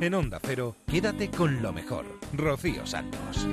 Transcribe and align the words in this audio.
En 0.00 0.14
Onda 0.14 0.38
Cero, 0.40 0.76
quédate 0.86 1.28
con 1.28 1.60
lo 1.60 1.72
mejor. 1.72 2.04
Rocío 2.32 2.86
Santos. 2.86 3.48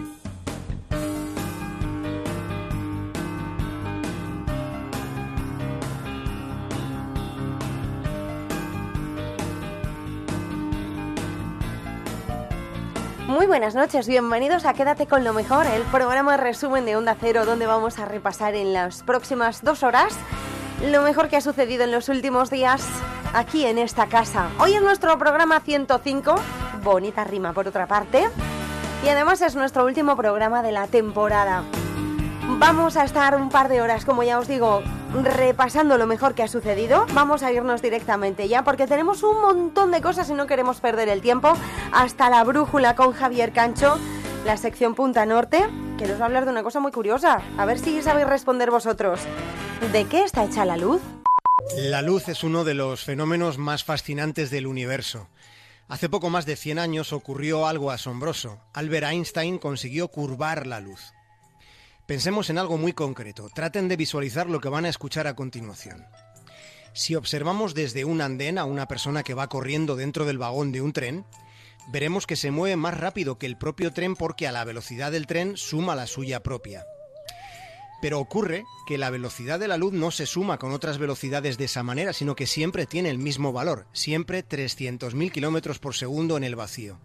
Muy 13.27 13.47
buenas 13.47 13.73
noches, 13.73 14.07
bienvenidos 14.07 14.65
a 14.65 14.73
Quédate 14.75 15.07
con 15.07 15.23
lo 15.23 15.33
mejor, 15.33 15.65
el 15.65 15.81
programa 15.83 16.37
resumen 16.37 16.85
de 16.85 16.95
Onda 16.95 17.17
Cero 17.19 17.45
donde 17.47 17.65
vamos 17.65 17.97
a 17.97 18.05
repasar 18.05 18.53
en 18.53 18.71
las 18.71 19.01
próximas 19.01 19.63
dos 19.63 19.81
horas 19.81 20.15
lo 20.91 21.01
mejor 21.01 21.27
que 21.27 21.37
ha 21.37 21.41
sucedido 21.41 21.85
en 21.85 21.91
los 21.91 22.07
últimos 22.07 22.51
días 22.51 22.87
aquí 23.35 23.65
en 23.65 23.77
esta 23.77 24.07
casa. 24.07 24.49
Hoy 24.59 24.73
es 24.73 24.81
nuestro 24.81 25.17
programa 25.19 25.59
105, 25.59 26.35
bonita 26.83 27.25
rima 27.25 27.51
por 27.51 27.67
otra 27.67 27.85
parte, 27.85 28.29
y 29.03 29.09
además 29.09 29.41
es 29.41 29.55
nuestro 29.55 29.85
último 29.85 30.15
programa 30.15 30.63
de 30.63 30.71
la 30.71 30.87
temporada. 30.87 31.63
Vamos 32.57 32.95
a 32.95 33.03
estar 33.03 33.35
un 33.35 33.49
par 33.49 33.67
de 33.67 33.81
horas, 33.81 34.05
como 34.05 34.23
ya 34.23 34.39
os 34.39 34.47
digo, 34.47 34.81
repasando 35.21 35.97
lo 35.97 36.07
mejor 36.07 36.33
que 36.33 36.43
ha 36.43 36.47
sucedido. 36.47 37.05
Vamos 37.13 37.43
a 37.43 37.51
irnos 37.51 37.81
directamente 37.81 38.47
ya 38.47 38.63
porque 38.63 38.87
tenemos 38.87 39.21
un 39.23 39.41
montón 39.41 39.91
de 39.91 40.01
cosas 40.01 40.29
y 40.29 40.33
no 40.33 40.47
queremos 40.47 40.79
perder 40.79 41.09
el 41.09 41.21
tiempo. 41.21 41.53
Hasta 41.91 42.29
la 42.29 42.43
brújula 42.45 42.95
con 42.95 43.11
Javier 43.11 43.51
Cancho, 43.51 43.97
la 44.45 44.55
sección 44.55 44.95
Punta 44.95 45.25
Norte, 45.25 45.67
que 45.97 46.07
nos 46.07 46.19
va 46.19 46.23
a 46.23 46.27
hablar 46.27 46.45
de 46.45 46.51
una 46.51 46.63
cosa 46.63 46.79
muy 46.79 46.93
curiosa. 46.93 47.41
A 47.57 47.65
ver 47.65 47.79
si 47.79 48.01
sabéis 48.01 48.27
responder 48.27 48.71
vosotros. 48.71 49.19
¿De 49.91 50.05
qué 50.05 50.23
está 50.23 50.45
hecha 50.45 50.63
la 50.63 50.77
luz? 50.77 51.01
La 51.77 52.01
luz 52.01 52.29
es 52.29 52.43
uno 52.43 52.63
de 52.63 52.73
los 52.73 53.03
fenómenos 53.03 53.57
más 53.57 53.83
fascinantes 53.83 54.49
del 54.49 54.67
universo. 54.67 55.29
Hace 55.87 56.09
poco 56.09 56.29
más 56.29 56.45
de 56.45 56.55
100 56.55 56.79
años 56.79 57.13
ocurrió 57.13 57.67
algo 57.67 57.91
asombroso. 57.91 58.59
Albert 58.73 59.07
Einstein 59.07 59.57
consiguió 59.57 60.07
curvar 60.09 60.67
la 60.67 60.79
luz. 60.79 61.13
Pensemos 62.05 62.49
en 62.49 62.57
algo 62.57 62.77
muy 62.77 62.93
concreto. 62.93 63.49
Traten 63.53 63.87
de 63.87 63.97
visualizar 63.97 64.49
lo 64.49 64.59
que 64.59 64.69
van 64.69 64.85
a 64.85 64.89
escuchar 64.89 65.27
a 65.27 65.35
continuación. 65.35 66.05
Si 66.93 67.15
observamos 67.15 67.73
desde 67.73 68.05
un 68.05 68.21
andén 68.21 68.57
a 68.57 68.65
una 68.65 68.87
persona 68.87 69.23
que 69.23 69.33
va 69.33 69.49
corriendo 69.49 69.95
dentro 69.95 70.25
del 70.25 70.37
vagón 70.37 70.71
de 70.71 70.81
un 70.81 70.93
tren, 70.93 71.25
veremos 71.87 72.27
que 72.27 72.35
se 72.35 72.51
mueve 72.51 72.75
más 72.75 72.97
rápido 72.97 73.37
que 73.37 73.45
el 73.45 73.57
propio 73.57 73.91
tren 73.91 74.15
porque 74.15 74.47
a 74.47 74.51
la 74.51 74.63
velocidad 74.63 75.11
del 75.11 75.27
tren 75.27 75.57
suma 75.57 75.95
la 75.95 76.07
suya 76.07 76.41
propia. 76.41 76.85
Pero 78.05 78.19
ocurre 78.19 78.67
que 78.85 78.99
la 78.99 79.09
velocidad 79.09 79.59
de 79.59 79.67
la 79.67 79.77
luz 79.77 79.91
no 79.91 80.11
se 80.11 80.27
suma 80.27 80.59
con 80.59 80.73
otras 80.73 80.99
velocidades 80.99 81.57
de 81.57 81.65
esa 81.65 81.81
manera, 81.81 82.13
sino 82.13 82.35
que 82.35 82.45
siempre 82.45 82.85
tiene 82.85 83.09
el 83.09 83.17
mismo 83.17 83.51
valor, 83.51 83.87
siempre 83.93 84.47
300.000 84.47 85.31
kilómetros 85.31 85.79
por 85.79 85.95
segundo 85.95 86.37
en 86.37 86.43
el 86.43 86.55
vacío. 86.55 86.99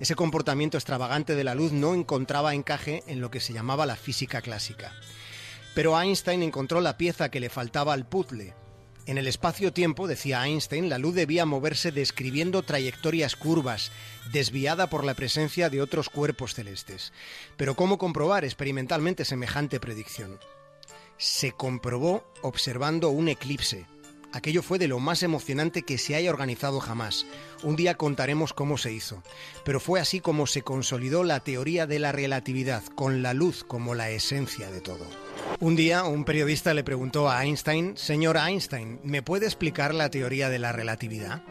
Ese 0.00 0.16
comportamiento 0.16 0.76
extravagante 0.76 1.36
de 1.36 1.44
la 1.44 1.54
luz 1.54 1.70
no 1.70 1.94
encontraba 1.94 2.52
encaje 2.52 3.04
en 3.06 3.20
lo 3.20 3.30
que 3.30 3.38
se 3.38 3.52
llamaba 3.52 3.86
la 3.86 3.94
física 3.94 4.42
clásica. 4.42 4.90
Pero 5.72 5.96
Einstein 5.96 6.42
encontró 6.42 6.80
la 6.80 6.96
pieza 6.98 7.30
que 7.30 7.38
le 7.38 7.48
faltaba 7.48 7.92
al 7.92 8.08
puzzle. 8.08 8.54
En 9.06 9.18
el 9.18 9.26
espacio-tiempo, 9.26 10.06
decía 10.06 10.46
Einstein, 10.46 10.88
la 10.88 10.96
luz 10.96 11.14
debía 11.14 11.44
moverse 11.44 11.92
describiendo 11.92 12.62
trayectorias 12.62 13.36
curvas, 13.36 13.92
desviada 14.32 14.88
por 14.88 15.04
la 15.04 15.12
presencia 15.12 15.68
de 15.68 15.82
otros 15.82 16.08
cuerpos 16.08 16.54
celestes. 16.54 17.12
Pero 17.58 17.74
¿cómo 17.74 17.98
comprobar 17.98 18.44
experimentalmente 18.44 19.26
semejante 19.26 19.78
predicción? 19.78 20.38
Se 21.18 21.52
comprobó 21.52 22.24
observando 22.40 23.10
un 23.10 23.28
eclipse. 23.28 23.86
Aquello 24.34 24.64
fue 24.64 24.80
de 24.80 24.88
lo 24.88 24.98
más 24.98 25.22
emocionante 25.22 25.82
que 25.82 25.96
se 25.96 26.16
haya 26.16 26.28
organizado 26.28 26.80
jamás. 26.80 27.24
Un 27.62 27.76
día 27.76 27.94
contaremos 27.94 28.52
cómo 28.52 28.76
se 28.76 28.92
hizo. 28.92 29.22
Pero 29.64 29.78
fue 29.78 30.00
así 30.00 30.18
como 30.18 30.48
se 30.48 30.62
consolidó 30.62 31.22
la 31.22 31.38
teoría 31.38 31.86
de 31.86 32.00
la 32.00 32.10
relatividad, 32.10 32.82
con 32.96 33.22
la 33.22 33.32
luz 33.32 33.62
como 33.62 33.94
la 33.94 34.10
esencia 34.10 34.72
de 34.72 34.80
todo. 34.80 35.06
Un 35.60 35.76
día 35.76 36.02
un 36.02 36.24
periodista 36.24 36.74
le 36.74 36.82
preguntó 36.82 37.30
a 37.30 37.44
Einstein, 37.44 37.96
Señor 37.96 38.36
Einstein, 38.36 38.98
¿me 39.04 39.22
puede 39.22 39.46
explicar 39.46 39.94
la 39.94 40.10
teoría 40.10 40.48
de 40.48 40.58
la 40.58 40.72
relatividad? 40.72 41.44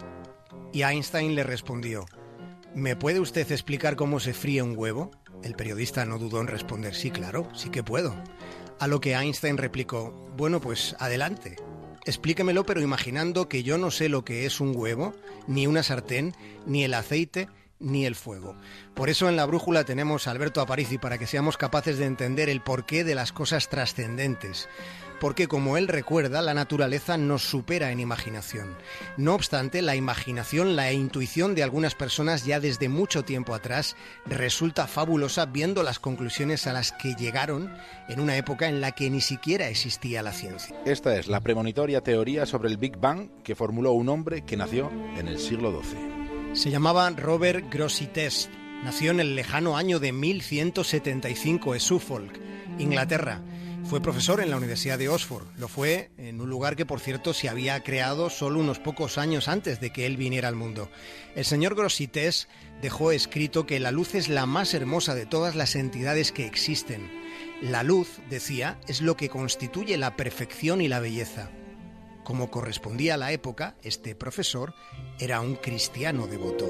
Y 0.74 0.82
Einstein 0.82 1.36
le 1.36 1.44
respondió, 1.44 2.06
¿me 2.76 2.98
puede 2.98 3.22
usted 3.22 3.50
explicar 3.50 3.96
cómo 3.96 4.20
se 4.20 4.34
fríe 4.34 4.62
un 4.62 4.78
huevo? 4.78 5.10
El 5.42 5.56
periodista 5.56 6.04
no 6.04 6.20
dudó 6.20 6.42
en 6.42 6.48
responder, 6.48 6.94
sí, 6.96 7.12
claro, 7.12 7.48
sí 7.56 7.70
que 7.70 7.82
puedo. 7.82 8.14
A 8.78 8.88
lo 8.88 9.00
que 9.00 9.14
Einstein 9.14 9.58
replicó, 9.58 10.12
bueno, 10.36 10.60
pues 10.60 10.98
adelante. 11.00 11.56
Explíquemelo, 12.06 12.66
pero 12.66 12.82
imaginando 12.82 13.48
que 13.48 13.64
yo 13.64 13.78
no 13.78 13.90
sé 13.92 14.10
lo 14.10 14.26
que 14.26 14.46
es 14.46 14.60
un 14.60 14.76
huevo, 14.76 15.14
ni 15.48 15.68
una 15.68 15.84
sartén, 15.84 16.34
ni 16.66 16.84
el 16.84 16.94
aceite, 16.94 17.48
ni 17.84 18.06
el 18.06 18.16
fuego. 18.16 18.56
Por 18.96 19.10
eso 19.10 19.30
en 19.30 19.36
la 19.36 19.46
brújula 19.46 19.84
tenemos 19.84 20.28
a 20.28 20.32
Alberto 20.32 20.62
Aparici 20.62 20.98
para 20.98 21.18
que 21.18 21.28
seamos 21.28 21.58
capaces 21.58 21.98
de 21.98 22.06
entender 22.06 22.50
el 22.50 22.62
porqué 22.62 23.04
de 23.04 23.16
las 23.16 23.32
cosas 23.32 23.70
trascendentes. 23.70 24.70
Porque 25.20 25.48
como 25.48 25.78
él 25.78 25.88
recuerda, 25.88 26.42
la 26.42 26.54
naturaleza 26.54 27.18
nos 27.18 27.44
supera 27.44 27.92
en 27.92 28.02
imaginación. 28.02 28.76
No 29.16 29.36
obstante, 29.36 29.82
la 29.82 29.96
imaginación, 29.96 30.76
la 30.76 30.92
intuición 30.92 31.56
de 31.56 31.64
algunas 31.64 31.96
personas 31.96 32.46
ya 32.46 32.60
desde 32.60 32.90
mucho 32.90 33.24
tiempo 33.24 33.54
atrás 33.54 33.96
resulta 34.26 34.86
fabulosa 34.86 35.46
viendo 35.46 35.82
las 35.82 36.00
conclusiones 36.00 36.68
a 36.68 36.74
las 36.74 36.92
que 36.92 37.16
llegaron 37.16 37.74
en 38.10 38.20
una 38.20 38.36
época 38.36 38.68
en 38.68 38.82
la 38.82 38.92
que 38.92 39.10
ni 39.10 39.22
siquiera 39.22 39.70
existía 39.70 40.24
la 40.24 40.34
ciencia. 40.34 40.76
Esta 40.86 41.18
es 41.18 41.28
la 41.28 41.40
premonitoria 41.40 42.02
teoría 42.02 42.46
sobre 42.46 42.70
el 42.70 42.78
Big 42.78 42.98
Bang 42.98 43.30
que 43.44 43.56
formuló 43.56 43.94
un 43.94 44.10
hombre 44.10 44.44
que 44.44 44.58
nació 44.58 44.92
en 45.18 45.30
el 45.30 45.40
siglo 45.40 45.72
XII. 45.82 46.23
Se 46.54 46.70
llamaba 46.70 47.10
Robert 47.10 47.66
Grosseteste. 47.74 48.56
Nació 48.84 49.10
en 49.10 49.20
el 49.20 49.36
lejano 49.36 49.76
año 49.76 50.00
de 50.00 50.12
1175 50.12 51.74
en 51.74 51.80
Suffolk, 51.80 52.40
Inglaterra. 52.78 53.42
Fue 53.86 54.02
profesor 54.02 54.40
en 54.40 54.52
la 54.52 54.58
Universidad 54.58 55.00
de 55.00 55.10
Oxford. 55.10 55.48
Lo 55.58 55.68
fue 55.68 56.12
en 56.18 56.40
un 56.42 56.52
lugar 56.52 56.76
que, 56.76 56.86
por 56.86 57.00
cierto, 57.00 57.34
se 57.34 57.50
había 57.50 57.82
creado 57.82 58.30
solo 58.30 58.60
unos 58.60 58.78
pocos 58.78 59.18
años 59.18 59.48
antes 59.48 59.80
de 59.82 59.92
que 59.92 60.06
él 60.06 60.16
viniera 60.16 60.48
al 60.48 60.56
mundo. 60.56 60.92
El 61.36 61.44
señor 61.44 61.74
Grosseteste 61.74 62.48
dejó 62.84 63.12
escrito 63.12 63.66
que 63.66 63.80
la 63.80 63.92
luz 63.92 64.14
es 64.14 64.30
la 64.30 64.46
más 64.46 64.76
hermosa 64.76 65.16
de 65.16 65.26
todas 65.26 65.56
las 65.56 65.76
entidades 65.76 66.32
que 66.32 66.46
existen. 66.46 67.10
La 67.64 67.82
luz, 67.82 68.20
decía, 68.30 68.80
es 68.88 69.02
lo 69.02 69.18
que 69.18 69.28
constituye 69.28 69.98
la 69.98 70.16
perfección 70.16 70.82
y 70.82 70.88
la 70.88 71.00
belleza. 71.00 71.50
Como 72.24 72.50
correspondía 72.50 73.16
a 73.16 73.18
la 73.18 73.32
época, 73.34 73.76
este 73.84 74.16
profesor 74.16 74.74
era 75.20 75.42
un 75.42 75.56
cristiano 75.56 76.26
devoto. 76.28 76.66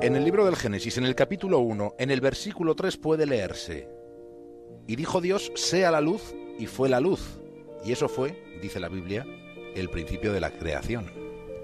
En 0.00 0.16
el 0.16 0.24
libro 0.24 0.46
del 0.46 0.56
Génesis, 0.56 0.98
en 0.98 1.04
el 1.04 1.14
capítulo 1.14 1.60
1, 1.60 1.94
en 1.98 2.10
el 2.10 2.20
versículo 2.20 2.74
3 2.74 2.96
puede 2.96 3.26
leerse, 3.26 3.88
y 4.88 4.96
dijo 4.96 5.20
Dios, 5.20 5.52
sea 5.54 5.90
la 5.90 6.00
luz, 6.00 6.34
y 6.58 6.66
fue 6.66 6.88
la 6.88 6.98
luz. 6.98 7.38
Y 7.84 7.92
eso 7.92 8.08
fue, 8.08 8.42
dice 8.60 8.80
la 8.80 8.88
Biblia, 8.88 9.24
el 9.76 9.90
principio 9.90 10.32
de 10.32 10.40
la 10.40 10.50
creación. 10.50 11.12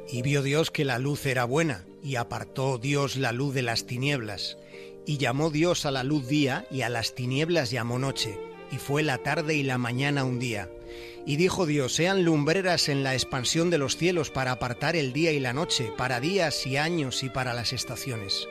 Y 0.09 0.23
vio 0.23 0.43
Dios 0.43 0.71
que 0.71 0.85
la 0.85 0.99
luz 0.99 1.27
era 1.27 1.45
buena, 1.45 1.85
y 2.03 2.17
apartó 2.17 2.79
Dios 2.79 3.17
la 3.17 3.33
luz 3.33 3.55
de 3.55 3.63
las 3.63 3.87
tinieblas. 3.87 4.59
Y 5.07 5.19
llamó 5.19 5.51
Dios 5.51 5.87
a 5.87 5.91
la 5.91 6.05
luz 6.05 6.29
día, 6.29 6.67
y 6.71 6.83
a 6.83 6.89
las 6.89 7.15
tinieblas 7.15 7.71
llamó 7.71 7.99
noche. 7.99 8.39
Y 8.71 8.77
fue 8.77 9.03
la 9.03 9.19
tarde 9.19 9.55
y 9.55 9.63
la 9.63 9.79
mañana 9.79 10.25
un 10.25 10.39
día. 10.39 10.71
Y 11.27 11.37
dijo 11.37 11.67
Dios, 11.67 11.95
sean 11.95 12.25
lumbreras 12.25 12.89
en 12.89 13.03
la 13.03 13.15
expansión 13.15 13.71
de 13.71 13.79
los 13.79 13.97
cielos 13.97 14.31
para 14.31 14.53
apartar 14.53 14.97
el 14.97 15.13
día 15.13 15.33
y 15.33 15.41
la 15.41 15.53
noche, 15.53 15.93
para 15.97 16.21
días 16.21 16.67
y 16.67 16.77
años 16.77 17.23
y 17.23 17.31
para 17.31 17.55
las 17.55 17.73
estaciones. 17.73 18.47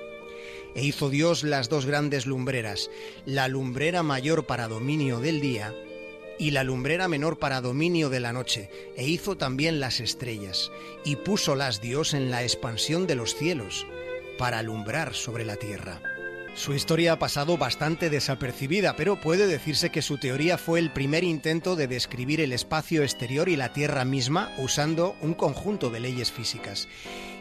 E 0.75 0.84
hizo 0.84 1.09
Dios 1.09 1.44
las 1.44 1.69
dos 1.69 1.85
grandes 1.85 2.25
lumbreras, 2.25 2.90
la 3.26 3.47
lumbrera 3.47 4.03
mayor 4.03 4.46
para 4.46 4.67
dominio 4.67 5.20
del 5.20 5.41
día 5.41 5.73
y 6.39 6.51
la 6.51 6.63
lumbrera 6.63 7.07
menor 7.07 7.39
para 7.39 7.61
dominio 7.61 8.09
de 8.09 8.19
la 8.19 8.34
noche, 8.34 8.69
e 8.95 9.07
hizo 9.07 9.37
también 9.37 9.79
las 9.79 9.99
estrellas, 9.99 10.72
y 11.03 11.16
púsolas 11.17 11.81
Dios 11.81 12.13
en 12.13 12.31
la 12.31 12.43
expansión 12.43 13.07
de 13.07 13.16
los 13.16 13.35
cielos, 13.35 13.85
para 14.37 14.59
alumbrar 14.59 15.13
sobre 15.13 15.45
la 15.45 15.55
tierra. 15.55 16.01
Su 16.58 16.74
historia 16.74 17.14
ha 17.14 17.20
pasado 17.20 17.56
bastante 17.56 18.09
desapercibida, 18.09 18.96
pero 18.96 19.22
puede 19.22 19.46
decirse 19.46 19.92
que 19.92 20.02
su 20.02 20.18
teoría 20.18 20.58
fue 20.58 20.80
el 20.80 20.92
primer 20.92 21.24
intento 21.24 21.76
de 21.76 21.86
describir 21.88 22.42
el 22.42 22.52
espacio 22.52 23.04
exterior 23.04 23.48
y 23.48 23.56
la 23.56 23.74
Tierra 23.74 24.06
misma 24.06 24.52
usando 24.58 25.16
un 25.22 25.36
conjunto 25.36 25.92
de 25.92 26.00
leyes 26.00 26.32
físicas. 26.32 26.88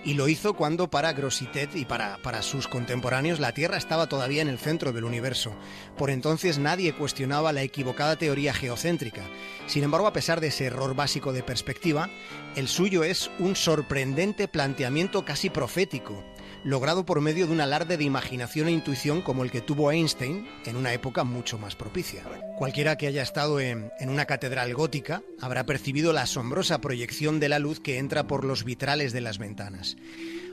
Y 0.04 0.14
lo 0.14 0.28
hizo 0.28 0.52
cuando 0.52 0.90
para 0.90 1.14
Grosseteste 1.14 1.78
y 1.78 1.86
para, 1.86 2.18
para 2.18 2.42
sus 2.42 2.68
contemporáneos 2.68 3.40
la 3.40 3.52
Tierra 3.52 3.78
estaba 3.78 4.06
todavía 4.06 4.42
en 4.42 4.48
el 4.48 4.58
centro 4.58 4.92
del 4.92 5.04
universo. 5.04 5.54
Por 5.96 6.10
entonces 6.10 6.58
nadie 6.58 6.92
cuestionaba 6.92 7.54
la 7.54 7.62
equivocada 7.62 8.16
teoría 8.16 8.52
geocéntrica. 8.52 9.22
Sin 9.66 9.82
embargo, 9.82 10.08
a 10.08 10.12
pesar 10.12 10.42
de 10.42 10.48
ese 10.48 10.66
error 10.66 10.94
básico 10.94 11.32
de 11.32 11.42
perspectiva, 11.42 12.10
el 12.54 12.68
suyo 12.68 13.02
es 13.02 13.30
un 13.38 13.56
sorprendente 13.56 14.46
planteamiento 14.46 15.24
casi 15.24 15.48
profético 15.48 16.22
logrado 16.66 17.06
por 17.06 17.20
medio 17.20 17.46
de 17.46 17.52
un 17.52 17.60
alarde 17.60 17.96
de 17.96 18.02
imaginación 18.02 18.66
e 18.66 18.72
intuición 18.72 19.22
como 19.22 19.44
el 19.44 19.52
que 19.52 19.60
tuvo 19.60 19.92
Einstein 19.92 20.48
en 20.66 20.76
una 20.76 20.92
época 20.92 21.22
mucho 21.22 21.58
más 21.58 21.76
propicia. 21.76 22.24
Cualquiera 22.58 22.98
que 22.98 23.06
haya 23.06 23.22
estado 23.22 23.60
en, 23.60 23.92
una 24.00 24.26
catedral 24.26 24.74
gótica 24.74 25.22
habrá 25.40 25.64
percibido 25.64 26.12
la 26.12 26.22
asombrosa 26.22 26.80
proyección 26.80 27.38
de 27.38 27.48
la 27.48 27.60
luz 27.60 27.78
que 27.78 27.98
entra 27.98 28.26
por 28.26 28.44
los 28.44 28.64
vitrales 28.64 29.12
de 29.12 29.20
las 29.20 29.38
ventanas. 29.38 29.96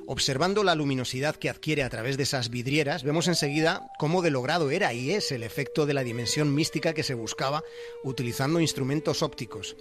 Observando 0.06 0.64
la 0.64 0.76
luminosidad 0.76 1.36
que 1.36 1.50
adquiere 1.50 1.82
a 1.82 1.90
través 1.90 2.18
de 2.18 2.24
esas 2.24 2.50
vidrieras, 2.50 3.04
vemos 3.04 3.28
enseguida 3.28 3.90
cómo 3.98 4.22
de 4.22 4.30
logrado 4.30 4.70
era 4.70 4.94
y 4.94 5.12
es 5.12 5.32
el 5.32 5.42
efecto 5.42 5.88
de 5.88 5.96
la 5.96 6.04
dimensión 6.04 6.54
mística 6.54 6.94
que 6.94 7.04
se 7.04 7.16
buscaba 7.16 7.64
utilizando 8.04 8.60
instrumentos 8.60 9.24
ópticos. 9.24 9.76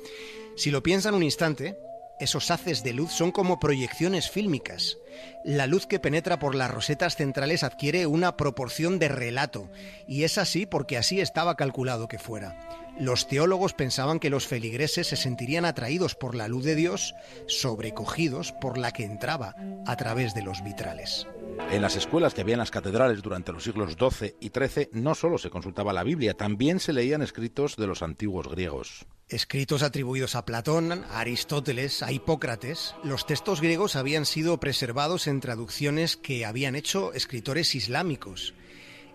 Si 0.56 0.70
lo 0.70 0.82
piensan 0.82 1.14
un 1.14 1.24
instante, 1.24 1.76
esos 2.20 2.50
haces 2.50 2.82
de 2.82 2.92
luz 2.92 3.12
son 3.12 3.32
como 3.32 3.58
proyecciones 3.58 4.30
fílmicas. 4.30 4.98
La 5.44 5.66
luz 5.66 5.86
que 5.86 5.98
penetra 5.98 6.38
por 6.38 6.54
las 6.54 6.70
rosetas 6.70 7.16
centrales 7.16 7.62
adquiere 7.62 8.06
una 8.06 8.36
proporción 8.36 8.98
de 8.98 9.08
relato, 9.08 9.70
y 10.06 10.24
es 10.24 10.38
así 10.38 10.66
porque 10.66 10.96
así 10.96 11.20
estaba 11.20 11.56
calculado 11.56 12.08
que 12.08 12.18
fuera. 12.18 12.58
Los 12.98 13.26
teólogos 13.26 13.72
pensaban 13.72 14.18
que 14.18 14.30
los 14.30 14.46
feligreses 14.46 15.06
se 15.08 15.16
sentirían 15.16 15.64
atraídos 15.64 16.14
por 16.14 16.34
la 16.34 16.46
luz 16.48 16.64
de 16.64 16.74
Dios, 16.74 17.14
sobrecogidos 17.46 18.52
por 18.52 18.78
la 18.78 18.92
que 18.92 19.04
entraba 19.04 19.54
a 19.86 19.96
través 19.96 20.34
de 20.34 20.42
los 20.42 20.62
vitrales. 20.62 21.26
En 21.70 21.82
las 21.82 21.96
escuelas 21.96 22.34
que 22.34 22.42
había 22.42 22.54
en 22.54 22.60
las 22.60 22.70
catedrales 22.70 23.22
durante 23.22 23.52
los 23.52 23.64
siglos 23.64 23.92
XII 23.92 24.36
y 24.40 24.48
XIII 24.50 24.90
no 24.92 25.14
solo 25.14 25.38
se 25.38 25.50
consultaba 25.50 25.92
la 25.92 26.04
Biblia, 26.04 26.34
también 26.34 26.80
se 26.80 26.92
leían 26.92 27.22
escritos 27.22 27.76
de 27.76 27.86
los 27.86 28.02
antiguos 28.02 28.48
griegos. 28.48 29.06
Escritos 29.32 29.82
atribuidos 29.82 30.34
a 30.34 30.44
Platón, 30.44 30.92
a 30.92 31.20
Aristóteles, 31.20 32.02
a 32.02 32.12
Hipócrates, 32.12 32.94
los 33.02 33.24
textos 33.24 33.62
griegos 33.62 33.96
habían 33.96 34.26
sido 34.26 34.60
preservados 34.60 35.26
en 35.26 35.40
traducciones 35.40 36.18
que 36.18 36.44
habían 36.44 36.74
hecho 36.74 37.14
escritores 37.14 37.74
islámicos. 37.74 38.52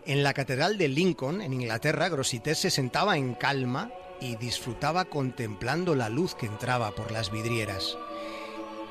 En 0.08 0.24
la 0.24 0.34
Catedral 0.34 0.80
de 0.80 0.88
Lincoln, 0.88 1.40
en 1.40 1.54
Inglaterra, 1.54 2.10
Grositès 2.10 2.58
se 2.58 2.72
sentaba 2.72 3.16
en 3.19 3.36
calma 3.36 3.92
y 4.19 4.38
disfrutaba 4.38 5.06
contemplando 5.06 5.94
la 5.94 6.10
luz 6.10 6.34
que 6.34 6.48
entraba 6.48 6.96
por 6.96 7.12
las 7.12 7.31
vidrieras. 7.31 7.96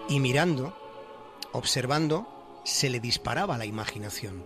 Y 0.08 0.20
mirando, 0.20 0.78
observando, 1.50 2.60
se 2.64 2.88
le 2.88 3.00
disparaba 3.00 3.58
la 3.58 3.66
imaginación. 3.66 4.44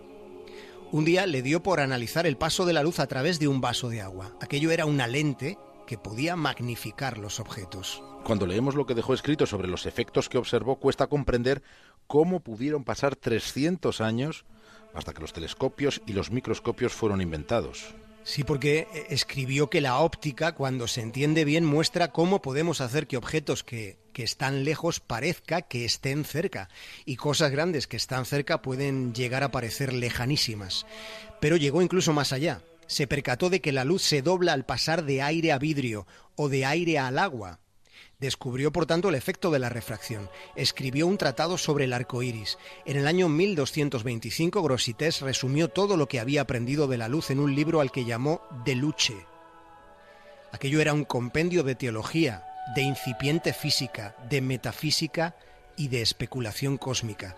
Un 0.91 1.05
día 1.05 1.27
le 1.27 1.43
dio 1.43 1.61
por 1.61 1.79
analizar 1.79 2.25
el 2.25 2.37
paso 2.37 2.65
de 2.65 2.73
la 2.73 2.81
luz 2.81 2.99
a 2.99 3.05
través 3.05 3.37
de 3.37 3.47
un 3.47 3.61
vaso 3.61 3.89
de 3.89 4.01
agua. 4.01 4.35
Aquello 4.41 4.71
era 4.71 4.87
una 4.87 5.05
lente 5.05 5.59
que 5.91 5.97
podía 5.97 6.37
magnificar 6.37 7.17
los 7.17 7.41
objetos. 7.41 8.01
Cuando 8.23 8.47
leemos 8.47 8.75
lo 8.75 8.85
que 8.85 8.95
dejó 8.95 9.13
escrito 9.13 9.45
sobre 9.45 9.67
los 9.67 9.85
efectos 9.85 10.29
que 10.29 10.37
observó, 10.37 10.77
cuesta 10.77 11.07
comprender 11.07 11.61
cómo 12.07 12.39
pudieron 12.39 12.85
pasar 12.85 13.17
300 13.17 13.99
años 13.99 14.45
hasta 14.93 15.13
que 15.13 15.19
los 15.19 15.33
telescopios 15.33 16.01
y 16.05 16.13
los 16.13 16.31
microscopios 16.31 16.93
fueron 16.93 17.19
inventados. 17.19 17.93
Sí, 18.23 18.45
porque 18.45 18.87
escribió 19.09 19.69
que 19.69 19.81
la 19.81 19.97
óptica, 19.97 20.53
cuando 20.53 20.87
se 20.87 21.01
entiende 21.01 21.43
bien, 21.43 21.65
muestra 21.65 22.13
cómo 22.13 22.41
podemos 22.41 22.79
hacer 22.79 23.05
que 23.05 23.17
objetos 23.17 23.65
que, 23.65 23.97
que, 24.13 24.23
están 24.23 24.63
lejos 24.63 25.01
parezca 25.01 25.61
que 25.61 25.83
estén 25.83 26.23
cerca, 26.23 26.69
y 27.03 27.17
cosas 27.17 27.51
grandes 27.51 27.87
que 27.87 27.97
están 27.97 28.23
cerca 28.23 28.61
pueden 28.61 29.13
llegar 29.13 29.43
a 29.43 29.51
parecer 29.51 29.91
lejanísimas. 29.91 30.85
Pero 31.41 31.57
llegó 31.57 31.81
incluso 31.81 32.13
más 32.13 32.31
allá 32.31 32.61
se 32.91 33.07
percató 33.07 33.49
de 33.49 33.61
que 33.61 33.71
la 33.71 33.85
luz 33.85 34.01
se 34.01 34.21
dobla 34.21 34.51
al 34.51 34.65
pasar 34.65 35.05
de 35.05 35.21
aire 35.21 35.53
a 35.53 35.57
vidrio 35.57 36.05
o 36.35 36.49
de 36.49 36.65
aire 36.65 36.99
al 36.99 37.19
agua. 37.19 37.61
Descubrió, 38.19 38.73
por 38.73 38.85
tanto, 38.85 39.07
el 39.07 39.15
efecto 39.15 39.49
de 39.49 39.59
la 39.59 39.69
refracción. 39.69 40.29
Escribió 40.57 41.07
un 41.07 41.17
tratado 41.17 41.57
sobre 41.57 41.85
el 41.85 41.93
arco 41.93 42.21
iris. 42.21 42.57
En 42.85 42.97
el 42.97 43.07
año 43.07 43.29
1225, 43.29 44.61
Grositès 44.61 45.21
resumió 45.21 45.69
todo 45.69 45.95
lo 45.95 46.09
que 46.09 46.19
había 46.19 46.41
aprendido 46.41 46.87
de 46.87 46.97
la 46.97 47.07
luz 47.07 47.29
en 47.29 47.39
un 47.39 47.55
libro 47.55 47.79
al 47.79 47.93
que 47.93 48.03
llamó 48.03 48.41
De 48.65 48.75
Luce. 48.75 49.25
Aquello 50.51 50.81
era 50.81 50.93
un 50.93 51.05
compendio 51.05 51.63
de 51.63 51.75
teología, 51.75 52.43
de 52.75 52.81
incipiente 52.81 53.53
física, 53.53 54.17
de 54.29 54.41
metafísica 54.41 55.37
y 55.77 55.87
de 55.87 56.01
especulación 56.01 56.77
cósmica 56.77 57.37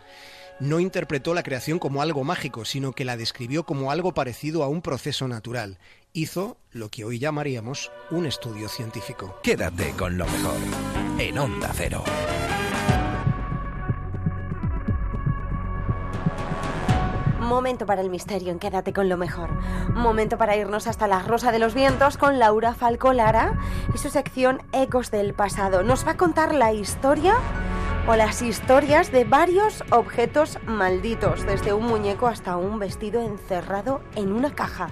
no 0.59 0.79
interpretó 0.79 1.33
la 1.33 1.43
creación 1.43 1.79
como 1.79 2.01
algo 2.01 2.23
mágico, 2.23 2.65
sino 2.65 2.93
que 2.93 3.05
la 3.05 3.17
describió 3.17 3.65
como 3.65 3.91
algo 3.91 4.13
parecido 4.13 4.63
a 4.63 4.67
un 4.67 4.81
proceso 4.81 5.27
natural. 5.27 5.77
Hizo 6.13 6.57
lo 6.71 6.89
que 6.89 7.05
hoy 7.05 7.19
llamaríamos 7.19 7.91
un 8.11 8.25
estudio 8.25 8.69
científico. 8.69 9.35
Quédate 9.43 9.91
con 9.91 10.17
lo 10.17 10.25
mejor 10.25 10.57
en 11.19 11.37
Onda 11.37 11.71
Cero. 11.73 12.03
Momento 17.39 17.85
para 17.85 18.01
el 18.01 18.09
misterio 18.09 18.51
en 18.51 18.57
Quédate 18.57 18.93
con 18.93 19.09
lo 19.09 19.17
mejor. 19.17 19.49
Momento 19.93 20.37
para 20.37 20.55
irnos 20.55 20.87
hasta 20.87 21.07
la 21.07 21.19
Rosa 21.19 21.51
de 21.51 21.59
los 21.59 21.73
Vientos 21.73 22.17
con 22.17 22.39
Laura 22.39 22.73
Falco 22.73 23.13
Lara 23.13 23.59
y 23.93 23.97
su 23.97 24.09
sección 24.09 24.61
Ecos 24.71 25.11
del 25.11 25.33
Pasado. 25.33 25.83
Nos 25.83 26.07
va 26.07 26.11
a 26.11 26.17
contar 26.17 26.55
la 26.55 26.73
historia 26.73 27.35
o 28.05 28.15
las 28.17 28.41
historias 28.41 29.11
de 29.11 29.23
varios 29.23 29.81
objetos 29.91 30.59
malditos, 30.65 31.45
desde 31.45 31.71
un 31.73 31.85
muñeco 31.85 32.27
hasta 32.27 32.57
un 32.57 32.77
vestido 32.77 33.21
encerrado 33.21 34.01
en 34.17 34.33
una 34.33 34.53
caja. 34.53 34.87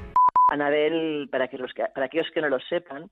Anabel, 0.47 1.27
para, 1.29 1.49
que 1.49 1.57
los 1.57 1.73
para 1.73 2.05
aquellos 2.05 2.31
que 2.33 2.41
no 2.41 2.47
lo 2.47 2.59
sepan, 2.59 3.09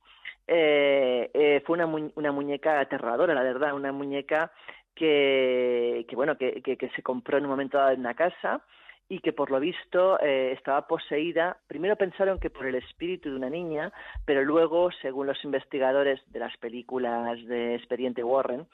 eh, 0.48 1.30
eh, 1.34 1.62
fue 1.66 1.76
una, 1.78 1.86
una, 2.16 2.32
muñeca 2.32 2.80
aterradora, 2.80 3.34
la 3.34 3.44
verdad, 3.44 3.74
una 3.74 3.92
muñeca 3.92 4.52
que, 4.96 6.06
bueno, 6.14 6.38
que, 6.38 6.62
que, 6.62 6.90
se 6.96 7.04
compró 7.04 7.38
en 7.38 7.46
un 7.46 7.52
momento 7.52 7.78
dado 7.78 7.92
en 7.92 8.02
una 8.02 8.14
casa 8.14 8.62
y 9.10 9.20
que 9.20 9.34
por 9.34 9.50
lo 9.50 9.60
visto 9.60 10.20
eh, 10.22 10.54
estaba 10.58 10.88
poseída. 10.88 11.58
Primero 11.68 11.96
pensaron 11.96 12.40
que 12.40 12.50
por 12.50 12.68
el 12.68 12.76
espíritu 12.76 13.30
de 13.30 13.36
una 13.36 13.50
niña, 13.50 13.92
pero 14.26 14.44
luego, 14.44 14.92
según 15.02 15.28
los 15.28 15.44
investigadores 15.44 16.22
de 16.32 16.40
las 16.40 16.56
películas 16.58 17.44
de 17.48 17.76
Expediente 17.76 18.24
Warren, 18.24 18.68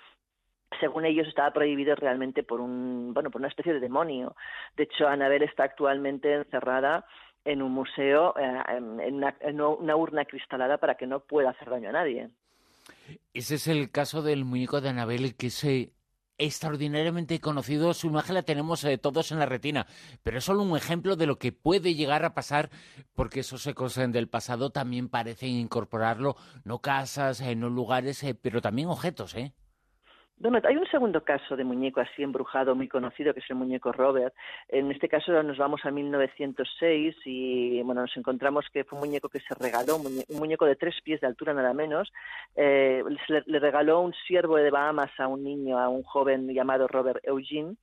según 0.79 1.05
ellos 1.05 1.27
estaba 1.27 1.51
prohibido 1.51 1.95
realmente 1.95 2.43
por 2.43 2.61
un 2.61 3.13
bueno 3.13 3.31
por 3.31 3.41
una 3.41 3.47
especie 3.47 3.73
de 3.73 3.79
demonio. 3.79 4.35
De 4.75 4.83
hecho 4.83 5.07
Anabel 5.07 5.43
está 5.43 5.63
actualmente 5.63 6.33
encerrada 6.33 7.05
en 7.43 7.61
un 7.61 7.71
museo 7.71 8.33
eh, 8.37 8.63
en, 8.67 9.61
una, 9.61 9.95
urna 9.95 10.25
cristalada 10.25 10.77
para 10.77 10.95
que 10.95 11.07
no 11.07 11.19
pueda 11.21 11.51
hacer 11.51 11.69
daño 11.69 11.89
a 11.89 11.93
nadie. 11.93 12.29
Ese 13.33 13.55
es 13.55 13.67
el 13.67 13.91
caso 13.91 14.21
del 14.21 14.45
muñeco 14.45 14.81
de 14.81 14.89
Anabel 14.89 15.35
que 15.35 15.47
es 15.47 15.65
extraordinariamente 16.37 17.39
conocido 17.39 17.93
su 17.93 18.07
imagen 18.07 18.35
la 18.35 18.43
tenemos 18.43 18.83
eh, 18.83 18.97
todos 18.97 19.31
en 19.31 19.39
la 19.39 19.45
retina 19.45 19.87
pero 20.21 20.39
es 20.39 20.43
solo 20.43 20.63
un 20.63 20.75
ejemplo 20.75 21.15
de 21.15 21.27
lo 21.27 21.37
que 21.37 21.53
puede 21.53 21.95
llegar 21.95 22.25
a 22.25 22.33
pasar 22.33 22.69
porque 23.13 23.39
esos 23.39 23.65
ecos 23.67 23.95
del 23.95 24.27
pasado 24.27 24.69
también 24.69 25.07
parecen 25.07 25.51
incorporarlo 25.51 26.35
no 26.65 26.79
casas 26.79 27.41
no 27.55 27.69
lugares 27.69 28.21
eh, 28.25 28.35
pero 28.35 28.61
también 28.61 28.89
objetos 28.89 29.33
eh 29.35 29.53
bueno, 30.37 30.59
hay 30.63 30.75
un 30.75 30.85
segundo 30.87 31.23
caso 31.23 31.55
de 31.55 31.63
muñeco 31.63 32.01
así 32.01 32.21
embrujado 32.21 32.75
muy 32.75 32.87
conocido, 32.87 33.33
que 33.33 33.39
es 33.39 33.49
el 33.49 33.55
muñeco 33.55 33.91
Robert. 33.91 34.33
En 34.67 34.91
este 34.91 35.07
caso 35.07 35.31
nos 35.43 35.57
vamos 35.57 35.81
a 35.85 35.91
1906 35.91 37.15
y 37.25 37.81
bueno, 37.83 38.01
nos 38.01 38.17
encontramos 38.17 38.65
que 38.71 38.83
fue 38.83 38.99
un 38.99 39.05
muñeco 39.05 39.29
que 39.29 39.39
se 39.39 39.55
regaló, 39.55 39.95
un 39.95 40.37
muñeco 40.37 40.65
de 40.65 40.75
tres 40.75 40.95
pies 41.03 41.21
de 41.21 41.27
altura 41.27 41.53
nada 41.53 41.73
menos. 41.73 42.11
Eh, 42.55 43.03
le, 43.27 43.43
le, 43.45 43.59
regaló 43.59 44.01
un 44.01 44.13
siervo 44.27 44.57
de 44.57 44.71
Bahamas 44.71 45.11
a 45.19 45.27
un 45.27 45.43
niño, 45.43 45.79
a 45.79 45.87
un 45.87 46.03
joven 46.03 46.53
llamado 46.53 46.87
Robert 46.87 47.19
Eugene. 47.23 47.75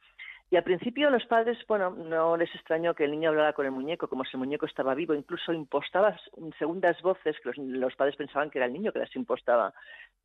Y 0.52 0.56
al 0.56 0.64
principio 0.64 1.09
los 1.09 1.25
padres, 1.25 1.56
bueno, 1.66 1.88
no 1.88 2.37
les 2.37 2.54
extrañó 2.54 2.94
que 2.94 3.04
el 3.04 3.12
niño 3.12 3.30
hablara 3.30 3.54
con 3.54 3.64
el 3.64 3.73
muñeco, 3.73 4.06
como 4.06 4.23
si 4.23 4.32
el 4.35 4.40
muñeco 4.40 4.66
estaba 4.66 4.94
vivo, 4.94 5.14
incluso 5.14 5.50
impostaba 5.50 6.14
segundas 6.59 7.00
voces 7.00 7.37
que 7.42 7.52
los, 7.56 7.97
padres 7.97 8.16
pensaban 8.16 8.50
que 8.50 8.59
era 8.59 8.66
el 8.66 8.75
niño 8.75 8.92
que 8.92 8.99
las 8.99 9.16
impostaba. 9.16 9.73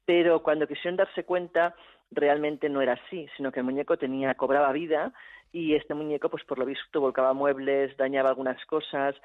Pero 0.03 0.43
cuando 0.43 0.67
quisieron 0.67 0.97
darse 0.97 1.23
cuenta, 1.23 1.75
realmente 2.11 2.67
no 2.67 2.81
era 2.81 2.99
así, 3.05 3.25
sino 3.37 3.53
que 3.53 3.61
el 3.61 3.65
muñeco 3.67 3.95
tenía, 3.95 4.33
cobraba 4.33 4.73
vida 4.73 5.13
y 5.53 5.75
este 5.75 5.93
muñeco, 5.93 6.27
pues 6.27 6.43
por 6.43 6.59
lo 6.59 6.65
visto, 6.65 6.99
volcaba 6.99 7.31
muebles, 7.31 7.95
dañaba 7.95 8.27
algunas 8.27 8.65
cosas 8.65 9.15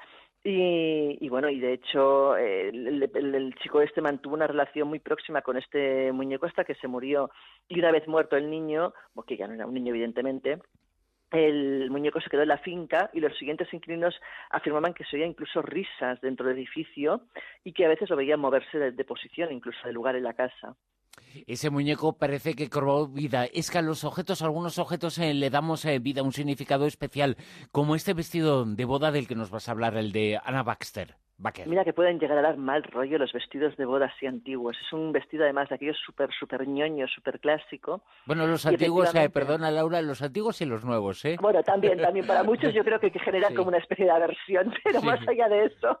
y, 0.41 1.17
y 1.19 1.27
bueno, 1.27 1.49
y 1.49 1.59
de 1.59 1.73
hecho 1.73 2.37
el, 2.37 3.03
el, 3.13 3.55
chico 3.55 3.81
este 3.81 3.99
mantuvo 3.99 4.35
una 4.35 4.47
relación 4.47 4.87
muy 4.87 4.99
próxima 4.99 5.41
con 5.41 5.57
este 5.57 6.13
muñeco 6.13 6.45
hasta 6.45 6.63
que 6.63 6.75
se 6.75 6.87
murió 6.87 7.29
y 7.67 7.77
una 7.79 7.91
vez 7.91 8.07
muerto 8.07 8.37
el 8.37 8.49
niño, 8.49 8.93
porque 9.13 9.35
ya 9.35 9.47
no 9.47 9.55
era 9.55 9.67
un 9.67 9.73
niño 9.73 9.89
evidentemente, 9.93 10.59
el 11.33 11.89
muñeco 11.89 12.21
se 12.21 12.29
quedó 12.29 12.43
en 12.43 12.49
la 12.49 12.59
finca 12.59 13.09
y 13.11 13.19
los 13.19 13.35
siguientes 13.37 13.73
inquilinos 13.73 14.13
afirmaban 14.51 14.93
que 14.93 15.03
se 15.03 15.17
oía 15.17 15.25
incluso 15.25 15.63
risas 15.63 16.21
dentro 16.21 16.47
del 16.47 16.57
edificio 16.57 17.23
y 17.63 17.73
que 17.73 17.85
a 17.85 17.89
veces 17.89 18.09
lo 18.09 18.15
veían 18.15 18.39
moverse 18.39 18.91
de, 18.91 19.03
posición, 19.03 19.51
incluso 19.51 19.79
de 19.85 19.93
lugar 19.93 20.15
en 20.15 20.23
la 20.23 20.33
casa. 20.33 20.75
Ese 21.47 21.71
muñeco 21.71 22.17
parece 22.17 22.53
que 22.53 22.69
cobró 22.69 23.07
vida. 23.07 23.45
Es 23.45 23.71
que 23.71 23.79
a 23.79 23.81
los 23.81 24.03
objetos, 24.03 24.41
a 24.41 24.45
algunos 24.45 24.77
objetos 24.77 25.17
eh, 25.17 25.33
le 25.33 25.49
damos 25.49 25.85
eh, 25.85 25.97
vida, 25.99 26.21
un 26.21 26.33
significado 26.33 26.85
especial, 26.85 27.37
como 27.71 27.95
este 27.95 28.13
vestido 28.13 28.65
de 28.65 28.85
boda 28.85 29.11
del 29.11 29.27
que 29.27 29.35
nos 29.35 29.49
vas 29.49 29.67
a 29.67 29.71
hablar, 29.71 29.97
el 29.97 30.11
de 30.11 30.39
Anna 30.43 30.61
Baxter. 30.61 31.15
Mira 31.65 31.83
que 31.83 31.93
pueden 31.93 32.19
llegar 32.19 32.37
a 32.37 32.41
dar 32.41 32.57
mal 32.57 32.83
rollo 32.83 33.17
los 33.17 33.33
vestidos 33.33 33.75
de 33.75 33.85
boda 33.85 34.05
así 34.05 34.25
antiguos. 34.25 34.77
Es 34.79 34.93
un 34.93 35.11
vestido 35.11 35.43
además 35.43 35.67
de 35.67 35.75
aquellos 35.75 35.97
súper, 36.05 36.29
súper 36.31 36.67
ñoño, 36.67 37.07
súper 37.07 37.39
clásico. 37.39 38.03
Bueno, 38.25 38.47
los 38.47 38.65
antiguos, 38.65 39.13
eh, 39.15 39.29
perdona 39.29 39.71
Laura, 39.71 40.01
los 40.01 40.21
antiguos 40.21 40.61
y 40.61 40.65
los 40.65 40.85
nuevos, 40.85 41.25
¿eh? 41.25 41.37
Bueno, 41.41 41.61
también, 41.63 41.99
también. 41.99 42.25
Para 42.25 42.43
muchos 42.43 42.73
yo 42.73 42.83
creo 42.83 42.99
que, 42.99 43.11
genera 43.19 43.49
como 43.49 43.69
una 43.69 43.79
especie 43.79 44.05
de 44.05 44.11
aversión, 44.11 44.73
pero 44.83 45.01
más 45.01 45.19
allá 45.27 45.49
de 45.49 45.65
eso, 45.65 45.99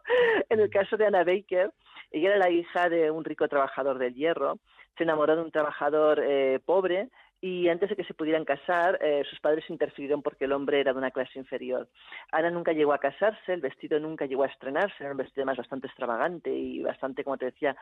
en 0.49 0.59
el 0.59 0.69
caso 0.69 0.95
de 0.97 1.07
Anna 1.07 1.23
Baker, 1.23 1.71
ella 2.11 2.29
era 2.29 2.37
la 2.37 2.49
hija 2.49 2.89
de 2.89 3.11
un 3.11 3.25
rico 3.25 3.47
trabajador 3.47 3.97
del 3.97 4.13
hierro, 4.13 4.59
se 4.97 5.03
enamoró 5.03 5.35
de 5.35 5.41
un 5.41 5.51
trabajador 5.51 6.21
eh, 6.23 6.59
pobre 6.63 7.09
y 7.43 7.67
antes 7.67 7.89
de 7.89 7.97
que 7.97 8.05
se 8.05 8.13
pudieran 8.13 8.45
casar, 8.45 8.97
eh, 9.01 9.21
sus 9.29 9.37
padres 9.41 9.69
interfirieron 9.69 10.21
porque 10.21 10.45
el 10.45 10.53
hombre 10.53 10.79
era 10.79 10.93
de 10.93 10.97
una 10.97 11.11
clase 11.11 11.37
inferior. 11.37 11.89
Ana 12.31 12.49
nunca 12.49 12.71
llegó 12.71 12.93
a 12.93 12.99
casarse, 12.99 13.51
el 13.51 13.59
vestido 13.59 13.99
nunca 13.99 14.25
llegó 14.25 14.43
a 14.43 14.47
estrenarse, 14.47 14.95
era 15.03 15.11
un 15.11 15.17
vestido 15.17 15.45
más 15.45 15.57
bastante 15.57 15.87
extravagante 15.87 16.49
y 16.55 16.81
bastante, 16.81 17.25
como 17.25 17.37
te 17.37 17.47
decía, 17.47 17.75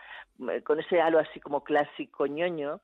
eh, 0.50 0.64
con 0.64 0.80
ese 0.80 1.00
halo 1.00 1.20
así 1.20 1.40
como 1.40 1.64
clásico 1.64 2.26
ñoño. 2.26 2.82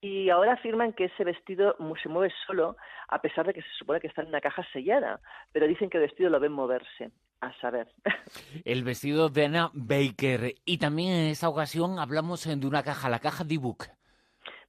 Y 0.00 0.30
ahora 0.30 0.52
afirman 0.52 0.92
que 0.92 1.06
ese 1.06 1.24
vestido 1.24 1.76
se 2.00 2.08
mueve 2.08 2.32
solo, 2.46 2.76
a 3.08 3.20
pesar 3.20 3.44
de 3.44 3.54
que 3.54 3.62
se 3.62 3.72
supone 3.76 3.98
que 3.98 4.06
está 4.06 4.22
en 4.22 4.28
una 4.28 4.40
caja 4.40 4.64
sellada, 4.72 5.18
pero 5.50 5.66
dicen 5.66 5.90
que 5.90 5.98
el 5.98 6.04
vestido 6.04 6.30
lo 6.30 6.38
ven 6.38 6.52
moverse. 6.52 7.10
A 7.40 7.52
saber. 7.60 7.88
El 8.64 8.84
vestido 8.84 9.28
de 9.28 9.46
Ana 9.46 9.72
Baker. 9.74 10.54
Y 10.64 10.78
también 10.78 11.14
en 11.14 11.30
esta 11.30 11.48
ocasión 11.48 11.98
hablamos 11.98 12.44
de 12.44 12.64
una 12.64 12.84
caja, 12.84 13.08
la 13.08 13.18
caja 13.18 13.42
D-Book. 13.42 13.88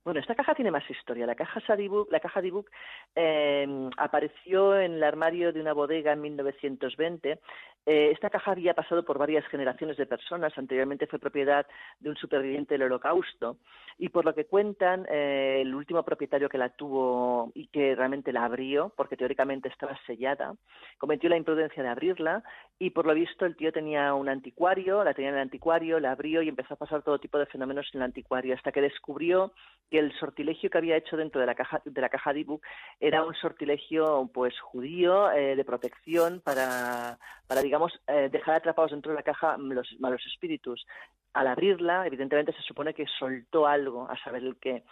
Bueno, 0.04 0.20
esta 0.20 0.36
caja 0.36 0.54
tiene 0.54 0.70
más 0.70 0.90
historia. 0.90 1.26
La 1.26 1.36
caja 1.36 1.62
Sadibook, 1.62 2.12
la 2.12 2.20
caja 2.20 2.42
Dibook 2.42 2.70
eh, 3.16 3.90
apareció 3.98 4.78
en 4.78 4.96
el 4.96 5.04
armario 5.04 5.54
de 5.54 5.62
una 5.62 5.72
bodega 5.72 6.12
en 6.12 6.22
1920. 6.22 7.40
Eh, 7.86 8.12
esta 8.12 8.30
caja 8.30 8.52
había 8.52 8.74
pasado 8.74 9.04
por 9.04 9.18
varias 9.18 9.46
generaciones 9.48 9.98
de 9.98 10.06
personas. 10.06 10.58
Anteriormente 10.58 11.08
fue 11.08 11.20
propiedad 11.20 11.66
de 12.00 12.10
un 12.10 12.16
superviviente 12.18 12.74
del 12.74 12.84
Holocausto. 12.84 13.58
Y 13.98 14.10
por 14.10 14.25
lo 14.25 14.34
que 14.34 14.46
cuentan, 14.46 15.06
eh, 15.10 15.60
el 15.62 15.74
último 15.74 16.04
propietario 16.04 16.50
que 16.50 16.58
la 16.58 16.70
tuvo 16.70 17.52
y 17.54 17.68
que 17.68 17.96
realmente 17.96 18.34
la 18.34 18.46
abrió, 18.46 18.92
porque 18.96 19.18
teóricamente 19.18 19.70
estaba 19.70 19.98
sellada, 20.06 20.56
cometió 20.98 21.30
la 21.30 21.38
imprudencia 21.38 21.84
de 21.84 21.90
abrirla. 21.90 22.44
Y 22.80 22.90
por 22.90 23.06
lo 23.06 23.13
visto, 23.13 23.46
el 23.46 23.56
tío 23.56 23.72
tenía 23.72 24.13
un 24.13 24.30
anticuario, 24.30 25.04
la 25.04 25.13
tenía 25.13 25.30
en 25.30 25.36
el 25.36 25.42
anticuario, 25.42 26.00
la 26.00 26.12
abrió 26.12 26.42
y 26.42 26.50
empezó 26.50 26.74
a 26.74 26.78
pasar 26.78 27.04
todo 27.04 27.20
tipo 27.20 27.38
de 27.38 27.46
fenómenos 27.46 27.88
en 27.94 28.02
el 28.02 28.06
anticuario, 28.06 28.56
hasta 28.56 28.72
que 28.72 28.82
descubrió 28.82 29.54
que 29.90 30.00
el 30.00 30.12
sortilegio 30.20 30.70
que 30.70 30.78
había 30.78 30.98
hecho 30.98 31.16
dentro 31.18 31.40
de 31.40 31.48
la 31.48 31.56
caja 31.56 31.82
de 31.86 32.02
la 32.02 32.10
caja 32.10 32.34
era 33.00 33.24
un 33.24 33.36
sortilegio 33.36 34.30
pues 34.34 34.60
judío 34.60 35.32
eh, 35.32 35.56
de 35.56 35.66
protección 35.66 36.42
para, 36.44 37.18
para 37.48 37.62
digamos 37.62 37.73
eh, 38.08 38.30
dejar 38.32 38.56
atrapados 38.56 38.92
dentro 38.92 39.12
de 39.12 39.18
la 39.18 39.24
caja 39.24 39.58
los 39.58 39.88
malos 40.00 40.25
espíritus. 40.25 40.86
Al 41.34 41.48
abrirla 41.48 42.06
evidentemente 42.06 42.53
se 42.53 42.62
supone 42.62 42.94
que 42.94 43.06
soltó 43.20 43.68
algo 43.68 44.08
a 44.10 44.18
saber 44.24 44.44
el 44.44 44.58
qué. 44.58 44.84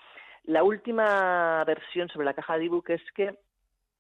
La 0.45 0.63
última 0.63 1.63
versión 1.65 2.09
sobre 2.09 2.25
la 2.25 2.33
caja 2.33 2.57
Dibuk 2.57 2.89
es 2.89 3.01
que 3.13 3.35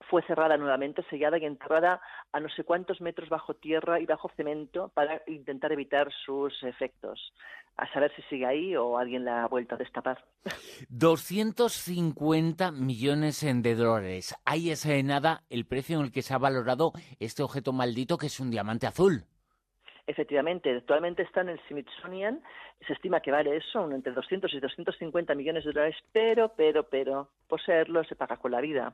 fue 0.09 0.21
cerrada 0.23 0.57
nuevamente, 0.57 1.03
sellada 1.09 1.37
y 1.37 1.45
enterrada 1.45 2.01
a 2.31 2.39
no 2.39 2.49
sé 2.49 2.63
cuántos 2.63 3.01
metros 3.01 3.29
bajo 3.29 3.53
tierra 3.53 3.99
y 3.99 4.05
bajo 4.05 4.29
cemento 4.35 4.89
para 4.93 5.21
intentar 5.27 5.71
evitar 5.71 6.11
sus 6.25 6.61
efectos. 6.63 7.33
A 7.77 7.91
saber 7.93 8.11
si 8.15 8.21
sigue 8.23 8.45
ahí 8.45 8.75
o 8.75 8.97
alguien 8.97 9.23
la 9.23 9.43
ha 9.43 9.47
vuelto 9.47 9.75
a 9.75 9.77
destapar. 9.77 10.23
250 10.89 12.71
millones 12.71 13.45
de 13.45 13.75
dólares. 13.75 14.35
Ahí 14.45 14.71
es 14.71 14.85
nada 15.03 15.43
el 15.49 15.65
precio 15.65 15.97
en 15.97 16.05
el 16.05 16.11
que 16.11 16.21
se 16.21 16.33
ha 16.33 16.37
valorado 16.37 16.91
este 17.19 17.43
objeto 17.43 17.71
maldito 17.71 18.17
que 18.17 18.27
es 18.27 18.39
un 18.39 18.51
diamante 18.51 18.87
azul. 18.87 19.23
Efectivamente, 20.07 20.75
actualmente 20.75 21.21
está 21.21 21.41
en 21.41 21.49
el 21.49 21.61
Smithsonian, 21.67 22.41
se 22.85 22.93
estima 22.93 23.21
que 23.21 23.31
vale 23.31 23.55
eso, 23.55 23.89
entre 23.91 24.11
200 24.11 24.53
y 24.53 24.59
250 24.59 25.35
millones 25.35 25.63
de 25.63 25.71
dólares, 25.71 25.95
pero, 26.11 26.49
pero, 26.49 26.83
pero, 26.89 27.29
poseerlo 27.47 28.03
se 28.03 28.15
paga 28.15 28.37
con 28.37 28.51
la 28.51 28.61
vida 28.61 28.93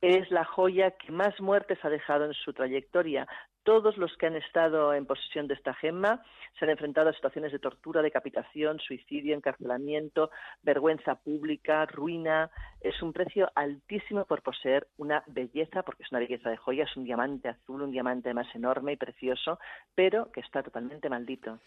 es 0.00 0.30
la 0.30 0.44
joya 0.44 0.92
que 0.92 1.12
más 1.12 1.38
muertes 1.40 1.78
ha 1.84 1.90
dejado 1.90 2.24
en 2.24 2.34
su 2.34 2.52
trayectoria. 2.52 3.26
Todos 3.62 3.98
los 3.98 4.16
que 4.16 4.26
han 4.26 4.36
estado 4.36 4.94
en 4.94 5.04
posesión 5.04 5.46
de 5.46 5.54
esta 5.54 5.74
gemma 5.74 6.22
se 6.58 6.64
han 6.64 6.70
enfrentado 6.70 7.10
a 7.10 7.12
situaciones 7.12 7.52
de 7.52 7.58
tortura, 7.58 8.00
decapitación, 8.00 8.78
suicidio, 8.78 9.36
encarcelamiento, 9.36 10.30
vergüenza 10.62 11.16
pública, 11.16 11.84
ruina. 11.84 12.50
Es 12.80 13.02
un 13.02 13.12
precio 13.12 13.50
altísimo 13.54 14.24
por 14.24 14.42
poseer 14.42 14.88
una 14.96 15.22
belleza, 15.26 15.82
porque 15.82 16.04
es 16.04 16.10
una 16.10 16.20
belleza 16.20 16.48
de 16.48 16.56
joya, 16.56 16.84
es 16.84 16.96
un 16.96 17.04
diamante 17.04 17.48
azul, 17.48 17.82
un 17.82 17.90
diamante 17.90 18.32
más 18.32 18.46
enorme 18.54 18.94
y 18.94 18.96
precioso, 18.96 19.58
pero 19.94 20.32
que 20.32 20.40
está 20.40 20.62
totalmente 20.62 21.10
maldito. 21.10 21.58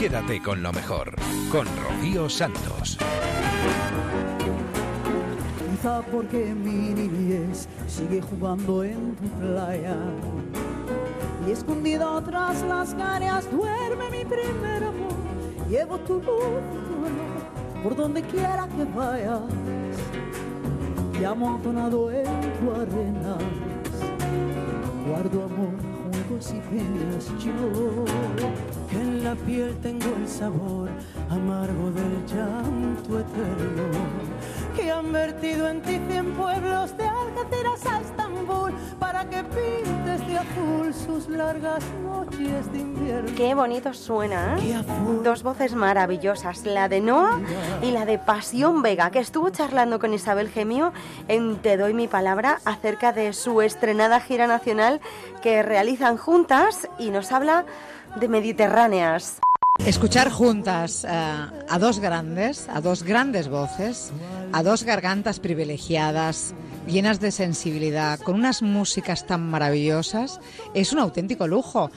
Quédate 0.00 0.42
con 0.42 0.62
lo 0.62 0.72
mejor, 0.72 1.14
con 1.52 1.66
Rocío 1.66 2.28
Santos 2.28 2.98
porque 5.82 6.54
mi 6.54 6.92
niñez 6.92 7.66
sigue 7.88 8.20
jugando 8.20 8.84
en 8.84 9.16
tu 9.16 9.28
playa. 9.40 9.96
Y 11.46 11.52
escondido 11.52 12.20
tras 12.22 12.62
las 12.62 12.94
cañas 12.94 13.50
duerme 13.50 14.10
mi 14.10 14.24
primer 14.24 14.84
amor. 14.84 15.14
Llevo 15.70 15.98
tu 16.00 16.14
luz, 16.14 16.24
tu 16.24 17.82
por 17.82 17.96
donde 17.96 18.22
quiera 18.22 18.68
que 18.76 18.84
vayas. 18.84 19.40
Y 21.18 21.24
amontonado 21.24 22.10
en 22.10 22.24
tu 22.24 22.70
arena, 22.72 23.36
guardo 25.06 25.44
amor, 25.44 25.89
juegos 26.30 26.50
y 26.50 26.60
penas 26.60 27.28
yo. 27.44 28.04
Que 28.88 28.96
en 28.96 29.24
la 29.24 29.34
piel 29.34 29.76
tengo 29.82 30.16
el 30.16 30.28
sabor 30.28 30.88
amargo 31.28 31.90
del 31.90 32.26
llanto 32.26 33.20
eterno 33.20 34.50
que 34.76 34.90
han 34.90 35.12
vertido 35.12 35.68
en 35.68 35.82
ti 35.82 36.00
cien 36.08 36.32
pueblos 36.32 36.96
de 36.96 37.04
Algeciras 37.04 37.86
a 37.86 38.00
Estambul 38.00 38.72
para 38.98 39.28
que 39.28 39.42
pintes 39.44 40.26
de 40.26 40.38
azul 40.38 40.94
sus 40.94 41.28
largas 41.28 41.82
noches 42.02 42.72
de 42.72 42.78
invierno. 42.78 43.30
Qué 43.36 43.54
bonito 43.54 43.92
suena, 43.92 44.56
¿eh? 44.58 44.82
Dos 45.24 45.42
voces 45.42 45.74
maravillosas, 45.74 46.64
la 46.64 46.88
de 46.88 47.00
Noah 47.00 47.40
y 47.82 47.90
la 47.90 48.04
de 48.04 48.18
Pasión 48.18 48.82
Vega, 48.82 49.10
que 49.10 49.18
estuvo 49.18 49.50
charlando 49.50 49.98
con 49.98 50.14
Isabel 50.14 50.48
Gemio 50.48 50.92
en 51.28 51.56
Te 51.56 51.76
doy 51.76 51.94
mi 51.94 52.08
palabra 52.08 52.60
acerca 52.64 53.12
de 53.12 53.32
su 53.32 53.62
estrenada 53.62 54.20
gira 54.20 54.46
nacional 54.46 55.00
que 55.42 55.62
realizan 55.62 56.16
juntas 56.20 56.88
y 56.98 57.10
nos 57.10 57.32
habla 57.32 57.66
de 58.16 58.28
Mediterráneas. 58.28 59.40
Escuchar 59.86 60.30
juntas 60.30 61.04
eh, 61.04 61.08
a 61.10 61.78
dos 61.78 62.00
grandes, 62.00 62.68
a 62.68 62.80
dos 62.80 63.02
grandes 63.02 63.48
voces, 63.48 64.12
a 64.52 64.62
dos 64.62 64.84
gargantas 64.84 65.40
privilegiadas, 65.40 66.54
llenas 66.86 67.18
de 67.18 67.30
sensibilidad, 67.30 68.18
con 68.20 68.34
unas 68.34 68.62
músicas 68.62 69.26
tan 69.26 69.48
maravillosas, 69.48 70.38
es 70.74 70.92
un 70.92 70.98
auténtico 70.98 71.46
lujo. 71.46 71.90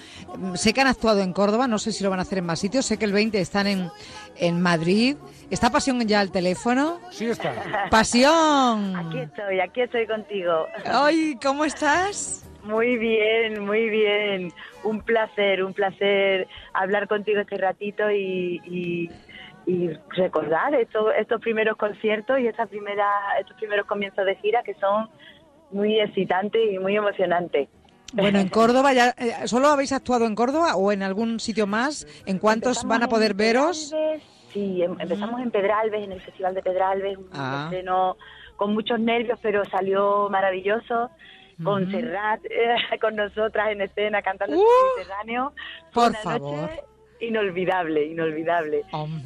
Sé 0.55 0.73
que 0.73 0.81
han 0.81 0.87
actuado 0.87 1.21
en 1.21 1.33
Córdoba, 1.33 1.67
no 1.67 1.77
sé 1.77 1.91
si 1.91 2.03
lo 2.03 2.09
van 2.09 2.19
a 2.19 2.21
hacer 2.21 2.37
en 2.37 2.45
más 2.45 2.59
sitios, 2.59 2.85
sé 2.85 2.97
que 2.97 3.05
el 3.05 3.11
20 3.11 3.39
están 3.41 3.67
en, 3.67 3.91
en 4.37 4.61
Madrid. 4.61 5.17
¿Está 5.49 5.69
Pasión 5.69 5.99
ya 6.07 6.21
al 6.21 6.31
teléfono? 6.31 6.99
Sí, 7.11 7.25
está. 7.25 7.89
¡Pasión! 7.91 8.95
Aquí 8.95 9.19
estoy, 9.19 9.59
aquí 9.59 9.81
estoy 9.81 10.07
contigo. 10.07 10.67
Ay, 10.85 11.37
¿cómo 11.41 11.65
estás? 11.65 12.45
Muy 12.63 12.97
bien, 12.97 13.65
muy 13.65 13.89
bien. 13.89 14.51
Un 14.83 15.01
placer, 15.01 15.63
un 15.63 15.73
placer 15.73 16.47
hablar 16.73 17.07
contigo 17.07 17.41
este 17.41 17.57
ratito 17.57 18.09
y, 18.09 19.09
recordar 20.15 20.75
estos, 20.75 21.13
estos 21.17 21.39
primeros 21.41 21.77
conciertos 21.77 22.39
y 22.39 22.47
estas 22.47 22.69
primeras, 22.69 23.07
estos 23.39 23.55
primeros 23.57 23.85
comienzos 23.85 24.25
de 24.25 24.35
gira 24.35 24.61
que 24.63 24.73
son 24.75 25.09
muy 25.71 25.99
excitantes 25.99 26.61
y 26.71 26.79
muy 26.79 26.95
emocionantes. 26.95 27.69
Bueno, 28.13 28.39
en 28.39 28.49
Córdoba, 28.49 28.93
ya, 28.93 29.15
eh, 29.17 29.47
¿solo 29.47 29.69
habéis 29.69 29.91
actuado 29.91 30.25
en 30.25 30.35
Córdoba 30.35 30.75
o 30.75 30.91
en 30.91 31.01
algún 31.01 31.39
sitio 31.39 31.65
más? 31.65 32.05
¿En 32.25 32.37
cuántos 32.37 32.83
van 32.85 33.03
a 33.03 33.07
poder 33.07 33.33
veros? 33.33 33.93
Sí, 34.51 34.83
em, 34.83 34.95
empezamos 34.99 35.41
en 35.41 35.49
Pedralbes, 35.49 36.03
en 36.03 36.11
el 36.11 36.21
Festival 36.21 36.53
de 36.53 36.61
Pedralbes, 36.61 37.17
un 37.17 37.27
ah. 37.33 37.63
estreno 37.65 38.17
con 38.55 38.73
muchos 38.73 38.99
nervios, 38.99 39.39
pero 39.41 39.65
salió 39.65 40.29
maravilloso 40.29 41.09
con 41.63 41.89
Serrat, 41.91 42.43
eh, 42.45 42.75
con 43.01 43.15
nosotras 43.15 43.69
en 43.71 43.81
escena 43.81 44.21
cantando 44.21 44.55
el 44.55 44.61
uh, 44.61 44.97
Mediterráneo. 44.97 45.53
Por 45.93 46.15
favor. 46.15 46.69
inolvidable, 47.19 48.05
inolvidable. 48.05 48.83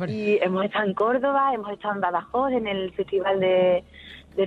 Y 0.07 0.37
hemos 0.41 0.65
estado 0.65 0.85
en 0.85 0.93
Córdoba, 0.93 1.53
hemos 1.53 1.71
estado 1.71 1.95
en 1.95 2.01
Badajoz, 2.01 2.51
en 2.51 2.67
el 2.67 2.91
Festival 2.93 3.39
de, 3.39 3.83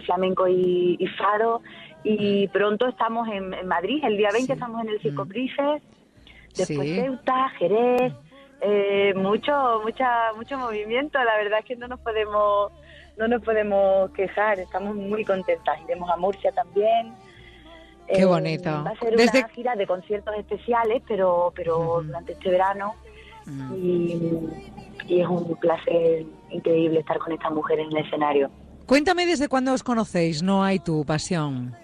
Flamenco 0.04 0.46
y, 0.46 1.04
Faro, 1.18 1.62
y 2.04 2.46
pronto 2.48 2.88
estamos 2.88 3.28
en, 3.28 3.66
Madrid, 3.66 4.04
el 4.04 4.16
día 4.16 4.30
20 4.32 4.52
estamos 4.52 4.82
en 4.82 4.90
el 4.90 5.00
Circo 5.00 5.26
Prices, 5.26 5.82
después 6.56 6.94
Ceuta, 6.94 7.48
Jerez, 7.58 8.12
eh, 8.60 9.14
mucho, 9.16 9.80
mucha, 9.82 10.32
mucho 10.36 10.58
movimiento, 10.58 11.18
la 11.24 11.36
verdad 11.36 11.58
es 11.58 11.64
que 11.64 11.76
no 11.76 11.88
nos 11.88 11.98
podemos 12.00 12.70
no 13.20 13.28
nos 13.28 13.42
podemos 13.42 14.10
quejar, 14.12 14.58
estamos 14.58 14.96
muy 14.96 15.24
contentas. 15.26 15.78
Iremos 15.84 16.10
a 16.10 16.16
Murcia 16.16 16.52
también, 16.52 17.12
Qué 18.14 18.24
bonito. 18.24 18.70
va 18.84 18.90
a 18.90 18.98
ser 18.98 19.14
una 19.14 19.48
gira 19.48 19.76
de 19.76 19.86
conciertos 19.86 20.34
especiales, 20.36 21.02
pero, 21.06 21.52
pero 21.54 22.02
durante 22.02 22.32
este 22.32 22.50
verano. 22.50 22.94
y, 23.76 24.38
y 25.06 25.20
es 25.20 25.28
un 25.28 25.56
placer 25.56 26.24
increíble 26.50 27.00
estar 27.00 27.18
con 27.18 27.32
esta 27.32 27.50
mujer 27.50 27.80
en 27.80 27.88
el 27.88 28.04
escenario. 28.04 28.50
Cuéntame 28.86 29.26
desde 29.26 29.48
cuándo 29.48 29.72
os 29.72 29.82
conocéis, 29.82 30.42
no 30.42 30.62
hay 30.64 30.78
tu 30.78 31.04
pasión. 31.04 31.74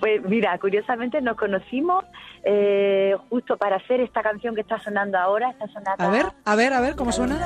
Pues 0.00 0.22
mira, 0.24 0.56
curiosamente 0.58 1.20
nos 1.20 1.36
conocimos 1.36 2.04
eh, 2.42 3.14
justo 3.28 3.58
para 3.58 3.76
hacer 3.76 4.00
esta 4.00 4.22
canción 4.22 4.54
que 4.54 4.62
está 4.62 4.78
sonando 4.78 5.18
ahora, 5.18 5.50
esta 5.50 5.68
sonata. 5.68 6.06
A 6.06 6.10
ver, 6.10 6.26
a 6.44 6.56
ver, 6.56 6.72
a 6.72 6.80
ver, 6.80 6.96
¿cómo 6.96 7.12
suena? 7.12 7.36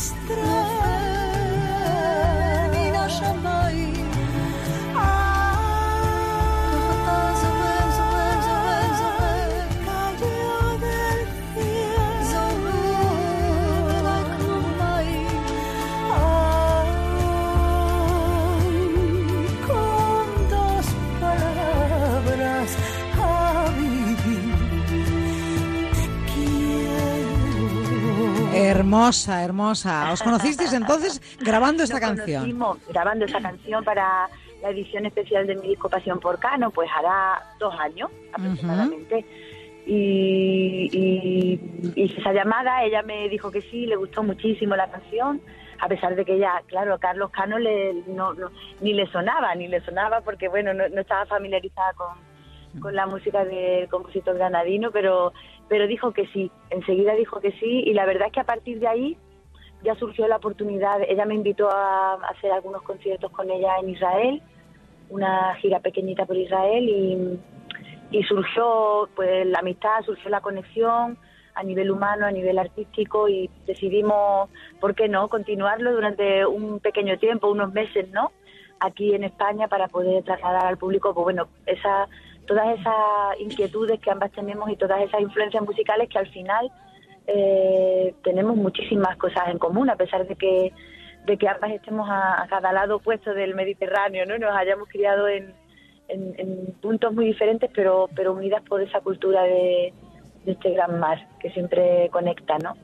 nuestra 0.00 0.49
Hermosa, 28.90 29.44
hermosa. 29.44 30.12
¿Os 30.12 30.20
conocisteis 30.20 30.72
entonces 30.72 31.22
grabando 31.38 31.84
esta 31.84 32.00
canción? 32.00 32.58
grabando 32.88 33.24
esta 33.24 33.40
canción 33.40 33.84
para 33.84 34.28
la 34.60 34.70
edición 34.70 35.06
especial 35.06 35.46
de 35.46 35.54
mi 35.54 35.68
disco 35.68 35.88
Pasión 35.88 36.18
por 36.18 36.40
Cano, 36.40 36.72
pues 36.72 36.90
hará 36.92 37.40
dos 37.60 37.72
años 37.78 38.10
aproximadamente. 38.32 39.24
y, 39.86 40.90
y, 41.94 42.14
esa 42.18 42.32
llamada, 42.32 42.82
ella 42.82 43.02
me 43.02 43.28
dijo 43.28 43.52
que 43.52 43.62
sí, 43.62 43.86
le 43.86 43.94
gustó 43.94 44.24
muchísimo 44.24 44.74
la 44.74 44.90
canción, 44.90 45.40
a 45.78 45.86
pesar 45.86 46.16
de 46.16 46.24
que 46.24 46.34
ella, 46.34 46.60
claro, 46.66 46.98
Carlos 46.98 47.30
Cano 47.30 47.60
le, 47.60 47.94
no, 48.08 48.34
ni 48.80 48.92
le 48.92 49.06
sonaba, 49.12 49.54
ni 49.54 49.68
le 49.68 49.80
sonaba 49.82 50.20
porque, 50.22 50.48
bueno, 50.48 50.74
no, 50.74 50.88
no 50.88 51.00
estaba 51.00 51.26
familiarizada 51.26 51.92
con, 51.92 52.80
con 52.80 52.96
la 52.96 53.06
música 53.06 53.44
del 53.44 53.88
compositor 53.88 54.36
granadino, 54.36 54.90
pero 54.90 55.32
pero 55.70 55.86
dijo 55.86 56.12
que 56.12 56.26
sí, 56.26 56.50
enseguida 56.70 57.14
dijo 57.14 57.40
que 57.40 57.52
sí 57.52 57.84
y 57.86 57.94
la 57.94 58.04
verdad 58.04 58.26
es 58.26 58.32
que 58.32 58.40
a 58.40 58.44
partir 58.44 58.80
de 58.80 58.88
ahí 58.88 59.16
ya 59.84 59.94
surgió 59.94 60.26
la 60.26 60.38
oportunidad, 60.38 61.00
ella 61.08 61.24
me 61.24 61.36
invitó 61.36 61.70
a 61.70 62.14
hacer 62.28 62.50
algunos 62.50 62.82
conciertos 62.82 63.30
con 63.30 63.48
ella 63.48 63.76
en 63.80 63.90
Israel, 63.90 64.42
una 65.10 65.54
gira 65.54 65.78
pequeñita 65.78 66.26
por 66.26 66.36
Israel 66.36 66.88
y, 66.88 67.38
y 68.10 68.22
surgió 68.24 69.08
pues 69.14 69.46
la 69.46 69.60
amistad, 69.60 70.02
surgió 70.04 70.28
la 70.28 70.40
conexión 70.40 71.16
a 71.54 71.62
nivel 71.62 71.92
humano, 71.92 72.26
a 72.26 72.32
nivel 72.32 72.58
artístico 72.58 73.28
y 73.28 73.48
decidimos, 73.64 74.50
¿por 74.80 74.96
qué 74.96 75.08
no?, 75.08 75.28
continuarlo 75.28 75.92
durante 75.92 76.44
un 76.46 76.80
pequeño 76.80 77.16
tiempo, 77.20 77.48
unos 77.48 77.72
meses, 77.72 78.08
¿no?, 78.10 78.32
aquí 78.80 79.14
en 79.14 79.22
España 79.22 79.68
para 79.68 79.86
poder 79.86 80.24
trasladar 80.24 80.66
al 80.66 80.78
público, 80.78 81.14
pues 81.14 81.22
bueno, 81.22 81.46
esa 81.66 82.08
todas 82.50 82.80
esas 82.80 83.38
inquietudes 83.38 84.00
que 84.00 84.10
ambas 84.10 84.32
tenemos 84.32 84.68
y 84.68 84.74
todas 84.74 85.00
esas 85.02 85.20
influencias 85.20 85.62
musicales 85.62 86.08
que 86.08 86.18
al 86.18 86.26
final 86.30 86.68
eh, 87.28 88.12
tenemos 88.24 88.56
muchísimas 88.56 89.16
cosas 89.18 89.50
en 89.50 89.58
común, 89.58 89.88
a 89.88 89.94
pesar 89.94 90.26
de 90.26 90.34
que, 90.34 90.72
de 91.26 91.38
que 91.38 91.48
ambas 91.48 91.70
estemos 91.70 92.08
a, 92.10 92.44
cada 92.50 92.72
lado 92.72 92.96
opuesto 92.96 93.34
del 93.34 93.54
Mediterráneo, 93.54 94.26
¿no? 94.26 94.36
Nos 94.36 94.50
hayamos 94.56 94.88
criado 94.88 95.28
en, 95.28 95.54
en, 96.08 96.74
puntos 96.82 97.14
muy 97.14 97.26
diferentes, 97.26 97.70
pero, 97.72 98.08
pero 98.16 98.32
unidas 98.32 98.64
por 98.68 98.82
esa 98.82 99.00
cultura 99.00 99.44
de, 99.44 99.94
de 100.44 100.50
este 100.50 100.72
gran 100.72 100.98
mar 100.98 101.28
que 101.38 101.52
siempre 101.52 102.08
conecta, 102.10 102.58
¿no? 102.58 102.74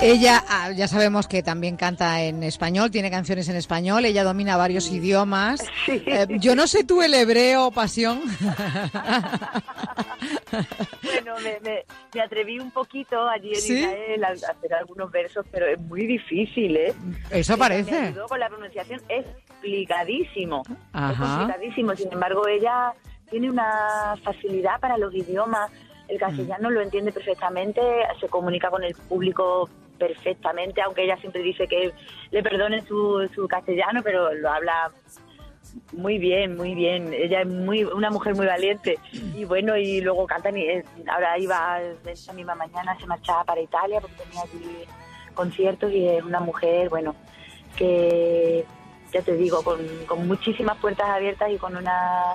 Ella, 0.00 0.44
ah, 0.48 0.70
ya 0.70 0.86
sabemos 0.86 1.26
que 1.26 1.42
también 1.42 1.76
canta 1.76 2.22
en 2.22 2.44
español, 2.44 2.92
tiene 2.92 3.10
canciones 3.10 3.48
en 3.48 3.56
español, 3.56 4.04
ella 4.04 4.22
domina 4.22 4.56
varios 4.56 4.92
idiomas. 4.92 5.60
Eh, 5.88 6.26
yo 6.38 6.54
no 6.54 6.66
sé 6.66 6.84
tú 6.84 7.02
el 7.02 7.12
hebreo, 7.14 7.70
pasión. 7.70 8.20
bueno, 11.02 11.34
me, 11.42 12.20
atreví 12.20 12.60
un 12.60 12.70
poquito 12.70 13.28
allí 13.28 13.52
en 13.52 13.58
Israel 13.58 14.24
a 14.24 14.28
hacer 14.28 14.74
algunos 14.74 15.10
versos, 15.10 15.44
pero 15.50 15.66
es 15.66 15.80
muy 15.80 16.06
difícil, 16.06 16.76
¿eh? 16.76 16.94
Eso 17.30 17.58
parece. 17.58 17.90
Me 17.90 18.08
ayudó 18.08 18.28
con 18.28 18.38
la 18.38 18.48
pronunciación, 18.48 19.00
es 19.08 19.26
complicadísimo. 19.48 20.62
Es 20.94 21.18
complicadísimo, 21.18 21.96
sin 21.96 22.12
embargo, 22.12 22.46
ella 22.46 22.92
tiene 23.30 23.50
una 23.50 24.14
facilidad 24.22 24.78
para 24.80 24.96
los 24.96 25.12
idiomas. 25.14 25.70
El 26.06 26.18
castellano 26.18 26.70
lo 26.70 26.80
entiende 26.80 27.12
perfectamente, 27.12 27.80
se 28.20 28.28
comunica 28.28 28.70
con 28.70 28.82
el 28.84 28.94
público 28.94 29.68
perfectamente, 29.98 30.80
aunque 30.82 31.04
ella 31.04 31.16
siempre 31.18 31.42
dice 31.42 31.66
que 31.66 31.92
le 32.30 32.42
perdone 32.42 32.86
su, 32.86 33.28
su 33.34 33.48
castellano, 33.48 34.00
pero 34.02 34.32
lo 34.34 34.50
habla 34.50 34.92
muy 35.92 36.18
bien, 36.18 36.56
muy 36.56 36.74
bien. 36.74 37.12
Ella 37.12 37.42
es 37.42 37.46
muy 37.46 37.84
una 37.84 38.10
mujer 38.10 38.34
muy 38.34 38.46
valiente 38.46 38.98
y 39.12 39.44
bueno, 39.44 39.76
y 39.76 40.00
luego 40.00 40.26
canta. 40.26 40.50
Y 40.50 40.82
ahora 41.08 41.38
iba 41.38 41.80
esa 42.06 42.32
misma 42.32 42.54
mañana, 42.54 42.96
se 42.98 43.06
marchaba 43.06 43.44
para 43.44 43.60
Italia 43.60 44.00
porque 44.00 44.16
tenía 44.16 44.42
allí 44.42 44.84
conciertos 45.34 45.92
y 45.92 46.06
es 46.06 46.22
una 46.24 46.40
mujer, 46.40 46.88
bueno, 46.88 47.14
que 47.76 48.64
ya 49.12 49.22
te 49.22 49.36
digo, 49.36 49.62
con, 49.62 49.78
con 50.06 50.26
muchísimas 50.26 50.76
puertas 50.78 51.08
abiertas 51.08 51.50
y 51.50 51.56
con 51.56 51.76
una, 51.76 52.34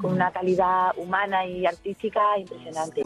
con 0.00 0.12
una 0.12 0.30
calidad 0.30 0.92
humana 0.96 1.46
y 1.46 1.64
artística 1.66 2.38
impresionante. 2.38 3.02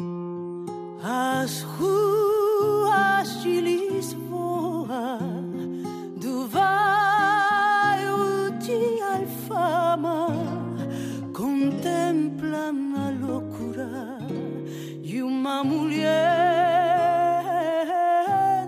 De 3.42 3.60
Lisboa, 3.60 5.18
do 6.16 6.48
bairro 6.48 8.50
de 8.58 9.02
Alfama, 9.02 10.28
contemplam 11.32 12.94
a 12.96 13.10
loucura 13.10 14.18
e 15.02 15.22
uma 15.22 15.62
mulher 15.62 17.44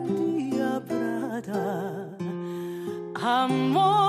de 0.04 0.50
Prada, 0.86 2.16
amor 3.14 4.05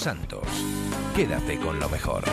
Santos. 0.00 0.46
Quédate 1.14 1.58
con 1.58 1.78
lo 1.78 1.88
mejor. 1.88 2.24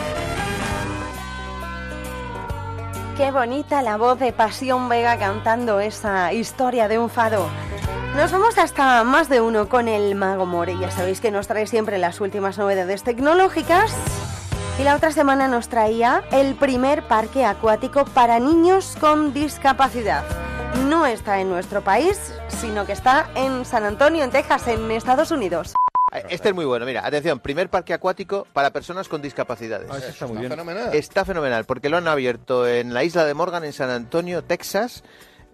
Qué 3.16 3.30
bonita 3.30 3.82
la 3.82 3.96
voz 3.96 4.18
de 4.18 4.32
Pasión 4.32 4.88
Vega 4.88 5.18
cantando 5.18 5.80
esa 5.80 6.32
historia 6.32 6.88
de 6.88 6.98
un 6.98 7.10
fado. 7.10 7.46
Nos 8.16 8.32
vamos 8.32 8.58
hasta 8.58 9.04
más 9.04 9.28
de 9.28 9.40
uno 9.40 9.68
con 9.68 9.88
el 9.88 10.14
Mago 10.14 10.46
More. 10.46 10.78
Ya 10.78 10.90
sabéis 10.90 11.20
que 11.20 11.30
nos 11.30 11.46
trae 11.46 11.66
siempre 11.66 11.98
las 11.98 12.20
últimas 12.20 12.58
novedades 12.58 13.02
tecnológicas. 13.02 13.94
Y 14.78 14.84
la 14.84 14.96
otra 14.96 15.12
semana 15.12 15.48
nos 15.48 15.68
traía 15.68 16.24
el 16.32 16.54
primer 16.54 17.06
parque 17.06 17.44
acuático 17.44 18.04
para 18.06 18.38
niños 18.38 18.96
con 18.98 19.32
discapacidad. 19.32 20.24
No 20.88 21.06
está 21.06 21.40
en 21.40 21.50
nuestro 21.50 21.82
país, 21.82 22.34
sino 22.48 22.86
que 22.86 22.92
está 22.92 23.30
en 23.34 23.64
San 23.64 23.84
Antonio, 23.84 24.24
en 24.24 24.30
Texas, 24.30 24.66
en 24.68 24.90
Estados 24.90 25.30
Unidos. 25.30 25.74
Este 26.28 26.50
es 26.50 26.54
muy 26.54 26.64
bueno, 26.64 26.84
mira, 26.84 27.06
atención, 27.06 27.40
primer 27.40 27.68
parque 27.70 27.94
acuático 27.94 28.46
para 28.52 28.70
personas 28.70 29.08
con 29.08 29.22
discapacidades. 29.22 29.88
Ah, 29.90 29.98
ese 29.98 30.10
está 30.10 30.26
muy 30.26 30.38
bien. 30.38 30.50
fenomenal. 30.50 30.94
Está 30.94 31.24
fenomenal, 31.24 31.64
porque 31.64 31.88
lo 31.88 31.96
han 31.96 32.08
abierto 32.08 32.66
en 32.68 32.92
la 32.92 33.04
isla 33.04 33.24
de 33.24 33.34
Morgan, 33.34 33.64
en 33.64 33.72
San 33.72 33.90
Antonio, 33.90 34.42
Texas. 34.42 35.02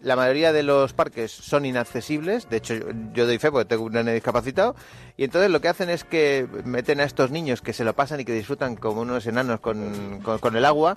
La 0.00 0.14
mayoría 0.14 0.52
de 0.52 0.62
los 0.62 0.92
parques 0.92 1.32
son 1.32 1.64
inaccesibles, 1.66 2.48
de 2.48 2.58
hecho 2.58 2.74
yo, 3.12 3.26
doy 3.26 3.38
fe 3.38 3.50
porque 3.50 3.64
tengo 3.64 3.82
un 3.82 3.92
nene 3.94 4.14
discapacitado, 4.14 4.76
y 5.16 5.24
entonces 5.24 5.50
lo 5.50 5.60
que 5.60 5.66
hacen 5.66 5.90
es 5.90 6.04
que 6.04 6.46
meten 6.64 7.00
a 7.00 7.04
estos 7.04 7.32
niños 7.32 7.62
que 7.62 7.72
se 7.72 7.82
lo 7.82 7.96
pasan 7.96 8.20
y 8.20 8.24
que 8.24 8.32
disfrutan 8.32 8.76
como 8.76 9.00
unos 9.00 9.26
enanos 9.26 9.58
con, 9.58 10.20
con- 10.22 10.38
con 10.38 10.54
el 10.56 10.64
agua. 10.64 10.94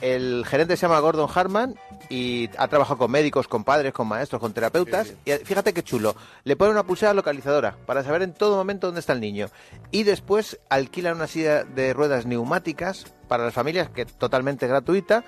El 0.00 0.44
gerente 0.46 0.76
se 0.76 0.82
llama 0.82 1.00
Gordon 1.00 1.28
Harman 1.34 1.74
y 2.08 2.48
ha 2.56 2.68
trabajado 2.68 2.98
con 2.98 3.10
médicos, 3.10 3.48
con 3.48 3.64
padres, 3.64 3.92
con 3.92 4.06
maestros, 4.06 4.40
con 4.40 4.52
terapeutas, 4.52 5.14
y 5.24 5.32
fíjate 5.32 5.72
qué 5.72 5.82
chulo, 5.82 6.14
le 6.44 6.54
ponen 6.54 6.72
una 6.74 6.84
pulsera 6.84 7.14
localizadora 7.14 7.76
para 7.84 8.04
saber 8.04 8.22
en 8.22 8.32
todo 8.32 8.54
momento 8.54 8.86
dónde 8.86 9.00
está 9.00 9.12
el 9.12 9.20
niño, 9.20 9.48
y 9.90 10.04
después 10.04 10.60
alquilan 10.68 11.16
una 11.16 11.26
silla 11.26 11.64
de 11.64 11.92
ruedas 11.92 12.26
neumáticas 12.26 13.06
para 13.26 13.44
las 13.44 13.54
familias, 13.54 13.90
que 13.90 14.02
es 14.02 14.12
totalmente 14.12 14.68
gratuita, 14.68 15.24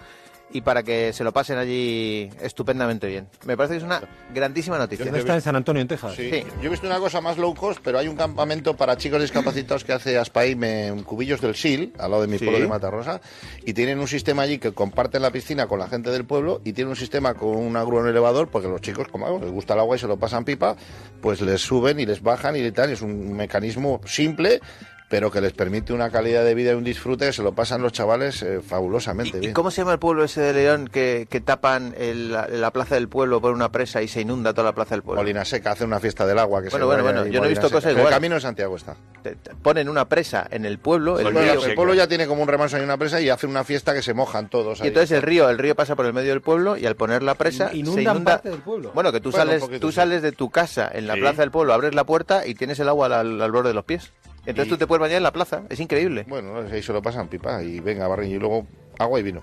y 0.51 0.63
para 0.63 0.83
que 0.83 1.13
se 1.13 1.25
lo 1.25 1.33
pasen 1.33 1.59
allí 1.59 2.31
estupendamente 2.41 3.07
bien. 3.07 3.29
Me 3.45 3.57
parece 3.57 3.75
que 3.75 3.79
es 3.79 3.85
una 3.85 4.01
grandísima 4.35 4.79
noticia. 4.79 5.05
¿Dónde 5.05 5.21
está 5.21 5.35
en 5.35 5.41
San 5.43 5.57
Antonio, 5.57 5.83
en 5.83 5.89
Texas? 5.89 6.15
Sí. 6.15 6.31
Yo 6.63 6.67
he 6.67 6.69
visto 6.71 6.87
una 6.87 6.99
cosa 6.99 7.21
más 7.21 7.37
low 7.37 7.55
cost, 7.55 7.81
pero 7.83 7.99
hay 7.99 8.09
un 8.09 8.17
campamento 8.17 8.75
para 8.77 8.97
chicos 8.97 9.21
discapacitados 9.21 9.85
que 9.85 9.93
hace 9.93 10.17
Aspaim 10.19 10.63
en 10.65 11.03
Cubillos 11.03 11.41
del 11.41 11.55
Sil, 11.57 11.93
al 11.99 12.11
lado 12.11 12.23
de 12.23 12.29
mi 12.29 12.39
Sí. 12.39 12.45
pueblo 12.45 12.61
de 12.63 12.69
Matarrosa, 12.69 13.21
y 13.65 13.75
tienen 13.75 13.99
un 13.99 14.09
sistema 14.09 14.43
allí 14.43 14.59
que 14.59 14.73
comparten 14.73 15.23
la 15.23 15.31
piscina 15.31 15.67
con 15.67 15.79
la 15.79 15.89
gente 15.89 16.11
del 16.11 16.25
pueblo 16.25 16.61
y 16.65 16.73
tienen 16.73 16.91
un 16.91 16.97
sistema 16.97 17.35
con 17.35 17.57
una 17.57 17.83
grúa 17.83 18.01
en 18.01 18.05
un 18.07 18.11
elevador, 18.11 18.49
porque 18.49 18.69
los 18.69 18.81
chicos, 18.81 19.09
como 19.09 19.39
les 19.39 19.51
gusta 19.51 19.75
el 19.75 19.81
agua 19.81 19.97
y 19.97 19.99
se 19.99 20.07
lo 20.07 20.17
pasan 20.19 20.45
pipa, 20.45 20.77
pues 21.21 21.41
les 21.41 21.61
suben 21.61 22.01
y 22.01 22.07
les 22.07 22.23
bajan 22.23 22.57
y 22.57 22.71
tal. 22.73 22.91
Es 22.91 23.03
un 23.03 23.33
mecanismo 23.35 24.01
simple 24.07 24.61
pero 25.09 25.31
que 25.31 25.41
les 25.41 25.53
permite 25.55 25.93
una 25.93 26.11
calidad 26.11 26.45
de 26.45 26.55
vida 26.55 26.73
y 26.73 26.75
un 26.75 26.85
disfrute 26.85 27.27
que 27.27 27.33
se 27.33 27.43
lo 27.43 27.53
pasan 27.53 27.81
los 27.83 27.93
chavales 27.93 28.43
eh, 28.43 28.61
fabulosamente 28.61 29.39
¿Y 29.39 29.41
bien. 29.41 29.53
cómo 29.55 29.71
se 29.71 29.81
llama 29.81 29.93
el 29.95 29.99
pueblo 29.99 30.25
ese 30.25 30.41
de 30.43 30.53
León 30.53 30.89
que, 30.93 31.27
que 31.31 31.41
tapan 31.41 31.95
el- 31.97 32.33
la, 32.33 32.47
la 32.49 32.71
plaza 32.73 32.95
del 32.97 33.09
pueblo 33.09 33.41
por 33.41 33.53
una 33.55 33.73
presa 33.73 34.03
y 34.03 34.09
se 34.09 34.21
inunda 34.21 34.53
toda 34.53 34.65
la 34.67 34.75
plaza 34.75 34.95
del 34.95 35.03
pueblo? 35.03 35.23
Molina 35.23 35.45
Seca 35.45 35.73
hace 35.73 35.85
una 35.85 35.99
fiesta 35.99 36.27
del 36.27 36.39
agua 36.39 36.63
que 36.63 36.69
Bueno, 36.69 36.85
se 36.85 36.87
bueno, 36.87 37.03
bueno, 37.05 37.21
ahí, 37.23 37.31
yo 37.31 37.41
no 37.41 37.47
he 37.47 37.49
visto 37.49 37.69
cosas 37.71 37.85
En 37.85 37.91
el 37.93 37.97
igual. 37.99 38.13
camino 38.13 38.35
de 38.35 38.41
Santiago 38.43 38.77
está. 38.77 38.97
Te- 39.23 39.35
te 39.37 39.55
ponen 39.55 39.89
una 39.89 40.09
presa 40.09 40.47
en 40.51 40.65
el 40.67 40.79
pueblo, 40.79 41.19
el 41.19 41.25
Bueno, 41.25 41.41
río, 41.41 41.65
el 41.65 41.75
pueblo 41.75 41.95
ya 41.95 42.07
tiene 42.07 42.27
como 42.27 42.43
un 42.43 42.49
remanso 42.49 42.77
y 42.79 42.83
una 42.83 42.97
presa 42.99 43.21
y 43.21 43.31
hace 43.31 43.47
una 43.47 43.65
fiesta 43.65 43.95
que 43.95 44.03
se 44.03 44.13
mojan 44.15 44.49
todos. 44.51 44.81
y 44.81 44.83
ahí. 44.83 44.89
entonces 44.89 45.13
el 45.13 45.23
río, 45.23 45.49
el 45.49 45.59
río 45.59 45.75
pasa 45.75 45.97
por 45.97 46.05
el 46.07 46.13
medio 46.13 46.31
del 46.31 46.43
pueblo 46.43 46.77
y 46.77 46.85
al 46.87 46.97
poner 46.97 47.23
la 47.23 47.35
presa 47.35 47.71
se 47.71 47.77
inunda. 47.79 48.15
parte 48.25 48.51
del 48.51 48.61
pueblo. 48.61 48.91
Bueno, 48.95 49.11
que 49.11 49.21
tú 49.21 49.31
Bueno, 49.31 49.47
sales, 49.59 49.81
tú 49.81 49.91
sales 49.91 50.21
de 50.23 50.33
tu 50.33 50.51
casa 50.51 50.91
en 50.93 51.07
la 51.07 51.15
Sí. 51.15 51.21
plaza 51.21 51.41
del 51.43 51.51
pueblo, 51.51 51.73
abres 51.73 51.95
la 51.95 52.05
puerta 52.05 52.47
y 52.47 52.55
tienes 52.55 52.79
el 52.81 52.89
agua 52.89 53.07
al, 53.07 53.13
al- 53.15 53.43
al 53.43 53.53
borde 53.53 53.69
de 53.69 53.75
los 53.75 53.85
pies. 53.85 54.13
Entonces 54.49 54.67
Y- 54.67 54.71
tú 54.71 54.79
te 54.79 54.87
puedes 54.87 55.01
bañar 55.01 55.19
en 55.19 55.23
la 55.23 55.33
plaza, 55.33 55.63
es 55.69 55.79
increíble. 55.79 56.25
Bueno, 56.27 56.59
ahí 56.73 56.83
se 56.83 56.93
lo 56.93 57.03
pasan 57.03 57.29
pipa 57.29 57.63
y 57.63 57.81
venga, 57.81 58.09
barriño 58.09 58.37
y 58.37 58.39
luego 58.39 58.67
agua 58.99 59.21
y 59.21 59.23
vino. 59.23 59.43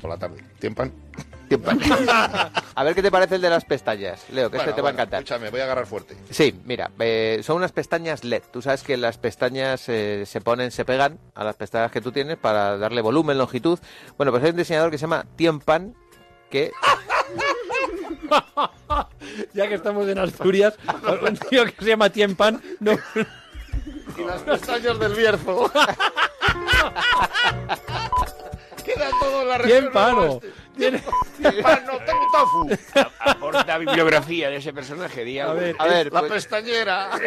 Por 0.00 0.10
la 0.10 0.16
tarde. 0.18 0.36
¿Tiempan? 0.60 0.92
A 2.74 2.84
ver 2.84 2.94
qué 2.94 3.02
te 3.02 3.10
parece 3.10 3.36
el 3.36 3.40
de 3.40 3.48
las 3.50 3.64
pestañas, 3.64 4.24
Leo, 4.30 4.50
que 4.50 4.56
este 4.58 4.70
Bueno, 4.72 4.74
te 4.76 4.82
va 4.82 4.88
a 4.88 4.92
encantar. 4.92 5.22
Escúchame, 5.22 5.50
voy 5.50 5.60
a 5.60 5.64
agarrar 5.64 5.86
fuerte. 5.86 6.16
Sí, 6.30 6.60
mira, 6.64 6.90
eh, 6.98 7.40
son 7.42 7.56
unas 7.56 7.72
pestañas 7.72 8.24
LED. 8.24 8.42
Tú 8.52 8.60
sabes 8.62 8.82
que 8.82 8.96
las 8.96 9.16
pestañas 9.16 9.88
eh, 9.88 10.24
se 10.26 10.40
ponen, 10.40 10.70
se 10.70 10.84
pegan 10.84 11.18
a 11.34 11.44
las 11.44 11.56
pestañas 11.56 11.90
que 11.92 12.00
tú 12.00 12.12
tienes 12.12 12.36
para 12.36 12.76
darle 12.78 13.00
volumen, 13.00 13.38
longitud. 13.38 13.78
Bueno, 14.16 14.32
pues 14.32 14.44
hay 14.44 14.50
un 14.50 14.56
diseñador 14.56 14.90
que 14.90 14.98
se 14.98 15.02
llama 15.02 15.24
Tiempan 15.36 15.94
que 16.50 16.72
ya 19.54 19.68
que 19.68 19.74
estamos 19.74 20.08
en 20.08 20.18
Asturias, 20.18 20.74
un 21.22 21.36
tío 21.36 21.64
que 21.64 21.74
se 21.78 21.86
llama 21.90 22.10
Tiempan. 22.10 22.60
No, 22.80 22.96
Y 24.18 24.24
las 24.24 24.42
pestañas 24.42 24.98
del 24.98 25.14
Bierzo. 25.14 25.70
Queda 28.84 29.10
todo 29.20 29.42
en 29.42 29.48
la 29.48 29.58
región 29.58 29.80
Tiempano. 29.82 30.16
noroeste. 30.22 30.52
Tiempano, 30.76 31.92
tengo 32.06 32.26
tofu. 32.32 32.68
Aporta 33.20 33.78
bibliografía 33.78 34.48
de 34.50 34.56
ese 34.56 34.72
personaje, 34.72 35.24
Diego. 35.24 35.50
A 35.50 35.54
ver, 35.54 35.76
A 35.78 35.86
ver, 35.86 36.12
La 36.12 36.20
pues- 36.20 36.32
pestañera. 36.32 37.10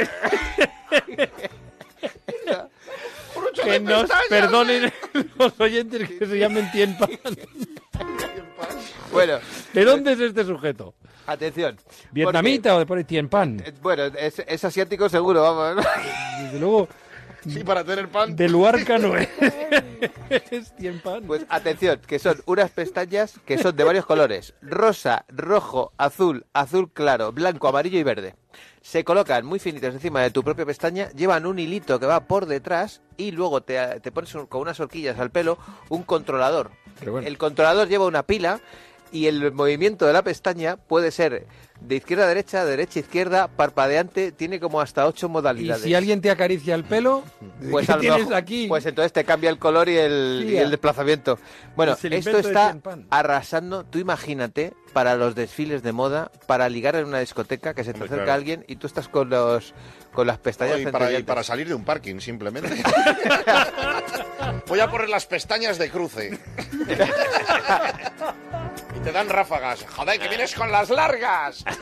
Que 3.54 3.80
nos 3.80 4.02
pestañas. 4.02 4.30
perdonen 4.30 4.94
los 5.40 5.60
oyentes 5.60 6.10
que 6.10 6.26
se 6.26 6.40
llamen 6.40 6.70
Tiempan. 6.72 7.10
bueno, 9.12 9.40
¿De 9.74 9.86
dónde 9.86 10.14
es 10.14 10.20
este 10.20 10.44
sujeto? 10.46 10.94
atención. 11.28 11.78
¿Vietnamita 12.12 12.76
o 12.76 12.80
de 12.80 12.86
por 12.86 12.98
ahí 12.98 13.06
eh, 13.08 13.74
bueno, 13.82 14.06
es, 14.06 14.40
es 14.40 14.64
asiático 14.66 15.10
seguro, 15.10 15.42
vamos. 15.44 15.86
Desde 16.42 16.60
luego, 16.60 16.88
Sí, 17.48 17.64
para 17.64 17.84
tener 17.84 18.10
pan. 18.10 18.36
De 18.36 18.50
Luarca 18.50 18.98
no 18.98 19.16
es. 19.16 19.30
es. 20.52 20.74
Pues 21.26 21.46
atención, 21.50 22.02
que 22.06 22.20
son 22.20 22.42
unas 22.46 22.72
pestañas 22.72 23.40
que 23.46 23.58
son 23.58 23.76
de 23.76 23.84
varios 23.84 24.06
colores. 24.06 24.54
Rosa, 24.62 25.26
rojo, 25.30 25.94
azul, 25.98 26.46
azul 26.54 26.92
claro, 26.92 27.32
blanco, 27.32 27.68
amarillo 27.68 28.00
y 28.00 28.04
verde. 28.04 28.36
Se 28.82 29.04
colocan 29.04 29.46
muy 29.46 29.60
finitas 29.60 29.94
encima 29.94 30.22
de 30.22 30.32
tu 30.32 30.42
propia 30.44 30.66
pestaña, 30.66 31.10
llevan 31.12 31.46
un 31.46 31.60
hilito 31.60 32.00
que 32.00 32.06
va 32.06 32.22
por 32.22 32.46
detrás 32.46 33.02
y 33.18 33.32
luego 33.32 33.62
te, 33.62 33.78
te 34.00 34.12
pones 34.12 34.34
un- 34.36 34.46
con 34.48 34.62
unas 34.62 34.80
horquillas 34.80 35.20
al 35.20 35.32
pelo 35.32 35.58
un 35.90 36.04
controlador. 36.04 36.72
El 37.28 37.38
controlador 37.38 37.88
lleva 37.88 38.06
una 38.06 38.24
pila 38.24 38.62
y 39.12 39.26
el 39.28 39.52
movimiento 39.52 40.06
de 40.06 40.14
la 40.14 40.22
pestaña 40.24 40.78
puede 40.78 41.12
ser 41.12 41.46
de 41.82 41.96
izquierda 41.96 42.26
a 42.26 42.28
derecha, 42.28 42.64
de 42.66 42.72
derecha 42.72 43.00
a 43.00 43.02
izquierda, 43.04 43.48
parpadeante, 43.48 44.32
tiene 44.32 44.60
como 44.60 44.82
hasta 44.82 45.06
ocho 45.08 45.28
Y 45.28 45.30
modalidades. 45.30 45.84
si 45.84 45.96
alguien 45.96 46.22
te 46.22 46.30
acaricia 46.30 46.76
el 46.76 46.84
pelo, 46.84 47.24
Pues, 47.72 47.88
¿qué 47.88 47.94
tienes 47.96 48.20
mejor- 48.20 48.34
aquí? 48.36 48.68
pues 48.68 48.86
entonces 48.86 49.12
te 49.14 49.24
cambia 49.24 49.50
el 49.50 49.58
color 49.60 49.90
y 49.90 49.98
el, 49.98 50.44
Sí, 50.48 50.54
y 50.54 50.58
el 50.58 50.70
desplazamiento. 50.72 51.40
Bueno, 51.76 51.96
esto 52.00 52.38
está 52.38 52.78
arrasando. 53.10 53.84
Tú 53.86 54.00
imagínate 54.00 54.74
para 54.94 55.16
los 55.16 55.36
desfiles 55.36 55.84
de 55.84 55.92
moda, 55.92 56.32
para 56.48 56.68
ligar 56.70 56.96
en 56.96 57.06
una 57.06 57.20
discoteca 57.20 57.74
que 57.74 57.84
se 57.84 57.92
te 57.94 57.98
Hombre, 57.98 58.08
acerca 58.08 58.24
claro. 58.26 58.38
alguien 58.40 58.66
y 58.68 58.76
tú 58.78 58.88
estás 58.88 59.08
con 59.08 59.30
los 59.30 59.74
con 60.14 60.26
las 60.28 60.40
pestañas 60.40 60.80
y, 60.80 60.86
para, 60.86 61.06
y 61.06 61.08
centellantes. 61.08 61.26
para 61.28 61.44
salir 61.44 61.68
de 61.68 61.76
un 61.76 61.86
parking, 61.86 62.20
simplemente. 62.20 62.70
Voy 64.68 64.80
a 64.80 64.90
poner 64.90 65.08
las 65.10 65.26
pestañas 65.28 65.78
de 65.78 65.90
cruce. 65.92 66.40
y 69.00 69.04
te 69.04 69.12
dan 69.12 69.30
ráfagas. 69.30 69.86
Joder, 69.96 70.20
que 70.20 70.28
vienes 70.28 70.54
con 70.54 70.72
las 70.72 70.90
largas. 70.90 71.64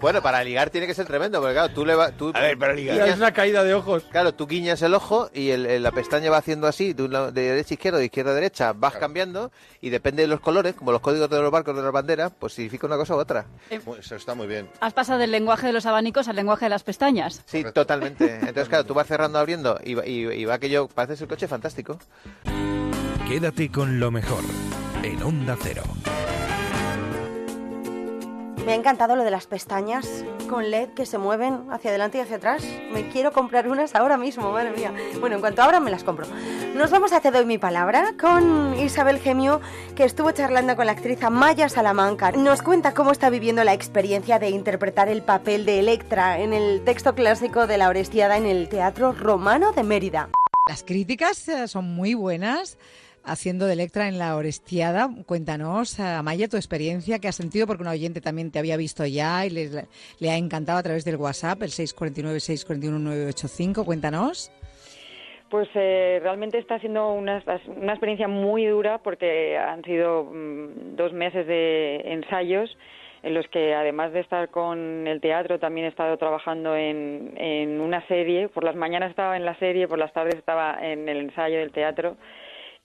Bueno, 0.00 0.22
para 0.22 0.42
ligar 0.42 0.70
tiene 0.70 0.86
que 0.86 0.94
ser 0.94 1.06
tremendo, 1.06 1.38
porque 1.40 1.52
claro, 1.54 1.74
tú 1.74 1.84
le 1.84 1.94
va, 1.94 2.10
tú 2.12 2.32
A 2.34 2.40
ver, 2.40 2.56
para 2.58 2.72
ligar. 2.72 3.06
Es 3.06 3.16
una 3.16 3.32
caída 3.32 3.62
de 3.62 3.74
ojos. 3.74 4.02
Claro, 4.10 4.32
tú 4.32 4.46
guiñas 4.46 4.80
el 4.80 4.94
ojo 4.94 5.28
y 5.34 5.50
el- 5.50 5.66
el- 5.66 5.82
la 5.82 5.92
pestaña 5.92 6.30
va 6.30 6.38
haciendo 6.38 6.66
así, 6.66 6.94
de, 6.94 7.02
un 7.02 7.12
lado- 7.12 7.30
de 7.30 7.42
derecha 7.42 7.74
a 7.74 7.74
izquierda, 7.74 7.98
de 7.98 8.06
izquierda 8.06 8.30
a 8.30 8.34
derecha, 8.34 8.72
vas 8.72 8.94
cambiando 8.94 9.52
y 9.82 9.90
depende 9.90 10.22
de 10.22 10.28
los 10.28 10.40
colores, 10.40 10.74
como 10.74 10.90
los 10.92 11.02
códigos 11.02 11.28
de 11.28 11.38
los 11.40 11.50
barcos 11.50 11.76
de 11.76 11.82
las 11.82 11.92
banderas, 11.92 12.32
pues 12.38 12.54
significa 12.54 12.86
una 12.86 12.96
cosa 12.96 13.14
u 13.14 13.18
otra. 13.18 13.44
Eso 13.68 14.16
está 14.16 14.34
muy 14.34 14.46
bien. 14.46 14.70
Has 14.80 14.94
pasado 14.94 15.18
del 15.18 15.30
lenguaje 15.32 15.66
de 15.66 15.74
los 15.74 15.84
abanicos 15.84 16.26
al 16.28 16.36
lenguaje 16.36 16.64
de 16.64 16.70
las 16.70 16.82
pestañas. 16.82 17.42
Sí, 17.44 17.62
totalmente. 17.74 18.36
Entonces, 18.36 18.68
claro, 18.70 18.84
tú 18.86 18.94
vas 18.94 19.06
cerrando, 19.06 19.38
abriendo 19.38 19.78
y, 19.84 19.94
va- 19.94 20.06
y, 20.06 20.26
y 20.26 20.44
va 20.46 20.54
aquello, 20.54 20.88
pareces 20.88 21.20
el 21.20 21.28
coche 21.28 21.46
fantástico. 21.46 21.98
Quédate 23.28 23.70
con 23.70 24.00
lo 24.00 24.10
mejor 24.10 24.42
en 25.02 25.22
Onda 25.22 25.56
Cero. 25.60 25.82
Me 28.64 28.72
ha 28.72 28.74
encantado 28.74 29.16
lo 29.16 29.24
de 29.24 29.30
las 29.30 29.46
pestañas 29.46 30.06
con 30.48 30.70
LED 30.70 30.90
que 30.90 31.06
se 31.06 31.16
mueven 31.16 31.64
hacia 31.70 31.90
adelante 31.90 32.18
y 32.18 32.20
hacia 32.20 32.36
atrás. 32.36 32.62
Me 32.92 33.08
quiero 33.08 33.32
comprar 33.32 33.66
unas 33.68 33.94
ahora 33.94 34.18
mismo, 34.18 34.52
madre 34.52 34.70
mía. 34.72 34.92
Bueno, 35.18 35.36
en 35.36 35.40
cuanto 35.40 35.62
abran 35.62 35.82
me 35.82 35.90
las 35.90 36.04
compro. 36.04 36.26
Nos 36.74 36.90
vamos 36.90 37.12
a 37.12 37.20
Te 37.20 37.30
doy 37.30 37.46
mi 37.46 37.56
palabra 37.56 38.14
con 38.20 38.78
Isabel 38.78 39.18
Gemio, 39.18 39.60
que 39.96 40.04
estuvo 40.04 40.30
charlando 40.32 40.76
con 40.76 40.86
la 40.86 40.92
actriz 40.92 41.22
Amaya 41.22 41.68
Salamanca. 41.68 42.32
Nos 42.32 42.62
cuenta 42.62 42.92
cómo 42.92 43.12
está 43.12 43.30
viviendo 43.30 43.64
la 43.64 43.72
experiencia 43.72 44.38
de 44.38 44.50
interpretar 44.50 45.08
el 45.08 45.22
papel 45.22 45.64
de 45.64 45.80
Electra 45.80 46.38
en 46.38 46.52
el 46.52 46.82
texto 46.84 47.14
clásico 47.14 47.66
de 47.66 47.78
la 47.78 47.88
Orestiada 47.88 48.36
en 48.36 48.46
el 48.46 48.68
Teatro 48.68 49.12
Romano 49.12 49.72
de 49.72 49.82
Mérida. 49.82 50.28
Las 50.68 50.84
críticas 50.84 51.48
eh, 51.48 51.66
son 51.66 51.94
muy 51.94 52.14
buenas. 52.14 52.78
Haciendo 53.30 53.66
de 53.66 53.74
Electra 53.74 54.08
en 54.08 54.18
la 54.18 54.34
Orestiada, 54.34 55.08
cuéntanos, 55.24 56.00
Amaya, 56.00 56.48
tu 56.48 56.56
experiencia 56.56 57.20
que 57.20 57.28
has 57.28 57.36
sentido, 57.36 57.68
porque 57.68 57.84
un 57.84 57.88
oyente 57.88 58.20
también 58.20 58.50
te 58.50 58.58
había 58.58 58.76
visto 58.76 59.06
ya 59.06 59.46
y 59.46 59.50
le, 59.50 59.68
le 60.18 60.30
ha 60.30 60.36
encantado 60.36 60.80
a 60.80 60.82
través 60.82 61.04
del 61.04 61.14
WhatsApp, 61.14 61.62
el 61.62 61.70
649-641-985. 61.70 63.84
Cuéntanos. 63.84 64.50
Pues 65.48 65.68
eh, 65.76 66.18
realmente 66.20 66.58
está 66.58 66.80
siendo 66.80 67.12
una, 67.12 67.40
una 67.76 67.92
experiencia 67.92 68.26
muy 68.26 68.66
dura 68.66 68.98
porque 68.98 69.56
han 69.56 69.84
sido 69.84 70.24
mm, 70.24 70.96
dos 70.96 71.12
meses 71.12 71.46
de 71.46 72.02
ensayos 72.06 72.76
en 73.22 73.34
los 73.34 73.46
que 73.48 73.74
además 73.74 74.12
de 74.12 74.20
estar 74.20 74.48
con 74.48 75.06
el 75.06 75.20
teatro 75.20 75.58
también 75.60 75.86
he 75.86 75.90
estado 75.90 76.16
trabajando 76.16 76.74
en, 76.74 77.34
en 77.36 77.80
una 77.80 78.04
serie. 78.08 78.48
Por 78.48 78.64
las 78.64 78.74
mañanas 78.74 79.10
estaba 79.10 79.36
en 79.36 79.44
la 79.44 79.56
serie, 79.60 79.86
por 79.86 79.98
las 79.98 80.12
tardes 80.12 80.34
estaba 80.34 80.78
en 80.80 81.08
el 81.08 81.18
ensayo 81.18 81.58
del 81.58 81.70
teatro. 81.70 82.16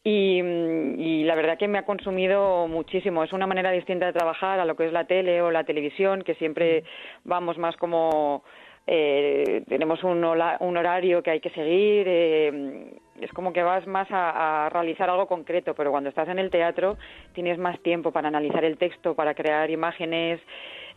Y, 0.07 0.39
mm, 0.41 0.99
y 0.99 1.23
la 1.23 1.33
verdad 1.35 1.57
que 1.57 1.67
me 1.67 1.79
ha 1.79 1.83
consumido 1.85 2.67
muchísimo. 2.67 3.23
Es 3.23 3.33
una 3.33 3.47
manera 3.47 3.71
distinta 3.71 4.05
de 4.05 4.13
trabajar 4.13 4.59
a 4.59 4.65
lo 4.65 4.75
que 4.75 4.85
es 4.85 4.93
la 4.93 5.05
tele 5.05 5.41
o 5.41 5.49
la 5.49 5.63
televisión, 5.63 6.21
que 6.21 6.35
siempre 6.35 6.83
vamos 7.23 7.57
más 7.57 7.75
como 7.77 8.43
eh, 8.87 9.63
tenemos 9.67 10.03
un, 10.03 10.23
hola- 10.23 10.57
un 10.59 10.77
horario 10.77 11.23
que 11.23 11.31
hay 11.31 11.39
que 11.39 11.49
seguir. 11.49 12.05
eh, 12.07 12.91
es 13.19 13.31
como 13.31 13.51
que 13.51 13.63
vas 13.63 13.87
más 13.87 14.07
a, 14.11 14.65
a 14.65 14.69
realizar 14.69 15.09
algo 15.09 15.25
concreto, 15.25 15.73
pero 15.73 15.89
cuando 15.89 16.09
estás 16.09 16.27
en 16.29 16.37
el 16.37 16.51
teatro 16.51 16.97
tienes 17.33 17.57
más 17.57 17.79
tiempo 17.79 18.11
para 18.11 18.27
analizar 18.27 18.63
el 18.63 18.77
texto, 18.77 19.15
para 19.15 19.33
crear 19.33 19.71
imágenes. 19.71 20.39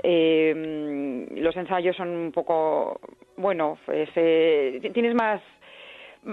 eh, 0.03 1.27
los 1.37 1.57
ensayos 1.57 1.97
son 1.97 2.09
un 2.11 2.33
poco, 2.33 3.01
bueno, 3.39 3.79
pues, 3.87 4.11
eh, 4.17 4.91
tienes 4.93 5.15
más 5.15 5.41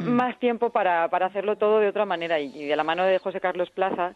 más 0.03 0.37
tiempo 0.39 0.71
para, 0.71 1.07
para 1.09 1.27
hacerlo 1.27 1.57
todo 1.57 1.79
de 1.79 1.87
otra 1.87 2.05
manera. 2.05 2.39
Y 2.39 2.65
de 2.65 2.75
la 2.75 2.83
mano 2.83 3.03
de 3.05 3.19
José 3.19 3.39
Carlos 3.39 3.69
Plaza 3.71 4.15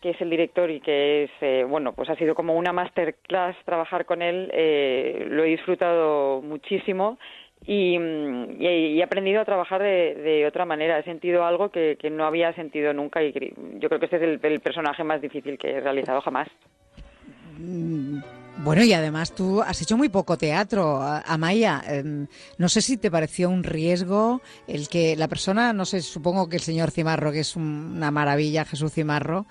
que 0.00 0.10
es 0.10 0.20
el 0.20 0.30
director 0.30 0.70
y 0.70 0.80
que 0.80 1.24
es 1.24 1.30
eh, 1.40 1.64
bueno 1.68 1.92
pues 1.92 2.08
ha 2.08 2.14
sido 2.14 2.36
como 2.36 2.54
una 2.54 2.72
masterclass 2.72 3.56
trabajar 3.64 4.06
con 4.06 4.22
él 4.22 4.48
eh, 4.54 5.26
lo 5.28 5.42
he 5.42 5.48
disfrutado 5.48 6.40
muchísimo 6.40 7.18
y, 7.66 7.98
mm, 7.98 8.56
he, 8.60 9.02
aprendido 9.02 9.40
a 9.40 9.44
trabajar 9.44 9.82
de, 9.82 10.44
otra 10.46 10.64
manera. 10.64 10.98
He 10.98 11.02
sentido 11.02 11.44
algo 11.44 11.70
que, 11.70 11.96
no 12.10 12.24
había 12.24 12.52
sentido 12.54 12.92
nunca 12.92 13.22
y 13.22 13.32
yo 13.78 13.88
creo 13.88 13.98
que 13.98 14.06
este 14.06 14.16
es 14.16 14.22
el, 14.42 14.60
personaje 14.60 15.04
más 15.04 15.20
difícil 15.20 15.58
que 15.58 15.70
he 15.72 15.80
realizado 15.80 16.20
jamás. 16.20 16.48
Mm, 16.48 16.87
Bueno, 18.60 18.82
y 18.82 18.92
además 18.92 19.36
tú 19.36 19.62
has 19.62 19.80
hecho 19.82 19.96
muy 19.96 20.08
poco 20.08 20.36
teatro, 20.36 21.00
Amaya. 21.00 21.80
Em, 21.86 22.26
no 22.56 22.68
sé 22.68 22.80
si 22.82 22.96
te 22.96 23.08
pareció 23.08 23.48
un 23.50 23.62
riesgo 23.62 24.40
el 24.66 24.88
que 24.88 25.14
la 25.14 25.28
persona, 25.28 25.72
no 25.72 25.84
sé, 25.84 26.02
supongo 26.02 26.48
que 26.48 26.56
el 26.56 26.62
señor 26.62 26.90
Cimarro, 26.90 27.30
que 27.30 27.40
es 27.40 27.54
un- 27.54 27.92
una 27.96 28.10
maravilla, 28.10 28.64
Jesús 28.64 28.92
Cimarro, 28.92 29.46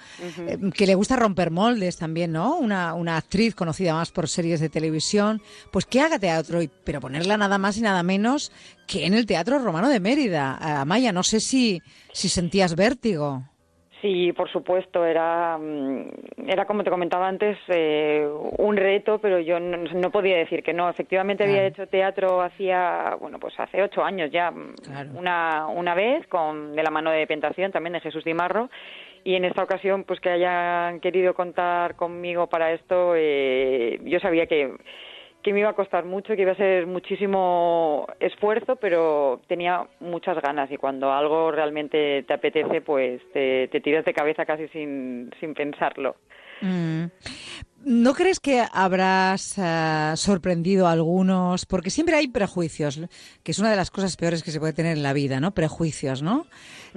em, 0.50 0.72
que 0.72 0.86
le 0.86 0.96
gusta 0.96 1.15
romper 1.15 1.52
moldes 1.52 1.96
también, 1.96 2.34
¿no? 2.34 2.58
Una, 2.58 2.93
una 2.96 3.15
actriz 3.15 3.56
conocida 3.56 3.93
más 3.93 4.12
por 4.12 4.28
series 4.28 4.60
de 4.60 4.67
televisión, 4.67 5.41
pues 5.72 5.86
que 5.86 6.02
haga 6.02 6.20
teatro, 6.20 6.62
y- 6.62 6.70
pero 6.84 7.00
ponerla 7.00 7.38
nada 7.38 7.58
más 7.58 7.78
y 7.78 7.82
nada 7.82 8.04
menos 8.04 8.52
que 8.88 9.06
en 9.06 9.13
el 9.13 9.26
Teatro 9.26 9.60
Romano 9.60 9.88
de 9.88 10.02
Mérida. 10.02 10.60
Eh, 10.62 10.65
Amaya, 10.65 11.13
no 11.13 11.24
sé 11.24 11.39
si, 11.39 11.82
si 12.12 12.28
sentías 12.28 12.76
vértigo. 12.76 13.46
Sí, 14.01 14.31
por 14.33 14.47
supuesto, 14.51 15.03
era, 15.05 15.57
mm, 15.57 16.47
era 16.47 16.65
como 16.65 16.83
te 16.83 16.91
comentaba 16.91 17.27
antes, 17.27 17.57
eh, 17.67 18.27
un 18.57 18.77
reto, 18.77 19.17
pero 19.19 19.39
yo 19.39 19.60
no, 19.60 19.77
no 19.77 20.12
podía 20.12 20.38
decir 20.38 20.62
que 20.62 20.73
no. 20.73 20.88
Efectivamente 20.88 21.43
había 21.43 21.65
hecho 21.65 21.88
teatro 21.88 22.41
hacía, 22.41 23.15
bueno, 23.19 23.39
pues 23.39 23.60
hace 23.60 23.81
ocho 23.81 24.03
años 24.03 24.29
ya, 24.31 24.51
mm, 24.51 25.15
una, 25.15 25.65
una 25.67 25.95
vez, 25.95 26.27
con 26.27 26.75
de 26.75 26.83
la 26.83 26.91
mano 26.91 27.10
de 27.10 27.25
Pentación, 27.25 27.71
también 27.71 27.93
de 27.93 28.01
Jesús 28.01 28.23
Dimarro, 28.23 28.69
y 29.23 29.33
en 29.36 29.45
esta 29.45 29.63
ocasión, 29.63 30.03
pues 30.03 30.19
que 30.19 30.29
hayan 30.29 30.99
querido 30.99 31.33
contar 31.33 31.95
conmigo 31.95 32.47
para 32.47 32.71
esto, 32.73 33.13
eh, 33.15 33.99
yo 34.03 34.19
sabía 34.19 34.45
que 34.45 34.73
que 35.43 35.54
me 35.54 35.60
iba 35.62 35.69
a 35.69 35.76
costar 35.76 36.06
mucho, 36.06 36.36
que 36.36 36.41
iba 36.41 36.52
a 36.52 36.56
ser 36.56 36.88
muchísimo 36.88 38.08
esfuerzo, 38.19 38.76
pero 38.76 39.41
tenía 39.47 39.88
muchas 40.00 40.41
ganas 40.41 40.71
y 40.71 40.78
cuando 40.78 41.12
algo 41.12 41.52
realmente 41.52 42.23
te 42.23 42.34
apetece, 42.34 42.82
pues 42.82 43.21
te, 43.32 43.67
tiras 43.82 44.06
de 44.06 44.13
cabeza 44.13 44.45
casi 44.45 44.67
sin, 44.69 45.32
sin 45.39 45.54
pensarlo. 45.54 46.15
Mm. 46.62 47.06
¿No 47.86 48.13
crees 48.13 48.41
que 48.41 48.65
habrás 48.73 49.58
eh, 49.58 50.12
sorprendido 50.15 50.88
a 50.88 50.91
algunos? 50.91 51.65
Porque 51.65 51.89
siempre 51.89 52.15
hay 52.15 52.28
prejuicios, 52.28 53.00
que 53.43 53.52
es 53.52 53.60
una 53.60 53.69
de 53.69 53.78
las 53.78 53.91
cosas 53.91 54.17
peores 54.17 54.43
que 54.43 54.52
se 54.52 54.60
puede 54.60 54.73
tener 54.73 54.97
en 54.97 55.04
la 55.04 55.13
vida, 55.13 55.39
¿no? 55.39 55.54
Prejuicios, 55.54 56.21
¿no? 56.21 56.47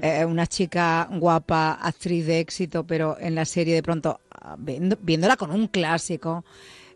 Eh, 0.03 0.25
una 0.25 0.49
chica 0.49 1.07
guapa, 1.13 1.75
actriz 1.75 2.27
de 2.27 2.41
éxito, 2.41 2.85
pero 2.85 3.17
en 3.21 3.37
la 3.37 3.45
serie 3.45 3.75
de 3.75 3.83
pronto, 3.83 4.19
ah, 4.33 4.57
viéndola 4.59 5.37
con 5.37 5.53
un 5.53 5.69
clásico, 5.69 6.45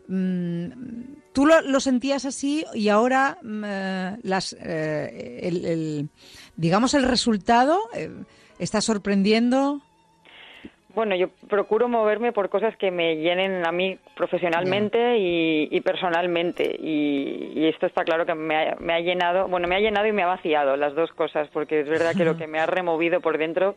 ¿tú 0.07 1.45
lo, 1.45 1.61
lo 1.61 1.79
sentías 1.79 2.25
así 2.25 2.65
y 2.73 2.89
ahora 2.89 3.37
mm, 3.41 3.63
eh, 3.65 4.17
las, 4.23 4.53
eh, 4.53 5.39
el, 5.43 5.65
el- 5.65 6.09
digamos, 6.55 6.93
el 6.93 7.03
resultado 7.03 7.79
eh, 7.95 8.09
está 8.59 8.81
sorprendiendo? 8.81 9.81
Bueno, 10.93 11.13
yo 11.17 11.27
procuro 11.49 11.89
moverme 11.89 12.31
por 12.31 12.47
cosas 12.49 12.73
que 12.77 12.89
me 12.89 13.17
llenen 13.17 13.67
a 13.67 13.71
mí 13.73 13.97
profesionalmente 14.15 15.17
y, 15.17 15.67
y 15.69 15.81
personalmente. 15.81 16.63
Y, 16.79 17.51
y 17.53 17.67
esto 17.67 17.85
está 17.85 18.05
claro 18.05 18.25
que 18.25 18.33
me 18.33 18.55
ha, 18.55 18.75
me 18.79 18.93
ha 18.93 19.01
llenado, 19.01 19.49
bueno, 19.49 19.67
me 19.67 19.75
ha 19.75 19.79
llenado 19.81 20.07
y 20.07 20.13
me 20.13 20.23
ha 20.23 20.27
vaciado 20.27 20.77
las 20.77 20.95
dos 20.95 21.11
cosas, 21.11 21.49
porque 21.51 21.81
es 21.81 21.89
verdad 21.89 22.15
que 22.15 22.23
lo 22.23 22.37
que 22.37 22.47
me 22.47 22.59
ha 22.59 22.65
removido 22.65 23.19
por 23.19 23.37
dentro 23.37 23.75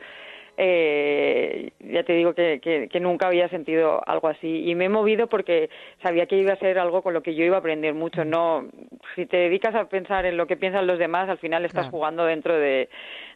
eh, 0.60 1.70
ya 1.78 2.02
te 2.02 2.14
digo 2.14 2.34
que, 2.34 2.58
que, 2.60 3.00
nunca 3.00 3.28
había 3.28 3.48
sentido 3.48 4.02
algo 4.04 4.26
así 4.26 4.68
y 4.68 4.74
me 4.74 4.86
he 4.86 4.88
movido 4.88 5.28
porque 5.28 5.70
sabía 6.02 6.26
que 6.26 6.36
iba 6.36 6.52
a 6.52 6.58
ser 6.58 6.80
algo 6.80 7.00
con 7.00 7.14
lo 7.14 7.22
que 7.22 7.36
yo 7.36 7.44
iba 7.44 7.54
a 7.54 7.60
aprender 7.60 7.94
mucho. 7.94 8.24
No, 8.24 8.66
si 9.14 9.26
te 9.26 9.36
dedicas 9.36 9.76
a 9.76 9.88
pensar 9.88 10.26
en 10.26 10.36
lo 10.36 10.48
que 10.48 10.56
piensan 10.56 10.88
los 10.88 10.98
demás, 10.98 11.28
al 11.28 11.38
final 11.38 11.64
estás 11.64 11.88
jugando 11.90 12.24
dentro 12.24 12.58
de, 12.58 12.88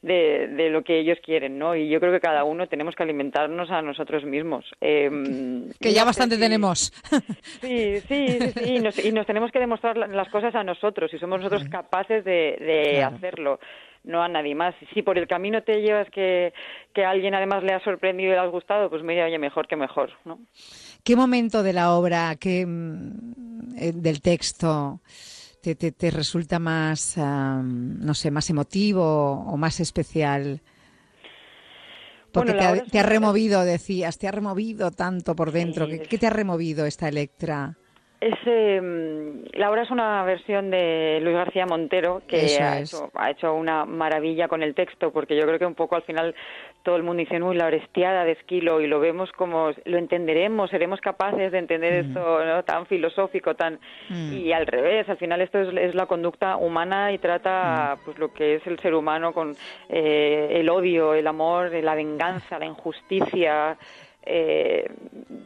de, 0.03 0.69
lo 0.71 0.83
que 0.83 0.99
ellos 0.99 1.19
quieren, 1.25 1.61
¿no? 1.61 1.77
Y 1.77 1.89
yo 1.89 2.01
creo 2.01 2.13
que 2.13 2.19
cada 2.19 2.43
uno 2.43 2.67
tenemos 2.67 2.97
que 2.97 3.05
alimentarnos 3.05 3.71
a 3.71 3.83
nosotros 3.83 4.25
mismos. 4.25 4.65
Em, 4.81 5.71
que 5.81 5.93
ya 5.93 6.05
bastante 6.05 6.37
tenemos. 6.37 6.93
Sí, 7.61 8.01
sí, 8.09 8.39
sí, 8.41 8.79
y, 9.05 9.13
nos, 9.13 9.27
tenemos 9.27 9.53
que 9.53 9.61
demostrar 9.61 9.97
las 9.97 10.29
cosas 10.29 10.55
a 10.57 10.65
nosotros 10.65 11.13
y 11.15 11.19
somos 11.19 11.41
nosotros 11.41 11.69
capaces 11.69 12.25
de, 12.25 13.05
hacerlo 13.05 13.61
no 14.05 14.23
a 14.23 14.29
nadie 14.29 14.55
más. 14.55 14.75
Si 14.95 15.03
por 15.03 15.19
el 15.19 15.27
camino 15.27 15.63
te 15.63 15.81
llevas 15.81 16.09
que, 16.11 16.53
que 16.95 17.05
a 17.05 17.11
alguien 17.11 17.35
además 17.35 17.63
le 17.63 17.73
ha 17.73 17.81
sorprendido 17.81 18.33
y 18.33 18.35
le 18.35 18.41
ha 18.41 18.47
gustado, 18.47 18.91
pues 18.91 19.03
mira, 19.03 19.27
oye, 19.27 19.39
mejor 19.39 19.69
que 19.69 19.77
mejor, 19.77 20.11
¿no? 20.25 20.41
¿Qué 21.05 21.17
momento 21.17 21.63
de 21.63 21.73
la 21.73 21.93
obra, 21.95 22.37
qué, 22.37 22.65
mm, 22.67 23.77
eh, 23.79 23.93
del 23.93 24.21
texto 24.21 25.01
te, 25.63 25.75
te, 25.75 26.11
resulta 26.11 26.59
más, 26.59 27.17
no 27.17 28.15
sé, 28.15 28.31
más 28.31 28.51
emotivo 28.51 29.33
o 29.33 29.57
más 29.57 29.81
especial? 29.81 30.61
Porque 32.33 32.55
te, 32.91 32.99
ha, 32.99 33.03
removido, 33.03 33.63
decías, 33.63 34.19
te 34.19 34.27
ha 34.27 34.31
removido 34.31 34.91
tanto 34.91 35.37
por 35.37 35.53
dentro. 35.53 35.87
¿Qué, 35.87 36.19
te 36.19 36.27
ha 36.27 36.31
removido 36.31 36.87
esta 36.87 37.09
Electra? 37.09 37.77
Es, 38.23 38.39
em, 38.47 39.43
la 39.55 39.69
obra 39.69 39.83
es 39.83 39.91
una 39.91 40.23
versión 40.23 40.71
de 40.71 41.19
Luis 41.23 41.35
García 41.35 41.67
Montero 41.67 42.23
que 42.29 42.57
ha 42.63 42.79
hecho, 42.79 43.11
ha 43.15 43.33
hecho, 43.33 43.53
una 43.53 43.85
maravilla 43.85 44.47
con 44.47 44.63
el 44.63 44.77
texto, 44.77 45.11
porque 45.11 45.35
yo 45.35 45.43
creo 45.43 45.59
que 45.59 45.67
un 45.67 45.75
poco 45.75 45.97
al 45.97 46.03
final 46.03 46.33
todo 46.85 46.95
el 46.95 47.03
mundo 47.03 47.19
dice, 47.19 47.43
uy, 47.43 47.57
la 47.57 47.67
orestiada 47.67 48.25
de 48.25 48.33
Esquilo, 48.33 48.81
y 48.81 48.87
lo 48.87 49.01
vemos 49.01 49.33
como, 49.33 49.73
lo 49.87 49.99
entenderemos, 49.99 50.71
seremos 50.71 51.01
capaces 51.01 51.51
de 51.51 51.59
entender 51.59 52.05
mm. 52.05 52.07
esto 52.07 52.63
tan 52.65 52.87
filosófico, 52.87 53.57
tan... 53.57 53.81
Mm. 54.09 54.33
Y 54.35 54.53
al 54.53 54.69
revés, 54.69 55.09
al 55.09 55.17
final 55.17 55.41
esto 55.41 55.59
es, 55.59 55.93
la 55.93 56.07
conducta 56.07 56.59
humana 56.59 57.11
y 57.11 57.19
trata 57.19 57.97
mm. 57.97 58.05
pues 58.05 58.19
lo 58.19 58.33
que 58.33 58.55
es 58.55 58.67
el 58.69 58.79
ser 58.79 58.95
humano 58.95 59.33
con 59.33 59.57
eh, 59.89 60.49
el 60.61 60.71
odio, 60.71 61.15
el 61.15 61.27
amor, 61.27 61.73
la 61.73 61.97
venganza, 61.97 62.57
la 62.61 62.67
injusticia, 62.67 63.77
eh, 64.25 64.89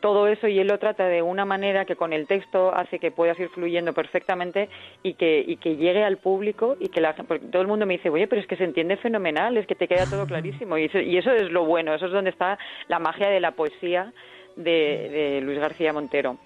todo 0.01 0.29
eso 0.29 0.49
y 0.49 0.59
él 0.59 0.67
lo 0.67 0.79
trata 0.79 1.07
de 1.09 1.23
una 1.23 1.45
manera 1.45 1.85
que 1.85 1.97
con 1.97 2.13
el 2.13 2.27
texto 2.27 2.75
hace 2.75 2.99
que 2.99 3.11
puedas 3.11 3.39
ir 3.39 3.49
fluyendo 3.49 3.93
perfectamente 3.93 4.69
y 5.03 5.15
que, 5.15 5.43
y 5.47 5.57
que 5.57 5.77
llegue 5.77 6.05
al 6.05 6.19
público 6.19 6.77
y 6.79 6.89
que 6.89 7.01
la, 7.01 7.15
todo 7.15 7.63
el 7.63 7.69
mundo 7.69 7.87
me 7.87 7.95
dice, 7.95 8.11
oye, 8.11 8.27
pero 8.27 8.41
es 8.41 8.47
que 8.47 8.57
se 8.57 8.65
entiende 8.65 8.97
fenomenal, 8.97 9.57
es 9.57 9.67
que 9.67 9.75
te 9.75 9.89
queda 9.89 10.07
todo 10.07 10.27
clarísimo 10.27 10.77
y 10.79 10.85
eso, 10.85 10.99
y 11.01 11.17
eso 11.17 11.33
es 11.33 11.51
lo 11.51 11.65
bueno, 11.65 11.95
eso 11.95 12.07
es 12.07 12.13
donde 12.13 12.31
está 12.31 12.59
la 12.89 12.99
magia 12.99 13.29
de 13.29 13.41
la 13.41 13.53
poesía 13.53 14.13
de 14.57 15.41
Luis 15.43 15.59
García 15.59 15.93
Montero. 15.93 16.39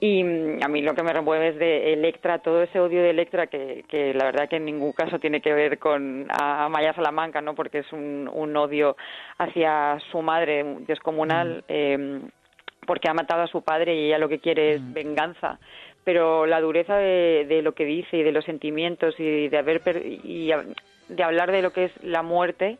Y 0.00 0.22
mm, 0.22 0.60
a 0.62 0.68
mí 0.68 0.82
lo 0.82 0.94
que 0.94 1.02
me 1.02 1.12
remueve 1.12 1.48
es 1.48 1.58
de 1.58 1.92
Electra, 1.92 2.38
todo 2.38 2.62
ese 2.62 2.80
odio 2.80 3.02
de 3.02 3.10
Electra 3.10 3.46
que, 3.48 3.84
que 3.88 4.14
la 4.14 4.24
verdad 4.26 4.48
que 4.48 4.56
en 4.56 4.64
ningún 4.64 4.92
caso 4.92 5.18
tiene 5.18 5.40
que 5.40 5.52
ver 5.52 5.78
con 5.78 6.26
Amaya 6.30 6.94
Salamanca, 6.94 7.40
¿no? 7.40 7.54
Porque 7.54 7.78
es 7.78 7.92
un, 7.92 8.30
un 8.32 8.56
odio 8.56 8.96
hacia 9.38 9.98
su 10.10 10.22
madre 10.22 10.64
descomunal, 10.86 11.58
mm. 11.58 11.64
eh, 11.68 12.20
porque 12.86 13.08
ha 13.08 13.14
matado 13.14 13.42
a 13.42 13.48
su 13.48 13.62
padre 13.62 13.94
y 13.94 14.06
ella 14.06 14.18
lo 14.18 14.28
que 14.28 14.38
quiere 14.38 14.74
es 14.74 14.80
mm. 14.80 14.92
venganza. 14.92 15.58
Pero 16.04 16.46
la 16.46 16.60
dureza 16.60 16.96
de, 16.96 17.44
de, 17.46 17.60
lo 17.60 17.72
que 17.72 17.84
dice 17.84 18.16
y 18.16 18.22
de 18.22 18.32
los 18.32 18.44
sentimientos 18.44 19.14
y 19.18 19.48
de 19.48 19.58
haber 19.58 19.82
y 20.04 20.50
de 21.08 21.22
hablar 21.22 21.52
de 21.52 21.60
lo 21.60 21.72
que 21.72 21.86
es 21.86 21.92
la 22.02 22.22
muerte, 22.22 22.78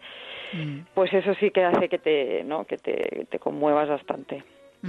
pues 0.94 1.12
eso 1.12 1.34
sí 1.34 1.50
que 1.50 1.62
hace 1.62 1.90
que 1.90 1.98
te, 1.98 2.42
¿no? 2.44 2.64
que 2.64 2.78
te, 2.78 3.26
te 3.28 3.38
conmuevas 3.38 3.88
bastante. 3.88 4.42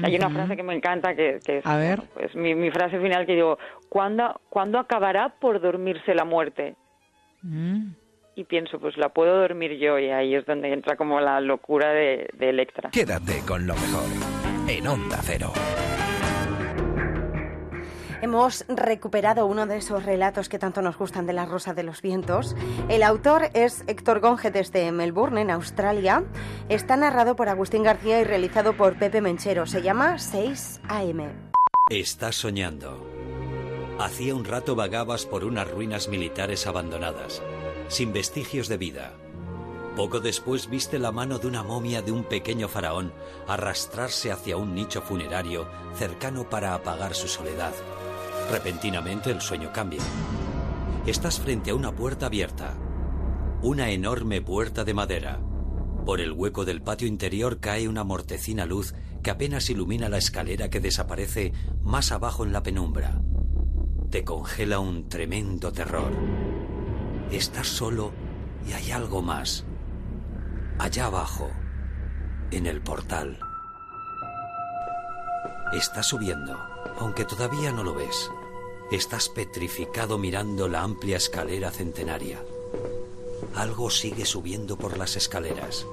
Hay 0.04 0.16
una 0.16 0.30
frase 0.30 0.56
que 0.56 0.64
me 0.64 0.76
encanta 0.76 1.16
que, 1.16 1.40
es 1.44 1.66
A 1.66 1.78
ver. 1.78 2.02
pues 2.14 2.36
mi, 2.36 2.54
mi, 2.56 2.70
frase 2.72 3.00
final 3.00 3.26
que 3.26 3.34
digo, 3.34 3.58
¿cuándo, 3.90 4.40
¿cuándo 4.50 4.78
acabará 4.80 5.30
por 5.40 5.60
dormirse 5.60 6.14
la 6.14 6.26
muerte? 6.26 6.76
Mm. 7.42 7.92
Y 8.36 8.44
pienso, 8.44 8.80
pues 8.80 8.98
la 8.98 9.10
puedo 9.10 9.40
dormir 9.40 9.78
yo 9.78 9.98
y 10.00 10.10
ahí 10.10 10.36
es 10.36 10.46
donde 10.46 10.72
entra 10.72 10.96
como 10.96 11.20
la 11.20 11.42
locura 11.42 11.90
de, 11.90 12.30
de 12.34 12.50
Electra. 12.50 12.90
Quédate 12.92 13.42
con 13.46 13.66
lo 13.66 13.74
mejor 13.74 14.06
en 14.70 14.88
Onda 14.88 15.18
Cero. 15.22 15.52
Hemos 18.22 18.66
recuperado 18.68 19.46
uno 19.46 19.66
de 19.66 19.78
esos 19.78 20.04
relatos 20.04 20.50
que 20.50 20.60
tanto 20.60 20.82
nos 20.82 20.98
gustan 20.98 21.26
de 21.26 21.32
la 21.32 21.46
Rosa 21.46 21.74
de 21.74 21.84
los 21.84 22.02
Vientos. 22.02 22.54
El 22.90 23.04
autor 23.04 23.50
es 23.54 23.86
Héctor 23.88 24.20
Gonge 24.20 24.52
desde 24.52 24.92
Melbourne, 24.92 25.42
en 25.42 25.50
Australia. 25.50 26.26
Está 26.68 26.98
narrado 26.98 27.38
por 27.38 27.48
Agustín 27.48 27.84
García 27.84 28.20
y 28.20 28.26
realizado 28.26 28.76
por 28.76 29.00
Pepe 29.00 29.22
Menchero. 29.22 29.66
Se 29.66 29.82
llama 29.82 30.20
6 30.20 30.82
AM. 30.90 31.32
Estás 31.90 32.36
soñando. 32.36 33.08
Hacía 34.00 34.36
un 34.36 34.44
rato 34.44 34.76
vagabas 34.76 35.26
por 35.26 35.46
unas 35.46 35.70
ruinas 35.72 36.10
militares 36.10 36.68
abandonadas, 36.68 37.42
sin 37.88 38.12
vestigios 38.12 38.68
de 38.68 38.78
vida. 38.78 39.14
Poco 39.96 40.20
después 40.20 40.70
viste 40.70 41.00
la 41.00 41.14
mano 41.14 41.40
de 41.40 41.48
una 41.48 41.64
momia 41.64 42.02
de 42.02 42.12
un 42.12 42.26
pequeño 42.26 42.68
faraón 42.68 43.14
arrastrarse 43.48 44.32
hacia 44.32 44.58
un 44.58 44.76
nicho 44.76 45.02
funerario 45.02 45.68
cercano 45.96 46.50
para 46.50 46.74
apagar 46.74 47.16
su 47.16 47.28
soledad 47.28 47.74
Repentinamente 48.52 49.30
el 49.30 49.42
sueño 49.42 49.72
cambia. 49.72 50.02
Estás 51.06 51.40
frente 51.40 51.70
a 51.70 51.76
una 51.76 51.92
puerta 51.92 52.26
abierta. 52.26 52.76
Una 53.62 53.92
enorme 53.92 54.42
puerta 54.42 54.84
de 54.84 54.94
madera. 54.96 55.40
Por 56.04 56.20
el 56.20 56.32
hueco 56.32 56.66
del 56.66 56.82
patio 56.82 57.08
interior 57.08 57.60
cae 57.60 57.88
una 57.88 58.04
mortecina 58.04 58.66
luz 58.66 58.96
que 59.22 59.30
apenas 59.30 59.70
ilumina 59.70 60.10
la 60.10 60.18
escalera 60.18 60.70
que 60.70 60.80
desaparece 60.80 61.54
más 61.84 62.12
abajo 62.12 62.44
en 62.44 62.52
la 62.52 62.64
penumbra. 62.64 63.22
Te 64.10 64.24
congela 64.24 64.80
un 64.80 65.08
tremendo 65.10 65.72
terror. 65.72 66.12
Estás 67.32 67.68
solo 67.68 68.12
y 68.68 68.74
hay 68.74 68.90
algo 68.90 69.22
más. 69.22 69.66
Allá 70.80 71.06
abajo, 71.06 71.52
en 72.50 72.66
el 72.66 72.82
portal. 72.82 73.38
Estás 75.72 76.08
subiendo, 76.08 76.58
aunque 76.98 77.26
todavía 77.26 77.72
no 77.72 77.84
lo 77.84 77.94
ves. 77.94 78.32
Estás 78.92 79.30
petrificado 79.30 80.18
mirando 80.18 80.68
la 80.68 80.82
amplia 80.82 81.18
escalera 81.18 81.70
centenaria. 81.70 82.44
Algo 83.54 83.92
sigue 83.92 84.26
subiendo 84.26 84.78
por 84.78 84.98
las 84.98 85.16
escaleras. 85.16 85.86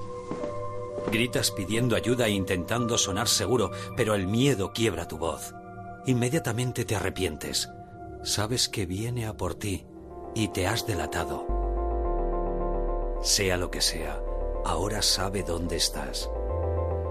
Gritas 1.11 1.51
pidiendo 1.51 1.95
ayuda 1.95 2.25
e 2.25 2.31
intentando 2.31 2.97
sonar 2.97 3.27
seguro, 3.27 3.69
pero 3.95 4.15
el 4.15 4.25
miedo 4.25 4.73
quiebra 4.73 5.07
tu 5.07 5.19
voz. 5.19 5.53
Inmediatamente 6.07 6.85
te 6.85 6.95
arrepientes. 6.95 7.69
Sabes 8.23 8.67
que 8.67 8.87
viene 8.87 9.27
a 9.27 9.37
por 9.37 9.53
ti 9.53 9.85
y 10.33 10.47
te 10.47 10.65
has 10.65 10.87
delatado. 10.87 11.45
Sea 13.21 13.57
lo 13.57 13.69
que 13.69 13.81
sea, 13.81 14.19
ahora 14.65 15.03
sabe 15.03 15.43
dónde 15.43 15.75
estás. 15.75 16.31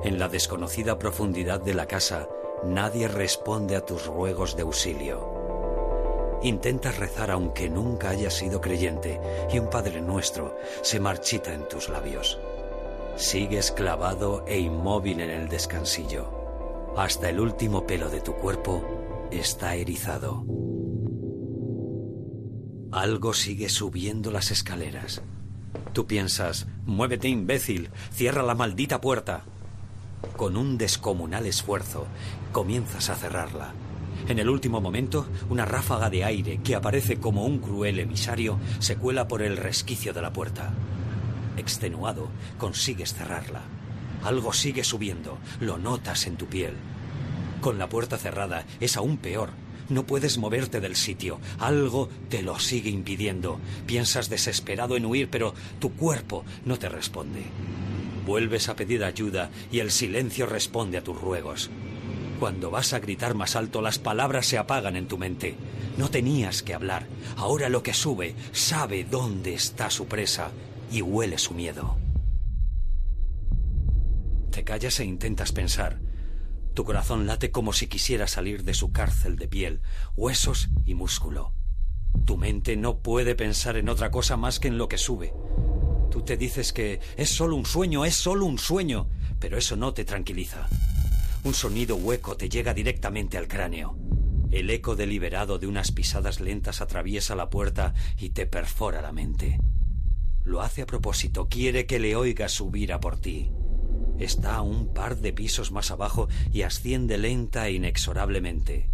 En 0.03 0.19
la 0.19 0.29
desconocida 0.29 0.99
profundidad 0.99 1.61
de 1.61 1.75
la 1.75 1.87
casa, 1.87 2.29
nadie 2.65 3.07
responde 3.07 3.77
a 3.77 3.85
tus 3.87 4.07
ruegos 4.07 4.57
de 4.57 4.63
auxilio. 4.63 5.36
Intentas 6.43 6.99
rezar 6.99 7.31
aunque 7.31 7.69
nunca 7.69 8.11
hayas 8.11 8.35
sido 8.35 8.61
creyente 8.61 9.21
y 9.53 9.59
un 9.59 9.71
Padre 9.71 10.01
Nuestro 10.01 10.57
se 10.83 11.01
marchita 11.01 11.55
en 11.55 11.67
tus 11.69 11.89
labios. 11.89 12.39
Sigues 13.17 13.73
clavado 13.73 14.45
e 14.47 14.59
inmóvil 14.59 15.21
en 15.21 15.31
el 15.31 15.49
descansillo. 15.49 16.95
Hasta 16.97 17.31
el 17.31 17.41
último 17.41 17.87
pelo 17.87 18.11
de 18.11 18.21
tu 18.21 18.35
cuerpo 18.35 19.29
está 19.31 19.75
erizado. 19.75 20.45
Algo 22.93 23.33
sigue 23.35 23.69
subiendo 23.69 24.31
las 24.31 24.51
escaleras. 24.51 25.23
Tú 25.93 26.07
piensas, 26.07 26.67
muévete 26.85 27.29
imbécil, 27.29 27.91
cierra 28.13 28.43
la 28.43 28.55
maldita 28.55 29.01
puerta. 29.01 29.45
Con 30.37 30.57
un 30.57 30.79
descomunal 30.79 31.47
esfuerzo, 31.47 32.07
comienzas 32.53 33.09
a 33.11 33.15
cerrarla 33.15 33.73
en 34.29 34.39
el 34.39 34.49
último 34.49 34.81
momento, 34.81 35.27
una 35.51 35.65
ráfaga 35.65 36.11
de 36.11 36.25
aire 36.25 36.61
que 36.63 36.75
aparece 36.75 37.19
como 37.19 37.45
un 37.45 37.59
cruel 37.59 38.01
emisario 38.01 38.59
se 38.81 38.97
cuela 38.97 39.29
por 39.29 39.43
el 39.43 39.57
resquicio 39.57 40.13
de 40.13 40.23
la 40.23 40.33
puerta. 40.33 40.73
Extenuado, 41.57 42.29
consigues 42.59 43.15
cerrarla. 43.15 43.63
Algo 44.25 44.53
sigue 44.53 44.83
subiendo, 44.83 45.39
lo 45.61 45.79
notas 45.79 46.27
en 46.27 46.37
tu 46.37 46.47
piel. 46.47 46.75
Con 47.61 47.79
la 47.79 47.89
puerta 47.89 48.19
cerrada 48.19 48.65
es 48.81 48.97
aún 48.97 49.17
peor. 49.17 49.51
No 49.89 50.05
puedes 50.05 50.39
moverte 50.39 50.81
del 50.81 50.97
sitio. 50.97 51.39
Algo 51.61 52.09
te 52.29 52.43
lo 52.43 52.59
sigue 52.59 52.91
impidiendo. 52.91 53.61
Piensas 53.87 54.29
desesperado 54.29 54.97
en 54.97 55.07
huir, 55.07 55.29
pero 55.31 55.55
tu 55.79 55.93
cuerpo 55.93 56.45
no 56.65 56.77
te 56.77 56.89
responde. 56.89 57.45
Vuelves 58.27 58.69
a 58.69 58.75
pedir 58.75 59.05
ayuda 59.05 59.51
y 59.71 59.79
el 59.79 59.93
silencio 59.93 60.47
responde 60.47 60.99
a 60.99 61.05
tus 61.05 61.21
ruegos. 61.21 61.71
Cuando 62.39 62.71
vas 62.71 62.93
a 62.93 62.99
gritar 62.99 63.35
más 63.35 63.57
alto, 63.57 63.81
las 63.81 63.99
palabras 63.99 64.47
se 64.47 64.59
apagan 64.59 64.97
en 64.97 65.09
tu 65.09 65.17
mente. 65.17 65.57
No 65.97 66.11
tenías 66.11 66.63
que 66.63 66.75
hablar. 66.75 67.07
Ahora 67.37 67.69
lo 67.71 67.83
que 67.83 67.95
sube 67.95 68.35
sabe 68.53 69.05
dónde 69.05 69.55
está 69.55 69.91
su 69.91 70.07
presa 70.07 70.51
y 70.93 71.01
huele 71.01 71.39
su 71.39 71.55
miedo. 71.55 71.97
Te 74.51 74.65
callas 74.65 75.01
e 75.01 75.05
intentas 75.05 75.53
pensar. 75.53 75.99
Tu 76.75 76.85
corazón 76.85 77.27
late 77.27 77.51
como 77.51 77.73
si 77.73 77.87
quisiera 77.87 78.27
salir 78.27 78.63
de 78.65 78.75
su 78.75 78.93
cárcel 78.93 79.37
de 79.37 79.49
piel, 79.49 79.81
huesos 80.15 80.69
y 80.85 80.95
músculo. 80.95 81.55
Tu 82.27 82.37
mente 82.37 82.77
no 82.77 82.99
puede 82.99 83.35
pensar 83.35 83.79
en 83.79 83.89
otra 83.89 84.11
cosa 84.11 84.37
más 84.37 84.61
que 84.61 84.69
en 84.69 84.77
lo 84.77 84.89
que 84.89 84.99
sube. 84.99 85.33
Tú 86.11 86.23
te 86.23 86.37
dices 86.37 86.75
que 86.75 87.01
es 87.17 87.31
solo 87.31 87.57
un 87.57 87.65
sueño, 87.65 88.05
es 88.05 88.15
solo 88.15 88.45
un 88.45 88.59
sueño, 88.59 89.09
pero 89.41 89.57
eso 89.57 89.77
no 89.77 89.95
te 89.95 90.05
tranquiliza. 90.05 90.69
Un 91.47 91.55
sonido 91.55 91.95
hueco 91.95 92.37
te 92.37 92.49
llega 92.49 92.75
directamente 92.75 93.39
al 93.39 93.47
cráneo. 93.47 93.97
El 94.51 94.69
eco 94.69 94.97
deliberado 94.97 95.61
de 95.61 95.69
unas 95.69 95.93
pisadas 95.93 96.41
lentas 96.41 96.81
atraviesa 96.81 97.37
la 97.37 97.51
puerta 97.51 97.95
y 98.19 98.31
te 98.31 98.47
perfora 98.47 99.01
la 99.01 99.13
mente. 99.13 99.61
Lo 100.43 100.61
hace 100.61 100.83
a 100.83 100.87
propósito, 100.87 101.49
quiere 101.49 101.87
que 101.87 102.01
le 102.01 102.17
oigas 102.17 102.51
subir 102.51 102.93
a 102.93 102.99
por 102.99 103.21
ti. 103.21 103.53
Está 104.19 104.57
a 104.57 104.63
un 104.63 104.93
par 104.93 105.19
de 105.19 105.33
pisos 105.33 105.71
más 105.71 105.93
abajo 105.93 106.29
y 106.53 106.63
asciende 106.63 107.17
lenta 107.17 107.69
e 107.69 107.75
inexorablemente. 107.75 108.91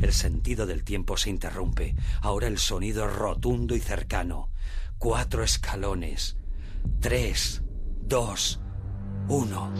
El 0.00 0.12
sentido 0.12 0.66
del 0.66 0.82
tiempo 0.82 1.16
se 1.16 1.30
interrumpe. 1.30 1.94
Ahora 2.20 2.48
el 2.48 2.58
sonido 2.58 3.04
es 3.08 3.14
rotundo 3.14 3.76
y 3.76 3.80
cercano. 3.80 4.50
Cuatro 4.98 5.44
escalones. 5.44 6.36
Tres, 6.98 7.62
dos, 8.02 8.58
uno. 9.28 9.70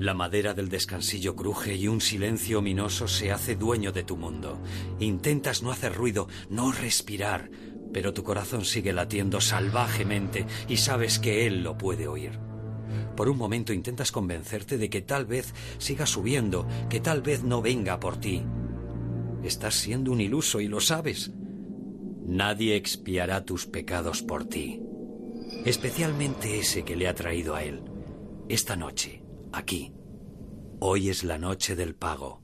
La 0.00 0.14
madera 0.14 0.54
del 0.54 0.70
descansillo 0.70 1.36
cruje 1.36 1.76
y 1.76 1.86
un 1.86 2.00
silencio 2.00 2.60
ominoso 2.60 3.06
se 3.06 3.32
hace 3.32 3.54
dueño 3.54 3.92
de 3.92 4.02
tu 4.02 4.16
mundo. 4.16 4.58
Intentas 4.98 5.62
no 5.62 5.70
hacer 5.70 5.94
ruido, 5.94 6.26
no 6.48 6.72
respirar, 6.72 7.50
pero 7.92 8.14
tu 8.14 8.24
corazón 8.24 8.64
sigue 8.64 8.94
latiendo 8.94 9.42
salvajemente 9.42 10.46
y 10.68 10.78
sabes 10.78 11.18
que 11.18 11.46
él 11.46 11.62
lo 11.62 11.76
puede 11.76 12.08
oír. 12.08 12.38
Por 13.14 13.28
un 13.28 13.36
momento 13.36 13.74
intentas 13.74 14.10
convencerte 14.10 14.78
de 14.78 14.88
que 14.88 15.02
tal 15.02 15.26
vez 15.26 15.52
siga 15.76 16.06
subiendo, 16.06 16.66
que 16.88 17.00
tal 17.00 17.20
vez 17.20 17.44
no 17.44 17.60
venga 17.60 18.00
por 18.00 18.16
ti. 18.16 18.42
Estás 19.42 19.74
siendo 19.74 20.12
un 20.12 20.22
iluso 20.22 20.62
y 20.62 20.68
lo 20.68 20.80
sabes. 20.80 21.30
Nadie 22.24 22.74
expiará 22.74 23.44
tus 23.44 23.66
pecados 23.66 24.22
por 24.22 24.46
ti, 24.46 24.80
especialmente 25.66 26.58
ese 26.58 26.86
que 26.86 26.96
le 26.96 27.06
ha 27.06 27.14
traído 27.14 27.54
a 27.54 27.64
él. 27.64 27.82
Esta 28.48 28.76
noche, 28.76 29.19
aquí. 29.52 29.92
Hoy 30.80 31.10
es 31.10 31.24
la 31.24 31.38
noche 31.38 31.76
del 31.76 31.94
pago. 31.94 32.42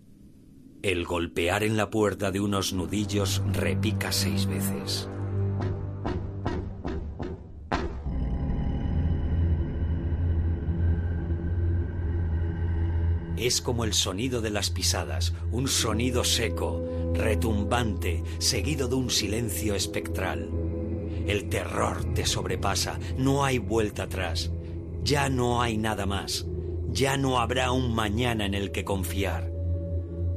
El 0.83 1.05
golpear 1.05 1.63
en 1.63 1.77
la 1.77 1.91
puerta 1.91 2.31
de 2.31 2.41
unos 2.41 2.73
nudillos 2.73 3.43
repica 3.53 4.13
seis 4.13 4.47
veces. 4.47 5.09
Es 13.37 13.61
como 13.61 13.85
el 13.85 13.93
sonido 13.93 14.41
de 14.41 14.51
las 14.51 14.71
pisadas, 14.71 15.35
un 15.53 15.69
sonido 15.69 16.25
seco, 16.25 16.83
retumbante, 17.15 18.23
seguido 18.39 18.89
de 18.89 18.95
un 18.95 19.11
silencio 19.11 19.75
espectral. 19.75 20.49
El 21.27 21.49
terror 21.49 22.15
te 22.15 22.25
sobrepasa, 22.25 22.99
no 23.19 23.45
hay 23.45 23.59
vuelta 23.59 24.05
atrás, 24.05 24.53
ya 25.03 25.29
no 25.29 25.61
hay 25.61 25.77
nada 25.77 26.07
más, 26.07 26.47
ya 26.89 27.17
no 27.17 27.39
habrá 27.39 27.73
un 27.73 27.95
mañana 27.95 28.47
en 28.47 28.55
el 28.55 28.73
que 28.73 28.85
confiar. 28.85 29.53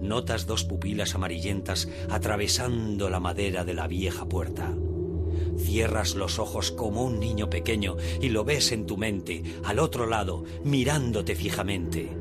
Notas 0.01 0.45
dos 0.45 0.63
pupilas 0.63 1.15
amarillentas 1.15 1.89
atravesando 2.09 3.09
la 3.09 3.19
madera 3.19 3.65
de 3.65 3.73
la 3.73 3.87
vieja 3.87 4.27
puerta. 4.27 4.73
Cierras 5.57 6.15
los 6.15 6.39
ojos 6.39 6.71
como 6.71 7.03
un 7.03 7.19
niño 7.19 7.49
pequeño 7.49 7.97
y 8.21 8.29
lo 8.29 8.45
ves 8.45 8.71
en 8.71 8.85
tu 8.85 8.97
mente, 8.97 9.43
al 9.65 9.79
otro 9.79 10.07
lado, 10.07 10.43
mirándote 10.63 11.35
fijamente 11.35 12.15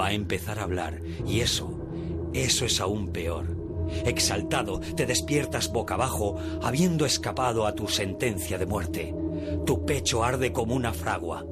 va 0.00 0.06
a 0.06 0.12
empezar 0.12 0.58
a 0.58 0.62
hablar 0.62 1.00
y 1.26 1.40
eso, 1.40 1.78
eso 2.32 2.64
es 2.64 2.80
aún 2.80 3.08
peor. 3.08 3.58
Exaltado, 4.06 4.80
te 4.80 5.04
despiertas 5.04 5.72
boca 5.72 5.94
abajo, 5.94 6.36
habiendo 6.62 7.04
escapado 7.04 7.66
a 7.66 7.74
tu 7.74 7.88
sentencia 7.88 8.56
de 8.56 8.66
muerte. 8.66 9.14
Tu 9.66 9.84
pecho 9.84 10.24
arde 10.24 10.52
como 10.52 10.74
una 10.74 10.92
fragua. 10.92 11.44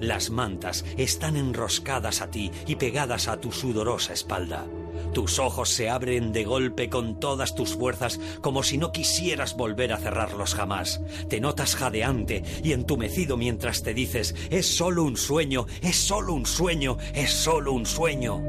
Las 0.00 0.30
mantas 0.30 0.84
están 0.98 1.36
enroscadas 1.36 2.20
a 2.20 2.30
ti 2.30 2.50
y 2.66 2.76
pegadas 2.76 3.28
a 3.28 3.40
tu 3.40 3.50
sudorosa 3.50 4.12
espalda. 4.12 4.66
Tus 5.14 5.38
ojos 5.38 5.70
se 5.70 5.88
abren 5.88 6.32
de 6.32 6.44
golpe 6.44 6.90
con 6.90 7.18
todas 7.18 7.54
tus 7.54 7.74
fuerzas 7.74 8.20
como 8.42 8.62
si 8.62 8.76
no 8.76 8.92
quisieras 8.92 9.56
volver 9.56 9.94
a 9.94 9.96
cerrarlos 9.96 10.54
jamás. 10.54 11.00
Te 11.30 11.40
notas 11.40 11.74
jadeante 11.74 12.42
y 12.62 12.72
entumecido 12.72 13.38
mientras 13.38 13.82
te 13.82 13.94
dices, 13.94 14.34
es 14.50 14.66
solo 14.66 15.04
un 15.04 15.16
sueño, 15.16 15.66
es 15.80 15.96
solo 15.96 16.34
un 16.34 16.44
sueño, 16.44 16.98
es 17.14 17.30
solo 17.30 17.72
un 17.72 17.86
sueño. 17.86 18.42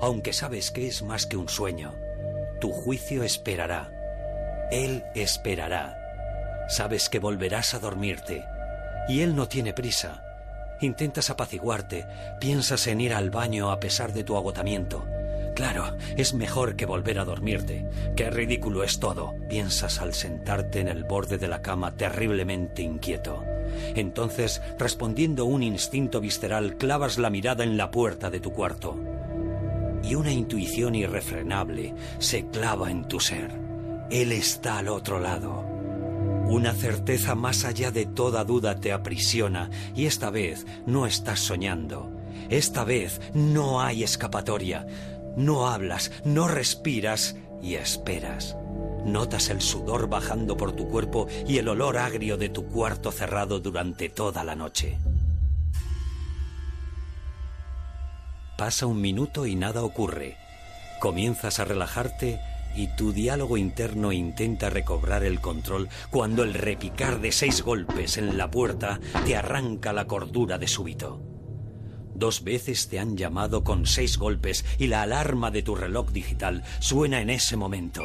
Aunque 0.00 0.32
sabes 0.34 0.70
que 0.70 0.86
es 0.86 1.02
más 1.02 1.26
que 1.26 1.38
un 1.38 1.48
sueño, 1.48 1.94
tu 2.60 2.70
juicio 2.70 3.22
esperará. 3.22 3.90
Él 4.70 5.02
esperará. 5.14 5.96
Sabes 6.68 7.08
que 7.08 7.18
volverás 7.18 7.72
a 7.72 7.78
dormirte. 7.78 8.44
Y 9.08 9.20
él 9.20 9.34
no 9.34 9.48
tiene 9.48 9.72
prisa 9.72 10.22
Intentas 10.80 11.28
apaciguarte, 11.30 12.06
piensas 12.40 12.86
en 12.86 13.00
ir 13.00 13.12
al 13.12 13.30
baño 13.30 13.72
a 13.72 13.80
pesar 13.80 14.12
de 14.12 14.22
tu 14.22 14.36
agotamiento. 14.36 15.04
Claro, 15.56 15.96
es 16.16 16.34
mejor 16.34 16.76
que 16.76 16.86
volver 16.86 17.18
a 17.18 17.24
dormirte. 17.24 17.84
Qué 18.14 18.30
ridículo 18.30 18.84
es 18.84 19.00
todo, 19.00 19.34
piensas 19.48 20.00
al 20.00 20.14
sentarte 20.14 20.78
en 20.78 20.86
el 20.86 21.02
borde 21.02 21.36
de 21.36 21.48
la 21.48 21.62
cama 21.62 21.96
terriblemente 21.96 22.82
inquieto. 22.82 23.42
Entonces, 23.96 24.62
respondiendo 24.78 25.46
un 25.46 25.64
instinto 25.64 26.20
visceral, 26.20 26.76
clavas 26.76 27.18
la 27.18 27.28
mirada 27.28 27.64
en 27.64 27.76
la 27.76 27.90
puerta 27.90 28.30
de 28.30 28.38
tu 28.38 28.52
cuarto. 28.52 28.96
Y 30.04 30.14
una 30.14 30.30
intuición 30.30 30.94
irrefrenable 30.94 31.92
se 32.20 32.46
clava 32.46 32.88
en 32.92 33.08
tu 33.08 33.18
ser. 33.18 33.50
Él 34.10 34.30
está 34.30 34.78
al 34.78 34.88
otro 34.88 35.18
lado. 35.18 35.77
Una 36.48 36.72
certeza 36.72 37.34
más 37.34 37.66
allá 37.66 37.90
de 37.90 38.06
toda 38.06 38.42
duda 38.42 38.80
te 38.80 38.90
aprisiona 38.90 39.68
y 39.94 40.06
esta 40.06 40.30
vez 40.30 40.66
no 40.86 41.04
estás 41.04 41.40
soñando. 41.40 42.10
Esta 42.48 42.84
vez 42.84 43.20
no 43.34 43.82
hay 43.82 44.02
escapatoria. 44.02 44.86
No 45.36 45.68
hablas, 45.68 46.10
no 46.24 46.48
respiras 46.48 47.36
y 47.62 47.74
esperas. 47.74 48.56
Notas 49.04 49.50
el 49.50 49.60
sudor 49.60 50.08
bajando 50.08 50.56
por 50.56 50.72
tu 50.72 50.88
cuerpo 50.88 51.28
y 51.46 51.58
el 51.58 51.68
olor 51.68 51.98
agrio 51.98 52.38
de 52.38 52.48
tu 52.48 52.64
cuarto 52.64 53.12
cerrado 53.12 53.60
durante 53.60 54.08
toda 54.08 54.42
la 54.42 54.54
noche. 54.54 54.98
Pasa 58.56 58.86
un 58.86 59.02
minuto 59.02 59.44
y 59.44 59.54
nada 59.54 59.82
ocurre. 59.82 60.38
Comienzas 60.98 61.60
a 61.60 61.66
relajarte 61.66 62.40
y 62.78 62.86
tu 62.86 63.12
diálogo 63.12 63.56
interno 63.56 64.12
intenta 64.12 64.70
recobrar 64.70 65.24
el 65.24 65.40
control 65.40 65.88
cuando 66.10 66.44
el 66.44 66.54
repicar 66.54 67.20
de 67.20 67.32
seis 67.32 67.62
golpes 67.62 68.18
en 68.18 68.38
la 68.38 68.52
puerta 68.52 69.00
te 69.26 69.34
arranca 69.34 69.92
la 69.92 70.06
cordura 70.06 70.58
de 70.58 70.68
súbito. 70.68 71.20
Dos 72.14 72.44
veces 72.44 72.88
te 72.88 73.00
han 73.00 73.16
llamado 73.16 73.64
con 73.64 73.84
seis 73.84 74.16
golpes 74.16 74.64
y 74.78 74.86
la 74.86 75.02
alarma 75.02 75.50
de 75.50 75.64
tu 75.64 75.74
reloj 75.74 76.12
digital 76.12 76.62
suena 76.78 77.20
en 77.20 77.30
ese 77.30 77.56
momento. 77.56 78.04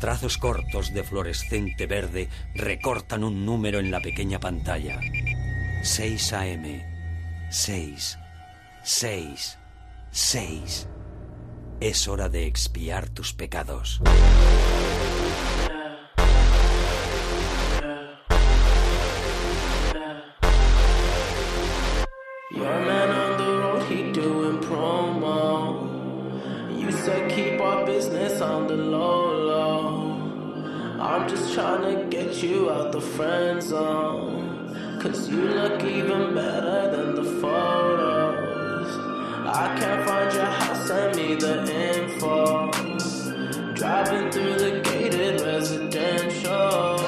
Trazos 0.00 0.36
cortos 0.36 0.92
de 0.92 1.04
fluorescente 1.04 1.86
verde 1.86 2.28
recortan 2.56 3.22
un 3.22 3.46
número 3.46 3.78
en 3.78 3.92
la 3.92 4.00
pequeña 4.00 4.40
pantalla. 4.40 4.98
6 5.82 6.32
AM. 6.32 6.82
6. 7.50 8.18
6. 8.82 9.58
6. 10.10 10.88
Es 11.80 12.08
hora 12.08 12.30
de 12.30 12.46
expiar 12.46 13.10
tus 13.10 13.34
pecados. 13.34 14.00
Your 22.50 22.80
man 22.80 23.10
on 23.10 23.36
the 23.36 23.58
road, 23.60 23.82
he 23.90 24.10
doing 24.10 24.58
promo. 24.60 25.84
You 26.80 26.90
said 26.90 27.30
keep 27.30 27.60
our 27.60 27.84
business 27.84 28.40
on 28.40 28.68
the 28.68 28.76
low 28.76 29.36
low. 29.36 30.98
I'm 30.98 31.28
just 31.28 31.52
trying 31.52 31.82
to 31.82 32.04
get 32.08 32.42
you 32.42 32.70
out 32.70 32.92
the 32.92 33.02
friend 33.02 33.62
zone. 33.62 34.98
Cause 35.02 35.28
you 35.28 35.42
look 35.42 35.84
even 35.84 36.34
better 36.34 36.90
than 36.96 37.14
the 37.16 37.24
photos. 37.38 38.15
I 39.58 39.74
can't 39.80 40.06
find 40.06 40.34
your 40.34 40.44
house, 40.44 40.86
send 40.86 41.16
me 41.16 41.34
the 41.34 41.54
info. 41.94 42.70
Driving 43.72 44.30
through 44.30 44.58
the 44.58 44.80
gated 44.84 45.40
residential. 45.40 46.98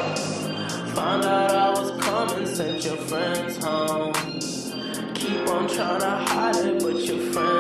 Found 0.95 1.27
out 1.27 1.51
I 1.51 1.71
was 1.79 1.91
coming, 2.03 2.47
sent 2.47 2.87
your 2.87 2.97
friends 2.97 3.63
home. 3.63 4.15
Keep 5.13 5.47
on 5.47 5.69
trying 5.69 6.01
to 6.01 6.11
hide 6.11 6.57
it, 6.65 6.83
but 6.83 6.97
your 6.97 7.19
friends 7.33 7.58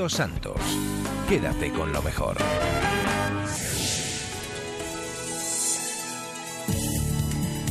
Rocío 0.00 0.08
Santos. 0.08 0.56
Quédate 1.28 1.70
con 1.72 1.92
lo 1.92 2.00
mejor. 2.00 2.38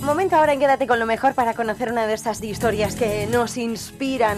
Momento 0.03 0.35
ahora 0.35 0.53
en 0.53 0.59
Quédate 0.59 0.87
con 0.87 0.99
lo 0.99 1.05
mejor 1.05 1.33
para 1.35 1.53
conocer 1.53 1.91
una 1.91 2.07
de 2.07 2.13
esas 2.13 2.41
historias 2.43 2.95
que 2.95 3.27
nos 3.27 3.57
inspiran. 3.57 4.37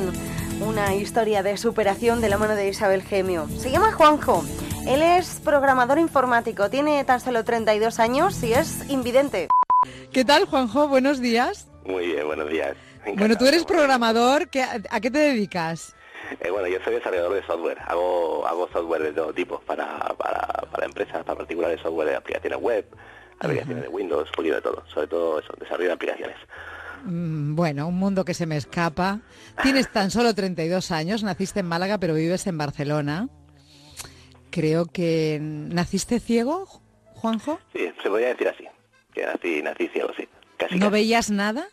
Una 0.62 0.94
historia 0.94 1.42
de 1.44 1.58
superación 1.58 2.22
de 2.22 2.30
la 2.30 2.38
mano 2.38 2.56
de 2.56 2.68
Isabel 2.70 3.02
Gemio. 3.02 3.48
Se 3.58 3.72
llama 3.72 3.92
Juanjo. 3.94 4.44
Él 4.88 5.02
es 5.02 5.40
programador 5.44 5.98
informático, 6.00 6.70
tiene 6.70 7.04
tan 7.04 7.20
solo 7.20 7.44
32 7.44 8.00
años 8.00 8.42
y 8.44 8.54
es 8.54 8.90
invidente. 8.90 9.48
¿Qué 10.12 10.24
tal, 10.24 10.46
Juanjo? 10.46 10.88
Buenos 10.88 11.20
días. 11.20 11.68
Muy 11.86 12.06
bien, 12.08 12.26
buenos 12.28 12.48
días. 12.50 12.76
Bueno, 13.18 13.36
tú 13.38 13.46
eres 13.48 13.64
programador, 13.66 14.50
¿qué- 14.50 14.64
¿a 14.64 15.00
qué 15.00 15.10
te 15.10 15.18
dedicas? 15.20 15.96
Eh, 16.40 16.50
bueno, 16.50 16.68
yo 16.68 16.80
soy 16.84 16.94
desarrollador 16.96 17.34
de 17.34 17.44
software. 17.46 17.78
Hago, 17.88 18.46
hago 18.48 18.70
software 18.72 19.04
de 19.04 19.14
todo 19.14 19.34
tipo 19.34 19.60
para, 19.62 20.00
para, 20.18 20.48
para 20.72 20.86
empresas, 20.86 21.24
para 21.24 21.38
particulares, 21.38 21.80
software 21.82 22.10
de 22.10 22.16
aplicaciones 22.16 22.60
web, 22.60 22.86
aplicaciones 23.40 23.84
de 23.84 23.90
Windows, 23.90 24.30
poquito 24.36 24.56
de 24.56 24.62
todo. 24.62 24.84
Sobre 24.94 25.08
todo 25.08 25.40
eso, 25.40 25.54
desarrollo 25.60 25.88
de 25.90 25.94
aplicaciones. 25.94 26.38
Mm, 27.06 27.56
Bueno, 27.56 27.88
un 27.88 27.96
mundo 27.98 28.24
que 28.26 28.34
se 28.34 28.46
me 28.46 28.58
escapa. 28.58 29.20
Tienes 29.64 29.92
tan 29.92 30.12
solo 30.12 30.34
32 30.34 30.92
años, 30.92 31.24
naciste 31.24 31.60
en 31.60 31.68
Málaga, 31.68 31.98
pero 31.98 32.14
vives 32.14 32.48
en 32.48 32.58
Barcelona. 32.58 33.28
Creo 34.50 34.86
que 34.86 35.40
naciste 35.42 36.20
ciego, 36.20 36.66
Juanjo. 37.16 37.60
Sí, 37.74 37.92
se 38.02 38.10
podría 38.10 38.30
decir 38.30 38.48
así. 38.50 38.66
Que 39.14 39.26
nací, 39.26 39.62
nací 39.62 39.88
ciego, 39.90 40.10
sí. 40.18 40.28
Casi, 40.58 40.76
¿No 40.76 40.82
casi. 40.88 40.92
veías 40.94 41.30
nada? 41.32 41.68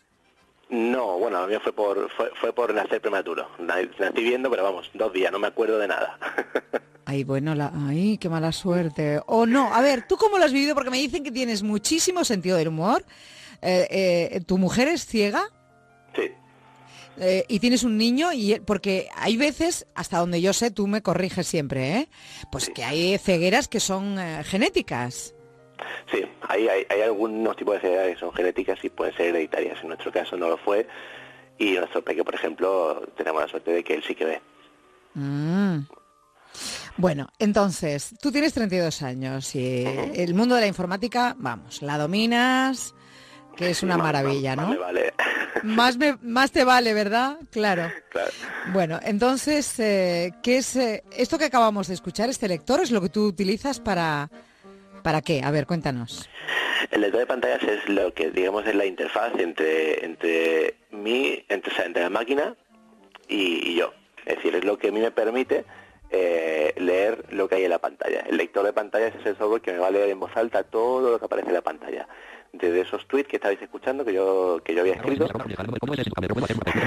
No, 0.69 1.17
bueno, 1.17 1.39
a 1.39 1.47
mí 1.47 1.55
fue 1.63 1.73
por, 1.73 2.09
fue, 2.11 2.31
fue 2.39 2.53
por 2.53 2.73
nacer 2.73 3.01
prematuro. 3.01 3.47
Na- 3.59 3.77
Nací 3.99 4.23
viendo, 4.23 4.49
pero 4.51 4.63
vamos, 4.63 4.89
dos 4.93 5.11
días, 5.11 5.31
no 5.31 5.39
me 5.39 5.47
acuerdo 5.47 5.79
de 5.79 5.87
nada. 5.87 6.17
Ay, 7.05 7.23
bueno, 7.23 7.55
la... 7.55 7.71
ay, 7.87 8.19
qué 8.19 8.29
mala 8.29 8.51
suerte. 8.51 9.19
O 9.25 9.47
no, 9.47 9.73
a 9.73 9.81
ver, 9.81 10.07
¿tú 10.07 10.15
cómo 10.15 10.37
lo 10.37 10.45
has 10.45 10.53
vivido? 10.53 10.75
Porque 10.75 10.91
me 10.91 10.97
dicen 10.99 11.23
que 11.23 11.31
tienes 11.31 11.63
muchísimo 11.63 12.23
sentido 12.23 12.55
del 12.55 12.67
humor. 12.67 13.03
Eh, 13.63 13.87
eh, 14.31 14.41
¿Tu 14.45 14.59
mujer 14.59 14.87
es 14.89 15.07
ciega? 15.07 15.41
Sí. 16.15 16.29
Eh, 17.17 17.45
y 17.47 17.57
tienes 17.59 17.83
un 17.83 17.97
niño 17.97 18.31
y 18.31 18.59
porque 18.59 19.09
hay 19.15 19.37
veces, 19.37 19.87
hasta 19.95 20.19
donde 20.19 20.39
yo 20.39 20.53
sé, 20.53 20.69
tú 20.69 20.85
me 20.85 21.01
corriges 21.01 21.47
siempre, 21.47 21.97
¿eh? 21.97 22.09
Pues 22.51 22.69
que 22.69 22.83
hay 22.83 23.17
cegueras 23.17 23.67
que 23.67 23.79
son 23.79 24.17
genéticas. 24.43 25.33
Sí, 26.11 26.23
hay, 26.47 26.67
hay, 26.67 26.85
hay 26.89 27.01
algunos 27.01 27.55
tipos 27.55 27.75
de 27.75 27.81
cegueras 27.81 28.07
que 28.07 28.17
son 28.19 28.33
genéticas 28.33 28.83
y 28.83 28.89
pueden 28.89 29.15
ser 29.15 29.27
hereditarias. 29.27 29.79
En 29.81 29.87
nuestro 29.89 30.11
caso 30.11 30.35
no 30.37 30.49
lo 30.49 30.57
fue. 30.57 30.87
Y 31.57 31.73
nuestro 31.73 32.03
peque, 32.03 32.23
por 32.23 32.35
ejemplo, 32.35 33.01
tenemos 33.17 33.41
la 33.41 33.47
suerte 33.47 33.71
de 33.71 33.83
que 33.83 33.93
él 33.95 34.03
sí 34.05 34.15
que 34.15 34.25
ve. 34.25 34.41
Mm. 35.15 35.79
Bueno, 36.97 37.27
entonces, 37.39 38.13
tú 38.21 38.31
tienes 38.31 38.53
32 38.53 39.01
años 39.03 39.55
y 39.55 39.85
el 40.15 40.33
mundo 40.33 40.55
de 40.55 40.61
la 40.61 40.67
informática, 40.67 41.35
vamos, 41.37 41.81
la 41.81 41.97
dominas, 41.97 42.93
que 43.55 43.69
es 43.69 43.83
una 43.83 43.97
maravilla, 43.97 44.55
Más 44.55 44.65
¿no? 44.67 44.73
me 44.73 44.77
vale. 44.79 45.13
Más, 45.63 45.97
me- 45.97 46.17
más 46.21 46.51
te 46.51 46.63
vale, 46.63 46.93
¿verdad? 46.93 47.37
Claro. 47.51 47.91
Claro. 48.09 48.29
Bueno, 48.71 48.99
entonces, 49.03 49.77
eh, 49.79 50.31
¿qué 50.41 50.57
es 50.59 50.75
eh, 50.77 51.03
esto 51.11 51.37
que 51.37 51.45
acabamos 51.45 51.87
de 51.89 51.95
escuchar? 51.95 52.29
¿Este 52.29 52.47
lector 52.47 52.79
es 52.79 52.91
lo 52.91 53.01
que 53.01 53.09
tú 53.09 53.25
utilizas 53.25 53.79
para... 53.81 54.29
¿Para 55.01 55.21
qué? 55.21 55.41
A 55.43 55.51
ver, 55.51 55.65
cuéntanos. 55.65 56.29
El 56.91 57.01
lector 57.01 57.19
de 57.19 57.25
pantallas 57.25 57.63
es 57.63 57.87
lo 57.89 58.13
que, 58.13 58.31
digamos, 58.31 58.65
es 58.65 58.75
la 58.75 58.85
interfaz 58.85 59.33
entre, 59.37 60.05
entre 60.05 60.75
mí, 60.91 61.43
entre, 61.49 61.71
o 61.71 61.75
sea, 61.75 61.85
entre 61.85 62.03
la 62.03 62.09
máquina 62.09 62.55
y, 63.27 63.69
y 63.71 63.75
yo. 63.75 63.93
Es 64.25 64.37
decir, 64.37 64.55
es 64.55 64.63
lo 64.63 64.77
que 64.77 64.89
a 64.89 64.91
mí 64.91 64.99
me 64.99 65.11
permite 65.11 65.65
eh, 66.11 66.73
leer 66.77 67.25
lo 67.31 67.47
que 67.47 67.55
hay 67.55 67.65
en 67.65 67.69
la 67.69 67.79
pantalla. 67.79 68.21
El 68.21 68.37
lector 68.37 68.65
de 68.65 68.73
pantallas 68.73 69.13
es 69.19 69.25
el 69.25 69.37
software 69.37 69.61
que 69.61 69.71
me 69.71 69.77
va 69.77 69.87
a 69.87 69.91
leer 69.91 70.09
en 70.09 70.19
voz 70.19 70.35
alta 70.35 70.63
todo 70.63 71.11
lo 71.11 71.19
que 71.19 71.25
aparece 71.25 71.49
en 71.49 71.53
la 71.53 71.61
pantalla. 71.61 72.07
Desde 72.51 72.81
esos 72.81 73.07
tweets 73.07 73.29
que 73.29 73.35
estabais 73.35 73.61
escuchando, 73.61 74.03
que 74.03 74.13
yo, 74.13 74.59
que 74.63 74.73
yo 74.73 74.81
había 74.81 74.95
escrito, 74.95 75.27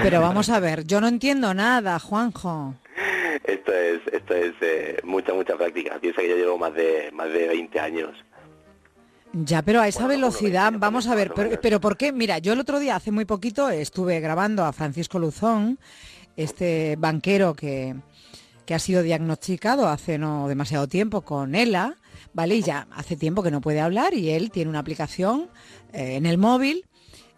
Pero 0.01 0.19
vamos 0.19 0.49
a 0.49 0.59
ver, 0.59 0.83
yo 0.85 0.99
no 0.99 1.07
entiendo 1.07 1.53
nada, 1.53 1.99
Juanjo. 1.99 2.75
esto 3.43 3.73
es, 3.73 4.01
esto 4.11 4.33
es 4.33 4.53
eh, 4.61 4.97
mucha, 5.03 5.33
mucha 5.33 5.55
práctica. 5.55 5.99
Piensa 5.99 6.21
que 6.21 6.29
yo 6.29 6.35
llevo 6.35 6.57
más 6.57 6.73
de, 6.73 7.09
más 7.13 7.31
de 7.31 7.47
20 7.47 7.79
años. 7.79 8.11
Ya, 9.33 9.63
pero 9.63 9.81
a 9.81 9.87
esa 9.87 10.05
velocidad, 10.05 10.73
vamos 10.77 11.07
a 11.07 11.15
ver, 11.15 11.31
pero, 11.33 11.59
pero 11.59 11.81
¿por 11.81 11.97
qué? 11.97 12.11
Mira, 12.11 12.37
yo 12.37 12.53
el 12.53 12.59
otro 12.59 12.79
día, 12.79 12.95
hace 12.95 13.11
muy 13.11 13.25
poquito, 13.25 13.69
estuve 13.69 14.19
grabando 14.19 14.63
a 14.63 14.73
Francisco 14.73 15.17
Luzón, 15.17 15.79
este 16.37 16.95
banquero 16.99 17.55
que, 17.55 17.95
que 18.65 18.75
ha 18.75 18.79
sido 18.79 19.01
diagnosticado 19.01 19.87
hace 19.87 20.19
no 20.19 20.47
demasiado 20.47 20.87
tiempo 20.87 21.21
con 21.21 21.55
ELA, 21.55 21.95
¿vale? 22.33 22.55
Y 22.55 22.61
ya 22.61 22.87
hace 22.91 23.15
tiempo 23.15 23.41
que 23.41 23.51
no 23.51 23.61
puede 23.61 23.81
hablar 23.81 24.13
y 24.13 24.29
él 24.29 24.51
tiene 24.51 24.69
una 24.69 24.79
aplicación 24.79 25.49
eh, 25.93 26.15
en 26.15 26.25
el 26.25 26.37
móvil 26.37 26.85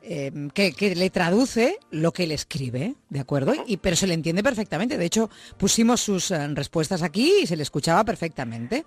eh, 0.08 0.32
que, 0.54 0.74
que 0.74 0.96
le 0.96 1.10
traduce 1.10 1.80
lo 1.90 2.14
que 2.14 2.26
él 2.26 2.32
escribe, 2.32 2.96
¿de 3.10 3.20
acuerdo? 3.20 3.54
Y, 3.66 3.78
pero 3.78 3.96
se 3.96 4.06
le 4.06 4.14
entiende 4.14 4.44
perfectamente. 4.44 5.00
De 5.00 5.06
hecho, 5.06 5.32
pusimos 5.58 6.00
sus 6.02 6.30
eh, 6.30 6.48
respuestas 6.50 7.02
aquí 7.02 7.34
y 7.42 7.48
se 7.48 7.56
le 7.56 7.64
escuchaba 7.64 8.04
perfectamente. 8.04 8.86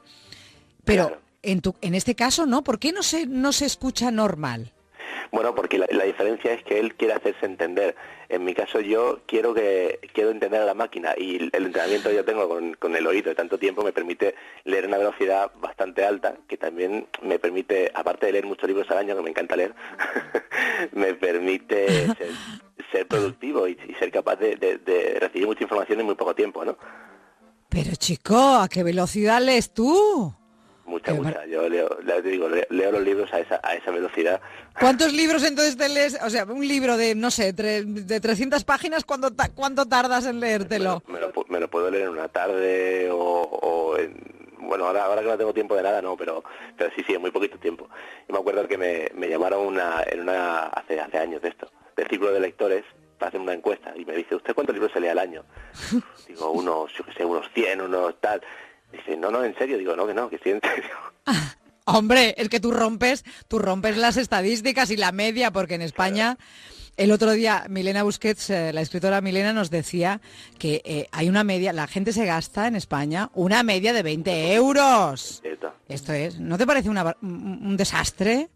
Pero 0.84 1.20
en, 1.42 1.60
tu, 1.60 1.74
en 1.80 1.94
este 1.94 2.14
caso, 2.14 2.46
¿no? 2.46 2.62
¿Por 2.62 2.78
qué 2.78 2.92
no 2.92 3.02
se, 3.02 3.26
no 3.26 3.52
se 3.52 3.66
escucha 3.66 4.12
normal? 4.12 4.72
Bueno, 5.32 5.54
porque 5.54 5.78
la, 5.78 5.86
la 5.90 6.04
diferencia 6.04 6.52
es 6.52 6.62
que 6.64 6.78
él 6.78 6.94
quiere 6.94 7.14
hacerse 7.14 7.46
entender. 7.46 7.94
En 8.28 8.44
mi 8.44 8.54
caso 8.54 8.80
yo 8.80 9.20
quiero 9.26 9.54
que 9.54 10.00
quiero 10.12 10.30
entender 10.30 10.60
a 10.60 10.64
la 10.66 10.74
máquina 10.74 11.14
y 11.16 11.36
el 11.52 11.64
entrenamiento 11.66 12.10
que 12.10 12.16
yo 12.16 12.24
tengo 12.24 12.48
con, 12.48 12.74
con 12.74 12.94
el 12.96 13.06
oído 13.06 13.30
de 13.30 13.34
tanto 13.34 13.58
tiempo 13.58 13.82
me 13.82 13.92
permite 13.92 14.34
leer 14.64 14.84
a 14.84 14.88
una 14.88 14.98
velocidad 14.98 15.50
bastante 15.60 16.04
alta, 16.04 16.34
que 16.46 16.56
también 16.58 17.06
me 17.22 17.38
permite, 17.38 17.90
aparte 17.94 18.26
de 18.26 18.32
leer 18.32 18.46
muchos 18.46 18.68
libros 18.68 18.90
al 18.90 18.98
año, 18.98 19.16
que 19.16 19.22
me 19.22 19.30
encanta 19.30 19.56
leer, 19.56 19.74
me 20.92 21.14
permite 21.14 22.14
ser, 22.92 23.06
productivo 23.06 23.66
y, 23.68 23.76
ser 23.98 24.10
capaz 24.10 24.36
de, 24.36 24.56
de- 24.56 24.78
de 24.78 25.18
recibir 25.20 25.46
mucha 25.46 25.62
información 25.62 26.00
en 26.00 26.06
muy 26.06 26.14
poco 26.14 26.34
tiempo, 26.34 26.64
¿no? 26.64 26.76
Pero 27.68 27.90
chico, 27.96 28.36
¿a 28.36 28.68
qué 28.68 28.82
velocidad 28.82 29.40
lees 29.42 29.72
tú? 29.74 30.34
Mucha, 30.88 31.12
mucha. 31.14 31.44
Yo 31.46 31.68
leo, 31.68 31.88
te 31.88 32.22
digo, 32.22 32.48
leo, 32.48 32.90
los 32.92 33.02
libros 33.02 33.32
a 33.32 33.40
esa, 33.40 33.60
a 33.62 33.74
esa 33.74 33.90
velocidad. 33.90 34.40
¿Cuántos 34.80 35.12
libros 35.12 35.44
entonces 35.44 35.76
te 35.76 35.88
lees? 35.88 36.18
O 36.24 36.30
sea, 36.30 36.44
un 36.44 36.66
libro 36.66 36.96
de, 36.96 37.14
no 37.14 37.30
sé, 37.30 37.54
tre- 37.54 37.84
de 37.84 38.20
300 38.20 38.64
páginas, 38.64 39.04
¿cuánto, 39.04 39.30
ta- 39.32 39.50
¿cuánto 39.54 39.86
tardas 39.86 40.24
en 40.26 40.40
leértelo? 40.40 41.02
me 41.08 41.20
lo, 41.20 41.32
pu- 41.32 41.44
me 41.48 41.60
lo 41.60 41.68
puedo 41.68 41.90
leer 41.90 42.04
en 42.04 42.08
una 42.10 42.28
tarde 42.28 43.10
o, 43.10 43.18
o 43.18 43.98
en, 43.98 44.16
bueno 44.60 44.86
ahora 44.86 45.04
ahora 45.04 45.22
que 45.22 45.28
no 45.28 45.38
tengo 45.38 45.54
tiempo 45.54 45.76
de 45.76 45.82
nada 45.82 46.02
no 46.02 46.16
pero 46.16 46.42
pero 46.76 46.90
sí 46.96 47.02
sí 47.06 47.14
en 47.14 47.20
muy 47.20 47.30
poquito 47.30 47.58
tiempo 47.58 47.88
y 48.28 48.32
me 48.32 48.38
acuerdo 48.38 48.66
que 48.68 48.76
me, 48.76 49.08
me 49.14 49.28
llamaron 49.28 49.66
una 49.66 50.02
en 50.06 50.20
una 50.20 50.64
hace 50.64 51.00
hace 51.00 51.16
años 51.18 51.40
de 51.42 51.48
esto 51.50 51.70
del 51.96 52.08
círculo 52.08 52.32
de 52.32 52.40
lectores 52.40 52.84
para 53.18 53.28
hacer 53.28 53.40
una 53.40 53.52
encuesta 53.54 53.92
y 53.96 54.04
me 54.04 54.14
dice 54.14 54.34
usted 54.34 54.54
cuántos 54.54 54.74
libros 54.74 54.92
se 54.92 55.00
lee 55.00 55.08
al 55.08 55.18
año 55.20 55.44
digo 56.28 56.50
unos 56.50 56.92
yo 56.96 57.04
que 57.04 57.12
sé 57.12 57.24
unos 57.24 57.46
100 57.54 57.80
unos 57.80 58.20
tal 58.20 58.42
dice 58.92 59.16
no 59.16 59.30
no 59.30 59.44
en 59.44 59.56
serio 59.56 59.78
digo 59.78 59.94
no 59.96 60.06
que 60.06 60.14
no 60.14 60.28
que 60.30 60.38
sí 60.38 60.50
en 60.50 60.60
serio 60.60 60.90
Hombre, 61.90 62.34
es 62.36 62.50
que 62.50 62.60
tú 62.60 62.70
rompes, 62.70 63.24
tú 63.48 63.58
rompes 63.58 63.96
las 63.96 64.18
estadísticas 64.18 64.90
y 64.90 64.98
la 64.98 65.10
media, 65.10 65.50
porque 65.52 65.74
en 65.74 65.80
España, 65.80 66.36
el 66.98 67.10
otro 67.12 67.30
día 67.32 67.64
Milena 67.70 68.02
Busquets, 68.02 68.50
eh, 68.50 68.74
la 68.74 68.82
escritora 68.82 69.22
Milena, 69.22 69.54
nos 69.54 69.70
decía 69.70 70.20
que 70.58 70.82
eh, 70.84 71.08
hay 71.12 71.30
una 71.30 71.44
media, 71.44 71.72
la 71.72 71.86
gente 71.86 72.12
se 72.12 72.26
gasta 72.26 72.66
en 72.66 72.76
España 72.76 73.30
una 73.32 73.62
media 73.62 73.94
de 73.94 74.02
20 74.02 74.52
euros. 74.52 75.40
Esto 75.88 76.12
es, 76.12 76.38
¿no 76.38 76.58
te 76.58 76.66
parece 76.66 76.90
una 76.90 77.04
bar- 77.04 77.16
un, 77.22 77.60
un 77.64 77.76
desastre? 77.78 78.50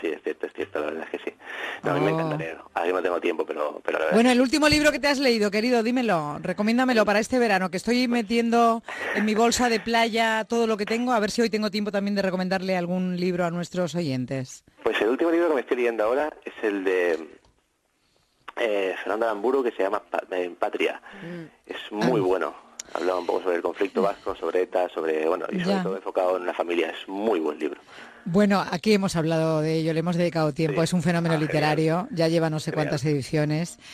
Sí 0.00 0.08
es 0.08 0.22
cierto 0.22 0.46
es 0.46 0.52
cierto 0.52 0.80
la 0.80 0.86
verdad 0.86 1.06
es 1.12 1.20
que 1.20 1.30
sí 1.30 1.36
no, 1.82 1.90
a 1.90 1.94
mí 1.94 2.00
me 2.00 2.10
Oh. 2.12 2.14
encanta 2.14 2.36
leer 2.36 2.58
ahora 2.74 2.92
no 2.92 3.02
tengo 3.02 3.20
tiempo 3.20 3.44
pero 3.46 3.80
pero 3.84 3.98
la 3.98 4.04
verdad 4.06 4.16
Bueno, 4.16 4.30
el 4.30 4.40
último 4.40 4.68
libro 4.68 4.90
que 4.92 4.98
te 4.98 5.08
has 5.08 5.18
leído, 5.18 5.50
querido, 5.50 5.82
dímelo, 5.82 6.38
recomiéndamelo 6.40 7.04
para 7.04 7.18
este 7.20 7.38
verano, 7.38 7.70
que 7.70 7.76
estoy 7.76 8.08
metiendo 8.08 8.82
en 9.14 9.24
mi 9.24 9.34
bolsa 9.34 9.68
de 9.68 9.80
playa 9.80 10.44
todo 10.44 10.66
lo 10.66 10.76
que 10.76 10.86
tengo, 10.86 11.12
a 11.12 11.20
ver 11.20 11.30
si 11.30 11.42
hoy 11.42 11.50
tengo 11.50 11.70
tiempo 11.70 11.90
también 11.92 12.14
de 12.14 12.22
recomendarle 12.22 12.76
algún 12.76 13.16
libro 13.18 13.44
a 13.44 13.50
nuestros 13.50 13.94
oyentes. 13.94 14.64
Pues 14.82 15.00
el 15.00 15.08
último 15.08 15.30
libro 15.30 15.48
que 15.48 15.54
me 15.54 15.60
estoy 15.62 15.76
leyendo 15.78 16.04
ahora 16.04 16.32
es 16.44 16.52
el 16.62 16.84
de 16.84 17.28
eh, 18.56 18.94
Fernando 19.02 19.26
Aramburu 19.26 19.62
que 19.62 19.72
se 19.72 19.82
llama 19.82 20.02
eh, 20.30 20.54
Patria. 20.58 21.00
Es 21.66 21.76
muy 21.90 22.20
Ah. 22.20 22.24
bueno. 22.24 22.64
Habla 22.92 23.16
un 23.16 23.26
poco 23.26 23.42
sobre 23.42 23.56
el 23.56 23.62
conflicto 23.62 24.02
vasco, 24.02 24.36
sobre 24.36 24.62
ETA, 24.62 24.88
sobre, 24.90 25.26
bueno, 25.26 25.46
y 25.50 25.58
sobre 25.60 25.76
Ya. 25.76 25.82
todo 25.82 25.96
enfocado 25.96 26.36
en 26.36 26.46
la 26.46 26.54
familia. 26.54 26.90
Es 26.90 27.08
muy 27.08 27.40
buen 27.40 27.58
libro. 27.58 27.80
Bueno, 28.26 28.64
aquí 28.70 28.94
hemos 28.94 29.16
hablado 29.16 29.60
de 29.60 29.74
ello, 29.74 29.92
le 29.92 30.00
hemos 30.00 30.16
dedicado 30.16 30.52
tiempo, 30.54 30.82
es 30.82 30.92
un 30.94 31.00
Ah, 31.00 31.02
fenómeno 31.02 31.36
literario, 31.36 32.08
ya 32.10 32.28
lleva 32.28 32.48
no 32.48 32.58
sé 32.60 32.72
cuántas 32.72 33.04
ediciones. 33.04 33.78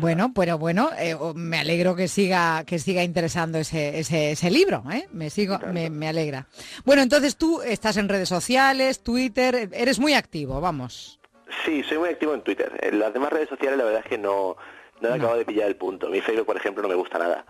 Bueno, 0.00 0.32
pero 0.34 0.58
bueno, 0.58 0.90
eh, 0.98 1.14
me 1.36 1.58
alegro 1.58 1.94
que 1.94 2.08
siga 2.08 2.64
que 2.64 2.80
siga 2.80 3.04
interesando 3.04 3.58
ese, 3.58 4.00
ese, 4.00 4.32
ese 4.32 4.50
libro, 4.50 4.82
¿eh? 4.90 5.06
Me 5.12 5.30
sigo, 5.30 5.58
me, 5.72 5.88
me 5.88 6.08
alegra. 6.08 6.48
Bueno, 6.84 7.02
entonces 7.02 7.36
tú 7.36 7.62
estás 7.62 7.96
en 7.96 8.08
redes 8.08 8.28
sociales, 8.28 9.04
Twitter, 9.04 9.68
eres 9.72 10.00
muy 10.00 10.14
activo, 10.14 10.60
vamos. 10.60 11.20
Sí, 11.64 11.84
soy 11.84 11.98
muy 11.98 12.08
activo 12.08 12.34
en 12.34 12.42
Twitter. 12.42 12.72
En 12.82 12.98
las 12.98 13.12
demás 13.12 13.30
redes 13.30 13.50
sociales 13.50 13.78
la 13.78 13.84
verdad 13.84 14.00
es 14.02 14.08
que 14.08 14.18
no, 14.18 14.56
no 15.00 15.08
he 15.10 15.12
acabado 15.14 15.38
de 15.38 15.44
pillar 15.44 15.68
el 15.68 15.76
punto. 15.76 16.08
Mi 16.08 16.20
Facebook, 16.22 16.46
por 16.46 16.56
ejemplo, 16.56 16.82
no 16.82 16.88
me 16.88 16.94
gusta 16.96 17.18
nada. 17.18 17.44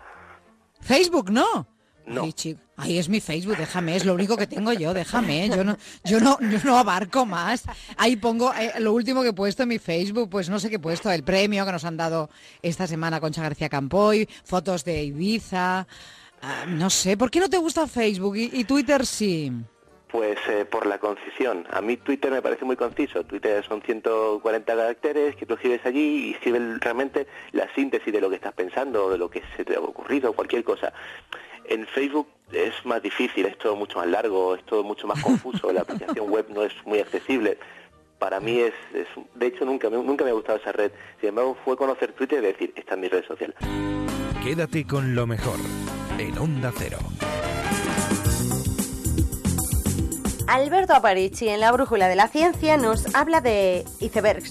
Facebook 0.81 1.31
no. 1.31 1.67
No. 2.09 2.29
Ay, 2.77 2.99
es 2.99 3.09
mi 3.09 3.21
Facebook, 3.21 3.57
déjame, 3.57 3.97
es 3.97 4.05
lo 4.05 4.15
único 4.15 4.37
que 4.37 4.47
tengo 4.47 4.73
yo, 4.73 4.95
déjame, 4.95 5.49
yo 5.49 5.65
no, 5.65 5.77
yo 6.05 6.21
no, 6.21 6.39
yo 6.41 6.59
no 6.65 6.79
abarco 6.79 7.27
más. 7.27 7.65
Ahí 7.97 8.17
pongo 8.17 8.53
eh, 8.55 8.73
lo 8.79 8.93
último 8.93 9.23
que 9.23 9.29
he 9.29 9.33
puesto 9.33 9.65
en 9.65 9.71
mi 9.71 9.79
Facebook, 9.79 10.31
pues 10.31 10.49
no 10.49 10.59
sé 10.59 10.71
qué 10.71 10.77
he 10.77 10.81
puesto, 10.81 11.11
el 11.11 11.25
premio 11.25 11.67
que 11.67 11.73
nos 11.73 11.85
han 11.85 11.97
dado 11.97 12.31
esta 12.63 12.87
semana 12.87 13.21
Concha 13.21 13.43
García 13.43 13.69
Campoy, 13.69 14.29
fotos 14.45 14.85
de 14.85 15.03
Ibiza, 15.03 15.87
ah, 16.43 16.65
no 16.69 16.89
sé, 16.89 17.17
¿por 17.17 17.31
qué 17.31 17.41
no 17.41 17.51
te 17.51 17.59
gusta 17.59 17.87
Facebook 17.87 18.37
y, 18.37 18.51
y 18.53 18.65
Twitter 18.65 19.05
sí? 19.05 19.53
Pues 20.09 20.39
eh, 20.49 20.65
por 20.65 20.87
la 20.87 20.99
concisión. 20.99 21.67
A 21.71 21.83
mí 21.83 21.99
Twitter 21.99 22.31
me 22.31 22.41
parece 22.41 22.65
muy 22.65 22.77
conciso. 22.77 23.25
Twitter 23.25 23.63
son 23.63 23.83
140 23.83 24.75
caracteres 24.75 25.37
que 25.37 25.45
tú 25.45 25.55
escribes 25.55 25.85
allí 25.85 26.29
y 26.29 26.31
escribes 26.33 26.81
realmente 26.81 27.27
la 27.53 27.73
síntesis 27.75 28.11
de 28.11 28.21
lo 28.21 28.31
que 28.31 28.37
estás 28.37 28.55
pensando, 28.55 29.11
de 29.11 29.19
lo 29.19 29.29
que 29.29 29.43
se 29.55 29.67
te 29.67 29.77
ha 29.77 29.81
ocurrido, 29.81 30.33
cualquier 30.33 30.65
cosa. 30.65 30.95
En 31.69 31.87
Facebook 31.87 32.29
es 32.53 32.73
más 32.85 33.03
difícil, 33.03 33.45
es 33.47 33.59
todo 33.59 33.77
mucho 33.77 33.99
más 33.99 34.09
largo, 34.09 34.55
es 34.55 34.64
todo 34.64 34.83
mucho 34.83 35.07
más 35.07 35.23
confuso, 35.23 35.71
la 35.73 35.81
aplicación 35.87 36.31
web 36.31 36.47
no 36.49 36.62
es 36.64 36.73
muy 36.87 36.99
accesible. 36.99 37.59
Para 38.19 38.41
mí 38.41 38.59
es, 38.61 38.73
es- 38.95 39.07
de 39.35 39.47
hecho 39.47 39.64
nunca, 39.64 39.91
me- 39.91 40.03
nunca 40.03 40.25
me 40.25 40.31
ha 40.31 40.35
gustado 40.35 40.59
esa 40.59 40.73
red. 40.73 40.91
Sin 41.21 41.29
embargo, 41.31 41.57
fue 41.64 41.77
conocer 41.77 42.12
Twitter 42.12 42.43
y 42.43 42.47
decir, 42.49 42.73
esta 42.75 42.95
es 42.95 43.01
mi 43.01 43.09
red 43.09 43.25
social. 43.27 43.55
Quédate 44.43 44.87
con 44.87 45.14
lo 45.14 45.27
mejor 45.27 45.59
en 46.19 46.39
Onda 46.39 46.73
Cero. 46.77 46.99
Alberto 50.47 50.95
Aparici 50.95 51.49
en 51.49 51.61
la 51.61 51.71
Brújula 51.73 52.09
de 52.09 52.16
la 52.16 52.29
Ciencia 52.29 52.79
nos 52.79 53.14
habla 53.14 53.43
de 53.43 53.85
icebergs 54.01 54.51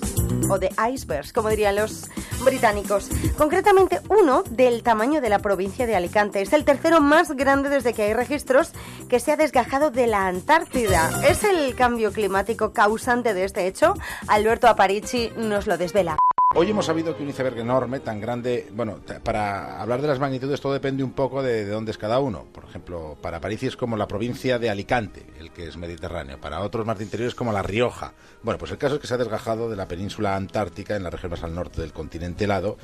o 0.49 0.59
de 0.59 0.69
icebergs, 0.91 1.33
como 1.33 1.49
dirían 1.49 1.75
los 1.75 2.09
británicos. 2.43 3.09
Concretamente 3.37 4.01
uno 4.09 4.43
del 4.49 4.83
tamaño 4.83 5.21
de 5.21 5.29
la 5.29 5.39
provincia 5.39 5.85
de 5.85 5.95
Alicante. 5.95 6.41
Es 6.41 6.53
el 6.53 6.65
tercero 6.65 7.01
más 7.01 7.31
grande 7.31 7.69
desde 7.69 7.93
que 7.93 8.03
hay 8.03 8.13
registros 8.13 8.71
que 9.09 9.19
se 9.19 9.31
ha 9.31 9.37
desgajado 9.37 9.91
de 9.91 10.07
la 10.07 10.27
Antártida. 10.27 11.09
¿Es 11.27 11.43
el 11.43 11.75
cambio 11.75 12.11
climático 12.11 12.73
causante 12.73 13.33
de 13.33 13.43
este 13.43 13.67
hecho? 13.67 13.93
Alberto 14.27 14.67
Aparici 14.67 15.31
nos 15.35 15.67
lo 15.67 15.77
desvela. 15.77 16.17
Hoy 16.55 16.69
hemos 16.71 16.85
sabido 16.85 17.15
que 17.15 17.23
un 17.23 17.29
iceberg 17.29 17.59
enorme, 17.59 17.99
tan 17.99 18.21
grande, 18.21 18.69
bueno, 18.71 19.01
para 19.21 19.81
hablar 19.81 20.01
de 20.01 20.07
las 20.07 20.17
magnitudes 20.17 20.61
todo 20.61 20.73
depende 20.73 21.03
un 21.03 21.11
poco 21.11 21.43
de, 21.43 21.65
de 21.65 21.71
dónde 21.71 21.91
es 21.91 21.97
cada 21.97 22.19
uno. 22.19 22.45
Por 22.51 22.63
ejemplo, 22.63 23.17
para 23.21 23.41
París 23.41 23.63
es 23.63 23.75
como 23.75 23.97
la 23.97 24.07
provincia 24.07 24.57
de 24.57 24.69
Alicante, 24.69 25.25
el 25.39 25.51
que 25.51 25.67
es 25.67 25.75
mediterráneo. 25.75 26.39
Para 26.39 26.61
otros 26.61 26.85
más 26.85 26.97
de 26.97 27.03
interior 27.03 27.27
es 27.27 27.35
como 27.35 27.51
La 27.51 27.61
Rioja. 27.61 28.13
Bueno, 28.41 28.57
pues 28.57 28.71
el 28.71 28.77
caso 28.77 28.95
es 28.95 29.01
que 29.01 29.07
se 29.07 29.13
ha 29.13 29.17
desgajado 29.17 29.69
de 29.69 29.75
la 29.75 29.87
península 29.87 30.35
antártica 30.35 30.95
en 30.95 31.03
la 31.03 31.09
región 31.09 31.31
más 31.31 31.43
al 31.43 31.53
norte 31.53 31.81
del 31.81 31.91
continente 31.91 32.45
helado 32.45 32.77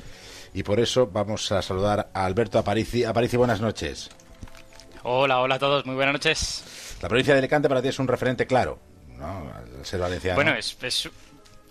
y 0.52 0.62
por 0.62 0.78
eso 0.78 1.08
vamos 1.08 1.50
a 1.50 1.62
saludar 1.62 2.10
a 2.12 2.26
Alberto 2.26 2.58
Aparici. 2.58 3.04
Aparici, 3.04 3.36
buenas 3.38 3.60
noches. 3.62 4.10
Hola, 5.02 5.40
hola 5.40 5.56
a 5.56 5.58
todos, 5.58 5.86
muy 5.86 5.94
buenas 5.94 6.12
noches. 6.12 6.98
La 7.02 7.08
provincia 7.08 7.34
de 7.34 7.38
Alicante 7.38 7.68
para 7.68 7.82
ti 7.82 7.88
es 7.88 7.98
un 7.98 8.08
referente 8.08 8.46
claro, 8.46 8.78
¿no? 9.18 9.50
Al 9.52 9.84
ser 9.84 10.00
valenciano. 10.00 10.36
Bueno, 10.36 10.54
es, 10.54 10.76
es, 10.80 11.10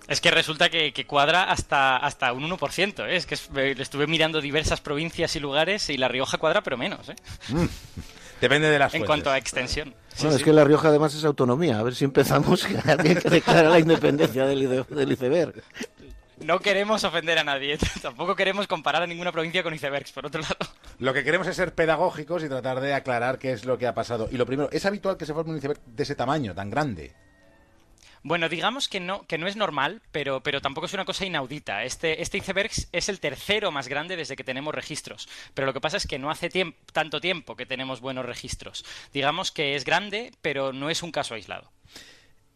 es 0.08 0.22
que 0.22 0.32
resulta 0.32 0.70
que, 0.70 0.92
que 0.94 1.06
cuadra 1.06 1.44
hasta, 1.44 1.98
hasta 1.98 2.34
un 2.34 2.44
1%, 2.50 3.08
¿eh? 3.08 3.16
es 3.16 3.26
que 3.26 3.36
es- 3.36 3.50
eh, 3.56 3.76
estuve 3.78 4.08
mirando 4.08 4.42
diversas 4.42 4.82
provincias 4.82 5.36
y 5.36 5.40
lugares 5.40 5.90
y 5.90 5.98
La 5.98 6.08
Rioja 6.08 6.38
cuadra, 6.38 6.62
pero 6.62 6.78
menos, 6.78 7.10
¿eh? 7.10 7.16
Mm, 7.50 7.66
Depende 8.42 8.70
de 8.70 8.78
las 8.80 8.88
en 8.94 9.00
fuentes. 9.00 9.08
cuanto 9.08 9.32
a 9.32 9.38
extensión. 9.38 9.96
Sí, 10.14 10.24
Bueno, 10.24 10.36
es 10.38 10.44
que 10.44 10.52
La 10.52 10.64
Rioja 10.66 10.90
además 10.90 11.14
es 11.16 11.24
autonomía. 11.24 11.80
A 11.80 11.84
ver 11.84 11.96
si 11.96 12.04
empezamos 12.04 12.66
que 12.66 12.78
alguien 12.92 13.18
que 13.20 13.30
declara 13.30 13.70
la 13.70 13.80
independencia 13.80 14.46
del, 14.46 14.86
del 14.90 15.12
iceberg. 15.12 15.64
No 16.42 16.60
queremos 16.60 17.02
ofender 17.06 17.38
a 17.40 17.46
nadie, 17.46 17.78
tampoco 18.02 18.36
queremos 18.36 18.68
comparar 18.68 19.04
a 19.04 19.08
ninguna 19.08 19.32
provincia 19.32 19.64
con 19.64 19.74
icebergs, 19.74 20.12
por 20.12 20.26
otro 20.26 20.42
lado. 20.42 20.58
Lo 21.00 21.14
que 21.14 21.24
queremos 21.24 21.48
es 21.48 21.56
ser 21.56 21.74
pedagógicos 21.74 22.44
y 22.44 22.50
tratar 22.50 22.82
de 22.82 22.94
aclarar 22.94 23.40
qué 23.40 23.54
es 23.54 23.64
lo 23.64 23.78
que 23.78 23.88
ha 23.88 23.94
pasado. 23.94 24.28
Y 24.30 24.36
lo 24.36 24.46
primero, 24.46 24.68
¿es 24.74 24.86
habitual 24.86 25.16
que 25.16 25.26
se 25.26 25.34
forme 25.34 25.52
un 25.52 25.58
iceberg 25.60 25.80
de 25.86 26.04
ese 26.04 26.16
tamaño, 26.16 26.54
tan 26.54 26.70
grande? 26.70 27.14
Bueno, 28.24 28.48
digamos 28.48 28.88
que 28.88 29.02
no, 29.02 29.28
que 29.28 29.38
no 29.38 29.48
es 29.48 29.58
normal, 29.58 30.02
pero, 30.14 30.42
pero 30.42 30.62
tampoco 30.62 30.86
es 30.86 30.94
una 30.94 31.04
cosa 31.04 31.26
inaudita. 31.26 31.84
Este, 31.84 32.22
este 32.22 32.38
iceberg 32.38 32.72
es 32.92 33.10
el 33.10 33.20
tercero 33.20 33.72
más 33.72 33.90
grande 33.90 34.16
desde 34.16 34.38
que 34.38 34.46
tenemos 34.46 34.74
registros. 34.74 35.28
Pero 35.54 35.66
lo 35.66 35.74
que 35.74 35.82
pasa 35.82 35.98
es 35.98 36.08
que 36.08 36.20
no 36.20 36.32
hace 36.32 36.50
tiemp- 36.50 36.76
tanto 36.94 37.20
tiempo 37.20 37.58
que 37.58 37.66
tenemos 37.66 38.00
buenos 38.00 38.26
registros. 38.26 38.86
Digamos 39.14 39.52
que 39.52 39.76
es 39.76 39.84
grande, 39.84 40.32
pero 40.42 40.72
no 40.72 40.90
es 40.90 41.04
un 41.04 41.12
caso 41.12 41.36
aislado. 41.36 41.72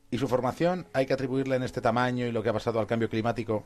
¿Y 0.09 0.18
su 0.18 0.30
formación 0.30 0.88
hay 0.93 1.05
que 1.05 1.13
atribuirle 1.13 1.57
en 1.57 1.63
este 1.63 1.82
tamaño 1.82 2.26
y 2.26 2.32
lo 2.32 2.41
que 2.41 2.49
ha 2.49 2.53
pasado 2.53 2.80
al 2.80 2.88
cambio 2.88 3.09
climático? 3.09 3.65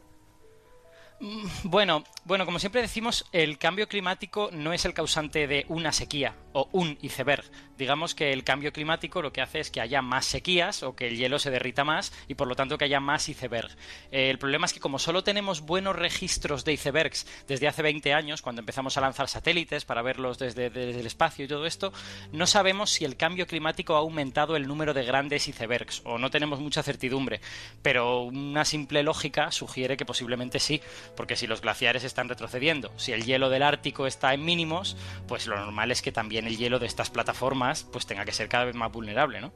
Bueno, 1.63 2.03
bueno, 2.26 2.45
como 2.45 2.57
siempre 2.57 2.82
decimos, 2.82 3.26
el 3.32 3.59
cambio 3.59 3.88
climático 3.88 4.49
no 4.51 4.74
es 4.74 4.86
el 4.86 4.93
causante 4.95 5.45
de 5.45 5.65
una 5.69 5.91
sequía 5.91 6.36
o 6.53 6.67
un 6.72 6.97
iceberg. 7.01 7.43
Digamos 7.78 8.15
que 8.15 8.34
el 8.34 8.43
cambio 8.43 8.74
climático 8.74 9.22
lo 9.22 9.32
que 9.32 9.41
hace 9.41 9.59
es 9.59 9.72
que 9.72 9.82
haya 9.82 10.01
más 10.01 10.26
sequías 10.26 10.84
o 10.84 10.95
que 10.95 11.07
el 11.07 11.17
hielo 11.17 11.39
se 11.39 11.51
derrita 11.51 11.84
más 11.84 12.11
y 12.28 12.36
por 12.36 12.47
lo 12.47 12.55
tanto 12.55 12.78
que 12.78 12.86
haya 12.86 12.99
más 12.99 13.30
iceberg. 13.30 13.69
Eh, 14.11 14.30
el 14.30 14.39
problema 14.39 14.65
es 14.65 14.74
que 14.74 14.80
como 14.80 14.99
solo 14.99 15.24
tenemos 15.24 15.61
buenos 15.61 15.95
registros 15.95 16.65
de 16.65 16.74
icebergs 16.74 17.28
desde 17.47 17.67
hace 17.67 17.82
20 17.82 18.13
años, 18.13 18.41
cuando 18.41 18.61
empezamos 18.61 18.97
a 18.97 19.01
lanzar 19.01 19.28
satélites 19.28 19.86
para 19.86 20.01
verlos 20.01 20.39
desde 20.39 20.67
el 20.67 21.05
espacio 21.05 21.45
y 21.45 21.47
todo 21.47 21.65
esto, 21.65 21.93
no 22.32 22.47
sabemos 22.47 22.91
si 22.91 23.05
el 23.05 23.17
cambio 23.17 23.47
climático 23.47 23.95
ha 23.95 23.99
aumentado 23.99 24.55
el 24.55 24.67
número 24.67 24.93
de 24.93 25.03
grandes 25.03 25.47
icebergs 25.47 26.01
o 26.03 26.17
no 26.17 26.30
tenemos 26.30 26.59
mucha 26.59 26.84
certidumbre. 26.84 27.41
Pero 27.82 28.24
una 28.24 28.65
simple 28.65 29.03
lógica 29.03 29.51
sugiere 29.51 29.97
que 29.97 30.05
posiblemente 30.05 30.59
sí, 30.59 30.82
porque 31.16 31.36
si 31.36 31.47
los 31.47 31.62
glaciares 31.62 32.03
están 32.03 32.30
retrocediendo, 32.30 32.91
si 32.97 33.12
el 33.12 33.26
hielo 33.26 33.49
del 33.49 33.64
Ártico 33.64 34.07
está 34.07 34.34
en 34.34 34.43
mínimos, 34.45 34.95
pues 35.28 35.47
lo 35.47 35.55
normal 35.57 35.91
es 35.91 36.01
que 36.01 36.12
también 36.12 36.47
el 36.47 36.57
hielo 36.57 36.80
de 36.80 36.88
estas 36.88 37.09
plataformas 37.09 37.84
pues 37.91 38.05
tenga 38.05 38.26
que 38.26 38.32
ser 38.32 38.47
cada 38.49 38.66
vez 38.66 38.76
más 38.76 38.91
vulnerable, 38.91 39.41
¿no? 39.41 39.51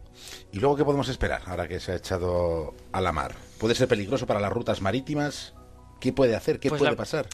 ¿Y 0.52 0.60
luego 0.60 0.76
qué 0.76 0.84
podemos 0.86 1.10
esperar 1.10 1.42
ahora 1.46 1.68
que 1.68 1.80
se 1.80 1.92
ha 1.94 1.96
echado 1.96 2.74
a 2.92 3.02
la 3.02 3.12
mar? 3.12 3.36
¿Puede 3.60 3.76
ser 3.76 3.88
peligroso 3.88 4.28
para 4.28 4.40
las 4.40 4.52
rutas 4.52 4.82
marítimas? 4.82 5.54
¿Qué 6.00 6.12
puede 6.14 6.36
hacer? 6.36 6.60
¿Qué 6.60 6.70
Pues 6.70 6.80
puede 6.80 6.92
la- 6.92 6.98
pasar? 6.98 7.28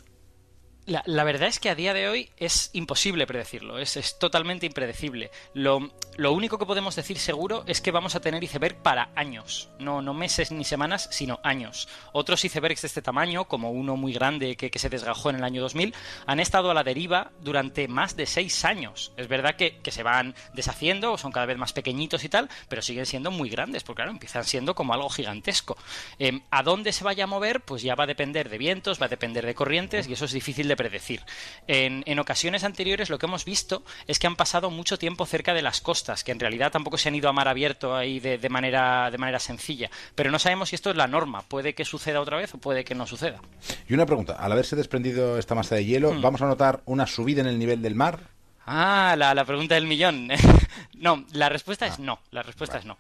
La, 1.05 1.23
verdad 1.23 1.47
es 1.47 1.59
que 1.59 1.69
a 1.69 1.75
día 1.75 1.93
de 1.93 2.09
hoy 2.09 2.29
es 2.35 2.69
imposible 2.73 3.25
predecirlo, 3.25 3.79
es, 3.79 4.17
totalmente 4.19 4.65
impredecible. 4.65 5.31
Lo, 5.53 5.89
único 6.17 6.57
que 6.57 6.65
podemos 6.65 6.97
decir 6.97 7.17
seguro 7.17 7.63
es 7.65 7.79
que 7.79 7.91
vamos 7.91 8.15
a 8.15 8.19
tener 8.19 8.43
iceberg 8.43 8.75
para 8.75 9.09
años, 9.15 9.69
no, 9.79 10.01
no 10.01 10.13
meses 10.13 10.51
ni 10.51 10.65
semanas, 10.65 11.07
sino 11.11 11.39
años. 11.43 11.87
Otros 12.11 12.43
icebergs 12.43 12.81
de 12.81 12.87
este 12.87 13.01
tamaño, 13.01 13.45
como 13.45 13.71
uno 13.71 13.95
muy 13.95 14.11
grande 14.11 14.57
que, 14.57 14.79
se 14.79 14.89
desgajó 14.89 15.29
en 15.29 15.37
el 15.37 15.45
año 15.45 15.61
2000, 15.61 15.95
han 16.25 16.39
estado 16.41 16.71
a 16.71 16.73
la 16.73 16.83
deriva 16.83 17.31
durante 17.39 17.87
más 17.87 18.17
de 18.17 18.25
seis 18.25 18.65
años. 18.65 19.13
Es 19.15 19.29
verdad 19.29 19.55
que, 19.55 19.79
se 19.91 20.03
van 20.03 20.35
deshaciendo, 20.53 21.17
son 21.17 21.31
cada 21.31 21.45
vez 21.45 21.57
más 21.57 21.71
pequeñitos 21.71 22.25
y 22.25 22.29
tal, 22.29 22.49
pero 22.67 22.81
siguen 22.81 23.05
siendo 23.05 23.31
muy 23.31 23.49
grandes, 23.49 23.83
porque 23.83 24.01
claro, 24.01 24.11
empiezan 24.11 24.43
siendo 24.43 24.75
como 24.75 24.93
algo 24.93 25.09
gigantesco. 25.09 25.77
Em, 26.19 26.41
¿A 26.49 26.63
dónde 26.63 26.91
se 26.91 27.05
vaya 27.05 27.23
a 27.23 27.27
mover? 27.27 27.61
Pues 27.61 27.81
ya 27.81 27.95
va 27.95 28.03
a 28.03 28.07
depender 28.07 28.49
de 28.49 28.57
vientos, 28.57 29.01
va 29.01 29.05
a 29.05 29.09
depender 29.09 29.45
de 29.45 29.55
corrientes 29.55 30.07
y 30.09 30.13
eso 30.13 30.25
es 30.25 30.33
difícil 30.33 30.67
de 30.67 30.80
predecir. 30.81 31.21
En, 31.67 32.03
en 32.07 32.17
ocasiones 32.19 32.63
anteriores 32.63 33.09
lo 33.09 33.19
que 33.19 33.27
hemos 33.27 33.45
visto 33.45 33.83
es 34.07 34.17
que 34.17 34.27
han 34.27 34.35
pasado 34.35 34.71
mucho 34.71 34.97
tiempo 34.97 35.25
cerca 35.25 35.53
de 35.53 35.61
las 35.61 35.79
costas, 35.81 36.23
que 36.23 36.31
en 36.31 36.39
realidad 36.39 36.71
tampoco 36.71 36.97
se 36.97 37.09
han 37.09 37.15
ido 37.15 37.29
a 37.29 37.33
mar 37.33 37.47
abierto 37.47 37.95
ahí 37.95 38.19
de, 38.19 38.37
de 38.37 38.49
manera, 38.49 39.11
de 39.11 39.17
manera 39.17 39.39
sencilla. 39.39 39.89
Pero 40.15 40.31
no 40.31 40.39
sabemos 40.39 40.69
si 40.69 40.75
esto 40.75 40.89
es 40.89 40.95
la 40.95 41.07
norma. 41.07 41.43
Puede 41.43 41.73
que 41.75 41.85
suceda 41.85 42.19
otra 42.21 42.37
vez 42.37 42.53
o 42.53 42.57
puede 42.57 42.83
que 42.83 42.95
no 42.95 43.05
suceda. 43.05 43.39
Y 43.87 43.93
una 43.93 44.05
pregunta, 44.05 44.33
al 44.33 44.51
haberse 44.51 44.75
desprendido 44.75 45.37
esta 45.37 45.55
masa 45.55 45.75
de 45.75 45.85
hielo, 45.85 46.11
Hmm. 46.13 46.21
¿vamos 46.21 46.41
a 46.41 46.47
notar 46.47 46.81
una 46.85 47.05
subida 47.05 47.41
en 47.41 47.47
el 47.47 47.59
nivel 47.59 47.81
del 47.81 47.95
mar? 47.95 48.19
Ah, 48.65 49.15
la, 49.17 49.33
la 49.33 49.45
pregunta 49.45 49.75
del 49.75 49.85
millón. 49.87 50.27
no, 50.93 51.25
la 51.33 51.49
respuesta 51.49 51.85
es 51.87 51.99
no. 51.99 52.19
La 52.31 52.41
respuesta 52.43 52.77
es 52.77 52.85
no. 52.85 52.97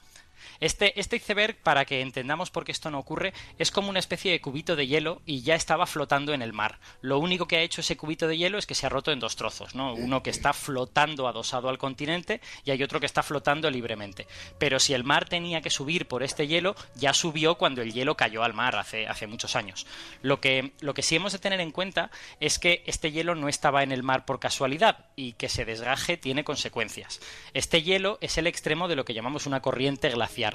Este, 0.61 0.99
este 0.99 1.15
iceberg, 1.15 1.57
para 1.57 1.85
que 1.85 2.01
entendamos 2.01 2.51
por 2.51 2.63
qué 2.65 2.71
esto 2.71 2.91
no 2.91 2.99
ocurre, 2.99 3.33
es 3.57 3.71
como 3.71 3.89
una 3.89 3.97
especie 3.97 4.31
de 4.31 4.41
cubito 4.41 4.75
de 4.75 4.85
hielo 4.85 5.23
y 5.25 5.41
ya 5.41 5.55
estaba 5.55 5.87
flotando 5.87 6.35
en 6.35 6.43
el 6.43 6.53
mar. 6.53 6.79
Lo 7.01 7.17
único 7.17 7.47
que 7.47 7.57
ha 7.57 7.61
hecho 7.61 7.81
ese 7.81 7.97
cubito 7.97 8.27
de 8.27 8.37
hielo 8.37 8.59
es 8.59 8.67
que 8.67 8.75
se 8.75 8.85
ha 8.85 8.89
roto 8.89 9.11
en 9.11 9.19
dos 9.19 9.35
trozos, 9.35 9.73
¿no? 9.73 9.95
Uno 9.95 10.21
que 10.21 10.29
está 10.29 10.53
flotando 10.53 11.27
adosado 11.27 11.67
al 11.67 11.79
continente 11.79 12.41
y 12.63 12.69
hay 12.69 12.83
otro 12.83 12.99
que 12.99 13.07
está 13.07 13.23
flotando 13.23 13.71
libremente. 13.71 14.27
Pero 14.59 14.79
si 14.79 14.93
el 14.93 15.03
mar 15.03 15.27
tenía 15.27 15.61
que 15.61 15.71
subir 15.71 16.07
por 16.07 16.21
este 16.21 16.45
hielo, 16.45 16.75
ya 16.93 17.15
subió 17.15 17.55
cuando 17.55 17.81
el 17.81 17.91
hielo 17.91 18.15
cayó 18.15 18.43
al 18.43 18.53
mar 18.53 18.75
hace, 18.75 19.07
hace 19.07 19.25
muchos 19.25 19.55
años. 19.55 19.87
Lo 20.21 20.41
que, 20.41 20.73
lo 20.79 20.93
que 20.93 21.01
sí 21.01 21.15
hemos 21.15 21.33
de 21.33 21.39
tener 21.39 21.59
en 21.59 21.71
cuenta 21.71 22.11
es 22.39 22.59
que 22.59 22.83
este 22.85 23.11
hielo 23.11 23.33
no 23.33 23.49
estaba 23.49 23.81
en 23.81 23.91
el 23.91 24.03
mar 24.03 24.25
por 24.25 24.39
casualidad 24.39 25.05
y 25.15 25.33
que 25.33 25.49
se 25.49 25.65
desgaje 25.65 26.17
tiene 26.17 26.43
consecuencias. 26.43 27.19
Este 27.55 27.81
hielo 27.81 28.19
es 28.21 28.37
el 28.37 28.45
extremo 28.45 28.87
de 28.87 28.95
lo 28.95 29.05
que 29.05 29.15
llamamos 29.15 29.47
una 29.47 29.63
corriente 29.63 30.09
glacial 30.09 30.50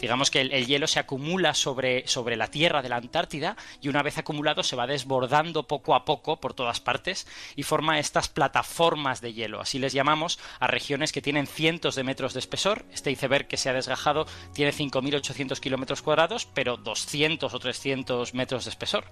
Digamos 0.00 0.30
que 0.30 0.40
el, 0.40 0.66
hielo 0.66 0.86
se 0.86 0.98
acumula 0.98 1.52
sobre, 1.52 2.08
sobre 2.08 2.36
la 2.36 2.46
tierra 2.46 2.80
de 2.80 2.88
la 2.88 2.96
Antártida 2.96 3.56
y 3.82 3.88
una 3.88 4.02
vez 4.02 4.16
acumulado 4.16 4.62
se 4.62 4.74
va 4.74 4.86
desbordando 4.86 5.64
poco 5.64 5.94
a 5.94 6.06
poco 6.06 6.40
por 6.40 6.54
todas 6.54 6.80
partes 6.80 7.26
y 7.54 7.64
forma 7.64 7.98
estas 7.98 8.28
plataformas 8.28 9.20
de 9.20 9.34
hielo. 9.34 9.60
Así 9.60 9.78
les 9.78 9.92
llamamos 9.92 10.38
a 10.58 10.66
regiones 10.68 11.12
que 11.12 11.20
tienen 11.20 11.46
cientos 11.46 11.96
de 11.96 12.04
metros 12.04 12.32
de 12.32 12.40
espesor. 12.40 12.86
Este 12.92 13.10
iceberg 13.10 13.46
que 13.46 13.58
se 13.58 13.68
ha 13.68 13.74
desgajado 13.74 14.26
tiene 14.54 14.72
5.800 14.72 15.60
kilómetros 15.60 16.00
cuadrados, 16.00 16.46
pero 16.46 16.78
200 16.78 17.52
o 17.52 17.58
300 17.58 18.32
metros 18.32 18.64
de 18.64 18.70
espesor. 18.70 19.04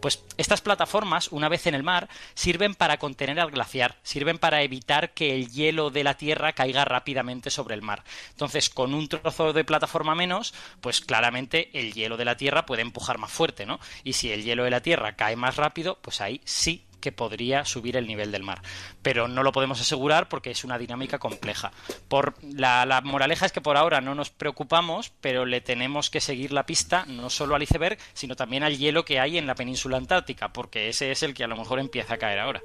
Pues 0.00 0.24
estas 0.36 0.60
plataformas, 0.60 1.28
una 1.32 1.48
vez 1.48 1.66
en 1.66 1.74
el 1.74 1.82
mar, 1.82 2.10
sirven 2.34 2.74
para 2.74 2.98
contener 2.98 3.40
al 3.40 3.50
glaciar, 3.50 3.96
sirven 4.02 4.36
para 4.36 4.62
evitar 4.62 5.14
que 5.14 5.34
el 5.34 5.50
hielo 5.50 5.88
de 5.88 6.04
la 6.04 6.18
Tierra 6.18 6.52
caiga 6.52 6.84
rápidamente 6.84 7.48
sobre 7.48 7.74
el 7.74 7.82
mar. 7.82 8.04
Entonces, 8.30 8.68
con 8.68 8.92
un 8.92 9.08
trozo 9.08 9.54
de 9.54 9.64
plataforma 9.64 9.83
menos, 10.14 10.54
pues 10.80 11.00
claramente 11.00 11.70
el 11.78 11.92
hielo 11.92 12.16
de 12.16 12.24
la 12.24 12.36
Tierra 12.36 12.66
puede 12.66 12.82
empujar 12.82 13.18
más 13.18 13.32
fuerte, 13.32 13.66
¿no? 13.66 13.80
Y 14.02 14.14
si 14.14 14.32
el 14.32 14.42
hielo 14.42 14.64
de 14.64 14.70
la 14.70 14.80
Tierra 14.80 15.16
cae 15.16 15.36
más 15.36 15.56
rápido, 15.56 15.98
pues 16.02 16.20
ahí 16.20 16.40
sí 16.44 16.84
que 17.00 17.12
podría 17.12 17.66
subir 17.66 17.98
el 17.98 18.06
nivel 18.06 18.32
del 18.32 18.42
mar. 18.42 18.62
Pero 19.02 19.28
no 19.28 19.42
lo 19.42 19.52
podemos 19.52 19.78
asegurar 19.78 20.30
porque 20.30 20.50
es 20.50 20.64
una 20.64 20.78
dinámica 20.78 21.18
compleja. 21.18 21.70
Por, 22.08 22.34
la, 22.42 22.86
la, 22.86 23.02
moraleja 23.02 23.44
es 23.44 23.52
que 23.52 23.60
por 23.60 23.76
ahora 23.76 24.00
no 24.00 24.14
nos 24.14 24.30
preocupamos, 24.30 25.12
pero 25.20 25.44
le 25.44 25.60
tenemos 25.60 26.08
que 26.08 26.22
seguir 26.22 26.50
la 26.50 26.64
pista 26.64 27.04
no 27.06 27.28
solo 27.28 27.54
al 27.54 27.62
iceberg, 27.62 27.98
sino 28.14 28.36
también 28.36 28.62
al 28.62 28.78
hielo 28.78 29.04
que 29.04 29.20
hay 29.20 29.36
en 29.36 29.46
la 29.46 29.54
península 29.54 29.98
antártica, 29.98 30.54
porque 30.54 30.88
ese 30.88 31.10
es 31.10 31.22
el 31.22 31.34
que 31.34 31.44
a 31.44 31.46
lo 31.48 31.58
mejor 31.58 31.78
empieza 31.78 32.14
a 32.14 32.18
caer 32.18 32.38
ahora. 32.38 32.62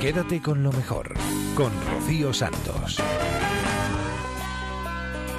Quédate 0.00 0.42
con 0.42 0.64
lo 0.64 0.72
mejor, 0.72 1.14
con 1.54 1.72
Rocío 1.86 2.34
Santos. 2.34 3.00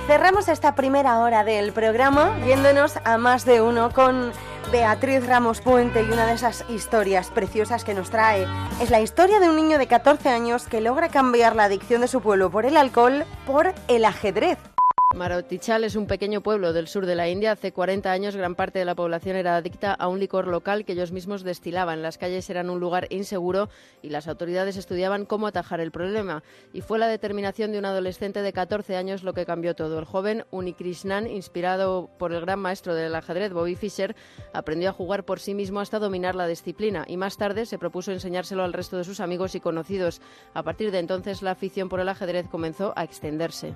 Cerramos 0.07 0.49
esta 0.49 0.75
primera 0.75 1.19
hora 1.19 1.45
del 1.45 1.71
programa 1.71 2.37
yéndonos 2.45 2.97
a 3.05 3.17
más 3.17 3.45
de 3.45 3.61
uno 3.61 3.89
con 3.93 4.33
Beatriz 4.69 5.25
Ramos 5.25 5.61
Puente 5.61 6.03
y 6.03 6.11
una 6.11 6.25
de 6.25 6.33
esas 6.33 6.65
historias 6.67 7.29
preciosas 7.29 7.85
que 7.85 7.93
nos 7.93 8.09
trae 8.09 8.45
es 8.81 8.89
la 8.89 8.99
historia 8.99 9.39
de 9.39 9.47
un 9.47 9.55
niño 9.55 9.77
de 9.77 9.87
14 9.87 10.27
años 10.27 10.67
que 10.67 10.81
logra 10.81 11.07
cambiar 11.07 11.55
la 11.55 11.63
adicción 11.65 12.01
de 12.01 12.09
su 12.09 12.19
pueblo 12.19 12.51
por 12.51 12.65
el 12.65 12.75
alcohol 12.75 13.23
por 13.45 13.73
el 13.87 14.03
ajedrez. 14.03 14.72
Marotichal 15.15 15.83
es 15.83 15.95
un 15.95 16.07
pequeño 16.07 16.41
pueblo 16.41 16.73
del 16.73 16.87
sur 16.87 17.05
de 17.05 17.15
la 17.15 17.29
India. 17.29 17.51
Hace 17.51 17.71
40 17.71 18.11
años 18.11 18.35
gran 18.35 18.55
parte 18.55 18.79
de 18.79 18.85
la 18.85 18.95
población 18.95 19.35
era 19.35 19.55
adicta 19.55 19.93
a 19.93 20.07
un 20.07 20.19
licor 20.19 20.47
local 20.47 20.85
que 20.85 20.93
ellos 20.93 21.11
mismos 21.11 21.43
destilaban. 21.43 22.01
Las 22.01 22.17
calles 22.17 22.49
eran 22.49 22.71
un 22.71 22.79
lugar 22.79 23.07
inseguro 23.11 23.69
y 24.01 24.09
las 24.09 24.27
autoridades 24.27 24.75
estudiaban 24.75 25.25
cómo 25.25 25.45
atajar 25.45 25.79
el 25.81 25.91
problema. 25.91 26.41
Y 26.73 26.81
fue 26.81 26.97
la 26.97 27.07
determinación 27.07 27.71
de 27.71 27.79
un 27.79 27.85
adolescente 27.85 28.41
de 28.41 28.53
14 28.53 28.95
años 28.97 29.23
lo 29.23 29.33
que 29.33 29.45
cambió 29.45 29.75
todo. 29.75 29.99
El 29.99 30.05
joven 30.05 30.45
Unikrishnan, 30.49 31.27
inspirado 31.27 32.09
por 32.17 32.33
el 32.33 32.41
gran 32.41 32.59
maestro 32.59 32.95
del 32.95 33.13
ajedrez 33.13 33.53
Bobby 33.53 33.75
Fischer, 33.75 34.15
aprendió 34.51 34.89
a 34.89 34.93
jugar 34.93 35.25
por 35.25 35.39
sí 35.39 35.53
mismo 35.53 35.79
hasta 35.79 35.99
dominar 35.99 36.33
la 36.33 36.47
disciplina 36.47 37.05
y 37.07 37.17
más 37.17 37.37
tarde 37.37 37.67
se 37.67 37.77
propuso 37.77 38.11
enseñárselo 38.11 38.63
al 38.63 38.73
resto 38.73 38.97
de 38.97 39.03
sus 39.03 39.19
amigos 39.19 39.53
y 39.53 39.59
conocidos. 39.59 40.21
A 40.55 40.63
partir 40.63 40.91
de 40.91 40.99
entonces 40.99 41.43
la 41.43 41.51
afición 41.51 41.87
por 41.87 41.99
el 41.99 42.09
ajedrez 42.09 42.47
comenzó 42.49 42.93
a 42.95 43.03
extenderse. 43.03 43.75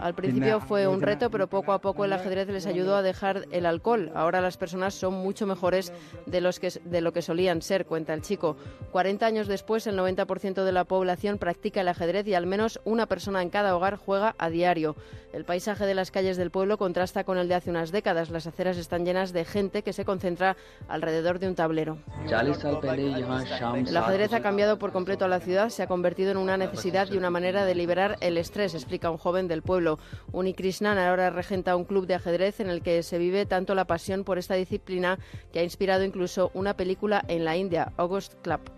Al 0.00 0.14
principio 0.14 0.60
fue 0.60 0.86
un 0.86 1.00
reto, 1.00 1.30
pero 1.30 1.48
poco 1.48 1.72
a 1.72 1.80
poco 1.80 2.04
el 2.04 2.12
ajedrez 2.12 2.48
les 2.48 2.66
ayudó 2.66 2.96
a 2.96 3.02
dejar 3.02 3.46
el 3.50 3.66
alcohol. 3.66 4.10
Ahora 4.14 4.40
las 4.40 4.56
personas 4.56 4.94
son 4.94 5.14
mucho 5.14 5.46
mejores 5.46 5.92
de, 6.26 6.40
los 6.40 6.58
que, 6.58 6.70
de 6.84 7.00
lo 7.00 7.12
que 7.12 7.22
solían 7.22 7.62
ser, 7.62 7.86
cuenta 7.86 8.14
el 8.14 8.22
chico. 8.22 8.56
40 8.92 9.26
años 9.26 9.46
después, 9.46 9.86
el 9.86 9.98
90% 9.98 10.64
de 10.64 10.72
la 10.72 10.84
población 10.84 11.38
practica 11.38 11.80
el 11.80 11.88
ajedrez 11.88 12.26
y 12.26 12.34
al 12.34 12.46
menos 12.46 12.80
una 12.84 13.06
persona 13.06 13.42
en 13.42 13.50
cada 13.50 13.74
hogar 13.76 13.96
juega 13.96 14.34
a 14.38 14.50
diario. 14.50 14.96
El 15.32 15.44
paisaje 15.44 15.86
de 15.86 15.94
las 15.94 16.10
calles 16.10 16.36
del 16.36 16.50
pueblo 16.50 16.78
contrasta 16.78 17.24
con 17.24 17.38
el 17.38 17.48
de 17.48 17.54
hace 17.54 17.70
unas 17.70 17.92
décadas. 17.92 18.30
Las 18.30 18.46
aceras 18.46 18.78
están 18.78 19.04
llenas 19.04 19.32
de 19.32 19.44
gente 19.44 19.82
que 19.82 19.92
se 19.92 20.04
concentra 20.04 20.56
alrededor 20.88 21.38
de 21.38 21.48
un 21.48 21.54
tablero. 21.54 21.98
El 22.26 23.96
ajedrez 23.96 24.32
ha 24.32 24.40
cambiado 24.40 24.78
por 24.78 24.92
completo 24.92 25.26
a 25.26 25.28
la 25.28 25.40
ciudad, 25.40 25.68
se 25.68 25.82
ha 25.82 25.86
convertido 25.86 26.30
en 26.30 26.38
una 26.38 26.56
necesidad 26.56 27.08
y 27.10 27.16
una 27.16 27.30
manera 27.30 27.64
de 27.64 27.74
liberar 27.74 28.16
el 28.20 28.38
estrés, 28.38 28.74
explica 28.74 29.10
un 29.10 29.18
joven 29.18 29.48
del 29.48 29.62
pueblo 29.62 29.77
pueblo. 29.78 29.98
Unikrishnan 30.32 30.98
ahora 30.98 31.30
regenta 31.30 31.76
un 31.76 31.84
club 31.84 32.06
de 32.06 32.14
ajedrez 32.14 32.58
en 32.58 32.68
el 32.68 32.82
que 32.82 33.02
se 33.04 33.18
vive 33.18 33.46
tanto 33.46 33.76
la 33.76 33.86
pasión 33.86 34.24
por 34.24 34.38
esta 34.38 34.54
disciplina 34.54 35.18
que 35.52 35.60
ha 35.60 35.62
inspirado 35.62 36.02
incluso 36.02 36.50
una 36.54 36.76
película 36.76 37.24
en 37.28 37.44
la 37.44 37.56
India, 37.56 37.92
August 37.96 38.34
Club. 38.42 38.77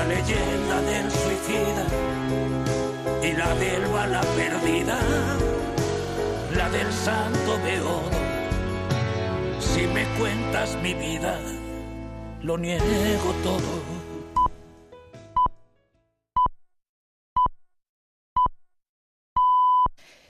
la 0.00 0.06
leyenda 0.06 0.80
del 0.80 1.10
suicida 1.10 1.84
y 3.22 3.32
la 3.32 3.54
del 3.56 3.84
bala 3.88 4.22
perdida, 4.34 4.98
la 6.56 6.70
del 6.70 6.90
santo 6.90 7.60
beodo. 7.62 8.10
Si 9.58 9.82
me 9.86 10.06
cuentas 10.18 10.76
mi 10.82 10.94
vida, 10.94 11.38
lo 12.42 12.56
niego 12.56 13.34
todo. 13.42 14.00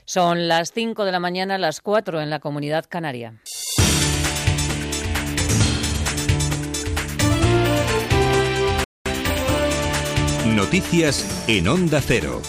Son 0.03 0.49
las 0.49 0.73
5 0.73 1.05
de 1.05 1.11
la 1.13 1.21
mañana, 1.21 1.57
las 1.57 1.79
4 1.79 2.19
en 2.19 2.29
la 2.29 2.39
comunidad 2.39 2.85
canaria. 2.89 3.41
Noticias 10.61 11.43
en 11.47 11.67
Onda 11.67 11.99
Cero. 12.01 12.39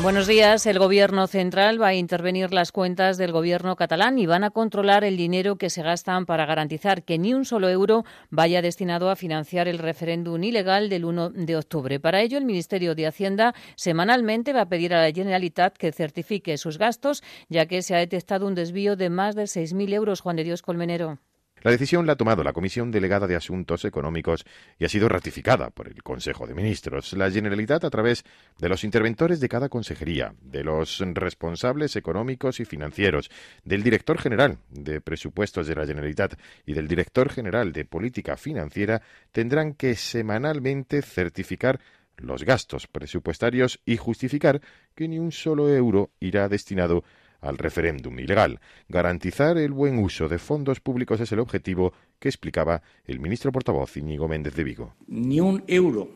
Buenos 0.00 0.26
días. 0.26 0.64
El 0.64 0.78
Gobierno 0.78 1.26
central 1.26 1.80
va 1.80 1.88
a 1.88 1.94
intervenir 1.94 2.54
las 2.54 2.72
cuentas 2.72 3.18
del 3.18 3.32
Gobierno 3.32 3.76
catalán 3.76 4.18
y 4.18 4.24
van 4.24 4.44
a 4.44 4.50
controlar 4.50 5.04
el 5.04 5.18
dinero 5.18 5.56
que 5.56 5.68
se 5.68 5.82
gastan 5.82 6.24
para 6.24 6.46
garantizar 6.46 7.02
que 7.02 7.18
ni 7.18 7.34
un 7.34 7.44
solo 7.44 7.68
euro 7.68 8.06
vaya 8.30 8.62
destinado 8.62 9.10
a 9.10 9.16
financiar 9.16 9.68
el 9.68 9.78
referéndum 9.78 10.42
ilegal 10.42 10.88
del 10.88 11.04
1 11.04 11.28
de 11.28 11.54
octubre. 11.54 12.00
Para 12.00 12.22
ello, 12.22 12.38
el 12.38 12.46
Ministerio 12.46 12.94
de 12.94 13.06
Hacienda 13.06 13.54
semanalmente 13.76 14.54
va 14.54 14.62
a 14.62 14.68
pedir 14.70 14.94
a 14.94 15.02
la 15.02 15.12
Generalitat 15.12 15.76
que 15.76 15.92
certifique 15.92 16.56
sus 16.56 16.78
gastos, 16.78 17.22
ya 17.50 17.66
que 17.66 17.82
se 17.82 17.94
ha 17.94 17.98
detectado 17.98 18.46
un 18.46 18.54
desvío 18.54 18.96
de 18.96 19.10
más 19.10 19.34
de 19.34 19.42
6.000 19.42 19.92
euros. 19.92 20.22
Juan 20.22 20.36
de 20.36 20.44
Dios 20.44 20.62
Colmenero. 20.62 21.18
La 21.62 21.70
decisión 21.70 22.06
la 22.06 22.14
ha 22.14 22.16
tomado 22.16 22.42
la 22.42 22.52
Comisión 22.52 22.90
Delegada 22.90 23.28
de 23.28 23.36
Asuntos 23.36 23.84
Económicos 23.84 24.44
y 24.80 24.84
ha 24.84 24.88
sido 24.88 25.08
ratificada 25.08 25.70
por 25.70 25.86
el 25.86 26.02
Consejo 26.02 26.46
de 26.46 26.54
Ministros. 26.54 27.12
La 27.12 27.30
Generalitat, 27.30 27.84
a 27.84 27.90
través 27.90 28.24
de 28.58 28.68
los 28.68 28.82
interventores 28.82 29.38
de 29.38 29.48
cada 29.48 29.68
consejería, 29.68 30.34
de 30.40 30.64
los 30.64 30.98
responsables 31.14 31.94
económicos 31.94 32.58
y 32.58 32.64
financieros, 32.64 33.30
del 33.64 33.84
director 33.84 34.18
general 34.18 34.58
de 34.70 35.00
presupuestos 35.00 35.68
de 35.68 35.76
la 35.76 35.86
Generalitat 35.86 36.34
y 36.66 36.74
del 36.74 36.88
director 36.88 37.30
general 37.30 37.72
de 37.72 37.84
política 37.84 38.36
financiera, 38.36 39.00
tendrán 39.30 39.74
que 39.74 39.94
semanalmente 39.94 41.00
certificar 41.00 41.78
los 42.16 42.44
gastos 42.44 42.88
presupuestarios 42.88 43.80
y 43.86 43.96
justificar 43.96 44.60
que 44.94 45.06
ni 45.06 45.18
un 45.18 45.30
solo 45.30 45.68
euro 45.68 46.10
irá 46.20 46.48
destinado 46.48 47.04
al 47.42 47.58
referéndum 47.58 48.18
ilegal. 48.18 48.60
Garantizar 48.88 49.58
el 49.58 49.72
buen 49.72 49.98
uso 49.98 50.28
de 50.28 50.38
fondos 50.38 50.80
públicos 50.80 51.20
es 51.20 51.30
el 51.32 51.40
objetivo 51.40 51.92
que 52.18 52.28
explicaba 52.28 52.82
el 53.04 53.20
ministro 53.20 53.52
portavoz 53.52 53.96
Íñigo 53.96 54.28
Méndez 54.28 54.54
de 54.54 54.64
Vigo. 54.64 54.94
Ni 55.08 55.40
un 55.40 55.62
euro 55.66 56.08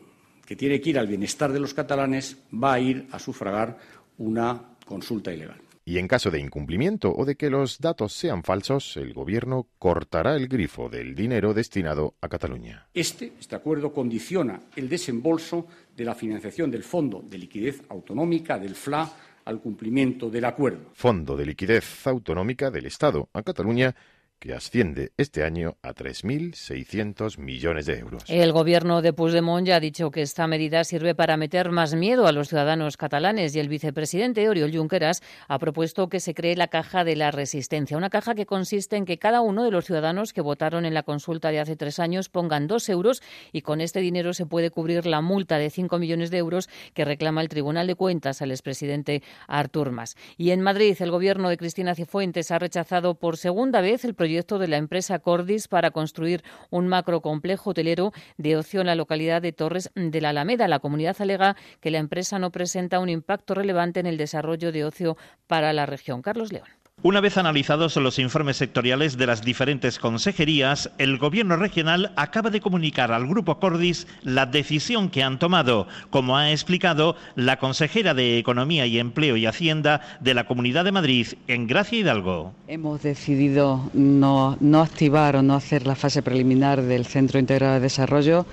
que 0.45 0.55
tiene 0.55 0.81
que 0.81 0.89
ir 0.91 0.97
al 0.99 1.07
bienestar 1.07 1.51
de 1.51 1.59
los 1.59 1.73
catalanes 1.73 2.37
va 2.51 2.73
a 2.73 2.79
ir 2.79 3.07
a 3.11 3.19
sufragar 3.19 3.77
una 4.17 4.77
consulta 4.85 5.31
ilegal. 5.31 5.61
Y 5.87 5.99
en 5.99 6.07
caso 6.09 6.31
de 6.31 6.41
incumplimiento 6.41 7.13
o 7.15 7.23
de 7.23 7.35
que 7.35 7.49
los 7.49 7.79
datos 7.79 8.11
sean 8.11 8.43
falsos, 8.43 8.97
el 8.97 9.13
Gobierno 9.13 9.67
cortará 9.79 10.35
el 10.35 10.49
grifo 10.49 10.89
del 10.89 11.15
dinero 11.15 11.53
destinado 11.53 12.15
a 12.19 12.27
Cataluña. 12.27 12.89
Este, 12.93 13.31
este 13.39 13.55
acuerdo 13.55 13.93
condiciona 13.93 14.59
el 14.75 14.89
desembolso 14.89 15.65
de 15.95 16.03
la 16.03 16.13
financiación 16.13 16.69
del 16.69 16.83
Fondo 16.83 17.23
de 17.23 17.37
Liquidez 17.37 17.83
Autonómica, 17.87 18.59
del 18.59 18.75
FLA, 18.75 19.09
al 19.47 19.61
cumplimiento 19.61 20.29
del 20.29 20.45
acuerdo. 20.45 20.91
Fondo 20.93 21.37
de 21.37 21.45
Liquidez 21.45 22.05
Autonómica 22.05 22.69
del 22.69 22.85
Estado 22.85 23.29
a 23.33 23.43
Cataluña 23.43 23.95
que 24.39 24.53
asciende 24.53 25.11
este 25.17 25.43
año 25.43 25.77
a 25.81 25.93
3.600 25.93 27.39
millones 27.39 27.87
de 27.87 27.97
euros. 27.97 28.23
El 28.27 28.51
gobierno 28.51 29.01
de 29.01 29.13
Puigdemont 29.13 29.65
ya 29.65 29.77
ha 29.77 29.79
dicho 29.79 30.11
que 30.11 30.21
esta 30.21 30.45
medida 30.47 30.83
sirve 30.83 31.15
para 31.15 31.37
meter 31.37 31.71
más 31.71 31.95
miedo 31.95 32.27
a 32.27 32.31
los 32.31 32.49
ciudadanos 32.49 32.97
catalanes 32.97 33.55
y 33.55 33.59
el 33.59 33.67
vicepresidente 33.67 34.47
Oriol 34.47 34.71
Junqueras 34.71 35.23
ha 35.47 35.57
propuesto 35.57 36.07
que 36.07 36.19
se 36.19 36.35
cree 36.35 36.55
la 36.55 36.67
caja 36.67 37.03
de 37.03 37.15
la 37.15 37.31
resistencia, 37.31 37.97
una 37.97 38.11
caja 38.11 38.35
que 38.35 38.45
consiste 38.45 38.95
en 38.95 39.05
que 39.05 39.17
cada 39.17 39.41
uno 39.41 39.63
de 39.63 39.71
los 39.71 39.85
ciudadanos 39.85 40.33
que 40.33 40.41
votaron 40.41 40.85
en 40.85 40.93
la 40.93 41.03
consulta 41.03 41.49
de 41.49 41.59
hace 41.59 41.75
tres 41.75 41.99
años 41.99 42.29
pongan 42.29 42.67
dos 42.67 42.89
euros 42.89 43.23
y 43.51 43.61
con 43.61 43.81
este 43.81 44.01
dinero 44.01 44.33
se 44.33 44.45
puede 44.45 44.69
cubrir 44.69 45.07
la 45.07 45.21
multa 45.21 45.57
de 45.57 45.71
cinco 45.71 45.97
millones 45.97 46.29
de 46.29 46.37
euros 46.37 46.69
que 46.93 47.05
reclama 47.05 47.41
el 47.41 47.49
Tribunal 47.49 47.87
de 47.87 47.95
Cuentas 47.95 48.41
al 48.43 48.51
expresidente 48.51 49.23
Artur 49.47 49.91
Mas. 49.91 50.15
Y 50.37 50.51
en 50.51 50.61
Madrid, 50.61 50.95
el 50.99 51.11
gobierno 51.11 51.49
de 51.49 51.57
Cristina 51.57 51.95
Cifuentes 51.95 52.51
ha 52.51 52.59
rechazado 52.59 53.15
por 53.15 53.37
segunda 53.37 53.81
vez 53.81 54.05
el 54.05 54.13
proyecto 54.13 54.26
de 54.27 54.67
la 54.67 54.77
empresa 54.77 55.19
Cordis 55.19 55.67
para 55.69 55.91
construir 55.91 56.43
un 56.69 56.87
macrocomplejo 56.87 57.69
hotelero 57.69 58.11
de 58.37 58.57
ocio 58.57 58.81
en 58.81 58.87
la 58.87 58.95
localidad 58.95 59.41
de 59.41 59.53
Torres 59.53 59.89
de 59.95 60.21
la 60.21 60.29
Alameda. 60.29 60.67
La 60.67 60.79
comunidad 60.79 61.15
alega 61.19 61.55
que 61.79 61.91
la 61.91 61.99
empresa 61.99 62.37
no 62.39 62.51
presenta 62.51 62.99
un 62.99 63.07
impacto 63.07 63.53
relevante 63.53 64.01
en 64.01 64.05
el 64.05 64.17
desarrollo 64.17 64.71
de 64.73 64.83
ocio 64.83 65.17
para 65.47 65.71
la 65.71 65.85
región. 65.85 66.21
Carlos 66.21 66.51
León. 66.51 66.67
Una 67.03 67.21
vez 67.21 67.37
analizados 67.37 67.95
los 67.97 68.17
informes 68.17 68.57
sectoriales 68.57 69.17
de 69.17 69.27
las 69.27 69.43
diferentes 69.43 69.99
consejerías, 69.99 70.89
el 70.97 71.19
Gobierno 71.19 71.55
regional 71.55 72.11
acaba 72.15 72.49
de 72.49 72.59
comunicar 72.59 73.11
al 73.11 73.27
Grupo 73.27 73.59
Cordis 73.59 74.07
la 74.23 74.47
decisión 74.47 75.11
que 75.11 75.21
han 75.21 75.37
tomado, 75.37 75.87
como 76.09 76.37
ha 76.37 76.51
explicado 76.51 77.15
la 77.35 77.59
consejera 77.59 78.15
de 78.15 78.39
Economía 78.39 78.87
y 78.87 78.97
Empleo 78.97 79.37
y 79.37 79.45
Hacienda 79.45 80.01
de 80.21 80.33
la 80.33 80.47
Comunidad 80.47 80.85
de 80.85 80.91
Madrid, 80.91 81.27
en 81.47 81.67
Gracia 81.67 81.99
Hidalgo. 81.99 82.53
Hemos 82.67 83.03
decidido 83.03 83.91
no, 83.93 84.57
activar 84.81 85.35
o 85.35 85.43
no 85.43 85.53
hacer 85.53 85.85
la 85.85 85.93
fase 85.93 86.23
preliminar 86.23 86.81
del 86.81 87.05
Centro 87.05 87.37
Integrado 87.37 87.75
de 87.75 87.81
Desarrollo 87.81 88.47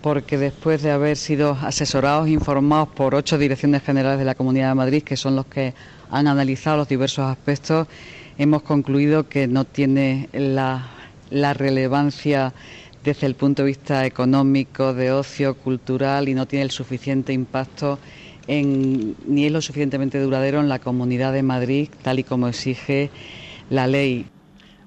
porque 0.00 0.38
después 0.38 0.80
de 0.82 0.92
haber 0.92 1.16
sido 1.16 1.58
asesorados 1.60 2.28
e 2.28 2.30
informados 2.30 2.88
por 2.90 3.16
ocho 3.16 3.36
direcciones 3.36 3.82
generales 3.82 4.20
de 4.20 4.24
la 4.26 4.36
Comunidad 4.36 4.68
de 4.68 4.74
Madrid, 4.76 5.02
que 5.02 5.16
son 5.16 5.34
los 5.34 5.46
que 5.46 5.74
han 6.10 6.26
analizado 6.26 6.78
los 6.78 6.88
diversos 6.88 7.26
aspectos, 7.26 7.86
hemos 8.38 8.62
concluido 8.62 9.28
que 9.28 9.46
no 9.46 9.64
tiene 9.64 10.28
la, 10.32 10.88
relevancia 11.54 12.52
desde 13.04 13.26
el 13.26 13.34
punto 13.34 13.62
de 13.62 13.68
vista 13.68 14.06
económico, 14.06 14.94
de 14.94 15.12
ocio, 15.12 15.54
cultural 15.54 16.28
y 16.28 16.34
no 16.34 16.46
tiene 16.46 16.64
el 16.64 16.70
suficiente 16.70 17.32
impacto 17.32 17.98
en, 18.46 19.14
ni 19.26 19.46
es 19.46 19.52
lo 19.52 19.62
suficientemente 19.62 20.18
duradero 20.20 20.60
en 20.60 20.68
la 20.68 20.80
Comunidad 20.80 21.32
de 21.32 21.42
Madrid, 21.42 21.88
tal 22.02 22.18
y 22.18 22.24
como 22.24 22.48
exige 22.48 23.10
la 23.70 23.86
ley. 23.86 24.26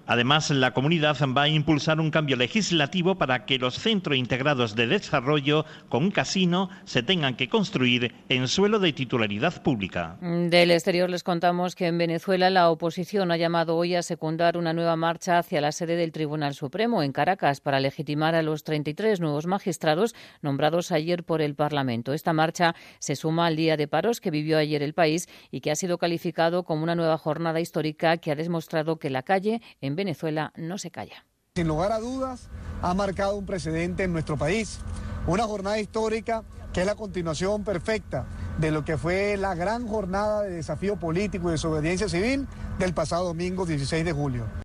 Además, 0.05 0.49
la 0.49 0.73
comunidad 0.73 1.17
va 1.35 1.43
a 1.43 1.47
impulsar 1.47 1.99
un 1.99 2.11
cambio 2.11 2.35
legislativo 2.35 3.15
para 3.15 3.45
que 3.45 3.57
los 3.57 3.75
centros 3.75 4.17
integrados 4.17 4.75
de 4.75 4.87
desarrollo 4.87 5.65
con 5.87 6.03
un 6.03 6.11
casino 6.11 6.69
se 6.83 7.03
tengan 7.03 7.35
que 7.35 7.47
construir 7.47 8.13
en 8.27 8.47
suelo 8.49 8.79
de 8.79 8.91
titularidad 8.91 9.63
pública. 9.63 10.17
Del 10.21 10.71
exterior 10.71 11.09
les 11.09 11.23
contamos 11.23 11.75
que 11.75 11.87
en 11.87 11.97
Venezuela 11.97 12.49
la 12.49 12.69
oposición 12.69 13.31
ha 13.31 13.37
llamado 13.37 13.77
hoy 13.77 13.95
a 13.95 14.03
secundar 14.03 14.57
una 14.57 14.73
nueva 14.73 14.95
marcha 14.97 15.37
hacia 15.37 15.61
la 15.61 15.71
sede 15.71 15.95
del 15.95 16.11
Tribunal 16.11 16.53
Supremo 16.53 17.01
en 17.01 17.13
Caracas 17.13 17.61
para 17.61 17.79
legitimar 17.79 18.35
a 18.35 18.43
los 18.43 18.63
33 18.63 19.21
nuevos 19.21 19.47
magistrados 19.47 20.15
nombrados 20.41 20.91
ayer 20.91 21.23
por 21.23 21.41
el 21.41 21.55
Parlamento. 21.55 22.13
Esta 22.13 22.33
marcha 22.33 22.75
se 22.99 23.15
suma 23.15 23.45
al 23.45 23.55
día 23.55 23.77
de 23.77 23.87
paros 23.87 24.19
que 24.19 24.31
vivió 24.31 24.57
ayer 24.57 24.83
el 24.83 24.93
país 24.93 25.29
y 25.49 25.61
que 25.61 25.71
ha 25.71 25.75
sido 25.75 25.97
calificado 25.97 26.63
como 26.63 26.83
una 26.83 26.95
nueva 26.95 27.17
jornada 27.17 27.61
histórica 27.61 28.17
que 28.17 28.31
ha 28.31 28.35
demostrado 28.35 28.97
que 28.97 29.09
la 29.09 29.23
calle 29.23 29.61
en 29.93 29.97
Venezuela 29.97 30.51
no 30.55 30.77
se 30.79 30.89
calla. 30.89 31.25
Sin 31.55 31.67
lugar 31.67 31.91
a 31.91 31.99
dudas, 31.99 32.49
ha 32.81 32.93
marcado 32.95 33.37
un 33.37 33.45
precedente 33.45 34.03
en 34.03 34.11
nuestro 34.11 34.37
país, 34.37 34.79
una 35.27 35.43
jornada 35.43 35.79
histórica 35.79 36.43
que 36.73 36.81
es 36.81 36.87
la 36.87 36.95
continuación 36.95 37.63
perfecta 37.63 38.25
de 38.57 38.71
lo 38.71 38.83
que 38.83 38.97
fue 38.97 39.37
la 39.37 39.53
gran 39.53 39.87
jornada 39.87 40.41
de 40.41 40.49
desafío 40.49 40.95
político 40.95 41.49
y 41.49 41.51
desobediencia 41.51 42.09
civil 42.09 42.47
del 42.79 42.95
pasado 42.95 43.25
domingo 43.25 43.67
16 43.67 44.03
de 44.03 44.11
julio. 44.11 44.62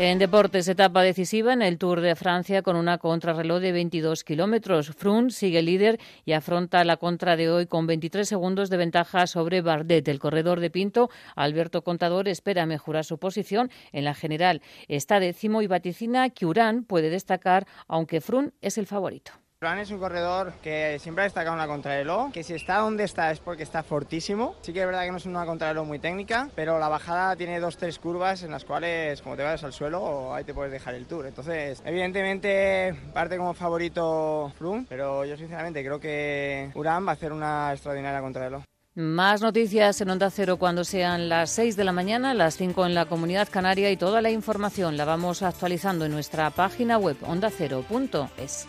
En 0.00 0.20
deportes, 0.20 0.68
etapa 0.68 1.02
decisiva 1.02 1.52
en 1.52 1.60
el 1.60 1.76
Tour 1.76 2.00
de 2.00 2.14
Francia 2.14 2.62
con 2.62 2.76
una 2.76 2.98
contrarreloj 2.98 3.58
de 3.60 3.72
22 3.72 4.22
kilómetros. 4.22 4.90
Froome 4.90 5.32
sigue 5.32 5.60
líder 5.60 5.98
y 6.24 6.34
afronta 6.34 6.84
la 6.84 6.98
contra 6.98 7.34
de 7.34 7.50
hoy 7.50 7.66
con 7.66 7.88
23 7.88 8.28
segundos 8.28 8.70
de 8.70 8.76
ventaja 8.76 9.26
sobre 9.26 9.60
Bardet. 9.60 10.06
El 10.06 10.20
corredor 10.20 10.60
de 10.60 10.70
Pinto, 10.70 11.10
Alberto 11.34 11.82
Contador, 11.82 12.28
espera 12.28 12.64
mejorar 12.64 13.04
su 13.04 13.18
posición 13.18 13.72
en 13.90 14.04
la 14.04 14.14
general. 14.14 14.62
Está 14.86 15.18
décimo 15.18 15.62
y 15.62 15.66
vaticina 15.66 16.30
que 16.30 16.46
Urán 16.46 16.84
puede 16.84 17.10
destacar, 17.10 17.66
aunque 17.88 18.20
Froome 18.20 18.52
es 18.60 18.78
el 18.78 18.86
favorito. 18.86 19.32
Fran 19.60 19.80
es 19.80 19.90
un 19.90 19.98
corredor 19.98 20.52
que 20.62 21.00
siempre 21.00 21.22
ha 21.22 21.24
destacado 21.24 21.56
en 21.56 21.58
la 21.58 21.66
contrarreloj, 21.66 22.30
que 22.30 22.44
si 22.44 22.54
está 22.54 22.78
donde 22.78 23.02
está 23.02 23.32
es 23.32 23.40
porque 23.40 23.64
está 23.64 23.82
fortísimo. 23.82 24.54
Sí 24.62 24.72
que 24.72 24.78
es 24.78 24.86
verdad 24.86 25.02
que 25.02 25.10
no 25.10 25.16
es 25.16 25.26
una 25.26 25.44
contrarreloj 25.44 25.84
muy 25.84 25.98
técnica, 25.98 26.48
pero 26.54 26.78
la 26.78 26.88
bajada 26.88 27.34
tiene 27.34 27.58
dos, 27.58 27.76
tres 27.76 27.98
curvas 27.98 28.44
en 28.44 28.52
las 28.52 28.64
cuales, 28.64 29.20
como 29.20 29.34
te 29.34 29.42
vayas 29.42 29.64
al 29.64 29.72
suelo, 29.72 30.32
ahí 30.32 30.44
te 30.44 30.54
puedes 30.54 30.70
dejar 30.70 30.94
el 30.94 31.06
tour. 31.06 31.26
Entonces, 31.26 31.82
evidentemente, 31.84 32.94
parte 33.12 33.36
como 33.36 33.52
favorito 33.52 34.52
Froome, 34.56 34.86
pero 34.88 35.24
yo 35.24 35.36
sinceramente 35.36 35.84
creo 35.84 35.98
que 35.98 36.70
Urán 36.76 37.04
va 37.04 37.10
a 37.10 37.14
hacer 37.14 37.32
una 37.32 37.72
extraordinaria 37.72 38.20
contrarreloj. 38.20 38.62
Más 38.94 39.42
noticias 39.42 40.00
en 40.00 40.10
Onda 40.10 40.30
Cero 40.30 40.56
cuando 40.58 40.84
sean 40.84 41.28
las 41.28 41.50
6 41.50 41.74
de 41.74 41.82
la 41.82 41.92
mañana, 41.92 42.32
las 42.32 42.56
5 42.56 42.86
en 42.86 42.94
la 42.94 43.06
Comunidad 43.06 43.48
Canaria 43.50 43.90
y 43.90 43.96
toda 43.96 44.22
la 44.22 44.30
información 44.30 44.96
la 44.96 45.04
vamos 45.04 45.42
actualizando 45.42 46.04
en 46.04 46.12
nuestra 46.12 46.48
página 46.50 46.96
web 46.96 47.16
ondacero.es. 47.26 48.68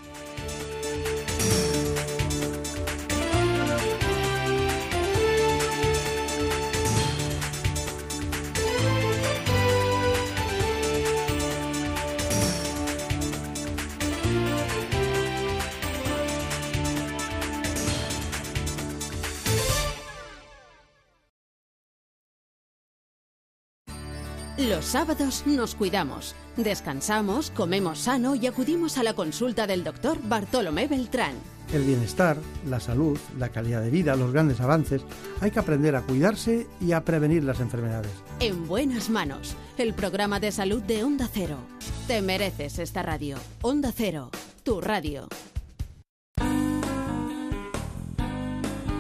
Los 24.70 24.86
sábados 24.86 25.46
nos 25.48 25.74
cuidamos, 25.74 26.36
descansamos, 26.56 27.50
comemos 27.50 27.98
sano 27.98 28.36
y 28.36 28.46
acudimos 28.46 29.00
a 29.00 29.04
la 29.04 29.16
consulta 29.16 29.66
del 29.66 29.84
doctor 29.84 30.20
Bartolomé 30.22 30.88
Beltrán. 30.88 31.34
El 31.74 31.82
bienestar, 31.86 32.38
la 32.68 32.80
salud, 32.80 33.18
la 33.40 33.50
calidad 33.50 33.82
de 33.82 33.90
vida, 33.90 34.16
los 34.16 34.32
grandes 34.32 34.62
avances, 34.62 35.02
hay 35.42 35.50
que 35.50 35.58
aprender 35.58 35.96
a 35.96 36.04
cuidarse 36.04 36.68
y 36.80 36.92
a 36.92 37.04
prevenir 37.04 37.44
las 37.44 37.62
enfermedades. 37.62 38.12
En 38.42 38.68
buenas 38.68 39.10
manos, 39.10 39.56
el 39.80 39.96
programa 39.96 40.40
de 40.40 40.52
salud 40.52 40.84
de 40.84 41.04
Onda 41.04 41.28
Cero. 41.34 41.58
Te 42.06 42.22
mereces 42.22 42.78
esta 42.78 43.02
radio. 43.02 43.38
Onda 43.64 43.92
Cero, 43.92 44.30
tu 44.62 44.82
radio. 44.82 45.28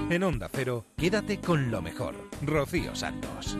En 0.10 0.24
Onda 0.24 0.50
Cero, 0.52 0.86
quédate 0.98 1.40
con 1.40 1.70
lo 1.70 1.84
mejor. 1.84 2.16
Rocío 2.42 2.96
Santos. 2.96 3.56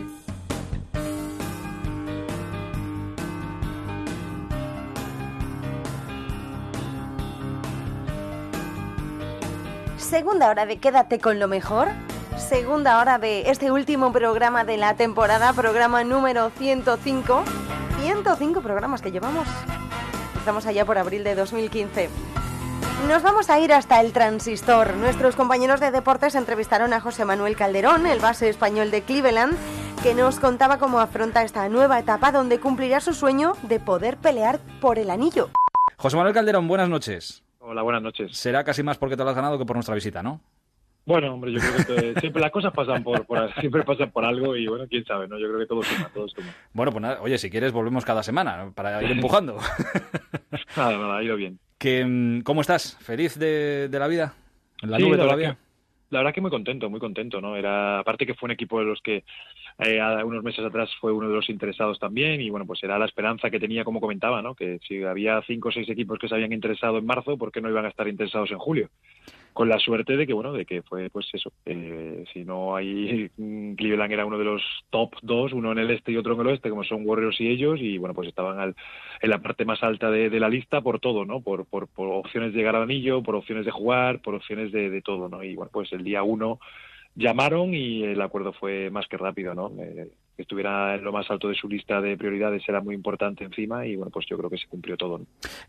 Segunda 10.10 10.49
hora 10.49 10.66
de 10.66 10.78
Quédate 10.78 11.20
con 11.20 11.38
lo 11.38 11.47
mejor. 11.47 11.88
Segunda 12.36 12.99
hora 12.99 13.20
de 13.20 13.51
este 13.51 13.70
último 13.70 14.12
programa 14.12 14.64
de 14.64 14.76
la 14.76 14.95
temporada, 14.95 15.53
programa 15.53 16.03
número 16.03 16.49
105. 16.57 17.43
105 18.01 18.62
programas 18.62 19.03
que 19.03 19.12
llevamos. 19.12 19.47
Estamos 20.36 20.66
allá 20.66 20.84
por 20.84 20.97
abril 20.97 21.24
de 21.24 21.36
2015. 21.36 22.10
Nos 23.07 23.22
vamos 23.22 23.51
a 23.51 23.60
ir 23.60 23.72
hasta 23.72 24.01
el 24.01 24.12
transistor. 24.12 24.95
Nuestros 24.95 25.36
compañeros 25.36 25.80
de 25.80 25.91
deportes 25.91 26.34
entrevistaron 26.34 26.91
a 26.93 27.01
José 27.01 27.24
Manuel 27.24 27.55
Calderón, 27.55 28.07
el 28.07 28.20
base 28.20 28.49
español 28.49 28.89
de 28.89 29.03
Cleveland, 29.03 29.55
que 30.01 30.16
nos 30.16 30.39
contaba 30.39 30.80
cómo 30.80 30.99
afronta 30.99 31.43
esta 31.43 31.70
nueva 31.70 31.99
etapa 31.99 32.32
donde 32.32 32.60
cumplirá 32.60 32.99
su 32.99 33.14
sueño 33.14 33.53
de 33.62 33.80
poder 33.80 34.18
pelear 34.18 34.60
por 34.82 34.97
el 34.97 35.12
anillo. 35.12 35.51
José 35.97 36.18
Manuel 36.18 36.34
Calderón, 36.34 36.68
buenas 36.68 36.89
noches. 36.89 37.43
Hola, 37.60 37.82
buenas 37.82 38.01
noches. 38.01 38.36
Será 38.38 38.64
casi 38.64 38.84
más 38.84 38.97
porque 38.97 39.18
te 39.18 39.24
lo 39.24 39.30
has 39.30 39.36
ganado 39.36 39.57
que 39.57 39.66
por 39.66 39.76
nuestra 39.76 39.95
visita, 39.95 40.24
¿no? 40.24 40.41
Bueno, 41.05 41.34
hombre, 41.34 41.51
yo 41.51 41.60
creo 41.60 42.14
que 42.14 42.20
siempre 42.20 42.41
las 42.41 42.51
cosas 42.51 42.72
pasan 42.74 43.03
por, 43.03 43.26
por, 43.26 43.53
siempre 43.55 43.84
pasan 43.84 44.12
por 44.12 44.24
algo 44.26 44.55
y 44.55 44.68
bueno, 44.68 44.86
quién 44.89 45.03
sabe, 45.05 45.28
¿no? 45.28 45.38
Yo 45.39 45.47
creo 45.47 45.60
que 45.60 45.66
todo 45.66 45.84
suma, 45.84 46.10
todo 46.14 46.28
suma. 46.30 46.53
Bueno, 46.74 46.91
pues 46.91 47.01
nada, 47.01 47.22
oye, 47.22 47.38
si 47.38 47.49
quieres 47.49 47.72
volvemos 47.72 48.05
cada 48.05 48.24
semana 48.24 48.57
¿no? 48.66 48.74
para 48.74 49.03
ir 49.03 49.12
empujando. 49.12 49.57
nada, 50.78 50.97
nada, 50.97 51.18
ha 51.18 51.24
ido 51.24 51.36
bien. 51.36 51.60
Que, 51.78 52.05
mm, 52.05 52.41
¿Cómo 52.41 52.62
estás? 52.62 52.95
¿Feliz 53.01 53.38
de, 53.39 53.88
de 53.89 53.99
la 53.99 54.07
vida? 54.07 54.34
¿En 54.82 54.91
la 54.91 54.97
Sí, 54.97 55.03
nube 55.03 55.18
la 55.18 55.24
todavía? 55.24 55.57
La 56.10 56.20
verdad 56.20 56.34
que 56.34 56.41
muy 56.41 56.51
contento, 56.51 56.89
muy 56.89 56.99
contento, 56.99 57.41
¿no? 57.41 57.55
Era, 57.55 57.99
aparte 57.99 58.26
que 58.26 58.34
fue 58.34 58.47
un 58.47 58.51
equipo 58.51 58.80
de 58.80 58.86
los 58.86 59.01
que 59.01 59.24
eh, 59.80 60.01
unos 60.24 60.43
meses 60.43 60.66
atrás 60.66 60.89
fue 60.99 61.12
uno 61.12 61.30
de 61.30 61.36
los 61.36 61.49
interesados 61.49 61.99
también 61.99 62.41
y 62.41 62.49
bueno, 62.49 62.66
pues 62.66 62.84
era 62.84 62.97
la 62.97 63.05
esperanza 63.05 63.49
que 63.49 63.60
tenía, 63.60 63.84
como 63.84 64.01
comentaba, 64.01 64.41
¿no? 64.41 64.55
Que 64.55 64.80
si 64.88 65.03
había 65.03 65.41
cinco 65.45 65.70
o 65.70 65.72
seis 65.72 65.89
equipos 65.89 66.20
que 66.20 66.28
se 66.28 66.36
habían 66.36 66.53
interesado 66.53 66.97
en 66.97 67.05
marzo, 67.05 67.38
¿por 67.38 67.51
qué 67.51 67.62
no 67.62 67.70
iban 67.70 67.86
a 67.86 67.89
estar 67.89 68.07
interesados 68.07 68.51
en 68.51 68.57
julio? 68.57 68.89
Con 69.53 69.67
la 69.67 69.79
suerte 69.79 70.15
de 70.15 70.25
que, 70.25 70.33
bueno, 70.33 70.53
de 70.53 70.65
que 70.65 70.83
fue, 70.83 71.09
pues 71.09 71.27
eso, 71.33 71.51
eh, 71.65 72.23
si 72.31 72.45
no 72.45 72.75
hay, 72.75 73.29
mm, 73.37 73.73
Cleveland 73.75 74.13
era 74.13 74.25
uno 74.25 74.37
de 74.37 74.45
los 74.45 74.61
top 74.89 75.15
dos, 75.21 75.51
uno 75.53 75.71
en 75.73 75.79
el 75.79 75.91
este 75.91 76.11
y 76.13 76.17
otro 76.17 76.33
en 76.35 76.41
el 76.41 76.47
oeste, 76.47 76.69
como 76.69 76.83
son 76.85 77.01
Warriors 77.05 77.39
y 77.41 77.49
ellos, 77.49 77.79
y 77.81 77.97
bueno, 77.97 78.13
pues 78.13 78.29
estaban 78.29 78.59
al- 78.59 78.75
en 79.21 79.29
la 79.29 79.41
parte 79.41 79.65
más 79.65 79.83
alta 79.83 80.09
de, 80.11 80.29
de 80.29 80.39
la 80.39 80.47
lista 80.49 80.81
por 80.81 80.99
todo, 80.99 81.25
¿no? 81.25 81.41
Por, 81.41 81.65
por, 81.65 81.87
por 81.89 82.07
opciones 82.09 82.53
de 82.53 82.59
llegar 82.59 82.75
al 82.77 82.83
anillo, 82.83 83.21
por 83.23 83.35
opciones 83.35 83.65
de 83.65 83.71
jugar, 83.71 84.21
por 84.21 84.35
opciones 84.35 84.71
de, 84.71 84.89
de 84.89 85.01
todo, 85.01 85.27
¿no? 85.29 85.43
Y 85.43 85.55
bueno, 85.55 85.71
pues 85.73 85.91
el 85.93 86.03
día 86.03 86.23
uno 86.23 86.59
llamaron 87.15 87.73
y 87.73 88.03
el 88.03 88.21
acuerdo 88.21 88.53
fue 88.53 88.89
más 88.91 89.07
que 89.07 89.17
rápido, 89.17 89.53
¿no? 89.55 89.71
Eh, 89.81 90.09
que 90.39 90.43
estuviera 90.43 90.95
en 90.95 91.03
lo 91.03 91.11
más 91.11 91.29
alto 91.29 91.49
de 91.49 91.53
su 91.53 91.67
lista 91.67 91.99
de 91.99 92.15
prioridades 92.15 92.63
era 92.65 92.79
muy 92.79 92.95
importante 92.95 93.43
encima 93.43 93.85
y 93.85 93.97
bueno, 93.97 94.09
pues 94.09 94.25
yo 94.25 94.37
creo 94.37 94.49
que 94.49 94.57
se 94.57 94.67
cumplió 94.67 94.95
todo. 94.95 95.19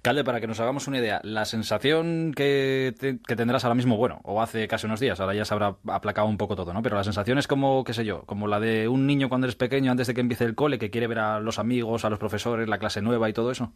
Calde, 0.00 0.22
para 0.22 0.40
que 0.40 0.46
nos 0.46 0.60
hagamos 0.60 0.86
una 0.86 0.98
idea, 0.98 1.20
la 1.24 1.44
sensación 1.44 2.32
que, 2.36 2.94
que 3.26 3.34
tendrás 3.34 3.64
ahora 3.64 3.74
mismo, 3.74 3.96
bueno, 3.96 4.20
o 4.22 4.40
hace 4.40 4.68
casi 4.68 4.86
unos 4.86 5.00
días, 5.00 5.18
ahora 5.18 5.34
ya 5.34 5.44
se 5.44 5.54
habrá 5.54 5.74
aplacado 5.88 6.28
un 6.28 6.36
poco 6.36 6.54
todo, 6.54 6.72
¿no? 6.72 6.82
Pero 6.82 6.94
la 6.94 7.02
sensación 7.02 7.36
es 7.38 7.48
como, 7.48 7.82
qué 7.82 7.94
sé 7.94 8.04
yo, 8.04 8.22
como 8.26 8.46
la 8.46 8.60
de 8.60 8.86
un 8.86 9.08
niño 9.08 9.28
cuando 9.28 9.48
eres 9.48 9.56
pequeño, 9.56 9.90
antes 9.90 10.06
de 10.06 10.14
que 10.14 10.20
empiece 10.20 10.44
el 10.44 10.54
cole, 10.54 10.78
que 10.78 10.90
quiere 10.90 11.08
ver 11.08 11.18
a 11.18 11.40
los 11.40 11.58
amigos, 11.58 12.04
a 12.04 12.10
los 12.10 12.20
profesores, 12.20 12.68
la 12.68 12.78
clase 12.78 13.02
nueva 13.02 13.28
y 13.28 13.32
todo 13.32 13.50
eso. 13.50 13.72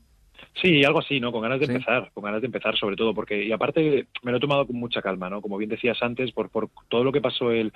Sí, 0.61 0.85
algo 0.85 1.01
así, 1.01 1.21
¿no? 1.21 1.33
Con 1.33 1.43
ganas 1.43 1.61
de 1.61 1.67
Sí. 1.67 1.73
empezar, 1.73 2.11
con 2.15 2.25
ganas 2.25 2.41
de 2.41 2.47
empezar 2.47 2.77
sobre 2.77 2.97
todo, 2.97 3.13
porque, 3.15 3.43
y 3.45 3.53
aparte 3.53 4.07
me 4.23 4.31
lo 4.31 4.39
he 4.39 4.41
tomado 4.41 4.67
con 4.67 4.77
mucha 4.77 5.03
calma, 5.03 5.29
¿no? 5.29 5.41
Como 5.43 5.57
bien 5.59 5.71
decías 5.71 6.03
antes, 6.03 6.33
por, 6.33 6.49
por 6.49 6.69
todo 6.89 7.05
lo 7.05 7.13
que 7.13 7.21
pasó 7.21 7.51
el, 7.51 7.73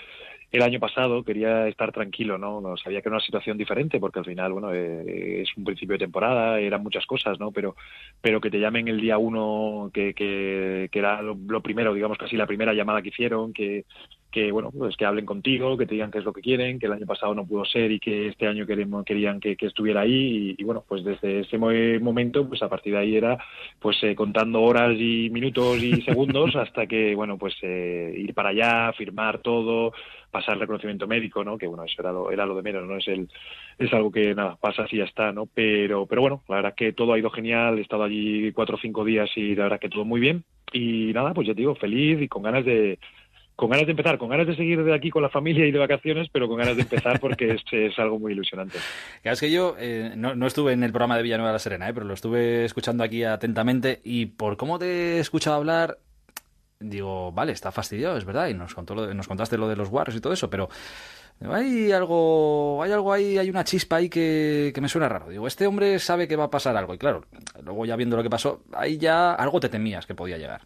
el 0.53 0.63
año 0.63 0.79
pasado, 0.81 1.25
quería 1.25 1.69
estar 1.69 1.93
tranquilo, 1.93 2.39
¿no? 2.39 2.61
No, 2.61 2.77
Sabía 2.77 3.03
que 3.03 3.09
era 3.09 3.17
una 3.17 3.25
situación 3.25 3.59
diferente, 3.59 3.99
porque 4.01 4.21
al 4.21 4.25
final, 4.25 4.53
bueno, 4.53 4.73
eh, 4.73 5.43
es 5.43 5.57
un 5.57 5.65
principio 5.65 5.95
de 5.95 6.05
temporada, 6.05 6.61
eran 6.61 6.83
muchas 6.83 7.05
cosas, 7.07 7.39
¿no? 7.39 7.51
Pero, 7.51 7.77
pero 8.21 8.41
que 8.41 8.51
te 8.51 8.61
llamen 8.61 8.89
el 8.89 9.01
día 9.01 9.19
uno, 9.19 9.91
que, 9.93 10.15
que, 10.15 10.89
que 10.91 10.99
era 10.99 11.21
lo, 11.21 11.37
lo 11.47 11.61
primero, 11.61 11.93
digamos 11.93 12.17
casi 12.19 12.37
la 12.37 12.47
primera 12.47 12.73
llamada 12.73 13.03
que 13.03 13.11
hicieron, 13.11 13.53
que, 13.53 13.85
que 14.31 14.53
bueno, 14.53 14.71
pues 14.71 14.97
que 14.97 15.05
hablen 15.07 15.27
contigo, 15.27 15.77
que 15.79 15.87
te 15.87 15.95
digan 15.95 16.11
qué 16.11 16.19
es 16.19 16.25
lo 16.25 16.33
que 16.33 16.43
quieren, 16.43 16.79
que 16.79 16.87
el 16.87 16.93
año 16.93 17.07
pasado 17.07 17.35
no 17.35 17.47
pudo 17.47 17.65
ser 17.65 17.91
y 17.93 18.01
que 18.01 18.29
este 18.29 18.47
año 18.47 18.67
queremos, 18.67 19.05
querían 19.05 19.41
que, 19.41 19.57
que 19.57 19.67
estuviera 19.67 20.03
ahí 20.03 20.55
y, 20.59 20.63
y, 20.63 20.65
bueno, 20.65 20.85
pues 20.87 21.05
desde 21.05 21.41
ese 21.41 21.59
mo- 21.59 21.71
momento, 22.01 22.47
pues 22.49 22.63
a 22.63 22.69
partir 22.69 22.93
de 22.95 22.99
ahí 23.01 23.17
era 23.17 23.39
pues 23.81 23.97
eh, 24.03 24.15
contando 24.15 24.63
horas 24.63 24.95
y 24.99 25.31
minutos 25.31 25.83
y 25.83 26.03
segundos 26.03 26.55
hasta 26.57 26.87
que, 26.87 27.15
bueno, 27.15 27.39
pues 27.39 27.55
eh, 27.63 28.15
ir 28.17 28.35
para 28.35 28.51
allá, 28.51 28.93
firmar 28.93 29.41
todo, 29.41 29.93
pasar 30.31 30.59
reconocimiento 30.59 31.07
médico, 31.07 31.45
¿no? 31.45 31.57
Que 31.59 31.67
bueno, 31.67 31.85
eso 31.85 31.97
era 32.03 32.13
lo, 32.13 32.31
era 32.31 32.47
lo 32.47 32.55
de 32.57 32.63
menos, 32.63 32.87
¿no? 32.87 32.97
Es 32.99 33.09
el, 33.09 33.29
es 33.79 33.93
algo 33.93 34.11
que 34.11 34.35
nada, 34.35 34.57
pasa 34.57 34.83
así 34.85 34.97
y 34.97 34.99
ya 35.01 35.05
está, 35.05 35.33
¿no? 35.33 35.47
Pero, 35.47 36.07
pero 36.07 36.21
bueno, 36.23 36.43
la 36.49 36.57
verdad 36.57 36.75
que 36.77 36.93
todo 36.93 37.13
ha 37.13 37.19
ido 37.19 37.31
genial, 37.31 37.79
he 37.79 37.83
estado 37.83 38.05
allí 38.05 38.53
cuatro 38.53 38.77
o 38.77 38.81
cinco 38.81 39.05
días 39.05 39.31
y 39.37 39.55
la 39.55 39.65
verdad 39.65 39.81
que 39.81 39.89
todo 39.89 40.05
muy 40.05 40.21
bien 40.21 40.45
y 40.73 41.13
nada, 41.15 41.33
pues 41.35 41.47
ya 41.49 41.55
te 41.55 41.61
digo, 41.61 41.75
feliz 41.77 42.21
y 42.21 42.29
con 42.29 42.43
ganas 42.43 42.65
de 42.65 42.99
con 43.59 43.71
ganas 43.71 43.87
de 43.87 43.91
empezar, 43.91 44.19
con 44.19 44.29
ganas 44.29 44.47
de 44.47 44.55
seguir 44.55 44.85
de 44.85 44.95
aquí 44.95 45.11
con 45.11 45.21
la 45.21 45.29
familia 45.31 45.67
y 45.67 45.73
de 45.73 45.81
vacaciones, 45.81 46.29
pero 46.33 46.47
con 46.47 46.59
ganas 46.59 46.77
de 46.77 46.83
empezar 46.83 47.19
porque 47.19 47.55
es, 47.55 47.63
es 47.73 47.99
algo 47.99 48.17
muy 48.21 48.31
ilusionante. 48.31 48.79
Claro, 49.21 49.33
es 49.35 49.41
que 49.41 49.51
yo 49.51 49.75
eh, 49.81 50.13
no, 50.15 50.37
no 50.37 50.47
estuve 50.47 50.75
en 50.75 50.85
el 50.85 50.93
programa 50.93 51.17
de 51.17 51.25
Villanueva 51.25 51.49
de 51.51 51.55
la 51.55 51.59
Serena, 51.59 51.89
eh, 51.89 51.93
pero 51.93 52.07
lo 52.07 52.15
estuve 52.15 52.65
escuchando 52.65 53.03
aquí 53.03 53.25
atentamente 53.25 54.01
y 54.05 54.27
por 54.27 54.57
cómo 54.57 54.79
te 54.79 55.17
he 55.17 55.19
escuchado 55.19 55.57
hablar, 55.57 55.99
digo, 56.79 57.33
vale, 57.33 57.51
está 57.51 57.73
fastidiado, 57.73 58.17
es 58.17 58.25
verdad, 58.25 58.47
y 58.47 58.55
nos, 58.55 58.77
contó 58.77 58.95
lo 58.95 59.09
de- 59.09 59.15
nos 59.17 59.27
contaste 59.27 59.59
lo 59.59 59.67
de 59.67 59.75
los 59.75 59.89
Warriors 59.89 60.17
y 60.19 60.21
todo 60.21 60.33
eso, 60.33 60.49
pero 60.49 60.69
hay 61.51 61.91
algo, 61.91 62.81
hay 62.81 62.93
algo 62.93 63.13
ahí, 63.13 63.39
hay 63.39 63.51
una 63.51 63.65
chispa 63.65 63.97
ahí 63.97 64.09
que, 64.09 64.71
que 64.73 64.81
me 64.81 64.89
suena 64.89 65.09
raro. 65.09 65.31
Digo, 65.31 65.49
este 65.49 65.67
hombre 65.67 65.99
sabe 65.99 66.29
que 66.29 66.37
va 66.37 66.45
a 66.45 66.51
pasar 66.51 66.77
algo, 66.77 66.95
y 66.95 66.99
claro, 66.99 67.25
luego 67.65 67.87
ya 67.87 67.97
viendo 67.97 68.17
lo 68.17 68.23
que 68.23 68.31
pasó, 68.31 68.63
ahí 68.73 68.99
ya 68.99 69.35
algo 69.35 69.59
te 69.59 69.69
temías 69.69 70.07
que 70.07 70.15
podía 70.15 70.39
llegar. 70.39 70.61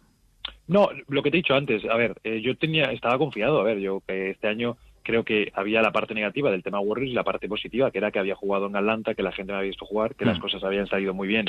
No, 0.67 0.89
lo 1.07 1.21
que 1.21 1.29
te 1.29 1.37
he 1.37 1.41
dicho 1.41 1.55
antes, 1.55 1.83
a 1.85 1.95
ver, 1.97 2.15
eh, 2.23 2.41
yo 2.41 2.55
tenía, 2.57 2.85
estaba 2.85 3.17
confiado, 3.17 3.59
a 3.59 3.63
ver, 3.63 3.79
yo 3.79 4.01
que 4.07 4.31
este 4.31 4.47
año 4.47 4.77
creo 5.03 5.25
que 5.25 5.51
había 5.53 5.81
la 5.81 5.91
parte 5.91 6.13
negativa 6.13 6.49
del 6.49 6.63
tema 6.63 6.79
Warriors 6.79 7.11
y 7.11 7.15
la 7.15 7.25
parte 7.25 7.49
positiva, 7.49 7.91
que 7.91 7.97
era 7.97 8.11
que 8.11 8.19
había 8.19 8.35
jugado 8.35 8.67
en 8.67 8.75
Atlanta, 8.77 9.13
que 9.13 9.23
la 9.23 9.33
gente 9.33 9.51
me 9.51 9.57
había 9.57 9.69
visto 9.69 9.85
jugar, 9.85 10.15
que 10.15 10.23
las 10.25 10.37
Mm. 10.37 10.41
cosas 10.41 10.63
habían 10.63 10.87
salido 10.87 11.13
muy 11.13 11.27
bien 11.27 11.45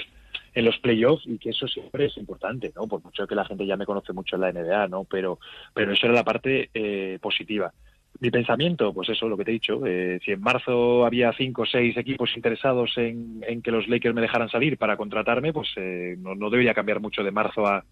en 0.55 0.65
los 0.65 0.79
playoffs 0.79 1.25
y 1.27 1.39
que 1.39 1.51
eso 1.51 1.69
siempre 1.69 2.07
es 2.07 2.17
importante, 2.17 2.73
¿no? 2.75 2.89
Por 2.89 3.03
mucho 3.05 3.27
que 3.27 3.35
la 3.37 3.45
gente 3.45 3.65
ya 3.67 3.77
me 3.77 3.87
conoce 3.87 4.13
mucho 4.13 4.35
en 4.35 4.43
la 4.43 4.53
NBA, 4.53 4.89
¿no? 4.89 5.05
Pero, 5.05 5.39
pero 5.73 5.93
eso 5.93 6.07
era 6.07 6.15
la 6.15 6.25
parte 6.25 6.71
eh, 6.75 7.19
positiva. 7.23 7.73
Mi 8.21 8.31
pensamiento, 8.31 8.93
pues 8.93 9.09
eso, 9.09 9.29
lo 9.29 9.37
que 9.37 9.45
te 9.45 9.51
he 9.51 9.55
dicho, 9.55 9.85
eh, 9.87 10.21
si 10.25 10.33
en 10.33 10.41
marzo 10.41 11.05
había 11.05 11.33
cinco 11.33 11.63
o 11.63 11.67
seis 11.67 11.97
equipos 11.97 12.37
interesados 12.37 12.97
en, 12.97 13.45
en 13.47 13.63
que 13.63 13.73
los 13.73 13.89
Lakers 13.89 14.15
me 14.15 14.21
dejaran 14.21 14.49
salir 14.49 14.79
para 14.79 14.97
contratarme, 14.97 15.53
pues 15.53 15.69
eh, 15.77 16.17
no, 16.19 16.35
no 16.35 16.51
debería 16.51 16.75
cambiar 16.75 17.01
mucho 17.01 17.23
de 17.25 17.33
marzo 17.33 17.67
a, 17.67 17.85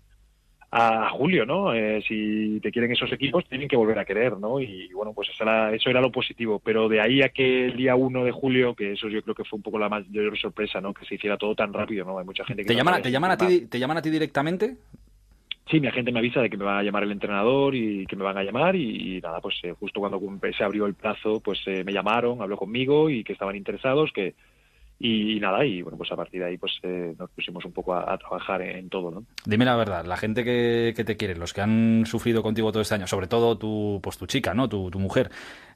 a 0.74 1.10
julio, 1.10 1.44
¿no? 1.44 1.74
Eh, 1.74 2.02
si 2.08 2.58
te 2.62 2.72
quieren 2.72 2.90
esos 2.90 3.12
equipos, 3.12 3.44
tienen 3.46 3.68
que 3.68 3.76
volver 3.76 3.98
a 3.98 4.06
querer, 4.06 4.38
¿no? 4.38 4.58
Y 4.58 4.90
bueno, 4.94 5.12
pues 5.12 5.28
eso 5.28 5.44
era, 5.44 5.70
eso 5.74 5.90
era 5.90 6.00
lo 6.00 6.10
positivo. 6.10 6.62
Pero 6.64 6.88
de 6.88 6.98
ahí 6.98 7.20
a 7.20 7.28
que 7.28 7.66
el 7.66 7.76
día 7.76 7.94
1 7.94 8.24
de 8.24 8.32
julio, 8.32 8.74
que 8.74 8.92
eso 8.92 9.08
yo 9.08 9.20
creo 9.22 9.34
que 9.34 9.44
fue 9.44 9.58
un 9.58 9.62
poco 9.62 9.78
la 9.78 9.90
mayor 9.90 10.36
sorpresa, 10.38 10.80
¿no? 10.80 10.94
Que 10.94 11.04
se 11.04 11.16
hiciera 11.16 11.36
todo 11.36 11.54
tan 11.54 11.74
rápido, 11.74 12.06
¿no? 12.06 12.18
Hay 12.18 12.24
mucha 12.24 12.42
gente 12.46 12.62
que... 12.62 12.68
¿Te 12.68 12.72
no 12.72 12.78
llaman, 12.78 13.02
te 13.02 13.10
llaman 13.10 13.30
a 13.32 13.36
ti, 13.36 13.66
te 13.66 13.78
llaman 13.78 13.98
a 13.98 14.02
ti 14.02 14.08
directamente? 14.08 14.76
Sí, 15.70 15.78
mi 15.78 15.88
agente 15.88 16.10
me 16.10 16.20
avisa 16.20 16.40
de 16.40 16.48
que 16.48 16.56
me 16.56 16.64
va 16.64 16.78
a 16.78 16.82
llamar 16.82 17.02
el 17.02 17.12
entrenador 17.12 17.74
y 17.74 18.06
que 18.06 18.16
me 18.16 18.24
van 18.24 18.38
a 18.38 18.42
llamar 18.42 18.74
y, 18.74 19.16
y 19.16 19.20
nada, 19.20 19.42
pues 19.42 19.56
eh, 19.64 19.74
justo 19.78 20.00
cuando 20.00 20.20
se 20.56 20.64
abrió 20.64 20.86
el 20.86 20.94
plazo, 20.94 21.40
pues 21.40 21.60
eh, 21.66 21.84
me 21.84 21.92
llamaron, 21.92 22.40
habló 22.40 22.56
conmigo 22.56 23.10
y 23.10 23.24
que 23.24 23.34
estaban 23.34 23.56
interesados, 23.56 24.10
que 24.12 24.34
y, 25.04 25.40
nada, 25.40 25.64
y 25.64 25.82
bueno, 25.82 25.98
pues 25.98 26.12
a 26.12 26.16
partir 26.16 26.40
de 26.40 26.46
ahí 26.46 26.58
pues 26.58 26.78
eh, 26.84 27.14
nos 27.18 27.28
pusimos 27.30 27.64
un 27.64 27.72
poco 27.72 27.92
a, 27.92 28.12
a 28.12 28.18
trabajar 28.18 28.62
en, 28.62 28.76
en 28.76 28.88
todo, 28.88 29.10
¿no? 29.10 29.24
Dime 29.44 29.64
la 29.64 29.74
verdad, 29.74 30.04
la 30.04 30.16
gente 30.16 30.44
que, 30.44 30.92
que 30.94 31.02
te 31.02 31.16
quiere, 31.16 31.34
los 31.34 31.52
que 31.52 31.60
han 31.60 32.04
sufrido 32.06 32.42
contigo 32.42 32.70
todo 32.70 32.82
este 32.82 32.94
año, 32.94 33.08
sobre 33.08 33.26
todo 33.26 33.58
tu, 33.58 33.98
pues 34.00 34.16
tu 34.16 34.26
chica, 34.26 34.54
¿no? 34.54 34.68
Tu, 34.68 34.90
tu 34.90 35.00
mujer, 35.00 35.30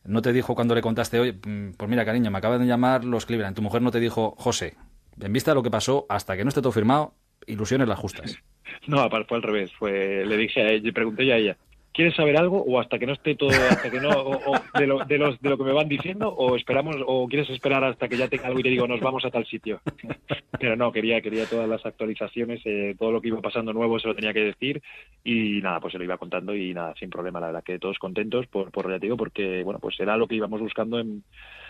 ¿no 0.04 0.22
te 0.22 0.32
dijo 0.32 0.54
cuando 0.54 0.76
le 0.76 0.80
contaste, 0.80 1.18
oye, 1.18 1.32
mm, 1.32 1.72
pues 1.76 1.90
mira, 1.90 2.04
cariño, 2.04 2.30
me 2.30 2.38
acaban 2.38 2.60
de 2.60 2.66
llamar 2.66 3.04
los 3.04 3.26
Cleveland, 3.26 3.56
tu 3.56 3.62
mujer 3.62 3.82
no 3.82 3.90
te 3.90 3.98
dijo, 3.98 4.36
José, 4.38 4.76
en 5.20 5.32
vista 5.32 5.50
de 5.50 5.56
lo 5.56 5.62
que 5.64 5.70
pasó, 5.72 6.06
hasta 6.08 6.36
que 6.36 6.44
no 6.44 6.50
esté 6.50 6.62
todo 6.62 6.70
firmado, 6.70 7.14
ilusiones 7.46 7.88
las 7.88 7.98
justas. 7.98 8.38
No, 8.88 9.08
fue 9.08 9.36
al 9.36 9.42
revés. 9.42 9.72
Fue, 9.72 10.24
le 10.26 10.36
dije 10.36 10.60
a 10.60 10.70
ella, 10.70 10.92
pregunté 10.92 11.24
yo 11.24 11.34
a 11.34 11.38
ella, 11.38 11.56
¿quieres 11.96 12.14
saber 12.14 12.36
algo 12.36 12.62
o 12.62 12.78
hasta 12.78 12.98
que 12.98 13.06
no 13.06 13.14
esté 13.14 13.34
todo, 13.34 13.48
hasta 13.48 13.90
que 13.90 14.00
no, 14.00 14.10
o, 14.10 14.54
de, 14.78 14.86
lo, 14.86 14.98
de, 15.06 15.16
los, 15.16 15.40
de 15.40 15.48
lo 15.48 15.56
que 15.56 15.64
me 15.64 15.72
van 15.72 15.88
diciendo 15.88 16.28
o 16.28 16.54
esperamos, 16.54 16.96
o 17.06 17.26
quieres 17.26 17.48
esperar 17.48 17.82
hasta 17.84 18.06
que 18.06 18.18
ya 18.18 18.28
tenga 18.28 18.48
algo 18.48 18.60
y 18.60 18.62
te 18.62 18.68
digo, 18.68 18.86
nos 18.86 19.00
vamos 19.00 19.24
a 19.24 19.30
tal 19.30 19.46
sitio? 19.46 19.80
Pero 20.60 20.76
no, 20.76 20.92
quería, 20.92 21.22
quería 21.22 21.46
todas 21.46 21.68
las 21.68 21.84
actualizaciones, 21.86 22.60
eh, 22.66 22.94
todo 22.98 23.12
lo 23.12 23.22
que 23.22 23.28
iba 23.28 23.40
pasando 23.40 23.72
nuevo 23.72 23.98
se 23.98 24.08
lo 24.08 24.14
tenía 24.14 24.34
que 24.34 24.44
decir. 24.44 24.82
Y 25.24 25.60
nada, 25.62 25.80
pues 25.80 25.92
se 25.92 25.98
lo 25.98 26.04
iba 26.04 26.18
contando 26.18 26.54
y 26.54 26.74
nada, 26.74 26.94
sin 26.98 27.08
problema, 27.08 27.40
la 27.40 27.46
verdad 27.46 27.64
que 27.64 27.78
todos 27.78 27.98
contentos 27.98 28.46
por, 28.46 28.70
por 28.70 28.86
relativo 28.86 29.16
porque, 29.16 29.62
bueno, 29.64 29.80
pues 29.80 29.98
era 29.98 30.18
lo 30.18 30.28
que 30.28 30.34
íbamos 30.34 30.60
buscando 30.60 30.98
en, 30.98 31.24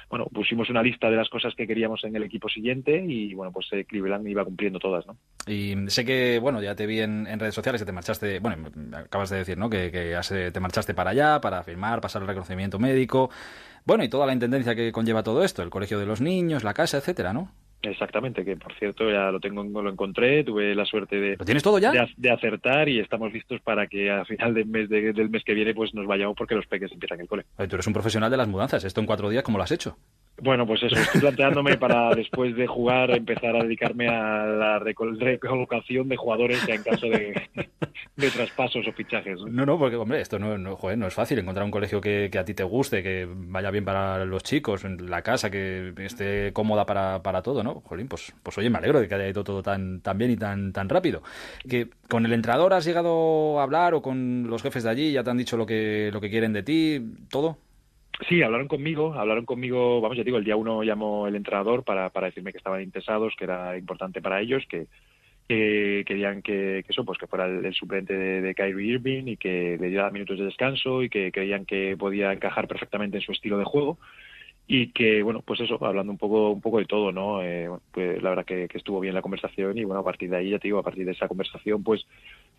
bueno, 0.08 0.26
pusimos 0.26 0.70
una 0.70 0.82
lista 0.82 1.10
de 1.10 1.16
las 1.16 1.28
cosas 1.28 1.54
que 1.56 1.66
queríamos 1.66 2.04
en 2.04 2.14
el 2.14 2.22
equipo 2.22 2.48
siguiente 2.48 3.04
y, 3.06 3.34
bueno, 3.34 3.52
pues 3.52 3.66
eh, 3.72 3.84
Cleveland 3.84 4.26
iba 4.28 4.44
cumpliendo 4.44 4.78
todas, 4.78 5.04
¿no? 5.06 5.16
Y 5.46 5.74
sé 5.88 6.04
que, 6.04 6.38
bueno, 6.38 6.62
ya 6.62 6.76
te 6.76 6.86
vi 6.86 7.00
en, 7.00 7.26
redes 7.38 7.54
sociales 7.54 7.80
que 7.80 7.86
te 7.86 7.92
marchaste, 7.92 8.38
bueno, 8.38 8.68
acabas 8.94 9.30
de 9.30 9.38
decir, 9.38 9.58
¿no? 9.58 9.68
Que, 9.68 9.90
eh, 9.92 10.50
te 10.52 10.60
marchaste 10.60 10.94
para 10.94 11.10
allá, 11.10 11.40
para 11.40 11.62
firmar, 11.64 12.00
pasar 12.00 12.22
el 12.22 12.28
reconocimiento 12.28 12.78
médico. 12.78 13.30
Bueno, 13.84 14.04
y 14.04 14.08
toda 14.08 14.26
la 14.26 14.32
intendencia 14.32 14.74
que 14.76 14.92
conlleva 14.92 15.24
todo 15.24 15.42
esto, 15.42 15.62
el 15.62 15.70
colegio 15.70 15.98
de 15.98 16.06
los 16.06 16.20
niños, 16.20 16.62
la 16.62 16.74
casa, 16.74 16.98
etcétera, 16.98 17.32
¿no? 17.32 17.52
Exactamente, 17.82 18.44
que 18.44 18.56
por 18.56 18.74
cierto 18.74 19.08
ya 19.10 19.30
lo 19.30 19.38
tengo, 19.38 19.62
lo 19.62 19.90
encontré, 19.90 20.42
tuve 20.42 20.74
la 20.74 20.84
suerte 20.84 21.20
de, 21.20 21.36
¿Lo 21.38 21.44
tienes 21.44 21.62
todo 21.62 21.78
ya? 21.78 21.92
de, 21.92 22.00
ac- 22.00 22.14
de 22.16 22.30
acertar 22.30 22.88
y 22.88 22.98
estamos 22.98 23.32
listos 23.32 23.60
para 23.60 23.86
que 23.86 24.10
a 24.10 24.24
final 24.24 24.54
del 24.54 24.66
mes 24.66 24.88
de- 24.88 25.12
del 25.12 25.30
mes 25.30 25.44
que 25.44 25.54
viene 25.54 25.72
pues 25.74 25.94
nos 25.94 26.06
vayamos 26.06 26.34
porque 26.36 26.54
los 26.56 26.66
peques 26.66 26.90
empiezan 26.90 27.20
el 27.20 27.28
cole. 27.28 27.44
Oye, 27.58 27.68
tú 27.68 27.76
eres 27.76 27.86
un 27.86 27.92
profesional 27.92 28.30
de 28.30 28.36
las 28.38 28.48
mudanzas. 28.48 28.82
Esto 28.84 29.00
en 29.00 29.06
cuatro 29.06 29.28
días, 29.28 29.42
¿cómo 29.44 29.58
lo 29.58 29.64
has 29.64 29.70
hecho? 29.70 29.96
Bueno, 30.42 30.66
pues 30.66 30.82
eso, 30.82 30.96
estoy 30.96 31.20
planteándome 31.22 31.78
para 31.78 32.10
después 32.14 32.54
de 32.56 32.66
jugar 32.66 33.10
empezar 33.10 33.56
a 33.56 33.62
dedicarme 33.62 34.08
a 34.08 34.44
la 34.46 34.78
recol- 34.78 35.18
recolocación 35.18 36.08
de 36.08 36.16
jugadores 36.16 36.64
ya 36.66 36.74
en 36.74 36.82
caso 36.82 37.06
de, 37.06 37.48
de 38.16 38.30
traspasos 38.30 38.86
o 38.86 38.92
fichajes. 38.92 39.40
¿no? 39.40 39.46
No, 39.48 39.66
no, 39.66 39.78
porque, 39.78 39.96
hombre, 39.96 40.20
esto 40.20 40.38
no, 40.38 40.58
no, 40.58 40.76
joder, 40.76 40.98
no 40.98 41.06
es 41.06 41.14
fácil 41.14 41.38
encontrar 41.38 41.64
un 41.64 41.70
colegio 41.70 42.00
que, 42.00 42.28
que 42.30 42.38
a 42.38 42.44
ti 42.44 42.52
te 42.52 42.64
guste, 42.64 43.02
que 43.02 43.26
vaya 43.30 43.70
bien 43.70 43.84
para 43.86 44.24
los 44.26 44.42
chicos, 44.42 44.84
la 44.84 45.22
casa, 45.22 45.50
que 45.50 45.94
esté 45.98 46.52
cómoda 46.52 46.84
para, 46.84 47.22
para 47.22 47.42
todo, 47.42 47.62
¿no? 47.64 47.80
Jolín, 47.80 48.08
pues, 48.08 48.34
pues 48.42 48.58
oye, 48.58 48.68
me 48.68 48.78
alegro 48.78 49.00
de 49.00 49.08
que 49.08 49.14
haya 49.14 49.28
ido 49.28 49.42
todo 49.42 49.62
tan, 49.62 50.00
tan 50.02 50.18
bien 50.18 50.30
y 50.32 50.36
tan, 50.36 50.72
tan 50.72 50.88
rápido. 50.88 51.22
Que 51.68 51.88
¿Con 52.08 52.26
el 52.26 52.32
entrenador 52.32 52.74
has 52.74 52.84
llegado 52.84 53.58
a 53.58 53.62
hablar 53.62 53.94
o 53.94 54.02
con 54.02 54.48
los 54.48 54.62
jefes 54.62 54.84
de 54.84 54.90
allí? 54.90 55.12
¿Ya 55.12 55.24
te 55.24 55.30
han 55.30 55.38
dicho 55.38 55.56
lo 55.56 55.64
que, 55.66 56.10
lo 56.12 56.20
que 56.20 56.30
quieren 56.30 56.52
de 56.52 56.62
ti? 56.62 57.02
¿Todo? 57.30 57.58
Sí, 58.28 58.42
hablaron 58.42 58.66
conmigo, 58.66 59.14
hablaron 59.14 59.44
conmigo, 59.44 60.00
vamos, 60.00 60.16
ya 60.16 60.24
digo, 60.24 60.38
el 60.38 60.44
día 60.44 60.56
uno 60.56 60.82
llamó 60.82 61.26
el 61.26 61.36
entrenador 61.36 61.84
para, 61.84 62.08
para 62.10 62.28
decirme 62.28 62.50
que 62.50 62.58
estaban 62.58 62.82
interesados, 62.82 63.34
que 63.36 63.44
era 63.44 63.76
importante 63.76 64.22
para 64.22 64.40
ellos, 64.40 64.64
que, 64.68 64.86
que 65.46 66.02
querían 66.06 66.42
que, 66.42 66.82
que 66.84 66.92
eso, 66.92 67.04
pues 67.04 67.18
que 67.18 67.26
fuera 67.26 67.46
el, 67.46 67.74
suplente 67.74 68.14
de, 68.14 68.54
Kyrie 68.54 68.94
Irving 68.94 69.26
y 69.26 69.36
que 69.36 69.76
le 69.78 69.88
diera 69.88 70.10
minutos 70.10 70.38
de 70.38 70.46
descanso 70.46 71.02
y 71.02 71.10
que 71.10 71.30
creían 71.30 71.66
que 71.66 71.96
podía 71.98 72.32
encajar 72.32 72.66
perfectamente 72.66 73.18
en 73.18 73.22
su 73.22 73.32
estilo 73.32 73.58
de 73.58 73.64
juego. 73.64 73.98
Y 74.68 74.88
que 74.88 75.22
bueno 75.22 75.42
pues 75.42 75.60
eso 75.60 75.78
hablando 75.84 76.10
un 76.10 76.18
poco 76.18 76.50
un 76.50 76.60
poco 76.60 76.80
de 76.80 76.86
todo 76.86 77.12
no 77.12 77.40
eh, 77.40 77.70
pues 77.92 78.20
la 78.20 78.30
verdad 78.30 78.44
que 78.44 78.68
estuvo 78.74 78.98
bien 78.98 79.14
la 79.14 79.22
conversación 79.22 79.78
y 79.78 79.84
bueno 79.84 80.00
a 80.00 80.04
partir 80.04 80.28
de 80.28 80.38
ahí 80.38 80.50
ya 80.50 80.58
te 80.58 80.66
digo 80.66 80.80
a 80.80 80.82
partir 80.82 81.04
de 81.04 81.12
esa 81.12 81.28
conversación 81.28 81.84
pues 81.84 82.04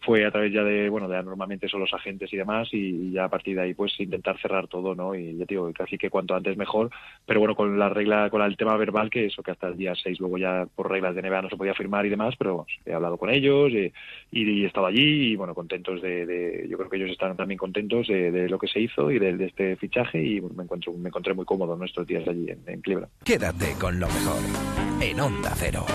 fue 0.02 0.26
a 0.26 0.32
través 0.32 0.54
ya 0.54 0.64
de 0.64 0.89
bueno 0.89 1.08
de 1.08 1.22
normalmente 1.24 1.68
son 1.68 1.82
los 1.82 1.93
agentes 1.93 2.32
y 2.32 2.38
demás 2.38 2.70
y, 2.72 3.12
ya 3.12 3.26
a 3.26 3.30
partir 3.30 3.56
de 3.56 3.64
ahí 3.64 3.74
pues 3.74 4.00
intentar 4.00 4.39
cerrar 4.39 4.68
todo 4.68 4.95
no 4.95 5.16
y 5.16 5.38
ya 5.38 5.45
digo 5.45 5.72
casi 5.74 5.98
que 5.98 6.10
cuanto 6.10 6.36
antes 6.36 6.58
mejor. 6.58 6.89
Pero 7.26 7.39
bueno 7.39 7.56
con 7.56 7.78
la 7.78 7.89
regla 7.89 8.30
con 8.30 8.41
el 8.41 8.58
tema 8.58 8.78
verbal 8.78 9.10
que 9.10 9.26
eso 9.26 9.43
que 9.43 9.52
hasta 9.52 9.68
el 9.68 9.78
día 9.78 9.93
6 9.95 10.20
luego 10.20 10.38
ya 10.38 10.68
por 10.76 10.89
reglas 10.89 11.16
de 11.16 11.22
NBA 11.22 11.41
no 11.41 11.50
se 11.50 11.58
podía 11.58 11.74
firmar 11.74 12.06
y 12.06 12.10
demás 12.10 12.36
pero 12.38 12.58
vamos, 12.58 12.72
he 12.86 12.93
hablado 12.93 13.18
con 13.18 13.30
ellos 13.30 13.72
eh, 13.74 13.91
y, 14.32 14.64
he 14.64 14.68
estado 14.68 14.86
allí 14.88 15.32
y 15.32 15.36
bueno 15.36 15.54
contentos 15.54 16.02
de, 16.02 16.26
de- 16.26 16.68
yo 16.70 16.78
creo 16.78 16.89
que 16.89 16.98
ellos 16.98 17.12
están 17.12 17.36
también 17.36 17.58
contentos 17.58 18.08
de, 18.08 18.48
lo 18.50 18.60
que 18.60 18.68
se 18.68 18.80
hizo 18.80 19.12
y 19.12 19.20
de, 19.20 19.45
este 19.45 19.76
fichaje 19.76 20.22
y 20.22 20.39
bueno, 20.39 20.56
me 20.56 20.64
encuentro 20.64 20.93
me 20.93 21.10
encontré 21.10 21.34
muy 21.34 21.45
cómodo 21.45 21.76
en 21.76 21.84
estos 21.84 22.06
días 22.08 22.28
allí 22.28 22.50
en, 22.50 22.60
en 22.68 22.82
Cleveland. 22.82 23.12
Quédate 23.24 23.74
con 23.80 24.00
lo 24.00 24.08
mejor 24.08 24.41
en 25.02 25.20
Onda 25.20 25.52
Cero. 25.56 25.86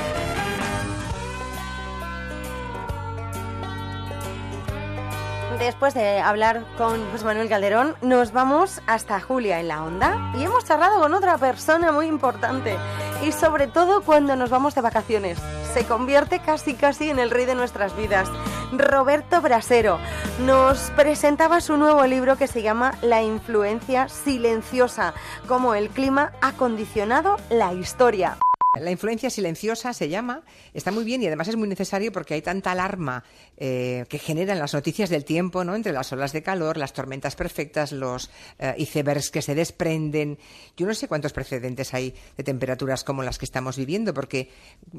Después 5.65 5.95
de 5.95 6.19
hablar 6.19 6.65
con 6.77 7.09
José 7.13 7.25
Manuel 7.25 7.49
Calderón, 7.49 7.95
nos 8.03 8.33
vamos 8.33 8.83
hasta 8.89 9.21
Julia 9.21 9.61
en 9.61 9.69
la 9.69 9.85
onda 9.85 10.33
y 10.37 10.43
hemos 10.43 10.65
charlado 10.65 11.01
con 11.01 11.15
otra 11.15 11.39
persona 11.39 11.93
muy 11.93 12.07
importante. 12.07 12.77
Y 13.25 13.31
sobre 13.31 13.69
todo 13.69 14.03
cuando 14.03 14.35
nos 14.35 14.51
vamos 14.51 14.75
de 14.75 14.81
vacaciones. 14.81 15.39
Se 15.73 15.85
convierte 15.85 16.41
casi 16.41 16.75
casi 16.75 17.11
en 17.11 17.21
el 17.21 17.31
rey 17.31 17.45
de 17.45 17.55
nuestras 17.55 17.97
vidas. 17.97 18.29
Roberto 18.73 19.41
Brasero 19.41 20.01
nos 20.45 20.91
presentaba 20.97 21.61
su 21.61 21.77
nuevo 21.77 22.05
libro 22.07 22.37
que 22.37 22.49
se 22.49 22.63
llama 22.63 22.95
La 23.01 23.23
influencia 23.23 24.09
silenciosa, 24.09 25.15
cómo 25.47 25.77
el 25.77 25.91
clima 25.91 26.33
ha 26.41 26.53
condicionado 26.55 27.37
la 27.51 27.73
historia. 27.73 28.37
La 28.81 28.91
influencia 28.91 29.29
silenciosa 29.29 29.93
se 29.93 30.09
llama, 30.09 30.45
está 30.73 30.91
muy 30.93 31.05
bien 31.05 31.23
y 31.23 31.27
además 31.27 31.47
es 31.47 31.57
muy 31.57 31.69
necesario 31.69 32.11
porque 32.11 32.33
hay 32.33 32.41
tanta 32.41 32.73
alarma 32.73 33.23
eh, 33.59 34.07
que 34.09 34.19
generan 34.19 34.59
las 34.59 34.73
noticias 34.73 35.11
del 35.11 35.27
tiempo, 35.27 35.63
¿no? 35.63 35.75
Entre 35.75 35.93
las 35.93 36.11
olas 36.15 36.33
de 36.33 36.43
calor, 36.43 36.79
las 36.79 36.95
tormentas 36.95 37.37
perfectas, 37.37 37.93
los 37.93 38.31
eh, 38.59 38.75
icebergs 38.79 39.31
que 39.31 39.43
se 39.43 39.55
desprenden. 39.55 40.39
Yo 40.75 40.87
no 40.87 40.95
sé 40.95 41.07
cuántos 41.07 41.35
precedentes 41.35 41.93
hay 41.93 42.15
de 42.39 42.45
temperaturas 42.45 43.05
como 43.05 43.23
las 43.23 43.37
que 43.37 43.45
estamos 43.45 43.77
viviendo, 43.77 44.15
porque 44.15 44.49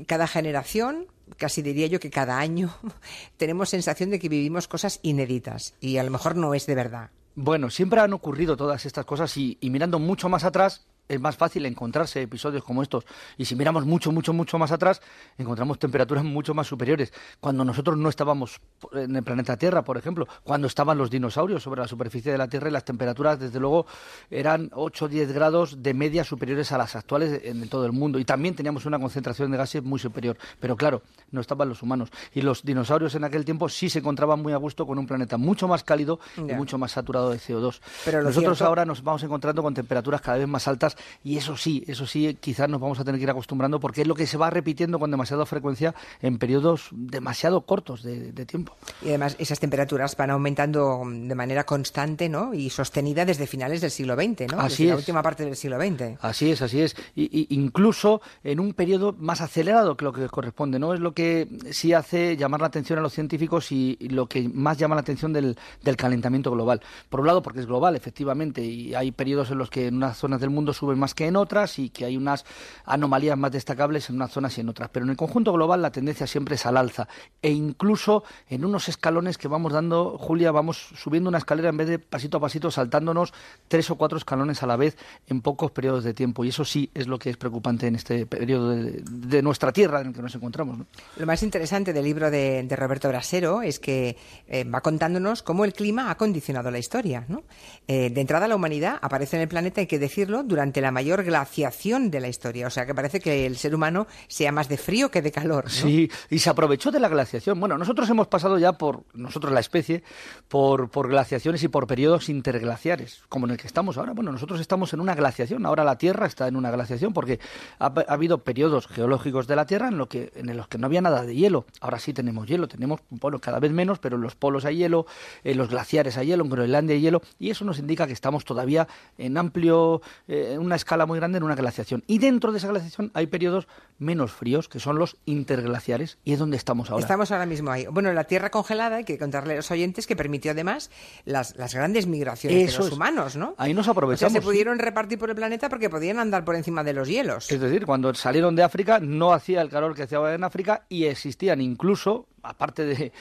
cada 0.05 0.27
generación, 0.27 1.07
casi 1.37 1.63
diría 1.63 1.87
yo 1.87 1.99
que 1.99 2.11
cada 2.11 2.37
año, 2.37 2.77
tenemos 3.37 3.69
sensación 3.69 4.11
de 4.11 4.19
que 4.19 4.29
vivimos 4.29 4.67
cosas 4.67 4.99
inéditas 5.01 5.73
y 5.79 5.97
a 5.97 6.03
lo 6.03 6.11
mejor 6.11 6.35
no 6.35 6.53
es 6.53 6.67
de 6.67 6.75
verdad. 6.75 7.09
Bueno, 7.33 7.71
siempre 7.71 8.01
han 8.01 8.13
ocurrido 8.13 8.55
todas 8.55 8.85
estas 8.85 9.05
cosas 9.05 9.35
y, 9.35 9.57
y 9.61 9.71
mirando 9.71 9.97
mucho 9.97 10.29
más 10.29 10.43
atrás 10.43 10.85
es 11.07 11.19
más 11.19 11.35
fácil 11.37 11.65
encontrarse 11.65 12.21
episodios 12.21 12.63
como 12.63 12.81
estos. 12.81 13.05
Y 13.37 13.45
si 13.45 13.55
miramos 13.55 13.85
mucho, 13.85 14.11
mucho, 14.11 14.33
mucho 14.33 14.57
más 14.57 14.71
atrás, 14.71 15.01
encontramos 15.37 15.77
temperaturas 15.79 16.23
mucho 16.23 16.53
más 16.53 16.67
superiores. 16.67 17.13
Cuando 17.39 17.65
nosotros 17.65 17.97
no 17.97 18.09
estábamos 18.09 18.59
en 18.93 19.15
el 19.15 19.23
planeta 19.23 19.57
Tierra, 19.57 19.83
por 19.83 19.97
ejemplo, 19.97 20.27
cuando 20.43 20.67
estaban 20.67 20.97
los 20.97 21.09
dinosaurios 21.09 21.61
sobre 21.63 21.81
la 21.81 21.87
superficie 21.87 22.31
de 22.31 22.37
la 22.37 22.47
Tierra 22.47 22.69
y 22.69 22.71
las 22.71 22.85
temperaturas, 22.85 23.39
desde 23.39 23.59
luego, 23.59 23.85
eran 24.31 24.69
8 24.73 25.05
o 25.05 25.07
10 25.07 25.31
grados 25.33 25.83
de 25.83 25.93
media 25.93 26.23
superiores 26.23 26.71
a 26.71 26.77
las 26.77 26.95
actuales 26.95 27.41
en 27.43 27.67
todo 27.69 27.85
el 27.85 27.91
mundo. 27.91 28.17
Y 28.19 28.25
también 28.25 28.55
teníamos 28.55 28.85
una 28.85 28.97
concentración 28.99 29.51
de 29.51 29.57
gases 29.57 29.83
muy 29.83 29.99
superior. 29.99 30.37
Pero 30.59 30.75
claro, 30.75 31.01
no 31.31 31.41
estaban 31.41 31.69
los 31.69 31.81
humanos. 31.83 32.09
Y 32.33 32.41
los 32.41 32.63
dinosaurios 32.63 33.13
en 33.15 33.23
aquel 33.23 33.45
tiempo 33.45 33.67
sí 33.69 33.89
se 33.89 33.99
encontraban 33.99 34.41
muy 34.41 34.53
a 34.53 34.57
gusto 34.57 34.87
con 34.87 34.97
un 34.97 35.05
planeta 35.05 35.37
mucho 35.37 35.67
más 35.67 35.83
cálido 35.83 36.19
y 36.37 36.41
mucho 36.53 36.77
más 36.77 36.91
saturado 36.91 37.29
de 37.31 37.37
CO2. 37.39 37.79
Pero 38.05 38.23
Nosotros 38.23 38.57
cierto- 38.57 38.65
ahora 38.69 38.85
nos 38.85 39.03
vamos 39.03 39.21
encontrando 39.23 39.61
con 39.61 39.73
temperaturas 39.73 40.21
cada 40.21 40.37
vez 40.37 40.47
más 40.47 40.67
altas 40.67 40.92
y 41.23 41.37
eso 41.37 41.57
sí, 41.57 41.83
eso 41.87 42.05
sí, 42.05 42.37
quizás 42.39 42.69
nos 42.69 42.81
vamos 42.81 42.99
a 42.99 43.03
tener 43.03 43.19
que 43.19 43.23
ir 43.23 43.29
acostumbrando 43.29 43.79
porque 43.79 44.01
es 44.01 44.07
lo 44.07 44.15
que 44.15 44.27
se 44.27 44.37
va 44.37 44.49
repitiendo 44.49 44.99
con 44.99 45.11
demasiada 45.11 45.45
frecuencia 45.45 45.93
en 46.21 46.37
periodos 46.37 46.89
demasiado 46.91 47.61
cortos 47.61 48.03
de, 48.03 48.31
de 48.31 48.45
tiempo. 48.45 48.75
Y 49.01 49.09
además 49.09 49.35
esas 49.39 49.59
temperaturas 49.59 50.15
van 50.17 50.31
aumentando 50.31 51.01
de 51.05 51.35
manera 51.35 51.65
constante 51.65 52.29
¿no? 52.29 52.53
y 52.53 52.69
sostenida 52.69 53.25
desde 53.25 53.47
finales 53.47 53.81
del 53.81 53.91
siglo 53.91 54.15
XX, 54.15 54.51
¿no? 54.51 54.59
Así 54.59 54.83
desde 54.83 54.87
la 54.87 54.93
es. 54.93 54.99
última 54.99 55.21
parte 55.23 55.45
del 55.45 55.55
siglo 55.55 55.79
XX. 55.79 56.17
Así 56.21 56.51
es, 56.51 56.61
así 56.61 56.81
es. 56.81 56.95
Y, 57.15 57.23
y 57.39 57.47
incluso 57.55 58.21
en 58.43 58.59
un 58.59 58.73
periodo 58.73 59.15
más 59.17 59.41
acelerado 59.41 59.97
que 59.97 60.05
lo 60.05 60.13
que 60.13 60.27
corresponde, 60.29 60.79
¿no? 60.79 60.93
Es 60.93 60.99
lo 60.99 61.13
que 61.13 61.47
sí 61.71 61.93
hace 61.93 62.37
llamar 62.37 62.61
la 62.61 62.67
atención 62.67 62.99
a 62.99 63.01
los 63.01 63.13
científicos 63.13 63.71
y, 63.71 63.97
y 63.99 64.09
lo 64.09 64.27
que 64.27 64.47
más 64.49 64.77
llama 64.77 64.95
la 64.95 65.01
atención 65.01 65.33
del, 65.33 65.57
del 65.83 65.95
calentamiento 65.95 66.51
global. 66.51 66.81
Por 67.09 67.19
un 67.21 67.27
lado, 67.27 67.41
porque 67.41 67.59
es 67.59 67.65
global, 67.65 67.95
efectivamente, 67.95 68.63
y 68.63 68.93
hay 68.95 69.11
periodos 69.11 69.51
en 69.51 69.57
los 69.57 69.69
que 69.69 69.87
en 69.87 69.95
unas 69.95 70.17
zonas 70.17 70.41
del 70.41 70.49
mundo 70.49 70.73
suben 70.83 70.99
más 70.99 71.13
que 71.13 71.27
en 71.27 71.37
otras 71.37 71.79
y 71.79 71.89
que 71.89 72.03
hay 72.03 72.17
unas 72.17 72.43
anomalías 72.83 73.37
más 73.37 73.53
destacables 73.53 74.09
en 74.09 74.17
unas 74.17 74.31
zonas 74.31 74.57
y 74.57 74.61
en 74.61 74.67
otras. 74.67 74.89
Pero 74.89 75.05
en 75.05 75.11
el 75.11 75.15
conjunto 75.15 75.53
global 75.53 75.81
la 75.81 75.91
tendencia 75.91 76.27
siempre 76.27 76.55
es 76.55 76.65
al 76.65 76.75
alza. 76.75 77.07
E 77.41 77.51
incluso 77.51 78.25
en 78.49 78.65
unos 78.65 78.89
escalones 78.89 79.37
que 79.37 79.47
vamos 79.47 79.71
dando, 79.71 80.17
Julia, 80.17 80.51
vamos 80.51 80.89
subiendo 80.95 81.29
una 81.29 81.37
escalera 81.37 81.69
en 81.69 81.77
vez 81.77 81.87
de 81.87 81.99
pasito 81.99 82.37
a 82.37 82.41
pasito, 82.41 82.69
saltándonos 82.69 83.33
tres 83.69 83.89
o 83.91 83.95
cuatro 83.95 84.17
escalones 84.17 84.61
a 84.61 84.67
la 84.67 84.75
vez 84.75 84.97
en 85.27 85.41
pocos 85.41 85.71
periodos 85.71 86.03
de 86.03 86.13
tiempo. 86.13 86.43
Y 86.43 86.49
eso 86.49 86.65
sí 86.65 86.89
es 86.93 87.07
lo 87.07 87.17
que 87.17 87.29
es 87.29 87.37
preocupante 87.37 87.87
en 87.87 87.95
este 87.95 88.25
periodo 88.25 88.71
de, 88.71 89.03
de 89.05 89.41
nuestra 89.41 89.71
Tierra 89.71 90.01
en 90.01 90.07
el 90.07 90.13
que 90.13 90.21
nos 90.21 90.35
encontramos. 90.35 90.77
¿no? 90.77 90.85
Lo 91.15 91.25
más 91.25 91.43
interesante 91.43 91.93
del 91.93 92.03
libro 92.03 92.29
de, 92.29 92.63
de 92.63 92.75
Roberto 92.75 93.07
Brasero 93.07 93.61
es 93.61 93.79
que 93.79 94.17
eh, 94.47 94.65
va 94.65 94.81
contándonos 94.81 95.43
cómo 95.43 95.63
el 95.63 95.71
clima 95.71 96.11
ha 96.11 96.17
condicionado 96.17 96.71
la 96.71 96.79
historia. 96.79 97.25
¿no? 97.29 97.43
Eh, 97.87 98.09
de 98.09 98.21
entrada, 98.21 98.47
la 98.47 98.55
humanidad 98.55 98.97
aparece 99.01 99.37
en 99.37 99.43
el 99.43 99.47
planeta, 99.47 99.81
hay 99.81 99.87
que 99.87 99.99
decirlo, 99.99 100.43
durante 100.43 100.72
la 100.81 100.91
mayor 100.91 101.23
glaciación 101.23 102.11
de 102.11 102.19
la 102.19 102.27
historia. 102.27 102.67
O 102.67 102.69
sea, 102.69 102.85
que 102.85 102.95
parece 102.95 103.19
que 103.19 103.45
el 103.45 103.57
ser 103.57 103.75
humano 103.75 104.07
sea 104.27 104.51
más 104.51 104.69
de 104.69 104.77
frío 104.77 105.09
que 105.09 105.21
de 105.21 105.31
calor. 105.31 105.69
Sí, 105.69 106.09
y 106.29 106.39
se 106.39 106.49
aprovechó 106.49 106.91
de 106.91 106.99
la 106.99 107.09
glaciación. 107.09 107.59
Bueno, 107.59 107.77
nosotros 107.77 108.09
hemos 108.09 108.27
pasado 108.27 108.57
ya 108.57 108.73
por, 108.73 109.03
nosotros 109.13 109.53
la 109.53 109.59
especie, 109.59 110.03
por, 110.47 110.89
por 110.89 111.09
glaciaciones 111.09 111.63
y 111.63 111.67
por 111.67 111.87
periodos 111.87 112.29
interglaciares, 112.29 113.23
como 113.29 113.45
en 113.45 113.51
el 113.51 113.57
que 113.57 113.67
estamos 113.67 113.97
ahora. 113.97 114.13
Bueno, 114.13 114.31
nosotros 114.31 114.59
estamos 114.59 114.93
en 114.93 114.99
una 114.99 115.15
glaciación, 115.15 115.65
ahora 115.65 115.83
la 115.83 115.97
Tierra 115.97 116.25
está 116.25 116.47
en 116.47 116.55
una 116.55 116.71
glaciación 116.71 117.13
porque 117.13 117.39
ha, 117.79 117.85
ha 117.85 118.13
habido 118.13 118.43
periodos 118.43 118.87
geológicos 118.87 119.47
de 119.47 119.55
la 119.55 119.65
Tierra 119.65 119.87
en, 119.87 119.97
lo 119.97 120.07
que, 120.07 120.31
en 120.35 120.55
los 120.55 120.67
que 120.67 120.77
no 120.77 120.87
había 120.87 121.01
nada 121.01 121.23
de 121.23 121.35
hielo. 121.35 121.65
Ahora 121.81 121.99
sí 121.99 122.13
tenemos 122.13 122.47
hielo, 122.47 122.67
tenemos, 122.67 123.01
bueno, 123.09 123.39
cada 123.39 123.59
vez 123.59 123.71
menos, 123.71 123.99
pero 123.99 124.15
en 124.15 124.21
los 124.21 124.35
polos 124.35 124.65
hay 124.65 124.77
hielo, 124.77 125.05
en 125.43 125.57
los 125.57 125.69
glaciares 125.69 126.17
hay 126.17 126.27
hielo, 126.27 126.43
en 126.43 126.49
Groenlandia 126.49 126.95
hay 126.95 127.01
hielo, 127.01 127.21
y 127.39 127.49
eso 127.49 127.65
nos 127.65 127.79
indica 127.79 128.07
que 128.07 128.13
estamos 128.13 128.45
todavía 128.45 128.87
en 129.17 129.37
amplio, 129.37 130.01
eh, 130.27 130.57
una 130.63 130.75
escala 130.75 131.05
muy 131.05 131.19
grande 131.19 131.37
en 131.37 131.43
una 131.43 131.55
glaciación. 131.55 132.03
Y 132.07 132.19
dentro 132.19 132.51
de 132.51 132.57
esa 132.57 132.67
glaciación 132.67 133.11
hay 133.13 133.27
periodos 133.27 133.67
menos 133.99 134.31
fríos, 134.31 134.67
que 134.69 134.79
son 134.79 134.97
los 134.97 135.17
interglaciares, 135.25 136.17
y 136.23 136.33
es 136.33 136.39
donde 136.39 136.57
estamos 136.57 136.89
ahora. 136.89 137.01
Estamos 137.01 137.31
ahora 137.31 137.45
mismo 137.45 137.69
ahí. 137.71 137.85
Bueno, 137.89 138.11
la 138.13 138.23
Tierra 138.23 138.49
congelada, 138.49 138.97
hay 138.97 139.03
que 139.03 139.17
contarle 139.17 139.53
a 139.53 139.57
los 139.57 139.69
oyentes 139.71 140.07
que 140.07 140.15
permitió 140.15 140.51
además 140.51 140.89
las, 141.25 141.55
las 141.57 141.75
grandes 141.75 142.07
migraciones 142.07 142.69
Eso 142.69 142.77
de 142.77 142.77
los 142.79 142.87
es. 142.87 142.93
humanos, 142.93 143.35
¿no? 143.35 143.55
Ahí 143.57 143.73
nos 143.73 143.83
O 143.83 143.85
sea, 143.85 143.91
aprovechamos. 143.91 144.33
se 144.33 144.39
sí. 144.39 144.45
pudieron 144.45 144.79
repartir 144.79 145.19
por 145.19 145.29
el 145.29 145.35
planeta 145.35 145.69
porque 145.69 145.89
podían 145.89 146.19
andar 146.19 146.43
por 146.43 146.55
encima 146.55 146.83
de 146.83 146.93
los 146.93 147.07
hielos. 147.07 147.51
Es 147.51 147.59
decir, 147.59 147.85
cuando 147.85 148.13
salieron 148.13 148.55
de 148.55 148.63
África 148.63 148.99
no 148.99 149.33
hacía 149.33 149.61
el 149.61 149.69
calor 149.69 149.93
que 149.95 150.03
hacía 150.03 150.33
en 150.33 150.43
África 150.43 150.85
y 150.89 151.05
existían 151.05 151.61
incluso, 151.61 152.27
aparte 152.41 152.85
de, 152.85 153.11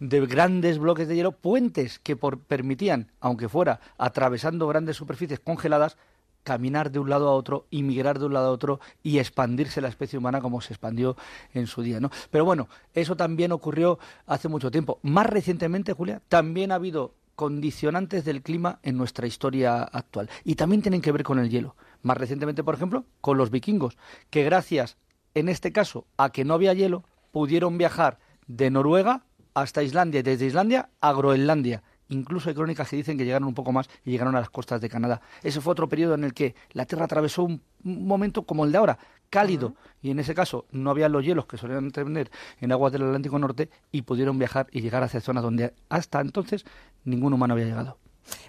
de 0.00 0.26
grandes 0.26 0.78
bloques 0.78 1.08
de 1.08 1.16
hielo, 1.16 1.32
puentes 1.32 1.98
que 1.98 2.16
por- 2.16 2.38
permitían, 2.40 3.10
aunque 3.20 3.48
fuera 3.48 3.80
atravesando 3.98 4.66
grandes 4.68 4.96
superficies 4.96 5.40
congeladas, 5.40 5.96
caminar 6.42 6.90
de 6.90 6.98
un 6.98 7.10
lado 7.10 7.28
a 7.28 7.32
otro, 7.32 7.66
inmigrar 7.70 8.18
de 8.18 8.26
un 8.26 8.34
lado 8.34 8.48
a 8.48 8.52
otro 8.52 8.80
y 9.02 9.18
expandirse 9.18 9.80
la 9.80 9.88
especie 9.88 10.18
humana 10.18 10.40
como 10.40 10.60
se 10.60 10.72
expandió 10.72 11.16
en 11.54 11.66
su 11.66 11.82
día, 11.82 12.00
¿no? 12.00 12.10
Pero 12.30 12.44
bueno, 12.44 12.68
eso 12.94 13.16
también 13.16 13.52
ocurrió 13.52 13.98
hace 14.26 14.48
mucho 14.48 14.70
tiempo. 14.70 14.98
Más 15.02 15.26
recientemente, 15.26 15.92
Julia, 15.92 16.22
también 16.28 16.72
ha 16.72 16.76
habido 16.76 17.14
condicionantes 17.34 18.24
del 18.24 18.42
clima 18.42 18.78
en 18.82 18.96
nuestra 18.96 19.26
historia 19.26 19.82
actual 19.82 20.28
y 20.44 20.54
también 20.56 20.82
tienen 20.82 21.00
que 21.00 21.12
ver 21.12 21.22
con 21.22 21.38
el 21.38 21.50
hielo. 21.50 21.76
Más 22.02 22.16
recientemente, 22.16 22.64
por 22.64 22.74
ejemplo, 22.74 23.04
con 23.20 23.38
los 23.38 23.50
vikingos, 23.50 23.96
que 24.30 24.44
gracias, 24.44 24.96
en 25.34 25.48
este 25.48 25.72
caso, 25.72 26.06
a 26.16 26.30
que 26.30 26.44
no 26.44 26.54
había 26.54 26.74
hielo, 26.74 27.04
pudieron 27.30 27.78
viajar 27.78 28.18
de 28.46 28.70
Noruega 28.70 29.24
hasta 29.54 29.82
Islandia 29.82 30.20
y 30.20 30.22
desde 30.22 30.46
Islandia 30.46 30.90
a 31.00 31.12
Groenlandia 31.12 31.82
Incluso 32.08 32.48
hay 32.48 32.54
crónicas 32.54 32.88
que 32.88 32.96
dicen 32.96 33.16
que 33.16 33.24
llegaron 33.24 33.48
un 33.48 33.54
poco 33.54 33.72
más 33.72 33.88
y 34.04 34.10
llegaron 34.10 34.36
a 34.36 34.40
las 34.40 34.50
costas 34.50 34.80
de 34.80 34.88
Canadá. 34.88 35.20
Ese 35.42 35.60
fue 35.60 35.72
otro 35.72 35.88
periodo 35.88 36.14
en 36.14 36.24
el 36.24 36.34
que 36.34 36.54
la 36.72 36.84
Tierra 36.84 37.06
atravesó 37.06 37.44
un, 37.44 37.62
momento 37.84 38.44
como 38.44 38.64
el 38.64 38.72
de 38.72 38.78
ahora, 38.78 38.98
cálido. 39.30 39.74
Y 40.02 40.10
en 40.10 40.18
ese 40.18 40.34
caso 40.34 40.66
no 40.70 40.90
había 40.90 41.08
los 41.08 41.24
hielos 41.24 41.46
que 41.46 41.56
solían 41.56 41.90
tener 41.90 42.30
en 42.60 42.72
aguas 42.72 42.92
del 42.92 43.02
Atlántico 43.02 43.38
Norte 43.38 43.70
y 43.90 44.02
pudieron 44.02 44.38
viajar 44.38 44.66
y 44.70 44.80
llegar 44.80 45.02
hacia 45.02 45.20
zonas 45.20 45.42
donde 45.42 45.74
hasta 45.88 46.20
entonces 46.20 46.64
ningún 47.04 47.32
humano 47.32 47.54
había 47.54 47.66
llegado. 47.66 48.01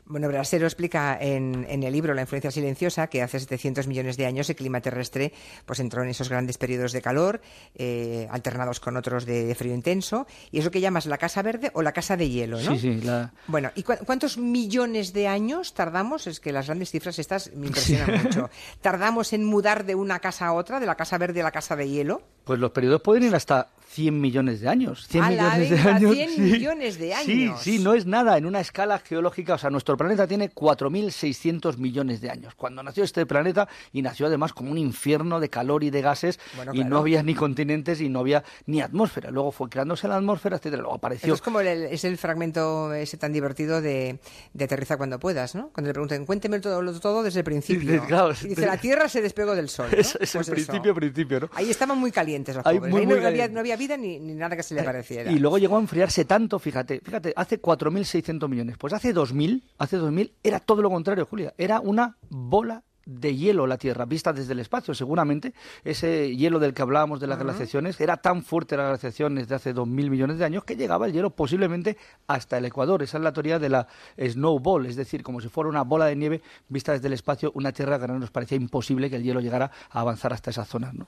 Bueno, 0.06 0.28
Brasero 0.28 0.66
explica 0.66 1.18
en, 1.20 1.66
en, 1.70 1.84
el 1.84 1.94
libro 1.94 2.14
La 2.14 2.22
influencia 2.22 2.52
silenciosa 2.52 3.08
que 3.08 3.22
hace 3.22 3.40
700 3.40 3.88
millones 3.88 4.18
de 4.18 4.26
años 4.26 4.50
el 4.50 4.56
clima 4.56 4.82
terrestre 4.82 5.34
pues 5.66 5.80
entró 5.80 6.04
en 6.04 6.10
esos 6.10 6.30
grandes 6.30 6.58
periodos 6.58 6.91
de 6.91 7.02
calor, 7.02 7.41
eh, 7.76 8.28
alternados 8.32 8.80
con 8.80 8.98
otros 8.98 9.26
de, 9.26 9.54
frío 9.56 9.74
intenso, 9.74 10.28
y 10.52 10.60
eso 10.60 10.72
que 10.72 10.82
llamas 10.82 11.06
la 11.06 11.18
casa 11.18 11.41
verde 11.41 11.72
o 11.74 11.82
la 11.82 11.91
casa 11.91 12.18
de 12.18 12.30
hielo, 12.30 12.62
¿no? 12.62 12.76
Sí, 12.78 13.00
sí. 13.02 13.10
Bueno, 13.48 13.72
¿y 13.76 13.84
cuántos 13.84 14.38
millones 14.38 15.14
de 15.14 15.28
años 15.28 15.74
tardamos? 15.74 16.28
Es 16.28 16.40
que 16.40 16.52
las 16.52 16.68
grandes 16.68 16.91
cifras 16.91 17.20
estas 17.20 17.52
me 17.54 17.68
impresionan 17.68 18.24
mucho. 18.24 18.50
¿Tardamos 18.82 19.34
en 19.34 19.44
mudar 19.44 19.86
de 19.86 19.95
una 19.95 20.20
casa 20.20 20.48
a 20.48 20.54
otra, 20.54 20.80
de 20.80 20.86
la 20.86 20.95
casa 20.95 21.18
verde 21.18 21.41
a 21.41 21.44
la 21.44 21.52
casa 21.52 21.76
de 21.76 21.90
hielo? 21.90 22.22
Pues 22.44 22.60
los 22.60 22.72
periodos 22.72 23.02
pueden 23.02 23.24
ir 23.24 23.36
hasta 23.36 23.70
100 23.94 24.20
millones 24.20 24.60
de 24.60 24.70
años. 24.70 25.08
100 25.08 25.30
millones 25.30 25.70
de 25.70 25.90
años. 25.90 26.14
100 26.16 26.44
millones 26.44 26.98
de 26.98 27.14
años. 27.14 27.62
Sí, 27.62 27.78
sí, 27.78 27.84
no 27.84 27.94
es 27.94 28.06
nada 28.06 28.38
en 28.38 28.45
una 28.45 28.60
escala 28.60 29.00
geológica. 29.00 29.54
O 29.54 29.58
sea, 29.58 29.62
nuestro 29.69 29.98
planeta 29.98 30.27
tiene 30.27 30.52
4.600 30.52 31.77
millones 31.77 32.22
de 32.22 32.30
años. 32.30 32.56
Cuando 32.56 32.84
nació 32.84 33.03
este 33.03 33.26
planeta, 33.26 33.68
y 33.91 34.02
nació 34.02 34.27
además 34.27 34.53
como 34.53 34.72
un 34.72 34.77
infierno 34.77 35.40
de 35.40 35.49
calor 35.49 35.84
y 35.84 35.90
de 35.90 36.02
gases, 36.02 36.40
y 36.73 36.84
no 36.84 36.99
había 36.99 37.23
ni 37.23 37.35
continentes 37.35 38.02
y 38.02 38.10
no 38.10 38.19
había 38.19 38.44
ni 38.65 38.81
atmósfera. 38.81 39.31
Luego 39.31 39.52
fue 39.52 39.69
creándose 39.69 40.07
la 40.07 40.18
atmósfera, 40.18 40.57
etcétera. 40.57 40.81
Luego 40.81 40.95
apareció. 40.95 41.34
es 41.34 41.41
como 41.41 41.60
el, 41.60 41.68
es 41.68 42.03
el 42.03 42.18
fragmento 42.18 42.94
ese 42.94 43.18
tan 43.18 43.34
divertido 43.34 43.81
de, 43.81 44.19
de 44.53 44.65
Aterriza 44.65 44.98
cuando 44.98 45.19
puedas, 45.19 45.56
¿no? 45.56 45.69
Cuando 45.69 45.90
le 45.90 45.94
preguntan, 45.94 46.26
cuénteme 46.26 46.60
todo, 46.60 46.99
todo 46.99 47.23
desde 47.23 47.40
el 47.40 47.45
principio. 47.45 48.03
y 48.44 48.48
dice, 48.48 48.65
la 48.65 48.77
Tierra 48.77 49.10
se 49.10 49.22
despegó 49.22 49.56
del 49.56 49.69
Sol. 49.69 49.90
¿no? 49.91 49.98
Es, 49.98 50.18
es 50.19 50.35
el 50.35 50.40
pues 50.40 50.49
principio, 50.49 50.94
principio, 50.94 51.40
¿no? 51.41 51.49
Ahí 51.53 51.69
estaban 51.69 51.98
muy 51.98 52.11
calientes 52.11 52.56
los 52.56 52.64
pobres. 52.64 52.91
no, 52.91 53.27
había, 53.27 53.48
no 53.48 53.60
había 53.60 53.76
vida 53.76 53.98
ni, 53.98 54.19
ni 54.19 54.34
nada 54.34 54.56
que 54.56 54.64
se 54.64 54.76
le 54.76 54.84
pareciera. 54.84 55.31
Y 55.31 55.40
luego 55.40 55.57
llegó 55.57 55.77
a 55.77 55.80
enfriarse 55.80 56.26
tanto, 56.26 56.60
fíjate, 56.60 57.02
fíjate, 57.03 57.34
hace 57.35 57.61
4.600 57.61 58.48
millones. 58.48 58.77
Pues 58.77 58.94
hace 58.94 59.14
2.000, 59.14 59.53
hace 59.78 60.00
2.000 60.00 60.32
era 60.44 60.60
todo 60.60 60.82
lo 60.82 60.90
contrario, 60.90 61.26
Julia. 61.26 61.54
Era 61.58 61.80
una 61.80 62.18
bola 62.30 62.84
de 63.06 63.36
hielo 63.36 63.68
la 63.68 63.78
Tierra, 63.78 64.06
vista 64.06 64.34
desde 64.34 64.54
el 64.54 64.60
espacio, 64.60 64.94
seguramente. 64.94 65.54
Ese 65.84 66.36
hielo 66.36 66.60
del 66.60 66.74
que 66.74 66.82
hablábamos 66.82 67.20
de 67.20 67.28
las 67.28 67.40
glaciaciones, 67.40 68.00
era 68.00 68.18
tan 68.18 68.44
fuerte 68.44 68.78
las 68.78 68.88
glaciaciones 68.88 69.48
de 69.48 69.56
hace 69.56 69.76
2.000 69.76 70.10
millones 70.10 70.38
de 70.38 70.46
años 70.46 70.64
que 70.64 70.76
llegaba 70.76 71.06
el 71.06 71.14
hielo 71.14 71.32
posiblemente 71.32 71.98
hasta 72.28 72.58
el 72.58 72.66
Ecuador. 72.66 73.04
Esa 73.04 73.18
es 73.18 73.24
la 73.24 73.34
teoría 73.34 73.60
de 73.60 73.70
la 73.70 73.88
snowball, 74.18 74.86
es 74.86 74.96
decir, 74.96 75.24
como 75.24 75.42
si 75.42 75.50
fuera 75.50 75.70
una 75.70 75.84
bola 75.84 76.06
de 76.06 76.16
nieve 76.16 76.42
vista 76.70 76.94
desde 76.94 77.08
el 77.08 77.14
espacio, 77.14 77.52
una 77.56 77.72
Tierra 77.72 78.00
que 78.00 78.08
nos 78.08 78.32
parecía 78.32 78.58
imposible 78.58 79.10
que 79.10 79.18
el 79.18 79.24
hielo 79.24 79.40
llegara 79.40 79.72
a 79.90 80.00
avanzar 80.00 80.34
hasta 80.34 80.52
esas 80.52 80.68
zonas, 80.68 80.94
¿no? 80.94 81.08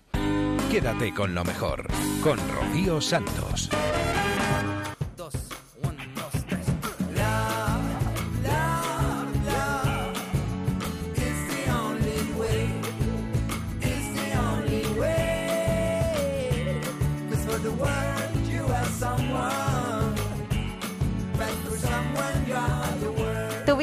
Quédate 0.72 1.14
con 1.14 1.34
lo 1.34 1.44
mejor, 1.46 1.88
con 2.22 2.38
Rocío 2.50 3.00
Santos. 3.00 3.70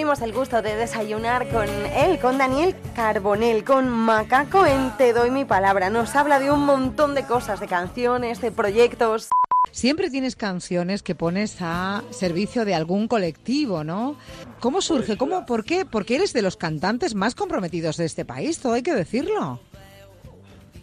Tuvimos 0.02 0.22
el 0.22 0.32
gusto 0.32 0.62
de 0.62 0.74
desayunar 0.74 1.48
con 1.48 1.68
él, 1.68 2.18
con 2.18 2.36
Daniel 2.36 2.74
Carbonel, 2.92 3.62
con 3.62 3.88
Macaco 3.88 4.66
en 4.66 4.90
Te 4.96 5.12
Doy 5.12 5.30
Mi 5.30 5.44
Palabra. 5.44 5.90
Nos 5.90 6.16
habla 6.16 6.40
de 6.40 6.50
un 6.50 6.66
montón 6.66 7.14
de 7.14 7.22
cosas, 7.22 7.60
de 7.60 7.68
canciones, 7.68 8.40
de 8.40 8.50
proyectos. 8.50 9.28
Siempre 9.70 10.10
tienes 10.10 10.34
canciones 10.34 11.04
que 11.04 11.14
pones 11.14 11.58
a 11.60 12.02
servicio 12.10 12.64
de 12.64 12.74
algún 12.74 13.06
colectivo, 13.06 13.84
¿no? 13.84 14.16
¿Cómo 14.58 14.80
surge? 14.80 15.16
¿Cómo? 15.16 15.46
¿Por 15.46 15.64
qué? 15.64 15.84
Porque 15.84 16.16
eres 16.16 16.32
de 16.32 16.42
los 16.42 16.56
cantantes 16.56 17.14
más 17.14 17.36
comprometidos 17.36 17.96
de 17.96 18.06
este 18.06 18.24
país, 18.24 18.58
todo 18.58 18.72
hay 18.72 18.82
que 18.82 18.94
decirlo. 18.94 19.60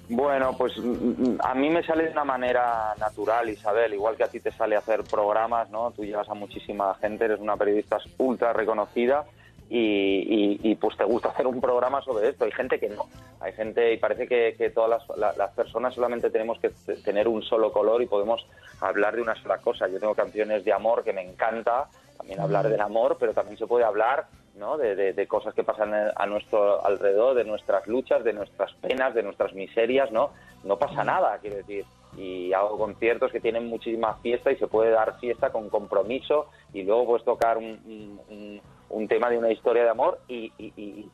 Bueno, 0.10 0.56
pues 0.58 0.76
mm, 0.78 1.36
mm, 1.36 1.38
a 1.44 1.54
mí 1.54 1.70
me 1.70 1.84
sale 1.84 2.06
de 2.06 2.12
una 2.12 2.26
manera 2.26 2.96
natural, 3.00 3.48
Isabel, 3.48 3.94
igual 3.94 4.18
que 4.18 4.24
a 4.24 4.28
ti 4.28 4.40
te 4.40 4.52
sale 4.52 4.76
hacer 4.76 5.04
programas, 5.04 5.70
¿no? 5.70 5.92
Tú 5.92 6.04
llegas 6.04 6.28
a 6.30 6.34
muchísima 6.34 6.96
gente, 6.96 7.26
eres 7.26 7.40
una 7.40 7.56
periodista 7.56 8.00
ultra 8.18 8.52
reconocida 8.52 9.26
y, 9.70 10.76
pues 10.76 10.98
te 10.98 11.04
gusta 11.04 11.30
hacer 11.30 11.46
un 11.46 11.62
programa 11.62 12.02
sobre 12.02 12.30
esto. 12.30 12.46
Hay 12.46 12.52
gente 12.52 12.80
que 12.80 12.90
no, 12.90 13.06
hay 13.40 13.54
gente 13.54 13.94
y 13.94 13.98
parece 13.98 14.28
que, 14.28 14.72
todas 14.72 15.04
las, 15.16 15.52
personas 15.52 15.94
solamente 15.94 16.32
tenemos 16.32 16.60
que 16.60 16.70
tener 17.04 17.28
un 17.28 17.44
solo 17.44 17.72
color 17.72 18.02
y 18.02 18.08
podemos 18.08 18.48
hablar 18.82 19.16
de 19.16 19.22
una 19.22 19.36
sola 19.36 19.60
cosa. 19.60 19.88
Yo 19.88 20.00
tengo 20.00 20.16
canciones 20.16 20.66
de 20.66 20.74
amor 20.74 21.04
que 21.04 21.14
me 21.14 21.22
encanta, 21.22 21.88
también 22.18 22.40
hablar 22.40 22.68
del 22.68 22.82
amor, 22.82 23.18
pero 23.20 23.34
también 23.34 23.60
se 23.60 23.68
puede 23.68 23.86
hablar 23.86 24.26
¿no? 24.60 24.78
De, 24.78 25.28
cosas 25.28 25.54
que 25.54 25.64
pasan 25.64 25.94
a 25.94 26.26
nuestro 26.28 26.86
alrededor, 26.86 27.36
de 27.36 27.46
nuestras 27.46 27.88
luchas, 27.88 28.24
de 28.24 28.34
nuestras 28.34 28.74
penas, 28.76 29.14
de 29.16 29.24
nuestras 29.24 29.54
miserias, 29.54 30.12
¿no? 30.12 30.32
No 30.64 30.78
pasa 30.78 31.04
nada, 31.04 31.38
quiero 31.40 31.58
decir. 31.58 31.86
Y 32.18 32.52
hago 32.54 32.78
conciertos 32.78 33.32
que 33.32 33.40
tienen 33.40 33.68
muchísima 33.68 34.16
fiesta 34.16 34.52
y 34.52 34.58
se 34.58 34.68
puede 34.68 34.92
dar 34.92 35.20
fiesta 35.20 35.52
con 35.52 35.70
compromiso 35.70 36.48
y 36.74 36.84
luego 36.84 37.06
puedes 37.06 37.26
tocar 37.26 37.58
un, 37.58 38.60
un, 38.90 39.08
tema 39.08 39.30
de 39.30 39.38
una 39.38 39.52
historia 39.52 39.84
de 39.84 39.90
amor 39.90 40.20
y, 40.28 40.52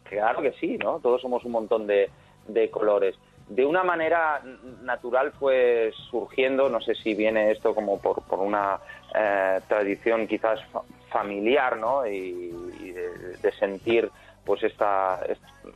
claro 0.04 0.42
que 0.42 0.54
sí, 0.54 0.78
¿no? 0.78 1.00
Todos 1.00 1.22
somos 1.22 1.46
un 1.46 1.52
montón 1.52 1.86
de, 1.86 2.10
de 2.48 2.70
colores 2.70 3.16
de 3.50 3.66
una 3.66 3.84
manera 3.84 4.42
natural 4.82 5.32
fue 5.34 5.94
surgiendo, 6.10 6.68
no 6.70 6.82
sé 6.82 6.96
si 6.96 7.14
viene 7.14 7.52
esto 7.52 7.76
como 7.76 8.00
por, 8.00 8.24
por 8.24 8.40
una 8.40 8.80
eh, 9.14 9.60
tradición 9.68 10.28
quizás 10.28 10.60
familiar, 11.16 11.78
¿no? 11.78 12.06
Y, 12.06 12.52
de, 13.42 13.52
sentir 13.60 14.10
pues 14.44 14.64
esta, 14.64 15.20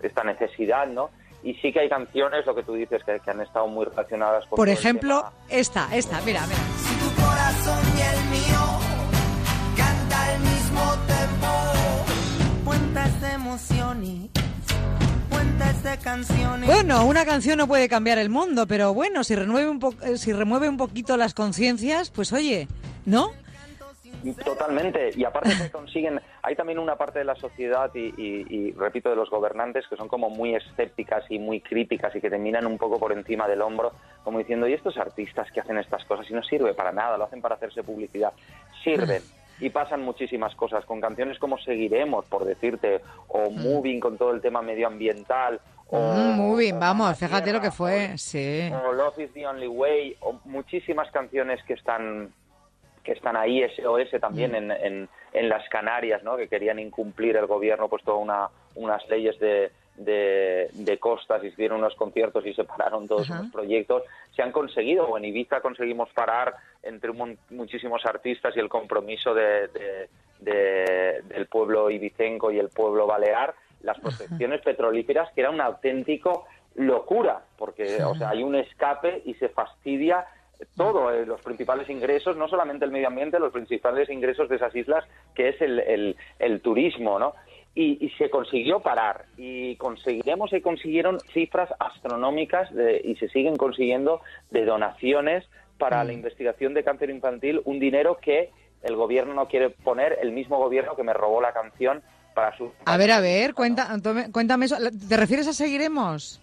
esta 0.02 0.24
necesidad, 0.24 0.88
¿no? 0.88 1.12
Y 1.44 1.54
sí 1.56 1.72
que 1.72 1.80
hay 1.80 1.90
canciones, 1.90 2.46
lo 2.46 2.54
que 2.54 2.64
tú 2.64 2.74
dices, 2.74 3.02
que, 3.06 3.32
han 3.32 3.40
estado 3.40 3.68
muy 3.68 3.86
relacionadas 3.86 4.46
con... 4.48 4.58
Por 4.58 4.68
ejemplo, 4.68 5.32
esta, 5.50 5.88
esta, 5.96 6.20
mira, 6.22 6.46
mira. 6.46 6.60
Si 6.78 6.96
tu 7.00 7.22
corazón 7.22 7.80
y 7.98 8.02
el 8.02 8.22
mío 8.36 8.64
canta 9.78 10.34
el 10.34 10.42
mismo 10.42 10.82
tempo, 11.08 12.66
cuentas 12.66 13.22
de 13.22 13.32
emociones, 13.32 14.30
cuentas 15.30 15.84
de 15.84 15.98
canciones... 16.00 16.68
Bueno, 16.68 17.06
una 17.06 17.24
canción 17.26 17.58
no 17.60 17.68
puede 17.68 17.88
cambiar 17.88 18.18
el 18.18 18.30
mundo, 18.30 18.68
pero 18.68 18.94
bueno, 18.94 19.24
si 19.24 19.36
remueve 19.36 19.70
un, 19.70 19.80
eh, 20.04 20.18
si 20.18 20.34
remueve 20.34 20.68
un 20.68 20.78
poquito 20.78 21.16
las 21.16 21.34
conciencias, 21.34 22.10
pues 22.10 22.34
oye, 22.34 22.68
¿no? 23.06 23.32
Totalmente, 24.44 25.12
y 25.16 25.24
aparte 25.24 25.52
que 25.62 25.70
consiguen, 25.72 26.20
hay 26.42 26.56
también 26.56 26.80
una 26.80 26.96
parte 26.96 27.20
de 27.20 27.26
la 27.26 27.36
sociedad 27.36 27.92
y, 27.94 28.72
repito 28.74 29.10
de 29.10 29.16
los 29.16 29.30
gobernantes 29.30 29.88
que 29.88 29.96
son 29.96 30.08
como 30.08 30.30
muy 30.30 30.56
escépticas 30.56 31.24
y 31.30 31.40
muy 31.40 31.62
críticas 31.62 32.16
y 32.16 32.22
que 32.22 32.30
te 32.30 32.38
miran 32.38 32.66
un 32.66 32.78
poco 32.78 33.00
por 33.00 33.12
encima 33.12 33.48
del 33.48 33.62
hombro, 33.62 33.94
como 34.24 34.40
diciendo, 34.40 34.68
¿y 34.68 34.74
estos 34.74 34.98
artistas 34.98 35.52
que 35.52 35.62
hacen 35.62 35.78
estas 35.78 36.04
cosas 36.06 36.30
y 36.30 36.34
no 36.34 36.44
sirve 36.44 36.74
para 36.74 36.92
nada, 36.92 37.18
lo 37.18 37.26
hacen 37.26 37.42
para 37.42 37.56
hacerse 37.56 37.84
publicidad? 37.84 38.34
Sirven. 38.84 39.22
Y 39.62 39.72
pasan 39.72 40.04
muchísimas 40.04 40.56
cosas, 40.56 40.86
con 40.86 41.02
canciones 41.02 41.38
como 41.38 41.58
Seguiremos, 41.58 42.26
por 42.28 42.46
decirte, 42.46 43.02
o 43.28 43.50
mm. 43.52 43.62
Moving 43.62 44.00
con 44.00 44.18
todo 44.18 44.32
el 44.32 44.40
tema 44.40 44.62
medioambiental, 44.62 45.60
o, 45.92 46.14
mm, 46.14 46.38
moving, 46.38 46.80
vamos, 46.80 47.18
fíjate 47.18 47.52
lo 47.52 47.60
que 47.60 47.72
fue, 47.72 48.18
sí. 48.18 48.72
O 48.86 48.94
Love 48.94 49.20
is 49.20 49.34
the 49.34 49.48
Only 49.48 49.68
Way, 49.68 50.18
o 50.22 50.40
muchísimas 50.46 51.10
canciones 51.12 51.64
que 51.64 51.74
están 51.74 52.32
que 53.04 53.14
están 53.14 53.36
ahí, 53.36 53.64
SOS 53.76 54.20
también 54.20 54.52
mm. 54.52 54.72
en, 54.72 55.10
en, 55.34 55.50
las 55.50 55.68
Canarias, 55.70 56.24
¿no? 56.24 56.38
que 56.38 56.48
querían 56.48 56.80
incumplir 56.80 57.38
el 57.38 57.46
gobierno 57.46 57.88
pues 57.88 58.04
todas 58.04 58.22
una, 58.22 58.50
unas 58.76 59.08
leyes 59.10 59.40
de, 59.40 59.72
de, 59.96 60.98
costas, 61.00 61.44
hicieron 61.44 61.80
unos 61.80 61.96
conciertos 61.96 62.46
y 62.46 62.54
separaron 62.56 63.08
todos 63.08 63.30
los 63.30 63.52
proyectos, 63.52 64.04
se 64.36 64.42
han 64.42 64.52
conseguido, 64.52 65.08
o 65.08 65.18
en 65.18 65.26
Ibiza 65.26 65.62
conseguimos 65.62 66.10
parar 66.12 66.56
entre 66.84 67.12
muchísimos 67.50 68.06
artistas 68.06 68.56
y 68.56 68.60
el 68.60 68.70
compromiso 68.70 69.34
de, 69.34 70.08
del 70.40 71.48
pueblo 71.48 71.90
ibicenco 71.90 72.52
y 72.52 72.60
el 72.60 72.70
pueblo 72.70 73.06
balear, 73.08 73.54
las 73.82 74.00
prospecciones 74.00 74.62
petrolíferas, 74.62 75.32
que 75.34 75.42
era 75.42 75.50
un 75.50 75.62
auténtico 75.62 76.46
locura, 76.76 77.42
porque 77.58 78.02
o 78.04 78.16
sea, 78.16 78.30
hay 78.30 78.44
un 78.44 78.56
escape 78.56 79.22
y 79.26 79.34
se 79.36 79.50
fastidia 79.50 80.26
todo, 80.76 81.12
eh, 81.12 81.26
los 81.26 81.42
principales 81.42 81.90
ingresos, 81.90 82.36
no 82.38 82.48
solamente 82.48 82.86
el 82.86 82.92
medio 82.92 83.08
ambiente, 83.08 83.40
los 83.40 83.54
principales 83.54 84.10
ingresos 84.10 84.50
de 84.50 84.58
esas 84.58 84.76
islas, 84.76 85.06
que 85.36 85.50
es 85.50 85.62
el, 85.62 85.80
el, 85.80 86.16
el 86.40 86.62
turismo, 86.62 87.20
¿no? 87.20 87.34
Y, 87.76 88.04
y, 88.04 88.10
se 88.18 88.30
consiguió 88.30 88.80
parar 88.80 89.26
y 89.38 89.76
conseguiremos 89.76 90.52
y 90.54 90.60
consiguieron 90.60 91.20
cifras 91.34 91.70
astronómicas 91.80 92.74
de, 92.74 93.00
y 93.04 93.16
se 93.18 93.30
siguen 93.30 93.56
consiguiendo 93.56 94.22
de 94.50 94.66
donaciones 94.66 95.48
para 95.78 96.04
la 96.04 96.12
investigación 96.12 96.74
de 96.74 96.84
cáncer 96.84 97.10
infantil, 97.10 97.62
un 97.66 97.80
dinero 97.80 98.18
que 98.18 98.50
el 98.84 98.96
gobierno 98.96 99.34
no 99.34 99.48
quiere 99.48 99.70
poner, 99.70 100.18
el 100.22 100.32
mismo 100.32 100.58
gobierno 100.58 100.96
que 100.96 101.04
me 101.04 101.14
robó 101.14 101.42
la 101.42 101.54
canción 101.54 102.02
para 102.34 102.56
su... 102.58 102.72
A 102.86 102.98
ver, 102.98 103.12
a 103.12 103.22
ver, 103.22 103.54
cuenta, 103.54 103.88
cuéntame 104.32 104.66
eso. 104.66 104.78
¿Te 105.08 105.16
refieres 105.16 105.48
a 105.48 105.54
Seguiremos? 105.54 106.42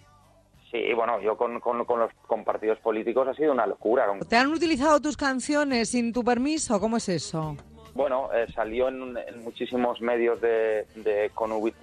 Sí, 0.77 0.93
bueno, 0.93 1.19
yo 1.21 1.37
con, 1.37 1.59
con, 1.59 1.85
con, 1.85 1.99
los 1.99 2.11
con 2.27 2.43
partidos 2.43 2.77
políticos 2.79 3.27
ha 3.27 3.33
sido 3.33 3.51
una 3.51 3.65
locura. 3.65 4.05
¿Te 4.27 4.35
han 4.35 4.47
utilizado 4.47 5.01
tus 5.01 5.17
canciones 5.17 5.89
sin 5.89 6.13
tu 6.13 6.23
permiso? 6.23 6.79
¿Cómo 6.79 6.97
es 6.97 7.09
eso? 7.09 7.55
Bueno, 7.95 8.29
eh, 8.31 8.45
salió 8.53 8.89
en, 8.89 9.17
en, 9.17 9.43
muchísimos 9.43 10.01
medios 10.01 10.39
de, 10.39 10.85
de 10.95 11.31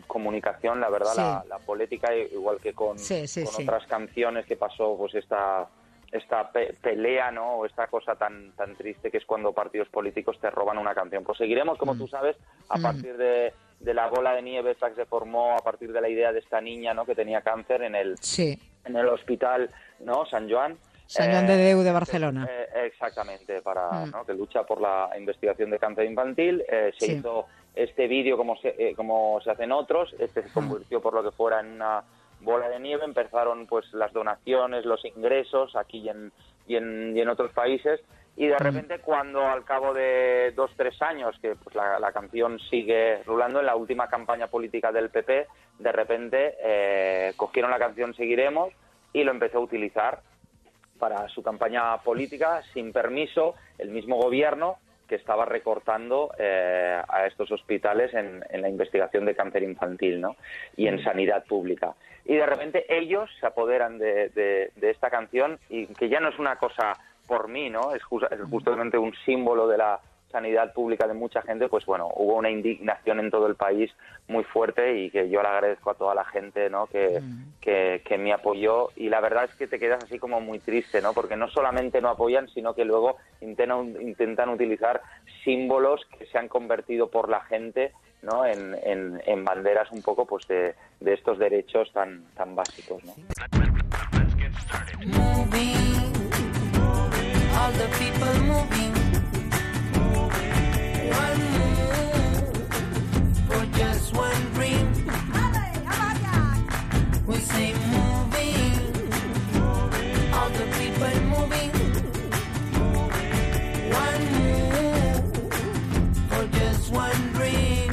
comunicación, 0.07 0.81
la 0.81 0.89
verdad, 0.89 1.13
sí. 1.13 1.21
la, 1.21 1.45
la, 1.49 1.59
política, 1.59 2.15
igual 2.15 2.59
que 2.61 2.73
con, 2.73 2.99
sí, 3.01 3.27
sí, 3.27 3.45
con 3.45 3.65
otras 3.65 3.85
canciones 3.89 4.47
que 4.47 4.57
pasó, 4.57 4.97
pues 4.97 5.15
esta 5.17 5.69
esta 6.13 6.53
pe 6.53 6.75
pelea, 6.81 7.33
¿no? 7.33 7.57
O 7.57 7.67
esta 7.67 7.89
cosa 7.89 8.15
tan 8.15 8.53
tan 8.53 8.77
triste 8.77 9.11
que 9.11 9.19
es 9.19 9.27
cuando 9.27 9.53
partidos 9.53 9.89
políticos 9.89 10.39
te 10.41 10.51
roban 10.51 10.79
una 10.79 10.95
canción. 10.95 11.25
Pues 11.25 11.39
seguiremos, 11.39 11.77
como 11.79 11.95
mm. 11.95 11.99
tú 11.99 12.07
sabes, 12.07 12.37
a 12.69 12.79
mm. 12.79 12.83
partir 12.83 13.17
de, 13.17 13.53
de, 13.81 13.95
la 13.95 14.07
bola 14.07 14.35
de 14.35 14.43
nieve 14.43 14.71
esta 14.71 14.91
que 14.91 14.95
se 14.95 15.07
formó, 15.07 15.57
a 15.57 15.65
partir 15.65 15.93
de 15.93 16.01
la 16.01 16.09
idea 16.09 16.33
de 16.33 16.39
esta 16.39 16.61
niña, 16.61 16.95
¿no? 16.95 17.05
Que 17.05 17.17
tenía 17.17 17.41
cáncer 17.41 17.83
en 17.83 17.97
el 17.97 18.17
sí. 18.19 18.57
En 18.85 18.97
el 18.97 19.09
hospital, 19.09 19.71
¿no? 20.01 20.27
San 20.27 20.51
Joan. 20.51 20.77
San 21.07 21.31
Juan 21.31 21.47
de 21.47 21.57
Deu 21.57 21.83
de 21.83 21.93
Barcelona. 21.93 22.49
Eh, 22.51 22.87
exactamente, 22.87 23.61
para 23.61 24.07
mm. 24.07 24.11
¿no? 24.11 24.25
que 24.25 24.35
lucha 24.35 24.65
por 24.65 24.81
la 24.81 25.11
investigación 25.19 25.71
de 25.71 25.79
cáncer 25.79 26.07
infantil. 26.07 26.65
Eh, 26.69 26.93
se 26.99 27.07
sí. 27.07 27.13
hizo 27.13 27.47
este 27.75 28.09
vídeo 28.09 28.37
como 28.37 28.57
se, 28.57 28.75
eh, 28.79 28.95
como 28.95 29.41
se 29.43 29.51
hacen 29.51 29.73
otros. 29.73 30.15
Este 30.19 30.43
se 30.43 30.51
convirtió 30.53 31.01
por 31.01 31.15
lo 31.15 31.23
que 31.23 31.37
fuera 31.37 31.61
en 31.61 31.73
una 31.73 32.05
bola 32.41 32.69
de 32.69 32.79
nieve, 32.81 33.05
empezaron 33.05 33.67
pues 33.67 33.87
las 33.93 34.13
donaciones, 34.13 34.85
los 34.85 35.05
ingresos 35.05 35.75
aquí 35.77 35.99
y 35.99 36.09
en, 36.09 36.33
y 36.67 36.77
en, 36.77 37.17
y 37.17 37.21
en 37.21 37.29
otros 37.29 37.53
países 37.53 38.01
y 38.37 38.47
de 38.47 38.59
repente 38.59 38.99
cuando 38.99 39.47
al 39.47 39.65
cabo 39.65 39.95
de 39.95 40.53
dos, 40.57 40.71
tres 40.77 41.01
años 41.03 41.37
que 41.41 41.55
pues 41.55 41.75
la, 41.77 42.01
la 42.01 42.13
canción 42.13 42.59
sigue 42.71 43.23
rulando 43.25 43.61
en 43.61 43.67
la 43.67 43.77
última 43.77 44.09
campaña 44.09 44.49
política 44.49 44.91
del 44.91 45.11
PP, 45.11 45.47
de 45.79 45.93
repente 45.93 46.57
eh, 46.61 47.33
cogieron 47.37 47.71
la 47.71 47.79
canción 47.79 48.15
Seguiremos 48.15 48.73
y 49.13 49.23
lo 49.23 49.31
empezó 49.31 49.59
a 49.59 49.63
utilizar 49.63 50.21
para 50.99 51.29
su 51.29 51.43
campaña 51.43 51.97
política 51.99 52.63
sin 52.73 52.93
permiso 52.93 53.55
el 53.79 53.91
mismo 53.91 54.17
gobierno 54.17 54.79
que 55.09 55.17
estaba 55.17 55.45
recortando 55.45 56.33
eh, 56.39 57.01
a 57.07 57.27
estos 57.27 57.53
hospitales 57.53 58.15
en, 58.15 58.43
en, 58.49 58.63
la 58.63 58.69
investigación 58.69 59.27
de 59.27 59.35
cáncer 59.37 59.63
infantil 59.63 60.21
¿no? 60.21 60.37
y 60.77 60.87
en 60.87 61.03
sanidad 61.05 61.45
pública. 61.45 61.95
Y 62.25 62.37
de 62.37 62.47
repente 62.47 62.87
ellos 62.89 63.31
se 63.39 63.47
apoderan 63.47 63.99
de, 63.99 64.31
de, 64.31 64.73
de 64.75 64.91
esta 64.91 65.11
canción 65.11 65.59
y 65.69 65.87
que 65.89 66.09
ya 66.09 66.21
no 66.21 66.31
es 66.31 66.39
una 66.39 66.57
cosa 66.57 66.95
por 67.27 67.49
mí, 67.49 67.71
¿no? 67.71 67.95
Es, 67.95 68.03
just, 68.05 68.31
es 68.31 68.41
justamente 68.51 68.99
un 68.99 69.15
símbolo 69.25 69.67
de 69.67 69.79
la 69.79 70.01
sanidad 70.35 70.73
pública 70.73 71.07
de 71.07 71.15
mucha 71.15 71.43
gente, 71.43 71.69
pues 71.69 71.87
bueno, 71.87 72.09
hubo 72.17 72.35
una 72.35 72.51
indignación 72.51 73.21
en 73.21 73.31
todo 73.31 73.47
el 73.47 73.55
país 73.55 73.93
muy 74.27 74.43
fuerte 74.43 74.99
y 74.99 75.09
que 75.09 75.31
yo 75.31 75.41
le 75.41 75.49
agradezco 75.49 75.91
a 75.93 75.95
toda 75.95 76.13
la 76.13 76.25
gente, 76.25 76.69
¿no? 76.69 76.89
Que, 76.89 77.21
mm. 77.21 77.61
que, 77.61 78.03
que, 78.05 78.19
me 78.19 78.33
apoyó 78.33 78.89
y 78.97 79.11
la 79.11 79.21
verdad 79.21 79.45
es 79.45 79.55
que 79.55 79.69
te 79.69 79.79
quedas 79.79 80.03
así 80.03 80.19
como 80.19 80.41
muy 80.41 80.59
triste, 80.59 81.01
¿no? 81.01 81.13
Porque 81.13 81.37
no 81.37 81.49
solamente 81.49 82.01
no 82.01 82.09
apoyan, 82.09 82.49
sino 82.49 82.75
que 82.75 82.85
luego 82.85 83.17
intentan, 83.41 83.95
intentan 84.01 84.49
utilizar 84.49 85.03
símbolos 85.45 86.05
que 86.19 86.27
se 86.27 86.37
han 86.37 86.49
convertido 86.49 87.09
por 87.11 87.29
la 87.29 87.43
gente 87.43 87.93
¿no? 88.23 88.45
En, 88.45 88.75
en, 88.83 89.23
en, 89.27 89.45
banderas 89.45 89.93
un 89.93 90.03
poco 90.03 90.25
pues 90.25 90.49
de, 90.49 90.75
de 90.99 91.13
estos 91.13 91.39
derechos 91.39 91.93
tan, 91.93 92.25
tan 92.35 92.57
básicos. 92.57 93.05
¿no? 93.05 93.13
All 97.57 97.73
the 97.73 97.89
people 97.99 98.35
moving. 98.51 98.95
One 101.23 101.41
move 101.57 102.57
for 103.49 103.65
just 103.79 104.15
one 104.15 104.43
dream. 104.55 104.87
We 107.27 107.37
say 107.37 107.73
moving, 107.95 108.75
all 110.35 110.51
the 110.59 110.67
people 110.79 111.15
moving. 111.33 111.73
One 114.05 114.25
move 114.37 115.25
for 116.31 116.45
just 116.59 116.93
one 116.93 117.23
dream. 117.33 117.93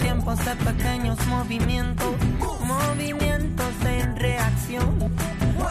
Tiempos 0.00 0.38
de 0.44 0.54
pequeños 0.56 1.18
movimientos, 1.26 2.14
movimientos. 2.66 3.29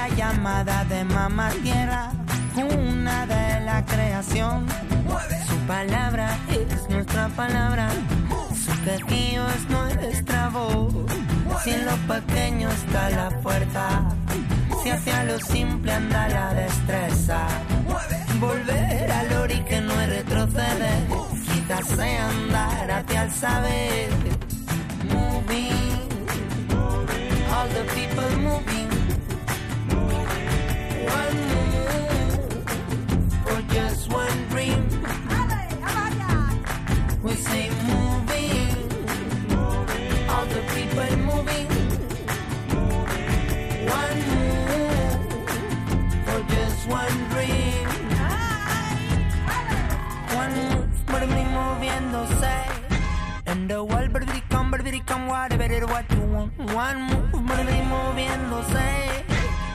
la 0.00 0.08
llamada 0.16 0.84
de 0.86 1.04
mamá 1.04 1.50
tierra, 1.62 2.10
una 2.56 3.26
de 3.26 3.60
la 3.66 3.84
creación. 3.84 4.66
Su 5.46 5.56
palabra 5.66 6.38
es 6.48 6.88
nuestra 6.88 7.28
palabra, 7.28 7.90
su 8.64 8.72
quejío 8.84 9.42
es 9.56 9.64
nuestra 9.68 10.48
voz. 10.48 10.94
Si 11.62 11.70
en 11.70 11.84
lo 11.84 11.96
pequeño 12.14 12.70
está 12.70 13.10
la 13.10 13.30
fuerza 13.42 13.84
si 14.82 14.88
hacia 14.88 15.24
lo 15.24 15.38
simple 15.38 15.92
anda 15.92 16.28
la 16.28 16.54
destreza. 16.54 17.46
Volver 18.40 19.12
al 19.12 19.32
ori 19.42 19.60
que 19.68 19.82
no 19.82 19.92
es 20.00 20.08
retroceder, 20.08 21.02
quizás 21.52 21.86
sea 21.96 22.28
andar 22.30 22.90
hacia 22.90 23.22
el 23.24 23.32
saber. 23.32 24.08
Moving, 25.12 26.08
all 27.54 27.68
the 27.76 27.84
people 27.94 28.36
moving. 28.38 28.89
Whatever 55.30 55.72
it 55.72 55.84
what 55.88 56.06
you 56.10 56.22
want. 56.34 56.50
One 56.74 56.98
move, 57.08 57.46
baby, 57.48 57.78
moviéndose. 57.92 58.88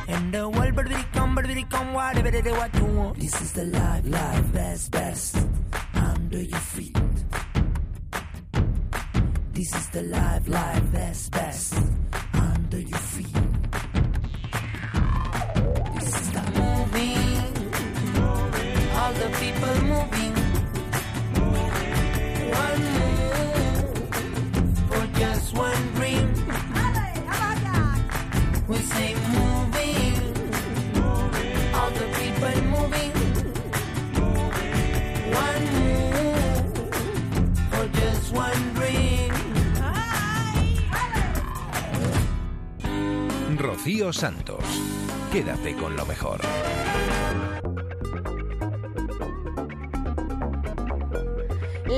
And 0.07 0.33
the 0.33 0.49
world, 0.49 0.75
baby, 0.75 0.95
come, 1.13 1.35
baby, 1.35 1.65
come, 1.69 1.93
whatever 1.93 2.27
it 2.27 2.45
what 2.59 2.75
you 2.75 2.85
want. 2.85 3.19
This 3.19 3.41
is 3.41 3.51
the 3.53 3.65
life, 3.65 4.05
life, 4.05 4.53
best, 4.53 4.91
best. 4.91 5.37
Under 5.93 6.41
your 6.41 6.59
feet. 6.59 6.97
This 9.53 9.73
is 9.73 9.87
the 9.89 10.03
life, 10.03 10.47
life, 10.49 10.91
best, 10.91 11.31
best. 11.31 11.73
Under 12.33 12.79
your 12.79 13.03
feet. 13.13 13.35
This 15.95 16.09
is 16.21 16.27
the 16.35 16.43
moving, 16.59 17.53
all 18.99 19.13
the 19.13 19.29
people 19.39 19.75
moving. 19.91 20.34
one 25.55 25.93
dream. 25.93 26.27
We 28.67 28.77
say 28.77 29.13
moving, 29.35 30.17
all 31.73 31.91
the 31.91 32.07
people 32.19 32.61
moving. 32.73 33.13
One 35.45 35.65
move 35.77 36.65
for 37.71 37.87
just 37.99 38.33
one 38.33 38.73
dream. 38.73 39.33
Rocío 43.57 44.11
Santos, 44.11 44.65
quédate 45.31 45.75
con 45.75 45.95
lo 45.95 46.05
mejor. 46.05 46.39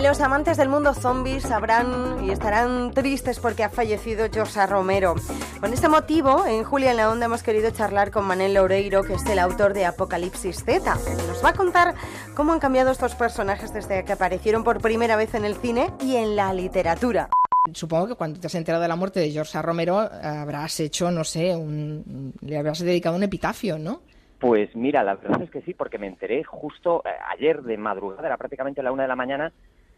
Los 0.03 0.21
amantes 0.21 0.57
del 0.57 0.69
mundo 0.69 0.93
zombie 0.93 1.39
sabrán 1.39 2.23
y 2.23 2.31
estarán 2.31 2.91
tristes 2.91 3.39
porque 3.39 3.63
ha 3.63 3.69
fallecido 3.69 4.27
Josa 4.33 4.65
Romero. 4.65 5.15
Con 5.59 5.73
este 5.73 5.89
motivo, 5.89 6.45
en 6.45 6.63
Julia 6.63 6.91
en 6.91 6.97
la 6.97 7.09
Onda 7.09 7.25
hemos 7.25 7.43
querido 7.43 7.71
charlar 7.71 8.11
con 8.11 8.25
Manel 8.25 8.53
Loureiro, 8.53 9.03
que 9.03 9.13
es 9.13 9.25
el 9.25 9.39
autor 9.39 9.73
de 9.73 9.85
Apocalipsis 9.85 10.63
Z. 10.63 10.95
Nos 11.27 11.43
va 11.43 11.49
a 11.49 11.53
contar 11.53 11.95
cómo 12.35 12.53
han 12.53 12.59
cambiado 12.59 12.91
estos 12.91 13.15
personajes 13.15 13.73
desde 13.73 14.05
que 14.05 14.13
aparecieron 14.13 14.63
por 14.63 14.81
primera 14.81 15.15
vez 15.15 15.33
en 15.33 15.45
el 15.45 15.55
cine 15.55 15.91
y 16.01 16.15
en 16.15 16.35
la 16.35 16.53
literatura. 16.53 17.29
Supongo 17.73 18.07
que 18.07 18.15
cuando 18.15 18.39
te 18.39 18.47
has 18.47 18.55
enterado 18.55 18.81
de 18.81 18.87
la 18.87 18.95
muerte 18.95 19.19
de 19.19 19.31
George 19.31 19.61
Romero 19.61 19.97
habrás 19.99 20.79
hecho, 20.79 21.11
no 21.11 21.23
sé, 21.23 21.55
un, 21.55 22.33
le 22.41 22.57
habrás 22.57 22.79
dedicado 22.79 23.15
un 23.15 23.23
epitafio, 23.23 23.77
¿no? 23.77 24.01
Pues 24.39 24.75
mira, 24.75 25.03
la 25.03 25.15
verdad 25.15 25.41
es 25.41 25.49
que 25.49 25.61
sí, 25.61 25.73
porque 25.73 25.97
me 25.97 26.07
enteré 26.07 26.43
justo 26.43 27.01
eh, 27.03 27.09
ayer 27.35 27.63
de 27.63 27.75
madrugada, 27.75 28.27
era 28.27 28.37
prácticamente 28.37 28.83
la 28.83 28.91
una 28.91 29.03
de 29.03 29.09
la 29.09 29.15
mañana, 29.15 29.51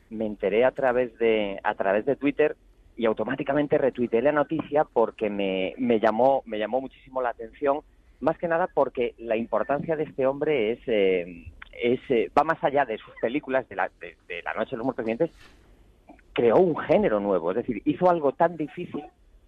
me 0.09 0.25
enteré 0.25 0.65
a 0.65 0.71
través 0.71 1.17
de 1.17 1.59
a 1.63 1.75
través 1.75 2.05
de 2.05 2.15
Twitter 2.15 2.55
y 2.95 3.05
automáticamente 3.05 3.77
retuiteé 3.77 4.21
la 4.21 4.31
noticia 4.31 4.83
porque 4.83 5.29
me, 5.29 5.73
me 5.77 5.99
llamó 5.99 6.43
me 6.45 6.59
llamó 6.59 6.81
muchísimo 6.81 7.21
la 7.21 7.29
atención, 7.29 7.81
más 8.19 8.37
que 8.37 8.47
nada 8.47 8.67
porque 8.73 9.15
la 9.17 9.37
importancia 9.37 9.95
de 9.95 10.03
este 10.03 10.25
hombre 10.25 10.71
es 10.73 10.79
eh, 10.87 11.51
es 11.81 11.99
eh, 12.09 12.31
va 12.37 12.43
más 12.43 12.63
allá 12.63 12.85
de 12.85 12.97
sus 12.97 13.13
películas 13.21 13.67
de 13.69 13.75
la 13.75 13.89
de, 13.99 14.17
de 14.27 14.41
la 14.43 14.53
noche 14.53 14.71
de 14.71 14.77
los 14.77 14.85
muertos 14.85 15.05
vivientes 15.05 15.31
creó 16.39 16.57
un 16.57 16.77
género 16.77 17.19
nuevo, 17.19 17.51
es 17.51 17.57
decir, 17.57 17.81
hizo 17.83 18.09
algo 18.09 18.31
tan 18.31 18.55
difícil 18.55 19.03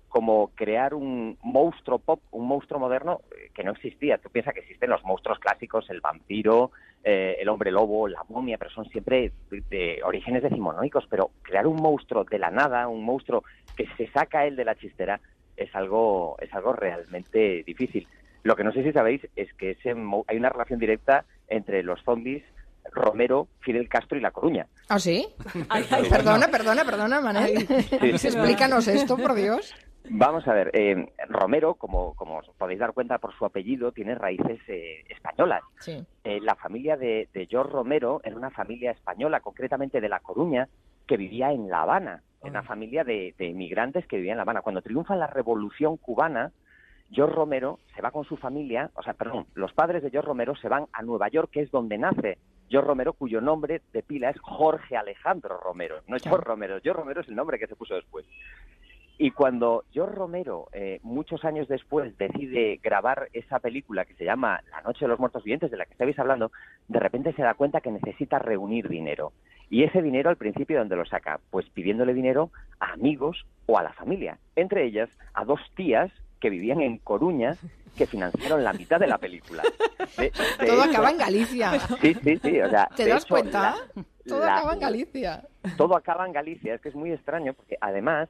como 0.09 0.51
crear 0.55 0.93
un 0.93 1.38
monstruo 1.41 1.99
pop, 1.99 2.19
un 2.31 2.45
monstruo 2.47 2.81
moderno 2.81 3.21
eh, 3.31 3.49
que 3.53 3.63
no 3.63 3.71
existía. 3.71 4.17
Tú 4.17 4.29
piensas 4.29 4.53
que 4.53 4.59
existen 4.59 4.89
los 4.89 5.01
monstruos 5.05 5.39
clásicos, 5.39 5.89
el 5.89 6.01
vampiro, 6.01 6.71
eh, 7.03 7.38
el 7.40 7.49
hombre 7.49 7.72
lobo, 7.72 8.07
la 8.07 8.23
momia, 8.30 8.57
pero 8.57 8.69
son 8.72 8.86
siempre 8.90 9.32
de, 9.49 9.64
de 9.69 10.02
orígenes 10.03 10.44
decimonónicos. 10.44 11.06
Pero 11.10 11.32
crear 11.41 11.68
un 11.68 11.78
monstruo 11.78 12.23
de 12.23 12.40
la 12.40 12.52
nada, 12.52 12.88
un 12.88 13.03
monstruo 13.03 13.44
que 13.76 13.88
se 13.98 14.07
saca 14.11 14.45
él 14.45 14.56
de 14.56 14.65
la 14.65 14.76
chistera, 14.76 15.19
es 15.57 15.73
algo, 15.76 16.38
es 16.40 16.53
algo 16.53 16.73
realmente 16.73 17.64
difícil. 17.65 18.07
Lo 18.44 18.56
que 18.56 18.64
no 18.64 18.72
sé 18.72 18.84
si 18.84 18.91
sabéis 18.91 19.22
es 19.36 19.53
que 19.53 19.72
ese, 19.72 19.94
mo- 19.94 20.26
hay 20.28 20.38
una 20.38 20.49
relación 20.49 20.80
directa 20.80 21.26
entre 21.48 21.84
los 21.84 22.02
zombies, 22.03 22.44
Romero, 22.91 23.48
Fidel 23.60 23.88
Castro 23.88 24.18
y 24.18 24.22
La 24.22 24.32
Coruña. 24.32 24.65
¿Ah, 24.90 24.98
sí? 24.99 25.28
perdona, 26.10 26.48
perdona, 26.49 26.84
perdona, 26.84 27.22
Manel. 27.22 27.68
sí. 27.68 27.95
Explícanos 28.02 28.88
esto, 28.88 29.18
por 29.18 29.36
Dios. 29.36 29.73
Vamos 30.10 30.48
a 30.48 30.53
ver, 30.53 30.72
eh, 30.73 31.07
Romero, 31.30 31.76
como, 31.76 32.15
como 32.15 32.38
os 32.40 32.49
podéis 32.57 32.80
dar 32.80 32.94
cuenta 32.94 33.19
por 33.19 33.34
su 33.36 33.45
apellido, 33.45 33.91
tiene 33.91 34.15
raíces 34.15 34.60
eh, 34.68 35.03
españolas. 35.10 35.61
Sí. 35.80 36.03
Eh, 36.23 36.40
la 36.41 36.56
familia 36.56 36.98
de, 36.98 37.30
de 37.34 37.45
George 37.45 37.72
Romero 37.72 38.19
era 38.23 38.36
una 38.36 38.49
familia 38.49 38.91
española, 38.91 39.40
concretamente 39.40 40.02
de 40.02 40.10
La 40.10 40.19
Coruña, 40.19 40.68
que 41.07 41.18
vivía 41.18 41.52
en 41.52 41.69
La 41.69 41.84
Habana, 41.84 42.23
una 42.41 42.64
familia 42.64 43.03
de, 43.03 43.36
de 43.38 43.49
emigrantes 43.49 44.07
que 44.07 44.18
vivían 44.18 44.34
en 44.34 44.38
La 44.38 44.44
Habana. 44.44 44.61
Cuando 44.61 44.82
triunfa 44.82 45.15
la 45.15 45.28
Revolución 45.28 45.98
Cubana, 45.98 46.52
George 47.11 47.36
Romero 47.36 47.80
se 47.94 48.02
va 48.02 48.11
con 48.11 48.23
su 48.23 48.38
familia, 48.38 48.90
o 48.95 49.03
sea, 49.03 49.14
perdón, 49.14 49.45
los 49.53 49.73
padres 49.73 50.02
de 50.02 50.10
George 50.10 50.28
Romero 50.28 50.56
se 50.56 50.69
van 50.69 50.88
a 50.94 51.02
Nueva 51.02 51.28
York, 51.28 51.49
que 51.52 51.61
es 51.61 51.69
donde 51.69 51.98
nace 51.98 52.38
George 52.69 52.88
Romero, 52.88 53.14
cuyo 53.14 53.41
nombre 53.41 53.82
de 53.91 54.02
pila 54.02 54.30
es 54.30 54.40
Jorge 54.40 54.95
Alejandro 54.95 55.57
Romero. 55.57 56.02
No 56.07 56.15
es 56.15 56.23
George 56.23 56.45
Romero, 56.45 56.80
George 56.82 57.02
Romero 57.02 57.22
es 57.22 57.28
el 57.28 57.36
nombre 57.36 57.60
que 57.60 57.68
se 57.68 57.76
puso 57.76 57.95
después. 57.95 58.26
Y 59.23 59.30
cuando 59.30 59.84
George 59.91 60.15
Romero, 60.15 60.68
eh, 60.73 60.99
muchos 61.03 61.45
años 61.45 61.68
después, 61.68 62.18
decide 62.18 62.80
grabar 62.81 63.30
esa 63.34 63.60
película 63.60 64.03
que 64.03 64.15
se 64.15 64.26
llama 64.26 64.61
La 64.72 64.81
Noche 64.81 65.06
de 65.06 65.10
los 65.10 65.19
Muertos 65.19 65.43
Vivientes, 65.43 65.69
de 65.69 65.77
la 65.77 65.85
que 65.85 65.91
estabais 65.91 66.18
hablando, 66.18 66.52
de 66.88 66.99
repente 66.99 67.31
se 67.34 67.43
da 67.43 67.53
cuenta 67.53 67.81
que 67.81 67.91
necesita 67.91 68.39
reunir 68.39 68.89
dinero. 68.89 69.31
Y 69.69 69.84
ese 69.84 70.02
dinero 70.02 70.31
al 70.31 70.38
principio, 70.38 70.80
¿dónde 70.80 70.95
lo 70.95 71.06
saca? 71.06 71.39
Pues 71.52 71.69
pidiéndole 71.69 72.15
dinero 72.15 72.49
a 72.80 72.93
amigos 72.93 73.45
o 73.68 73.77
a 73.77 73.84
la 73.84 73.93
familia. 73.93 74.39
Entre 74.56 74.85
ellas, 74.85 75.07
a 75.35 75.45
dos 75.45 75.60
tías 75.76 76.11
que 76.39 76.49
vivían 76.49 76.81
en 76.81 76.98
Coruña 76.98 77.57
que 77.95 78.07
financiaron 78.07 78.64
la 78.64 78.73
mitad 78.73 78.99
de 78.99 79.06
la 79.06 79.19
película. 79.19 79.61
De- 80.18 80.31
de 80.31 80.65
Todo 80.65 80.81
hecho- 80.84 80.89
acaba 80.93 81.11
en 81.11 81.18
Galicia. 81.19 81.80
Sí, 82.02 82.15
sí, 82.23 82.38
sí. 82.38 82.60
O 82.60 82.69
sea, 82.72 82.89
¿Te 82.95 83.06
das 83.07 83.23
hecho, 83.23 83.35
cuenta? 83.35 83.76
la- 83.95 84.03
Todo 84.27 84.39
la- 84.39 84.57
acaba 84.57 84.73
en 84.73 84.80
Galicia. 84.80 85.43
todo 85.77 85.95
acaba 85.95 86.26
en 86.26 86.34
Galicia. 86.34 86.73
Es 86.73 86.81
que 86.81 86.89
es 86.89 86.95
muy 86.95 87.11
extraño 87.11 87.53
porque 87.53 87.77
además 87.81 88.27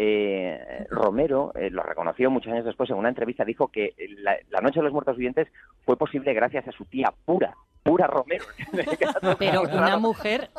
eh, 0.00 0.86
Romero 0.90 1.52
eh, 1.56 1.70
lo 1.70 1.82
reconoció 1.82 2.30
muchos 2.30 2.52
años 2.52 2.64
después 2.64 2.88
en 2.88 2.96
una 2.96 3.08
entrevista. 3.08 3.44
Dijo 3.44 3.66
que 3.66 3.94
la, 4.18 4.36
la 4.48 4.60
Noche 4.60 4.78
de 4.78 4.84
los 4.84 4.92
Muertos 4.92 5.16
Vivientes 5.16 5.48
fue 5.84 5.96
posible 5.96 6.32
gracias 6.34 6.68
a 6.68 6.72
su 6.72 6.84
tía 6.84 7.12
Pura, 7.24 7.56
Pura 7.88 8.06
Romero. 8.06 8.44
Pero 9.38 9.62
una 9.62 9.96
mujer 9.96 10.50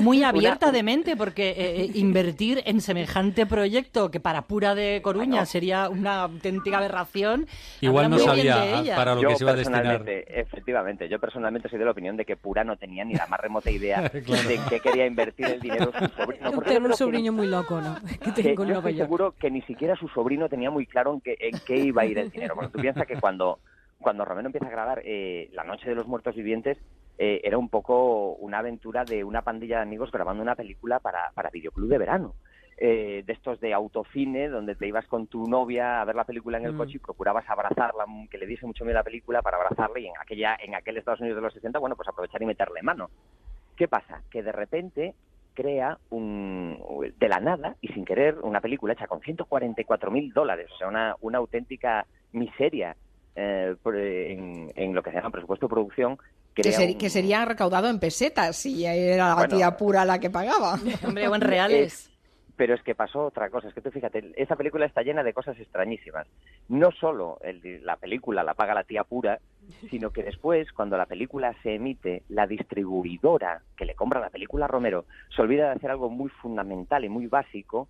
muy 0.00 0.22
abierta 0.22 0.72
de 0.72 0.82
mente, 0.82 1.16
porque 1.16 1.50
eh, 1.50 1.82
eh, 1.82 1.90
invertir 1.94 2.62
en 2.64 2.80
semejante 2.80 3.44
proyecto 3.46 4.10
que 4.10 4.18
para 4.18 4.42
pura 4.42 4.74
de 4.74 5.00
Coruña 5.02 5.44
sería 5.44 5.88
una 5.88 6.22
auténtica 6.22 6.78
aberración. 6.78 7.46
Igual 7.80 8.10
no 8.10 8.18
sabía 8.18 8.56
de 8.58 8.74
ella. 8.78 8.96
para 8.96 9.14
lo 9.14 9.22
Yo 9.22 9.28
que 9.28 9.36
se 9.36 9.44
iba 9.44 9.52
a 9.52 9.56
destinar. 9.56 10.02
Efectivamente, 10.08 11.08
yo 11.08 11.18
personalmente 11.18 11.68
soy 11.68 11.78
de 11.78 11.84
la 11.84 11.90
opinión 11.90 12.16
de 12.16 12.24
que 12.24 12.36
Pura 12.36 12.64
no 12.64 12.76
tenía 12.76 13.04
ni 13.04 13.14
la 13.14 13.26
más 13.26 13.40
remota 13.40 13.70
idea 13.70 14.00
de 14.08 14.18
en 14.54 14.64
qué 14.68 14.80
quería 14.80 15.06
invertir 15.06 15.46
el 15.46 15.60
dinero 15.60 15.92
su 15.92 16.08
sobrino. 16.08 16.62
Tengo 16.62 16.86
un 16.86 16.94
sobrino 16.94 17.32
muy 17.32 17.46
loco, 17.46 17.80
¿no? 17.80 17.96
Que 18.22 18.30
tengo 18.30 18.62
en 18.62 18.70
yo 18.70 18.76
estoy 18.76 18.96
seguro 18.96 19.34
que 19.38 19.50
ni 19.50 19.62
siquiera 19.62 19.96
su 19.96 20.08
sobrino 20.08 20.48
tenía 20.48 20.70
muy 20.70 20.86
claro 20.86 21.14
en 21.14 21.20
qué, 21.20 21.36
en 21.40 21.58
qué 21.66 21.76
iba 21.76 22.02
a 22.02 22.06
ir 22.06 22.18
el 22.18 22.30
dinero. 22.30 22.54
Porque 22.54 22.70
tú 22.70 22.80
piensas 22.80 23.06
que 23.06 23.16
cuando, 23.16 23.58
cuando 24.02 24.24
Romero 24.24 24.48
empieza 24.48 24.66
a 24.66 24.70
grabar 24.70 25.02
eh, 25.04 25.48
La 25.52 25.64
Noche 25.64 25.88
de 25.88 25.94
los 25.94 26.06
Muertos 26.06 26.34
Vivientes, 26.34 26.78
eh, 27.18 27.40
era 27.44 27.58
un 27.58 27.68
poco 27.68 28.34
una 28.34 28.58
aventura 28.58 29.04
de 29.04 29.24
una 29.24 29.42
pandilla 29.42 29.76
de 29.76 29.82
amigos 29.82 30.10
grabando 30.10 30.42
una 30.42 30.56
película 30.56 30.98
para, 31.00 31.30
para 31.34 31.50
videoclub 31.50 31.88
de 31.88 31.98
verano. 31.98 32.34
Eh, 32.78 33.22
de 33.24 33.32
estos 33.34 33.60
de 33.60 33.74
autocine, 33.74 34.48
donde 34.48 34.74
te 34.74 34.88
ibas 34.88 35.06
con 35.06 35.28
tu 35.28 35.46
novia 35.46 36.00
a 36.00 36.04
ver 36.04 36.16
la 36.16 36.24
película 36.24 36.58
en 36.58 36.64
el 36.64 36.72
Mm. 36.72 36.78
coche 36.78 36.96
y 36.96 36.98
procurabas 36.98 37.48
abrazarla, 37.48 38.06
mm, 38.06 38.26
que 38.28 38.38
le 38.38 38.46
diese 38.46 38.66
mucho 38.66 38.84
miedo 38.84 38.98
la 38.98 39.04
película 39.04 39.40
para 39.40 39.58
abrazarla 39.58 40.00
y 40.00 40.06
en 40.06 40.14
aquella 40.20 40.56
en 40.58 40.74
aquel 40.74 40.96
Estados 40.96 41.20
Unidos 41.20 41.36
de 41.36 41.42
los 41.42 41.54
60, 41.54 41.78
bueno, 41.78 41.94
pues 41.94 42.08
aprovechar 42.08 42.42
y 42.42 42.46
meterle 42.46 42.82
mano. 42.82 43.10
¿Qué 43.76 43.86
pasa? 43.86 44.22
Que 44.30 44.42
de 44.42 44.50
repente 44.50 45.14
crea 45.54 45.98
un, 46.10 46.76
de 47.18 47.28
la 47.28 47.38
nada 47.38 47.76
y 47.80 47.88
sin 47.88 48.04
querer 48.04 48.38
una 48.42 48.60
película 48.60 48.94
hecha 48.94 49.06
con 49.06 49.20
144 49.20 50.10
mil 50.10 50.32
dólares, 50.32 50.68
o 50.74 50.78
sea, 50.78 50.88
una, 50.88 51.14
una 51.20 51.38
auténtica 51.38 52.06
miseria 52.32 52.96
eh, 53.36 53.74
por- 53.82 53.96
en, 53.96 54.70
en 54.74 54.94
lo 54.94 55.02
que 55.02 55.10
se 55.10 55.16
llama 55.16 55.30
presupuesto 55.30 55.66
de 55.66 55.70
producción. 55.70 56.18
Que, 56.54 56.62
crea 56.62 56.72
ser- 56.76 56.90
un- 56.90 56.98
que 56.98 57.08
sería 57.10 57.44
recaudado 57.44 57.88
en 57.88 57.98
pesetas 57.98 58.56
si 58.56 58.84
era 58.84 59.28
la 59.30 59.34
Bueno, 59.36 59.56
tía 59.56 59.76
pura 59.76 60.04
la 60.04 60.18
que 60.18 60.28
pagaba. 60.30 60.74
Hombre, 61.06 61.28
o 61.28 61.34
en 61.34 61.40
reales. 61.42 62.08
Pero 62.54 62.74
es 62.74 62.82
que 62.82 62.94
pasó 62.94 63.24
otra 63.24 63.48
cosa, 63.48 63.68
es 63.68 63.74
que 63.74 63.80
tú 63.80 63.90
fíjate, 63.90 64.30
esta 64.36 64.54
película 64.56 64.84
está 64.84 65.00
llena 65.02 65.22
de 65.24 65.32
cosas 65.32 65.58
extrañísimas. 65.58 66.26
No 66.68 66.90
solo 66.92 67.38
el- 67.42 67.84
la 67.84 67.96
película 67.96 68.44
la 68.44 68.52
paga 68.54 68.74
la 68.74 68.84
tía 68.84 69.04
pura, 69.04 69.40
sino 69.90 70.10
que 70.10 70.22
después, 70.22 70.70
cuando 70.72 70.98
la 70.98 71.06
película 71.06 71.54
se 71.62 71.74
emite, 71.76 72.22
la 72.28 72.46
distribuidora 72.46 73.62
que 73.76 73.86
le 73.86 73.94
compra 73.94 74.20
la 74.20 74.28
película 74.30 74.66
a 74.66 74.68
Romero 74.68 75.06
se 75.34 75.40
olvida 75.42 75.68
de 75.70 75.76
hacer 75.76 75.90
algo 75.90 76.10
muy 76.10 76.28
fundamental 76.28 77.04
y 77.04 77.08
muy 77.08 77.26
básico, 77.26 77.88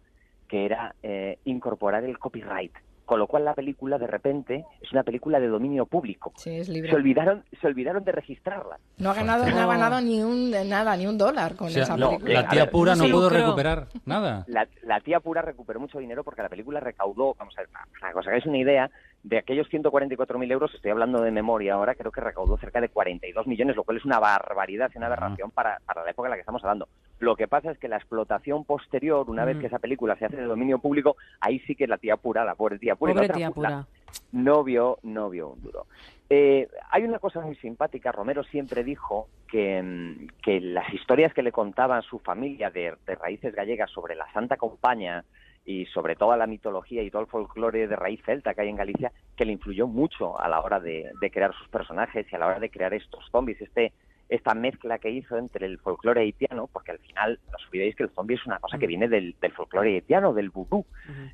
que 0.49 0.65
era 0.65 0.95
eh, 1.03 1.39
incorporar 1.45 2.05
el 2.05 2.19
copyright. 2.19 2.73
Con 3.05 3.19
lo 3.19 3.27
cual 3.27 3.45
la 3.45 3.55
película, 3.55 3.99
de 3.99 4.07
repente, 4.07 4.65
es 4.81 4.93
una 4.93 5.03
película 5.03 5.41
de 5.41 5.49
dominio 5.49 5.87
público. 5.87 6.33
Sí, 6.37 6.51
es 6.51 6.69
libre. 6.69 6.91
Se 6.91 6.97
olvidaron, 6.97 7.45
se 7.61 7.67
olvidaron 7.67 8.05
de 8.05 8.13
registrarla. 8.13 8.79
No 8.99 9.11
ha 9.11 9.15
ganado, 9.15 9.45
no 9.45 9.61
ha 9.61 9.67
ganado 9.67 10.01
ni 10.01 10.23
un 10.23 10.51
nada, 10.69 10.97
ni 10.97 11.07
un 11.07 11.19
dólar 11.19 11.57
con 11.57 11.67
O 11.67 11.71
sea, 11.71 11.83
esa 11.83 11.97
no, 11.97 12.11
película. 12.11 12.43
la 12.43 12.49
tía 12.49 12.71
pura 12.71 12.95
no 12.95 13.05
sí, 13.05 13.11
pudo 13.13 13.29
recuperar 13.29 13.87
nada. 14.07 14.45
La, 14.47 14.69
la 14.83 15.01
tía 15.01 15.21
pura 15.21 15.43
recuperó 15.43 15.81
mucho 15.81 15.99
dinero 15.99 16.23
porque 16.25 16.43
la 16.43 16.49
película 16.49 16.81
recaudó, 16.81 17.35
vamos 17.39 17.55
a 17.59 17.63
ver, 17.63 17.71
para 18.01 18.13
que 18.13 18.19
os 18.19 18.27
hagáis 18.27 18.47
una 18.47 18.59
idea, 18.59 18.91
de 19.23 19.39
aquellos 19.39 19.69
144.000 19.69 20.51
euros, 20.53 20.75
estoy 20.75 20.91
hablando 20.91 21.21
de 21.23 21.31
memoria 21.31 21.75
ahora, 21.75 21.95
creo 21.95 22.11
que 22.11 22.21
recaudó 22.21 22.57
cerca 22.59 22.81
de 22.81 22.89
42 22.89 23.47
millones, 23.47 23.77
lo 23.77 23.85
cual 23.85 23.99
es 23.99 24.05
una 24.05 24.19
barbaridad 24.19 24.91
y 24.95 24.99
una 24.99 25.07
aberración 25.07 25.51
para, 25.51 25.79
para 25.87 26.05
la 26.05 26.11
época 26.11 26.27
en 26.27 26.31
la 26.31 26.37
que 26.37 26.41
estamos 26.41 26.63
hablando. 26.65 26.89
Lo 27.23 27.37
que 27.37 27.47
pasa 27.47 27.71
es 27.71 27.79
que 27.79 27.87
la 27.87 27.99
explotación 27.99 28.65
posterior, 28.65 29.31
una 29.31 29.45
vez 29.45 29.57
Mm. 29.57 29.61
que 29.61 29.67
esa 29.69 29.79
película 29.79 30.17
se 30.17 30.25
hace 30.25 30.39
de 30.39 30.43
dominio 30.43 30.81
público, 30.81 31.17
ahí 31.41 31.61
sí 31.61 31.77
que 31.77 31.87
la 31.87 31.97
tía 31.97 32.17
pura, 32.17 32.45
la 32.45 32.57
pobre 32.57 32.81
tía 32.81 32.97
pura, 32.97 33.13
Pobre 33.13 33.27
otra 33.27 33.37
tía 33.37 33.47
la- 33.47 33.55
pura. 33.55 33.87
no 34.33 34.65
vio, 34.65 34.99
no 35.05 35.31
vio 35.31 35.51
un 35.51 35.63
duro. 35.63 35.87
Eh, 36.29 36.67
hay 36.91 37.05
una 37.05 37.21
cosa 37.21 37.41
muy 37.41 37.55
simpática. 37.57 38.11
Romero 38.11 38.43
siempre 38.43 38.83
dijo 38.83 39.29
que, 39.47 39.81
mm, 39.81 40.27
que 40.43 40.61
las 40.61 40.93
historias 40.93 41.33
que 41.33 41.45
le 41.45 41.53
contaba 41.53 42.03
su 42.03 42.19
familia 42.19 42.71
de, 42.71 42.95
de 43.07 43.15
raíces 43.15 43.55
gallegas 43.55 43.89
sobre 43.93 44.17
la 44.17 44.27
Santa 44.33 44.57
Compaña 44.57 45.25
y 45.65 45.87
sobre 45.87 46.17
toda 46.17 46.37
la 46.37 46.49
mitología 46.49 47.05
y 47.05 47.11
todo 47.13 47.23
el 47.23 47.29
folclore 47.29 47.87
de 47.87 47.95
raíz 47.95 48.21
celta 48.25 48.53
que 48.53 48.63
hay 48.63 48.69
en 48.69 48.75
Galicia, 48.77 49.13
que 49.37 49.45
le 49.45 49.53
influyó 49.53 49.87
mucho 49.87 50.41
a 50.41 50.49
la 50.49 50.61
hora 50.61 50.81
de, 50.81 51.13
de 51.21 51.31
crear 51.31 51.55
sus 51.55 51.69
personajes 51.69 52.27
y 52.29 52.35
a 52.35 52.39
la 52.41 52.49
hora 52.49 52.59
de 52.59 52.69
crear 52.69 52.93
estos 52.95 53.25
zombies, 53.31 53.61
este 53.61 53.93
esta 54.35 54.55
mezcla 54.55 54.99
que 54.99 55.11
hizo 55.11 55.37
entre 55.37 55.67
el 55.67 55.79
folclore 55.79 56.23
haitiano, 56.23 56.67
porque 56.73 56.93
al 56.93 56.99
final 56.99 57.39
no 57.51 57.57
os 57.57 57.67
olvidéis 57.69 57.95
que 57.95 58.05
el 58.05 58.11
zombie 58.11 58.37
es 58.37 58.47
una 58.47 58.59
cosa 58.59 58.79
que 58.79 58.87
viene 58.87 59.07
del, 59.09 59.35
del 59.41 59.53
folclore 59.53 59.95
haitiano, 59.95 60.33
del 60.33 60.51
vudú, 60.51 60.87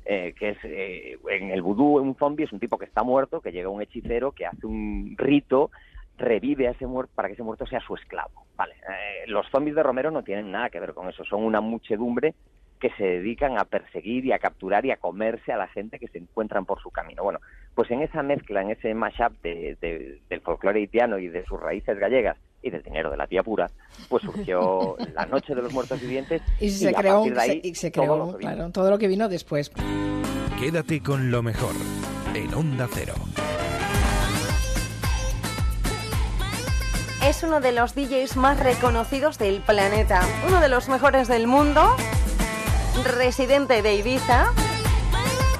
eh, 0.05 0.33
que 0.37 0.49
es 0.49 0.57
eh, 0.63 1.17
en 1.29 1.51
el 1.51 1.61
vudú 1.61 1.97
un 1.99 2.15
zombie 2.15 2.45
es 2.45 2.51
un 2.51 2.59
tipo 2.59 2.77
que 2.77 2.85
está 2.85 3.03
muerto, 3.03 3.39
que 3.41 3.51
llega 3.51 3.69
un 3.69 3.81
hechicero, 3.81 4.33
que 4.33 4.45
hace 4.45 4.65
un 4.67 5.15
rito, 5.17 5.71
revive 6.17 6.67
a 6.67 6.71
ese 6.71 6.85
muerto 6.87 7.13
para 7.15 7.29
que 7.29 7.35
ese 7.35 7.43
muerto 7.43 7.65
sea 7.65 7.79
su 7.79 7.95
esclavo. 7.95 8.45
Vale, 8.57 8.73
eh, 8.75 9.27
los 9.27 9.47
zombies 9.49 9.75
de 9.75 9.83
Romero 9.83 10.11
no 10.11 10.21
tienen 10.23 10.51
nada 10.51 10.69
que 10.69 10.81
ver 10.81 10.93
con 10.93 11.07
eso, 11.07 11.23
son 11.23 11.43
una 11.43 11.61
muchedumbre 11.61 12.33
que 12.81 12.89
se 12.91 13.03
dedican 13.03 13.57
a 13.57 13.65
perseguir 13.65 14.25
y 14.25 14.31
a 14.31 14.39
capturar 14.39 14.85
y 14.85 14.91
a 14.91 14.97
comerse 14.97 15.51
a 15.53 15.57
la 15.57 15.67
gente 15.67 15.99
que 15.99 16.07
se 16.07 16.17
encuentran 16.17 16.65
por 16.65 16.81
su 16.81 16.91
camino. 16.91 17.23
Bueno, 17.23 17.39
pues 17.75 17.89
en 17.91 18.01
esa 18.01 18.23
mezcla, 18.23 18.61
en 18.61 18.71
ese 18.71 18.93
mashup 18.93 19.33
de, 19.41 19.77
de- 19.81 20.19
del 20.29 20.41
folclore 20.41 20.79
haitiano 20.79 21.17
y 21.19 21.27
de 21.27 21.43
sus 21.45 21.59
raíces 21.59 21.97
gallegas 21.97 22.37
y 22.61 22.69
del 22.69 22.83
dinero 22.83 23.09
de 23.09 23.17
la 23.17 23.27
tía 23.27 23.43
pura, 23.43 23.69
pues 24.09 24.23
surgió 24.23 24.95
la 25.15 25.25
Noche 25.25 25.55
de 25.55 25.61
los 25.61 25.71
Muertos 25.73 25.99
Vivientes 26.01 26.41
Y 26.59 26.69
se 26.69 26.93
creó, 26.93 27.15
partir 27.23 27.33
de 27.35 27.41
se- 27.45 27.51
ahí 27.51 27.61
y 27.63 27.75
se 27.75 27.91
todo 27.91 28.03
creó 28.03 28.17
lo 28.17 28.31
que 28.33 28.37
vino. 28.39 28.51
claro, 28.53 28.71
todo 28.71 28.89
lo 28.89 28.97
que 28.97 29.07
vino 29.07 29.29
después. 29.29 29.71
Quédate 30.59 31.01
con 31.01 31.31
lo 31.31 31.41
mejor 31.41 31.73
en 32.33 32.53
Onda 32.53 32.87
Cero. 32.93 33.13
Es 37.23 37.43
uno 37.43 37.59
de 37.59 37.71
los 37.73 37.95
DJs 37.95 38.37
más 38.37 38.59
reconocidos 38.59 39.37
del 39.37 39.61
planeta, 39.61 40.21
uno 40.47 40.61
de 40.61 40.69
los 40.69 40.87
mejores 40.89 41.27
del 41.27 41.47
mundo, 41.47 41.95
residente 43.17 43.81
de 43.81 43.95
Ibiza. 43.95 44.51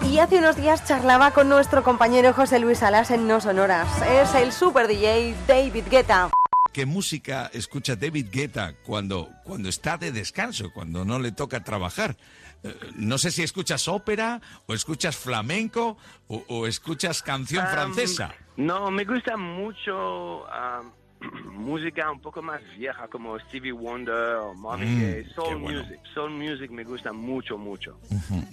Y 0.10 0.20
hace 0.20 0.40
unos 0.40 0.56
días 0.56 0.86
charlaba 0.86 1.32
con 1.32 1.50
nuestro 1.50 1.84
compañero 1.84 2.34
José 2.34 2.60
Luis 2.60 2.82
Alas 2.82 3.12
en 3.12 3.28
No 3.28 3.42
Sonoras. 3.42 3.88
Es 4.10 4.34
el 4.36 4.52
super 4.54 4.88
DJ 4.88 5.36
David 5.48 5.84
Guetta. 5.92 6.30
¿Qué 6.74 6.86
música 6.86 7.50
escucha 7.54 7.96
David 7.96 8.28
Guetta 8.32 8.74
cuando, 8.86 9.30
cuando 9.44 9.70
está 9.70 9.98
de 9.98 10.12
descanso, 10.12 10.72
cuando 10.74 11.04
no 11.06 11.20
le 11.20 11.32
toca 11.32 11.64
trabajar? 11.64 12.16
Eh, 12.64 12.76
No 12.96 13.18
sé 13.18 13.32
si 13.32 13.44
escuchas 13.44 13.88
ópera 13.88 14.42
o 14.68 14.74
escuchas 14.74 15.16
flamenco 15.18 15.98
o, 16.28 16.44
o 16.48 16.68
escuchas 16.68 17.22
canción 17.24 17.66
Am, 17.66 17.72
francesa. 17.72 18.34
No, 18.58 18.92
me 18.92 19.04
gusta 19.06 19.36
mucho 19.38 20.46
música 21.52 22.10
un 22.12 22.22
poco 22.22 22.42
más 22.42 22.62
vieja 22.78 23.08
como 23.10 23.38
Stevie 23.40 23.72
Wonder 23.74 24.36
o 24.36 24.54
Marvin 24.54 24.98
Mm, 24.98 25.02
Gaye, 25.02 25.34
soul 25.34 25.58
bueno. 25.58 25.80
music. 25.82 26.00
Soul 26.14 26.32
music 26.32 26.72
me 26.72 26.84
gusta 26.84 27.12
mucho, 27.12 27.58
mucho. 27.58 28.00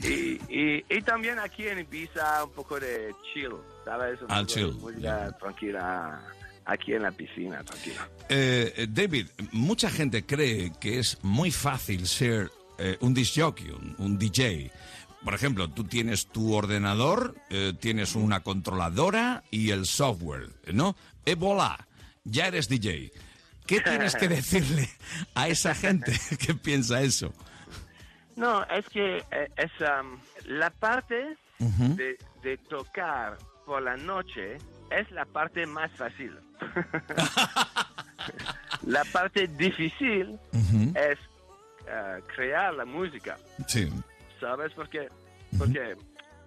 y, 0.02 0.40
y, 0.48 0.84
y 0.88 1.02
también 1.02 1.38
aquí 1.38 1.66
en 1.68 1.78
Ibiza 1.80 2.44
un 2.44 2.50
poco 2.52 2.80
de 2.80 3.14
chill, 3.32 3.52
¿sabes? 3.84 4.20
Un 4.22 4.26
Ah, 4.30 4.44
chill, 4.44 4.72
Música 4.80 5.30
tranquila 5.38 6.20
aquí 6.66 6.92
en 6.92 7.02
la 7.02 7.12
piscina, 7.12 7.62
tranquila. 7.62 8.08
Eh, 8.28 8.72
eh, 8.76 8.86
David, 8.90 9.28
mucha 9.52 9.88
gente 9.88 10.26
cree 10.26 10.72
que 10.80 10.98
es 10.98 11.18
muy 11.22 11.50
fácil 11.50 12.06
ser 12.06 12.50
eh, 12.78 12.98
un 13.00 13.14
disc 13.14 13.34
jockey, 13.36 13.70
un, 13.70 13.94
un 13.98 14.18
DJ. 14.18 14.70
Por 15.24 15.34
ejemplo, 15.34 15.68
tú 15.70 15.84
tienes 15.84 16.26
tu 16.26 16.54
ordenador, 16.54 17.34
eh, 17.50 17.72
tienes 17.80 18.14
una 18.14 18.40
controladora 18.40 19.44
y 19.50 19.70
el 19.70 19.86
software, 19.86 20.50
¿no? 20.72 20.96
Voilà, 21.24 21.86
ya 22.24 22.46
eres 22.46 22.68
DJ. 22.68 23.12
¿Qué 23.66 23.80
tienes 23.80 24.14
que 24.14 24.28
decirle 24.36 24.88
a 25.34 25.48
esa 25.48 25.74
gente 25.74 26.12
que 26.38 26.54
piensa 26.54 27.02
eso? 27.02 27.32
No, 28.36 28.62
es 28.64 28.86
que 28.90 29.24
es 29.56 29.82
am, 29.82 30.20
la 30.44 30.70
parte 30.70 31.36
de 31.58 32.56
tocar 32.68 33.38
por 33.64 33.82
la 33.82 33.96
noche 33.96 34.58
es 34.90 35.10
la 35.10 35.24
parte 35.24 35.66
más 35.66 35.90
fácil. 35.92 36.32
la 38.86 39.04
parte 39.12 39.46
difícil 39.48 40.38
es 40.94 41.18
eh, 41.88 42.20
crear 42.34 42.74
la 42.74 42.84
música, 42.84 43.36
Sí. 43.66 43.88
¿sabes? 44.40 44.72
Porque, 44.74 45.08
porque 45.58 45.96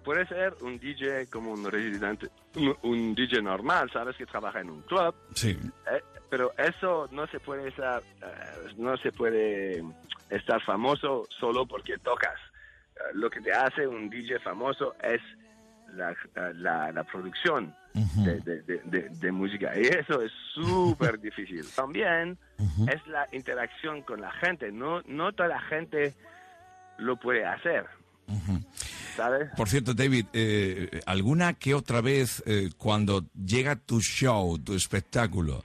puede 0.04 0.26
ser 0.26 0.54
un 0.60 0.78
DJ 0.78 1.26
como 1.30 1.52
un 1.52 1.70
residente, 1.70 2.28
un, 2.56 2.76
un 2.82 3.14
DJ 3.14 3.42
normal, 3.42 3.90
¿sabes? 3.92 4.16
Que 4.16 4.26
trabaja 4.26 4.60
en 4.60 4.70
un 4.70 4.82
club, 4.82 5.14
Sí. 5.34 5.58
eh, 5.90 6.02
pero 6.28 6.52
eso 6.58 7.08
no 7.10 7.26
se 7.28 7.40
puede 7.40 7.68
estar, 7.68 8.02
eh, 8.22 8.72
no 8.76 8.96
se 8.98 9.12
puede 9.12 9.82
estar 10.28 10.62
famoso 10.62 11.26
solo 11.38 11.66
porque 11.66 11.98
tocas. 11.98 12.38
Lo 13.14 13.30
que 13.30 13.40
te 13.40 13.50
hace 13.52 13.86
un 13.86 14.10
DJ 14.10 14.38
famoso 14.40 14.94
es 15.02 15.20
la, 15.94 16.14
la, 16.54 16.92
la 16.92 17.04
producción 17.04 17.74
de, 17.94 18.40
de- 18.40 18.62
de- 18.62 18.82
de- 18.84 19.08
de 19.08 19.32
música 19.32 19.72
y 19.76 19.82
eso 19.86 20.22
es 20.22 20.30
súper 20.54 21.18
difícil. 21.28 21.66
También 21.74 22.38
es 22.88 23.06
la 23.06 23.26
interacción 23.32 24.02
con 24.02 24.20
la 24.20 24.30
gente. 24.32 24.70
No, 24.72 25.02
no 25.02 25.32
toda 25.32 25.48
la 25.48 25.60
gente 25.62 26.14
lo 26.98 27.16
puede 27.18 27.44
hacer, 27.46 27.86
¿sabes? 29.16 29.48
Por 29.56 29.68
cierto, 29.68 29.94
David, 29.94 30.26
eh, 30.32 31.00
¿alguna 31.06 31.54
que 31.54 31.74
otra 31.74 32.00
vez 32.00 32.42
eh, 32.46 32.70
cuando 32.76 33.24
llega 33.44 33.76
tu 33.76 34.00
show, 34.00 34.58
tu 34.58 34.74
espectáculo, 34.74 35.64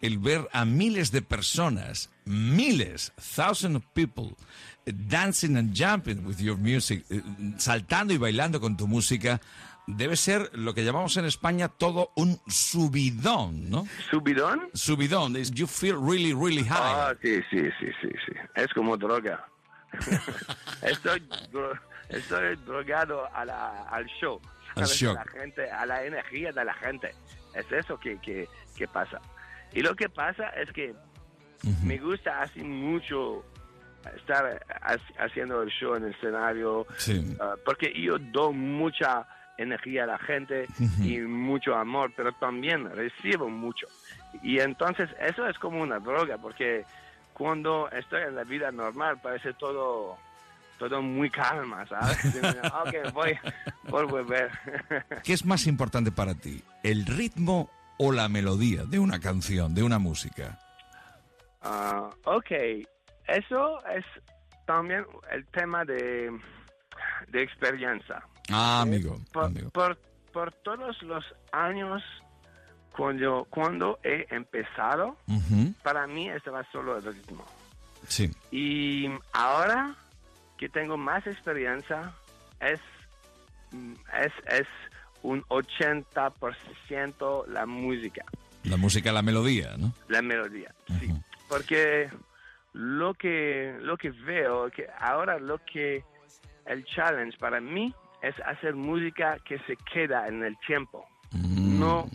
el 0.00 0.18
ver 0.18 0.48
a 0.52 0.64
miles 0.64 1.10
de 1.10 1.22
personas, 1.22 2.10
miles, 2.24 3.12
thousands 3.34 3.76
of 3.76 3.84
people, 3.94 4.36
dancing 4.86 5.56
and 5.56 5.74
jumping 5.74 6.24
with 6.26 6.38
your 6.40 6.56
music, 6.56 7.04
eh, 7.10 7.20
saltando 7.58 8.12
y 8.14 8.18
bailando 8.18 8.60
con 8.60 8.76
tu 8.76 8.86
música, 8.86 9.40
debe 9.86 10.16
ser 10.16 10.50
lo 10.54 10.74
que 10.74 10.84
llamamos 10.84 11.16
en 11.16 11.24
España 11.26 11.68
todo 11.68 12.10
un 12.16 12.40
subidón, 12.48 13.68
¿no? 13.70 13.86
¿Subidón? 14.10 14.68
Subidón. 14.74 15.36
is 15.36 15.50
You 15.52 15.66
feel 15.66 15.96
really, 15.96 16.32
really 16.32 16.64
high. 16.64 16.78
Ah, 17.10 17.14
sí, 17.22 17.40
sí, 17.50 17.60
sí, 17.78 17.86
sí, 18.00 18.08
sí. 18.26 18.32
Es 18.54 18.72
como 18.74 18.96
droga. 18.96 19.44
estoy, 20.82 21.20
dro- 21.52 21.78
estoy 22.08 22.56
drogado 22.64 23.26
a 23.34 23.44
la, 23.44 23.82
al 23.88 24.06
show. 24.20 24.40
Al 24.74 24.86
show. 24.86 25.12
A 25.12 25.24
la 25.24 25.30
gente, 25.40 25.70
a 25.70 25.86
la 25.86 26.04
energía 26.04 26.52
de 26.52 26.64
la 26.64 26.74
gente. 26.74 27.14
Es 27.54 27.70
eso 27.72 27.98
que, 27.98 28.18
que, 28.20 28.48
que 28.76 28.86
pasa. 28.88 29.20
Y 29.72 29.80
lo 29.80 29.94
que 29.94 30.08
pasa 30.08 30.48
es 30.50 30.70
que 30.72 30.94
me 31.82 31.96
gusta 31.98 32.42
así 32.42 32.60
mucho 32.62 33.44
estar 34.16 34.64
ha- 34.82 35.24
haciendo 35.24 35.62
el 35.62 35.70
show 35.70 35.94
en 35.94 36.04
el 36.04 36.10
escenario 36.12 36.86
Sí. 36.98 37.36
ah, 37.40 37.54
porque 37.64 37.92
yo 37.98 38.18
doy 38.18 38.54
mucha 38.54 39.26
energía 39.58 40.04
a 40.04 40.06
la 40.06 40.18
gente 40.18 40.66
y 41.02 41.18
mucho 41.20 41.74
amor, 41.74 42.12
pero 42.14 42.32
también 42.32 42.90
recibo 42.94 43.48
mucho. 43.48 43.86
Y 44.42 44.60
entonces 44.60 45.08
eso 45.20 45.48
es 45.48 45.58
como 45.58 45.80
una 45.82 45.98
droga, 45.98 46.36
porque 46.36 46.84
cuando 47.32 47.88
estoy 47.90 48.22
en 48.24 48.34
la 48.34 48.44
vida 48.44 48.70
normal 48.70 49.18
parece 49.22 49.52
todo 49.54 50.16
todo 50.78 51.00
muy 51.00 51.30
calma, 51.30 51.86
¿sabes? 51.86 52.18
ok, 52.84 53.12
voy 53.14 53.38
por 53.88 54.06
volver. 54.06 54.50
¿Qué 55.24 55.32
es 55.32 55.46
más 55.46 55.66
importante 55.66 56.12
para 56.12 56.34
ti? 56.34 56.62
¿El 56.82 57.06
ritmo 57.06 57.70
o 57.96 58.12
la 58.12 58.28
melodía 58.28 58.84
de 58.84 58.98
una 58.98 59.18
canción, 59.18 59.74
de 59.74 59.82
una 59.82 59.98
música? 59.98 60.58
Ah, 61.62 62.10
ok, 62.24 62.50
eso 63.28 63.84
es 63.88 64.04
también 64.66 65.04
el 65.30 65.46
tema 65.46 65.84
de, 65.84 66.30
de 67.28 67.42
experiencia. 67.42 68.22
Ah, 68.50 68.82
amigo. 68.82 69.16
Por, 69.32 69.44
amigo. 69.44 69.70
por, 69.70 69.96
por 70.32 70.52
todos 70.52 71.00
los 71.02 71.24
años 71.52 72.02
cuando, 72.96 73.46
cuando 73.50 73.98
he 74.02 74.26
empezado, 74.30 75.16
para 75.82 76.06
mí 76.06 76.28
estaba 76.30 76.64
solo 76.72 76.96
el 76.96 77.04
ritmo. 77.04 77.44
Sí. 78.08 78.30
Y 78.50 79.08
ahora 79.32 79.94
que 80.56 80.68
tengo 80.68 80.96
más 80.96 81.26
experiencia, 81.26 82.12
es, 82.60 82.80
mm, 83.72 83.92
es, 84.22 84.32
es 84.60 84.66
un 85.22 85.42
80% 85.44 87.46
la 87.48 87.66
música, 87.66 88.24
La 88.64 88.76
música, 88.76 89.12
la 89.12 89.22
melodía, 89.22 89.76
¿no? 89.76 89.92
la 90.08 90.22
melodía. 90.22 90.74
Sí. 91.00 91.12
Porque 91.48 92.08
lo 92.76 93.14
que, 93.14 93.76
lo 93.80 93.96
que 93.96 94.10
veo, 94.10 94.70
que 94.70 94.86
ahora 95.00 95.38
lo 95.38 95.58
que 95.64 96.04
el 96.66 96.84
challenge 96.84 97.38
para 97.38 97.58
mí 97.60 97.94
es 98.20 98.34
hacer 98.44 98.74
música 98.74 99.38
que 99.44 99.58
se 99.60 99.76
queda 99.92 100.28
en 100.28 100.42
el 100.44 100.58
tiempo. 100.66 101.08
No, 101.32 102.08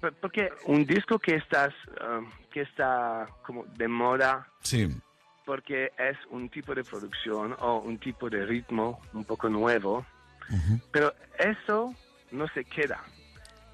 por- 0.00 0.14
porque 0.14 0.50
un 0.64 0.86
disco 0.86 1.18
que 1.18 1.34
estás, 1.36 1.74
um, 2.00 2.30
que 2.50 2.62
está 2.62 3.26
como 3.44 3.64
de 3.76 3.88
moda, 3.88 4.46
Sí. 4.62 4.88
porque 5.44 5.92
es 5.98 6.16
un 6.30 6.48
tipo 6.48 6.74
de 6.74 6.82
producción 6.84 7.54
o 7.58 7.78
un 7.80 7.98
tipo 7.98 8.30
de 8.30 8.46
ritmo 8.46 9.00
un 9.12 9.24
poco 9.24 9.48
nuevo, 9.50 10.06
pero 10.92 11.12
eso 11.38 11.94
no 12.30 12.46
se 12.48 12.64
queda. 12.64 13.04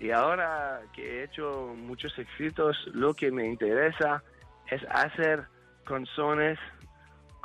Y 0.00 0.10
ahora 0.10 0.80
que 0.94 1.20
he 1.20 1.24
hecho 1.24 1.72
muchos 1.76 2.18
éxitos, 2.18 2.76
lo 2.92 3.14
que 3.14 3.30
me 3.30 3.46
interesa 3.46 4.22
es 4.70 4.82
hacer 4.90 5.44
canciones 5.86 6.58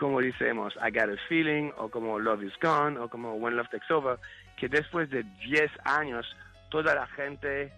como 0.01 0.19
decimos 0.19 0.73
I 0.77 0.89
Got 0.91 1.11
a 1.11 1.17
Feeling 1.29 1.69
o 1.77 1.87
como 1.89 2.17
Love 2.17 2.43
Is 2.43 2.53
Gone 2.59 2.97
o 2.97 3.07
como 3.07 3.35
When 3.35 3.55
Love 3.55 3.69
Takes 3.69 3.93
Over, 3.93 4.17
que 4.57 4.67
después 4.67 5.11
de 5.11 5.23
10 5.45 5.69
años 5.85 6.25
toda 6.71 6.95
la 6.95 7.05
gente 7.05 7.71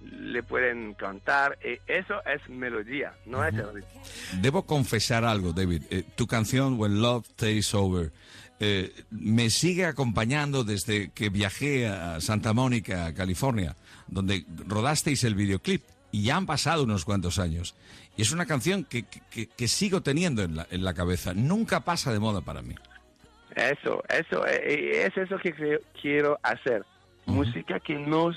le 0.00 0.44
pueden 0.44 0.94
cantar. 0.94 1.58
Y 1.64 1.80
eso 1.90 2.14
es 2.26 2.48
melodía, 2.48 3.14
no 3.26 3.44
es 3.44 3.54
ritmo. 3.54 4.02
Debo 4.40 4.64
confesar 4.64 5.24
algo, 5.24 5.52
David. 5.52 5.82
Eh, 5.90 6.04
tu 6.14 6.28
canción 6.28 6.78
When 6.78 7.02
Love 7.02 7.26
Takes 7.34 7.74
Over 7.74 8.12
eh, 8.60 8.92
me 9.10 9.50
sigue 9.50 9.84
acompañando 9.84 10.62
desde 10.62 11.10
que 11.10 11.28
viajé 11.28 11.88
a 11.88 12.20
Santa 12.20 12.52
Mónica, 12.52 13.12
California, 13.14 13.74
donde 14.06 14.44
rodasteis 14.68 15.24
el 15.24 15.34
videoclip. 15.34 15.82
Y 16.12 16.22
ya 16.22 16.36
han 16.36 16.46
pasado 16.46 16.84
unos 16.84 17.04
cuantos 17.04 17.40
años. 17.40 17.74
Y 18.16 18.22
es 18.22 18.32
una 18.32 18.46
canción 18.46 18.84
que, 18.84 19.04
que- 19.30 19.46
que 19.48 19.68
sigo 19.68 20.02
teniendo 20.02 20.42
en 20.42 20.56
la, 20.56 20.66
en 20.70 20.84
la 20.84 20.94
cabeza. 20.94 21.34
Nunca 21.34 21.80
pasa 21.80 22.12
de 22.12 22.18
moda 22.20 22.40
para 22.40 22.62
mí. 22.62 22.74
Eso, 23.56 24.02
eso, 24.08 24.46
eh, 24.46 25.06
es 25.06 25.16
eso 25.16 25.36
que 25.38 25.52
creo- 25.54 25.80
quiero 26.00 26.38
hacer. 26.42 26.84
Música 27.26 27.80
que 27.80 27.94
no, 27.94 28.30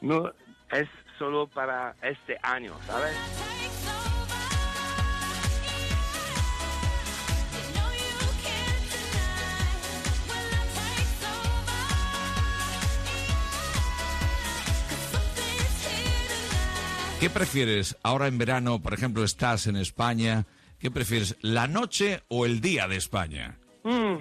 no 0.00 0.32
es 0.72 0.88
solo 1.18 1.46
para 1.46 1.94
este 2.02 2.36
año, 2.42 2.74
¿sabes? 2.86 3.14
¿Qué 17.20 17.30
prefieres 17.30 17.96
ahora 18.02 18.26
en 18.26 18.38
verano? 18.38 18.82
Por 18.82 18.92
ejemplo, 18.92 19.24
estás 19.24 19.66
en 19.66 19.76
España. 19.76 20.44
¿Qué 20.78 20.90
prefieres, 20.90 21.36
la 21.40 21.66
noche 21.66 22.22
o 22.28 22.44
el 22.44 22.60
día 22.60 22.86
de 22.88 22.96
España? 22.96 23.58
Mm. 23.84 24.16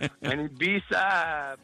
en 0.20 0.40
Ibiza. 0.40 1.56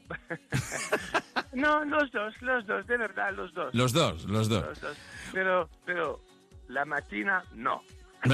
no, 1.53 1.85
los 1.85 2.11
dos, 2.13 2.35
los 2.41 2.67
dos, 2.67 2.87
de 2.87 2.97
verdad, 2.97 3.35
los 3.35 3.53
dos. 3.53 3.75
Los 3.75 3.93
dos, 3.93 4.25
los 4.25 4.49
dos. 4.49 4.65
Los 4.65 4.81
dos. 4.81 4.97
Pero, 5.33 5.69
pero 5.85 6.23
la 6.69 6.85
mañana 6.85 7.45
no. 7.55 7.83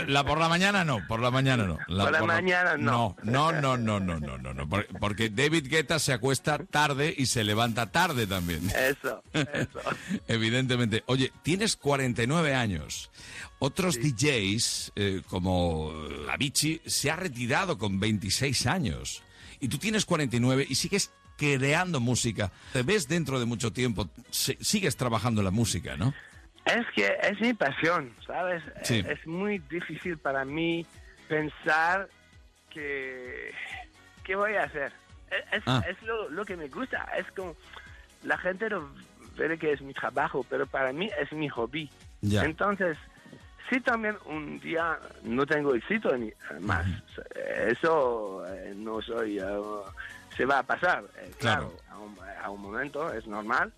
La 0.06 0.24
por 0.24 0.39
la 0.39 0.48
mañana 0.48 0.85
no, 0.85 1.06
por 1.06 1.20
la 1.20 1.31
mañana 1.31 1.64
no. 1.66 1.78
Por 1.86 2.12
la 2.12 2.23
mañana 2.23 2.77
no. 2.77 3.16
No, 3.23 3.52
no, 3.52 3.77
no, 3.77 4.01
no, 4.01 4.19
no, 4.20 4.39
no, 4.39 4.55
no, 4.55 4.69
por- 4.69 4.86
Porque 4.98 5.31
David 5.31 5.69
Guetta 5.69 5.98
se 5.98 6.12
acuesta 6.12 6.59
tarde 6.59 7.14
y 7.16 7.27
se 7.27 7.44
levanta 7.44 7.90
tarde 7.90 8.27
también. 8.27 8.69
Eso, 8.70 9.23
eso. 9.32 9.81
Evidentemente. 10.28 11.02
Oye, 11.06 11.32
tienes 11.43 11.77
49 11.77 12.55
años. 12.55 13.10
Otros 13.59 13.97
DJs, 14.01 14.93
eh, 14.97 15.23
como 15.28 15.93
Avicii, 16.31 16.81
se 16.86 17.10
ha 17.10 17.16
retirado 17.16 17.78
con 17.78 18.01
26 18.01 18.66
años. 18.66 19.23
Y 19.60 19.69
tú 19.69 19.78
tienes 19.78 20.05
49 20.05 20.66
y 20.69 20.74
sigues 20.74 21.12
creando 21.36 22.01
música. 22.01 22.52
Te 22.73 22.82
ves 22.82 23.09
dentro 23.09 23.39
de 23.40 23.47
mucho 23.47 23.73
tiempo, 23.73 24.09
sigues 24.31 24.97
trabajando 24.97 25.40
en 25.40 25.44
la 25.47 25.51
música, 25.51 25.97
¿no? 25.97 26.12
Es 26.65 26.87
que 26.95 27.17
es 27.23 27.41
mi 27.41 27.55
pasión, 27.55 28.15
¿sabes? 28.27 28.63
Sí. 28.83 29.05
Es 29.09 29.27
muy 29.27 29.59
difícil 29.59 30.19
para 30.19 30.45
mí 30.45 30.87
pensar 31.29 32.09
que... 32.71 33.53
¿Qué 34.25 34.37
voy 34.37 34.55
a 34.55 34.65
hacer? 34.65 34.93
Es, 35.31 35.59
es- 35.59 35.63
Ah. 35.67 35.83
es 35.89 36.01
lo, 36.03 36.29
lo 36.31 36.45
que 36.45 36.57
me 36.57 36.69
gusta. 36.69 37.05
Es 37.17 37.31
como... 37.33 37.57
La 38.23 38.39
gente 38.39 38.69
ve 39.37 39.59
que 39.59 39.73
es 39.73 39.81
mi 39.83 39.93
trabajo, 39.95 40.47
pero 40.49 40.67
para 40.67 40.93
mí 40.93 41.11
es 41.21 41.33
mi 41.33 41.49
hobby. 41.49 41.91
Ya. 42.21 42.45
Entonces, 42.45 42.97
si 43.69 43.81
también 43.81 44.17
un 44.27 44.61
día 44.61 44.99
no 45.25 45.45
tengo 45.45 45.75
éxito 45.75 46.17
ni 46.17 46.33
más, 46.61 46.87
eso 47.67 48.45
eh, 48.47 48.73
no 48.77 49.03
soy... 49.03 49.39
eh, 49.41 49.61
se 50.37 50.47
va 50.47 50.61
a 50.61 50.63
pasar, 50.63 51.05
eh, 51.19 51.31
claro, 51.39 51.77
A, 51.91 51.99
un, 51.99 52.17
a 52.43 52.49
un 52.51 52.63
momento 52.63 53.13
es 53.13 53.27
normal, 53.27 53.71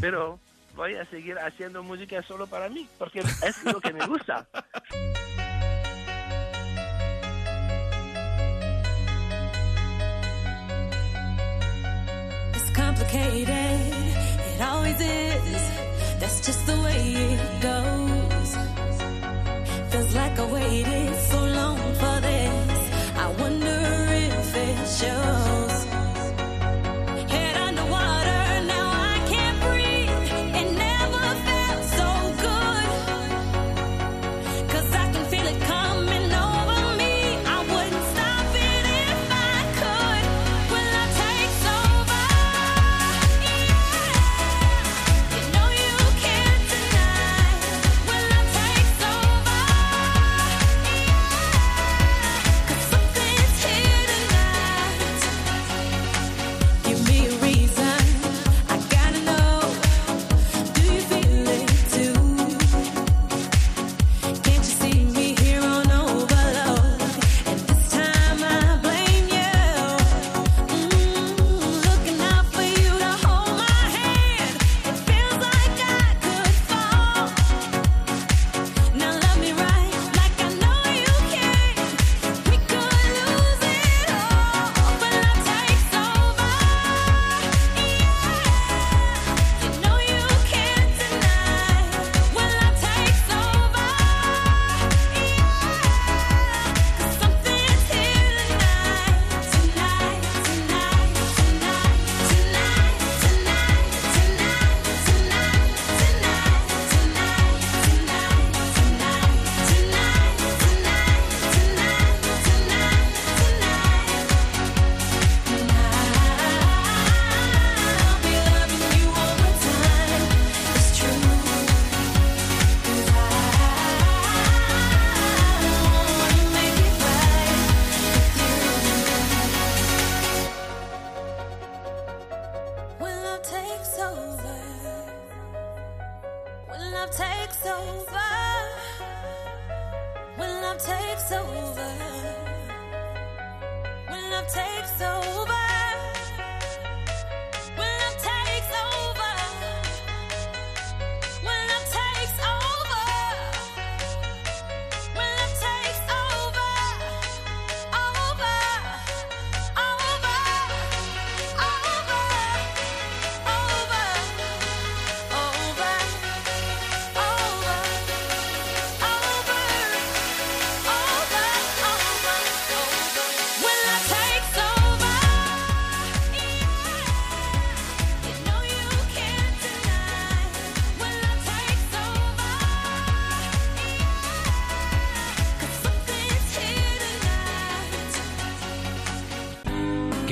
pero 0.00 0.38
voy 0.78 0.94
a 0.94 1.04
seguir 1.06 1.36
haciendo 1.40 1.82
música 1.82 2.22
solo 2.22 2.46
para 2.46 2.68
mí, 2.68 2.88
porque 2.98 3.18
es 3.18 3.64
lo 3.64 3.80
que 3.80 3.92
me 3.92 4.06
gusta. 4.06 4.46
It's 12.54 12.70
complicated, 12.70 13.48
it 14.54 14.60
always 14.62 15.00
is. 15.00 15.62
That's 16.20 16.46
just 16.46 16.64
the 16.66 16.80
way 16.80 17.14
it 17.34 17.40
goes. 17.60 18.56
Feels 19.90 20.14
like 20.14 20.38
I 20.38 20.44
waited 20.44 21.16
so 21.32 21.44
long 21.44 21.76
for 21.94 22.20
this. 22.20 22.90
I 23.16 23.26
wonder 23.40 23.57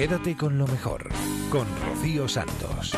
Quédate 0.07 0.37
con 0.37 0.57
lo 0.57 0.69
mejor, 0.69 1.09
con 1.51 1.67
Rocío 1.85 2.29
Santos. 2.29 2.97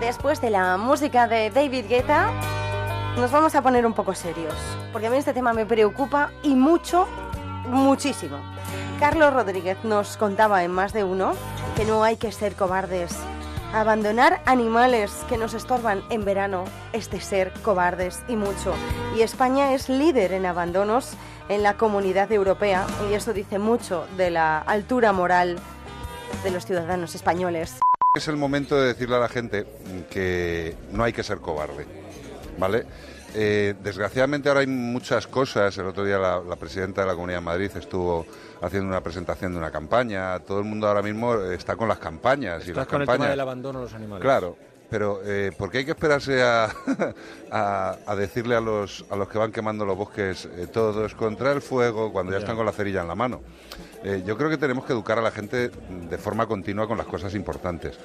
Después 0.00 0.40
de 0.40 0.50
la 0.50 0.76
música 0.76 1.28
de 1.28 1.50
David 1.50 1.84
Guetta, 1.88 2.32
nos 3.16 3.30
vamos 3.30 3.54
a 3.54 3.62
poner 3.62 3.86
un 3.86 3.92
poco 3.92 4.12
serios, 4.12 4.54
porque 4.90 5.06
a 5.06 5.10
mí 5.10 5.18
este 5.18 5.32
tema 5.32 5.52
me 5.52 5.66
preocupa 5.66 6.32
y 6.42 6.56
mucho, 6.56 7.06
muchísimo. 7.68 8.38
Carlos 8.98 9.32
Rodríguez 9.32 9.78
nos 9.84 10.16
contaba 10.16 10.64
en 10.64 10.72
más 10.72 10.92
de 10.92 11.04
uno 11.04 11.34
que 11.76 11.84
no 11.84 12.02
hay 12.02 12.16
que 12.16 12.32
ser 12.32 12.56
cobardes. 12.56 13.16
Abandonar 13.72 14.42
animales 14.46 15.12
que 15.28 15.38
nos 15.38 15.54
estorban 15.54 16.02
en 16.10 16.24
verano 16.24 16.64
es 16.92 17.04
ser 17.22 17.52
cobardes 17.62 18.24
y 18.26 18.34
mucho. 18.34 18.74
Y 19.16 19.22
España 19.22 19.74
es 19.74 19.88
líder 19.88 20.32
en 20.32 20.44
abandonos 20.44 21.16
en 21.48 21.62
la 21.62 21.76
comunidad 21.76 22.30
europea 22.32 22.86
y 23.10 23.14
eso 23.14 23.32
dice 23.32 23.58
mucho 23.58 24.06
de 24.16 24.30
la 24.30 24.58
altura 24.58 25.12
moral 25.12 25.58
de 26.42 26.50
los 26.50 26.66
ciudadanos 26.66 27.14
españoles. 27.14 27.78
Es 28.14 28.28
el 28.28 28.36
momento 28.36 28.76
de 28.80 28.88
decirle 28.88 29.16
a 29.16 29.20
la 29.20 29.28
gente 29.28 29.66
que 30.10 30.74
no 30.92 31.04
hay 31.04 31.12
que 31.12 31.22
ser 31.22 31.38
cobarde, 31.38 31.86
¿vale? 32.58 32.86
Eh, 33.34 33.74
desgraciadamente 33.82 34.48
ahora 34.48 34.60
hay 34.62 34.66
muchas 34.66 35.26
cosas. 35.26 35.76
El 35.76 35.86
otro 35.86 36.04
día 36.04 36.18
la, 36.18 36.40
la 36.40 36.56
presidenta 36.56 37.02
de 37.02 37.06
la 37.08 37.12
Comunidad 37.14 37.38
de 37.40 37.44
Madrid 37.44 37.70
estuvo 37.76 38.24
haciendo 38.62 38.88
una 38.88 39.02
presentación 39.02 39.52
de 39.52 39.58
una 39.58 39.70
campaña. 39.70 40.38
Todo 40.40 40.60
el 40.60 40.64
mundo 40.64 40.88
ahora 40.88 41.02
mismo 41.02 41.34
está 41.42 41.76
con 41.76 41.88
las 41.88 41.98
campañas 41.98 42.66
y 42.66 42.72
las 42.72 42.86
con 42.86 43.02
el 43.02 43.06
campañas. 43.06 43.18
tema 43.18 43.28
del 43.30 43.40
abandono 43.40 43.80
de 43.80 43.84
los 43.84 43.94
animales. 43.94 44.22
Claro, 44.22 44.56
pero 44.90 45.20
eh, 45.24 45.50
¿por 45.56 45.70
qué 45.70 45.78
hay 45.78 45.84
que 45.84 45.90
esperarse 45.92 46.42
a, 46.42 46.70
a- 47.50 47.96
a 48.06 48.16
decirle 48.16 48.54
a 48.56 48.60
los, 48.60 49.04
a 49.10 49.16
los 49.16 49.28
que 49.28 49.38
van 49.38 49.52
quemando 49.52 49.84
los 49.84 49.96
bosques 49.96 50.46
eh, 50.56 50.66
todos 50.72 51.14
contra 51.14 51.52
el 51.52 51.60
fuego 51.62 52.12
cuando 52.12 52.32
ya 52.32 52.38
Ya. 52.38 52.44
están 52.44 52.56
con 52.56 52.66
la 52.66 52.72
cerilla 52.72 53.02
en 53.02 53.08
la 53.08 53.14
mano? 53.14 53.40
Eh, 54.04 54.22
yo 54.26 54.36
creo 54.36 54.48
que 54.50 54.58
tenemos 54.58 54.84
que 54.84 54.92
educar 54.92 55.18
a 55.18 55.22
la 55.22 55.30
gente 55.30 55.68
de 55.70 56.18
forma 56.18 56.46
continua 56.46 56.86
con 56.86 56.96
las 56.98 57.06
cosas 57.06 57.34
importantes. 57.34 57.98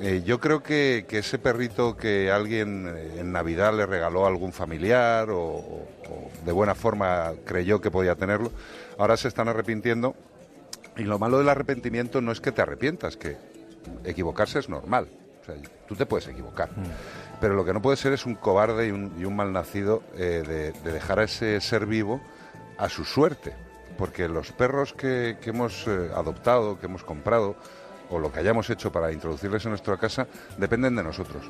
Eh, 0.00 0.22
yo 0.24 0.38
creo 0.40 0.62
que, 0.62 1.06
que 1.08 1.18
ese 1.18 1.38
perrito 1.38 1.96
que 1.96 2.30
alguien 2.30 2.94
en 3.16 3.32
Navidad 3.32 3.72
le 3.74 3.86
regaló 3.86 4.24
a 4.24 4.28
algún 4.28 4.52
familiar 4.52 5.28
o 5.30 5.86
de 6.44 6.52
buena 6.52 6.74
forma 6.74 7.32
creyó 7.44 7.80
que 7.80 7.90
podía 7.90 8.14
tenerlo, 8.16 8.50
ahora 8.98 9.16
se 9.16 9.28
están 9.28 9.48
arrepintiendo. 9.48 10.14
Y 10.96 11.04
lo 11.04 11.18
malo 11.18 11.38
del 11.38 11.48
arrepentimiento 11.48 12.20
no 12.20 12.32
es 12.32 12.40
que 12.40 12.50
te 12.52 12.60
arrepientas, 12.60 13.16
que 13.16 13.36
equivocarse 14.04 14.58
es 14.58 14.68
normal. 14.68 15.08
Tú 15.86 15.94
te 15.94 16.06
puedes 16.06 16.28
equivocar. 16.28 16.70
Pero 17.40 17.54
lo 17.54 17.64
que 17.64 17.72
no 17.72 17.80
puede 17.80 17.96
ser 17.96 18.12
es 18.12 18.26
un 18.26 18.34
cobarde 18.34 18.88
y 18.88 18.90
un, 18.90 19.36
malnacido 19.36 20.02
eh, 20.14 20.42
de, 20.46 20.72
de 20.72 20.92
dejar 20.92 21.20
a 21.20 21.24
ese 21.24 21.60
ser 21.60 21.86
vivo 21.86 22.20
a 22.78 22.88
su 22.88 23.04
suerte. 23.04 23.54
Porque 23.96 24.28
los 24.28 24.52
perros 24.52 24.92
que, 24.92 25.38
que 25.40 25.50
hemos 25.50 25.86
eh, 25.86 26.10
adoptado, 26.14 26.78
que 26.78 26.86
hemos 26.86 27.02
comprado, 27.02 27.56
o 28.10 28.18
lo 28.18 28.30
que 28.32 28.40
hayamos 28.40 28.68
hecho 28.70 28.90
para 28.92 29.12
introducirles 29.12 29.64
en 29.64 29.70
nuestra 29.70 29.96
casa, 29.96 30.26
dependen 30.56 30.96
de 30.96 31.02
nosotros. 31.02 31.42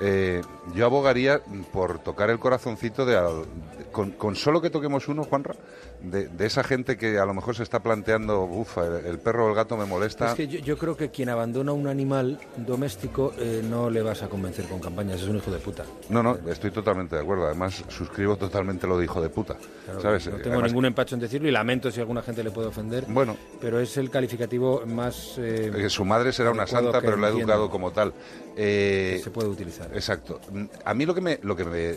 Eh, 0.00 0.42
yo 0.74 0.84
abogaría 0.86 1.40
por 1.72 1.98
tocar 2.00 2.30
el 2.30 2.38
corazoncito 2.38 3.06
de, 3.06 3.16
al- 3.16 3.44
con, 3.92 4.10
con 4.12 4.36
solo 4.36 4.60
que 4.60 4.68
toquemos 4.70 5.08
uno, 5.08 5.24
Juanra, 5.24 5.54
de, 6.02 6.28
de 6.28 6.46
esa 6.46 6.62
gente 6.62 6.96
que 6.98 7.18
a 7.18 7.24
lo 7.24 7.32
mejor 7.32 7.56
se 7.56 7.62
está 7.62 7.80
planteando, 7.80 8.42
ufa, 8.42 8.86
el, 8.86 9.06
el 9.06 9.18
perro 9.18 9.46
o 9.46 9.48
el 9.48 9.54
gato 9.54 9.76
me 9.76 9.86
molesta. 9.86 10.28
Es 10.28 10.34
que 10.34 10.46
yo, 10.48 10.58
yo 10.60 10.76
creo 10.76 10.96
que 10.96 11.10
quien 11.10 11.30
abandona 11.30 11.72
un 11.72 11.86
animal 11.86 12.38
doméstico 12.56 13.32
eh, 13.38 13.62
no 13.64 13.88
le 13.88 14.02
vas 14.02 14.22
a 14.22 14.28
convencer 14.28 14.66
con 14.66 14.80
campañas, 14.80 15.22
es 15.22 15.28
un 15.28 15.36
hijo 15.36 15.50
de 15.50 15.58
puta. 15.58 15.84
No, 16.10 16.22
no, 16.22 16.38
estoy 16.50 16.70
totalmente 16.70 17.16
de 17.16 17.22
acuerdo. 17.22 17.46
Además, 17.46 17.82
suscribo 17.88 18.36
totalmente 18.36 18.86
lo 18.86 18.98
de 18.98 19.04
hijo 19.06 19.22
de 19.22 19.30
puta. 19.30 19.56
Claro, 19.86 20.00
¿Sabes? 20.00 20.26
No 20.26 20.36
tengo 20.36 20.50
Además, 20.50 20.70
ningún 20.72 20.84
empacho 20.84 21.14
en 21.14 21.20
decirlo 21.22 21.48
y 21.48 21.52
lamento 21.52 21.90
si 21.90 22.00
alguna 22.00 22.20
gente 22.22 22.44
le 22.44 22.50
puede 22.50 22.68
ofender. 22.68 23.06
Bueno. 23.08 23.36
Pero 23.60 23.80
es 23.80 23.96
el 23.96 24.10
calificativo 24.10 24.84
más. 24.86 25.36
eh, 25.38 25.70
su 25.96 26.04
madre 26.04 26.30
será 26.30 26.50
una 26.50 26.66
santa, 26.66 27.00
pero 27.00 27.16
la 27.16 27.28
ha 27.28 27.30
educado 27.30 27.70
como 27.70 27.90
tal. 27.90 28.12
Eh, 28.54 29.18
Se 29.24 29.30
puede 29.30 29.48
utilizar. 29.48 29.88
Exacto. 29.94 30.40
A 30.84 30.92
mí 30.92 31.06
lo 31.06 31.14
que 31.14 31.22
me, 31.22 31.38
lo 31.42 31.56
que 31.56 31.64
me 31.64 31.94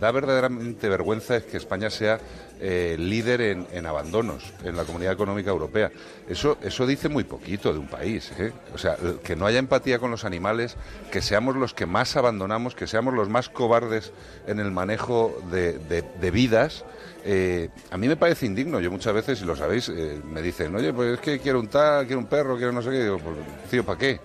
da 0.00 0.10
verdaderamente 0.10 0.88
vergüenza 0.88 1.36
es 1.36 1.44
que 1.44 1.58
España 1.58 1.90
sea 1.90 2.18
eh, 2.64 2.94
líder 2.96 3.40
en, 3.40 3.86
abandonos 3.86 4.44
en 4.62 4.76
la 4.76 4.84
Comunidad 4.84 5.12
Económica 5.14 5.50
Europea. 5.50 5.90
Eso, 6.28 6.58
eso 6.62 6.86
dice 6.86 7.08
muy 7.08 7.24
poquito 7.24 7.72
de 7.72 7.80
un 7.80 7.88
país. 7.88 8.30
¿eh? 8.38 8.52
O 8.72 8.78
sea, 8.78 8.96
que 9.24 9.34
no 9.34 9.46
haya 9.46 9.58
empatía 9.58 9.98
con 9.98 10.12
los 10.12 10.24
animales, 10.24 10.76
que 11.10 11.20
seamos 11.22 11.56
los 11.56 11.74
que 11.74 11.86
más 11.86 12.16
abandonamos, 12.16 12.76
que 12.76 12.86
seamos 12.86 13.14
los 13.14 13.28
más 13.28 13.48
cobardes 13.48 14.12
en 14.46 14.60
el 14.60 14.70
manejo 14.70 15.36
de, 15.50 15.72
de- 15.78 16.30
vidas. 16.30 16.84
eh, 17.24 17.68
a 17.90 17.96
mí 17.98 18.06
me 18.06 18.16
parece 18.16 18.46
indigno. 18.46 18.78
Yo 18.78 18.92
muchas 18.92 19.12
veces, 19.12 19.40
si 19.40 19.44
lo 19.44 19.56
sabéis, 19.56 19.88
eh, 19.88 20.20
me 20.24 20.40
dicen, 20.40 20.74
oye, 20.76 20.92
pues 20.92 21.14
es 21.14 21.20
que 21.20 21.40
quiero 21.40 21.58
un 21.58 21.66
tal, 21.66 22.06
quiero 22.06 22.20
un 22.20 22.26
perro, 22.26 22.56
quiero 22.56 22.70
no 22.70 22.80
sé 22.80 22.90
qué. 22.90 23.02
Digo, 23.02 23.18
pues, 23.18 23.36
tío, 23.70 23.84
¿para 23.84 23.98
qué? 23.98 24.20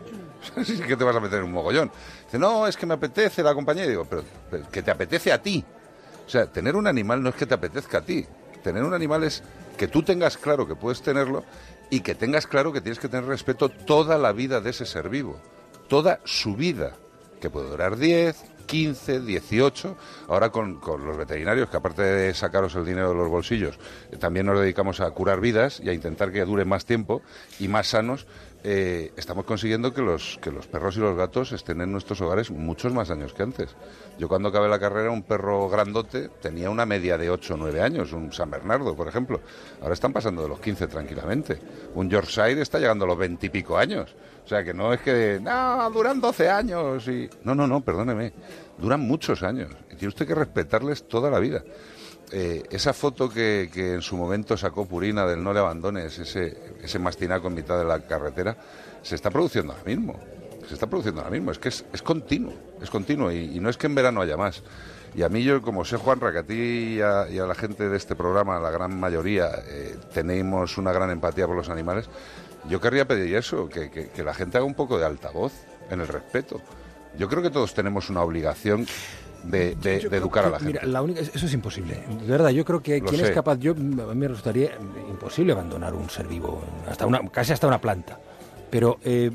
Que 0.87 0.95
te 0.95 1.03
vas 1.03 1.15
a 1.15 1.19
meter 1.19 1.39
en 1.39 1.45
un 1.45 1.51
mogollón. 1.53 1.91
Dice, 2.25 2.37
no, 2.37 2.67
es 2.67 2.77
que 2.77 2.85
me 2.85 2.93
apetece 2.93 3.41
la 3.41 3.53
compañía. 3.55 3.85
Y 3.85 3.89
digo, 3.89 4.05
pero, 4.05 4.23
pero 4.51 4.69
que 4.69 4.83
te 4.83 4.91
apetece 4.91 5.31
a 5.33 5.41
ti. 5.41 5.65
O 6.27 6.29
sea, 6.29 6.45
tener 6.45 6.75
un 6.75 6.87
animal 6.87 7.23
no 7.23 7.29
es 7.29 7.35
que 7.35 7.45
te 7.45 7.53
apetezca 7.53 7.99
a 7.99 8.01
ti. 8.01 8.25
Tener 8.61 8.83
un 8.83 8.93
animal 8.93 9.23
es 9.23 9.41
que 9.77 9.87
tú 9.87 10.03
tengas 10.03 10.37
claro 10.37 10.67
que 10.67 10.75
puedes 10.75 11.01
tenerlo 11.01 11.45
y 11.89 12.01
que 12.01 12.15
tengas 12.15 12.47
claro 12.47 12.73
que 12.73 12.81
tienes 12.81 12.99
que 12.99 13.07
tener 13.07 13.25
respeto 13.25 13.69
toda 13.69 14.17
la 14.17 14.33
vida 14.33 14.59
de 14.59 14.71
ese 14.71 14.85
ser 14.85 15.07
vivo. 15.07 15.39
Toda 15.87 16.19
su 16.25 16.55
vida. 16.55 16.97
Que 17.39 17.49
puede 17.49 17.69
durar 17.69 17.95
10, 17.95 18.43
15, 18.65 19.21
18. 19.21 19.97
Ahora 20.27 20.49
con, 20.49 20.81
con 20.81 21.05
los 21.05 21.15
veterinarios, 21.15 21.69
que 21.69 21.77
aparte 21.77 22.01
de 22.01 22.33
sacaros 22.33 22.75
el 22.75 22.85
dinero 22.85 23.09
de 23.09 23.15
los 23.15 23.29
bolsillos, 23.29 23.79
eh, 24.11 24.17
también 24.17 24.45
nos 24.45 24.59
dedicamos 24.59 24.99
a 24.99 25.09
curar 25.11 25.39
vidas 25.39 25.79
y 25.79 25.87
a 25.87 25.93
intentar 25.93 26.33
que 26.33 26.43
duren 26.43 26.67
más 26.67 26.85
tiempo 26.85 27.21
y 27.57 27.69
más 27.69 27.87
sanos. 27.87 28.27
Eh, 28.63 29.11
estamos 29.15 29.45
consiguiendo 29.45 29.93
que 29.93 30.01
los, 30.01 30.39
que 30.41 30.51
los 30.51 30.67
perros 30.67 30.97
y 30.97 30.99
los 30.99 31.15
gatos 31.15 31.51
estén 31.51 31.81
en 31.81 31.91
nuestros 31.91 32.19
hogares 32.21 32.51
muchos 32.51 32.93
más 32.93 33.09
años 33.09 33.33
que 33.33 33.43
antes. 33.43 33.75
Yo 34.17 34.27
cuando 34.27 34.49
acabé 34.49 34.67
la 34.67 34.79
carrera, 34.79 35.11
un 35.11 35.23
perro 35.23 35.69
grandote 35.69 36.29
tenía 36.41 36.69
una 36.69 36.85
media 36.85 37.17
de 37.17 37.29
8 37.29 37.53
o 37.53 37.57
9 37.57 37.81
años, 37.81 38.13
un 38.13 38.33
San 38.33 38.49
Bernardo, 38.49 38.95
por 38.95 39.07
ejemplo. 39.07 39.41
Ahora 39.81 39.93
están 39.93 40.11
pasando 40.11 40.41
de 40.41 40.49
los 40.49 40.59
15 40.59 40.87
tranquilamente. 40.87 41.59
Un 41.95 42.09
Yorkshire 42.09 42.61
está 42.61 42.79
llegando 42.79 43.05
a 43.05 43.07
los 43.09 43.17
20 43.17 43.45
y 43.45 43.49
pico 43.49 43.77
años. 43.77 44.15
O 44.43 44.47
sea, 44.47 44.63
que 44.63 44.73
no 44.73 44.93
es 44.93 45.01
que, 45.01 45.39
no, 45.41 45.89
duran 45.91 46.21
12 46.21 46.49
años 46.49 47.07
y... 47.07 47.29
No, 47.43 47.53
no, 47.53 47.67
no, 47.67 47.81
perdóneme. 47.81 48.33
Duran 48.77 49.01
muchos 49.01 49.43
años. 49.43 49.69
Y 49.91 49.95
tiene 49.95 50.07
usted 50.07 50.25
que 50.25 50.35
respetarles 50.35 51.07
toda 51.07 51.29
la 51.29 51.39
vida. 51.39 51.63
Eh, 52.31 52.63
esa 52.71 52.91
foto 52.93 53.29
que, 53.29 53.69
en 53.73 54.01
su 54.01 54.17
momento 54.17 54.57
sacó 54.57 54.85
Purina 54.85 55.25
del 55.25 55.41
no 55.41 55.53
le 55.53 55.59
abandones, 55.59 56.19
ese, 56.19 56.99
mastinaco 56.99 57.47
en 57.47 57.53
mitad 57.53 57.77
de 57.77 57.85
la 57.85 58.01
carretera, 58.01 58.57
se 59.01 59.15
está 59.15 59.29
produciendo 59.29 59.73
ahora 59.73 59.85
mismo. 59.85 60.19
Se 60.67 60.73
está 60.73 60.87
produciendo 60.87 61.21
ahora 61.21 61.31
mismo. 61.31 61.51
Es 61.51 61.59
que 61.59 61.69
es, 61.69 61.85
es 61.93 62.01
continuo, 62.01 62.53
es 62.81 62.89
continuo. 62.89 63.31
Y, 63.31 63.59
no 63.59 63.69
es 63.69 63.77
que 63.77 63.87
en 63.87 63.95
verano 63.95 64.21
haya 64.21 64.35
más. 64.35 64.61
Y 65.15 65.23
a 65.23 65.29
mí, 65.29 65.41
yo, 65.43 65.61
como 65.61 65.85
sé, 65.85 65.95
Juanra, 65.95 66.31
que 66.33 66.39
a 66.39 66.43
ti 66.43 66.97
y 66.97 67.01
a, 67.01 67.25
la 67.25 67.55
gente 67.55 67.87
de 67.87 67.95
este 67.95 68.15
programa, 68.15 68.59
la 68.59 68.69
gran 68.71 68.99
mayoría, 68.99 69.49
eh, 69.65 69.95
tenemos 70.13 70.77
una 70.77 70.91
gran 70.91 71.09
empatía 71.09 71.47
por 71.47 71.55
los 71.55 71.69
animales, 71.69 72.09
yo 72.67 72.81
querría 72.81 73.07
pedir 73.07 73.33
eso, 73.35 73.69
que 73.69 74.23
la 74.23 74.33
gente 74.33 74.57
haga 74.57 74.65
un 74.65 74.73
poco 74.73 74.99
de 74.99 75.05
altavoz 75.05 75.53
en 75.89 76.01
el 76.01 76.07
respeto. 76.07 76.61
Yo 77.17 77.27
creo 77.27 77.41
que 77.41 77.49
todos 77.49 77.73
tenemos 77.73 78.09
una 78.09 78.21
obligación 78.21 78.85
de, 79.47 79.75
de- 79.75 80.09
de 80.09 80.17
educar 80.17 80.45
a 80.45 80.49
la 80.49 80.59
gente. 80.59 80.73
Mira, 80.73 80.85
la 80.85 81.01
única, 81.01 81.21
eso 81.21 81.45
es 81.45 81.53
imposible. 81.53 81.95
De 82.21 82.27
verdad, 82.27 82.49
yo 82.49 82.63
creo 82.65 82.81
que 82.81 82.99
Lo 82.99 83.05
quien 83.05 83.21
sé. 83.21 83.27
es 83.27 83.33
capaz, 83.33 83.57
yo 83.59 83.71
a 83.71 83.75
mí 83.75 84.15
me 84.15 84.27
resultaría 84.27 84.71
imposible 85.09 85.53
abandonar 85.53 85.93
un 85.93 86.09
ser 86.09 86.27
vivo, 86.27 86.61
hasta 86.89 87.05
una, 87.05 87.27
casi 87.29 87.53
hasta 87.53 87.67
una 87.67 87.79
planta. 87.81 88.19
Pero 88.69 88.99
eh, 89.03 89.31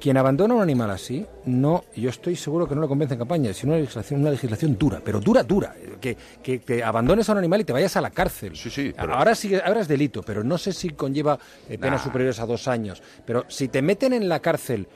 quien 0.00 0.16
abandona 0.16 0.54
un 0.54 0.62
animal 0.62 0.90
así, 0.90 1.26
no, 1.46 1.84
yo 1.96 2.08
estoy 2.10 2.36
seguro 2.36 2.68
que 2.68 2.74
no 2.76 2.80
lo 2.80 2.88
convence 2.88 3.14
en 3.14 3.18
campaña, 3.18 3.52
sino 3.52 3.72
una 3.72 3.80
legislación, 3.80 4.20
una 4.20 4.30
legislación 4.30 4.78
dura, 4.78 5.00
pero 5.04 5.18
dura, 5.20 5.42
dura. 5.42 5.74
Que, 6.00 6.16
que 6.40 6.60
te 6.60 6.84
abandones 6.84 7.28
a 7.28 7.32
un 7.32 7.38
animal 7.38 7.60
y 7.60 7.64
te 7.64 7.72
vayas 7.72 7.96
a 7.96 8.00
la 8.00 8.10
cárcel. 8.10 8.54
Sí, 8.56 8.70
sí. 8.70 8.94
Ahora 8.96 9.34
sí, 9.34 9.52
ahora 9.56 9.80
es 9.80 9.88
delito, 9.88 10.22
pero 10.22 10.44
no 10.44 10.56
sé 10.56 10.72
si 10.72 10.90
conlleva 10.90 11.38
eh, 11.68 11.76
penas 11.78 12.00
Nah. 12.00 12.04
superiores 12.04 12.38
a 12.38 12.46
dos 12.46 12.68
años. 12.68 13.02
Pero 13.26 13.44
si 13.48 13.66
te 13.66 13.82
meten 13.82 14.12
en 14.12 14.28
la 14.28 14.38
cárcel 14.38 14.86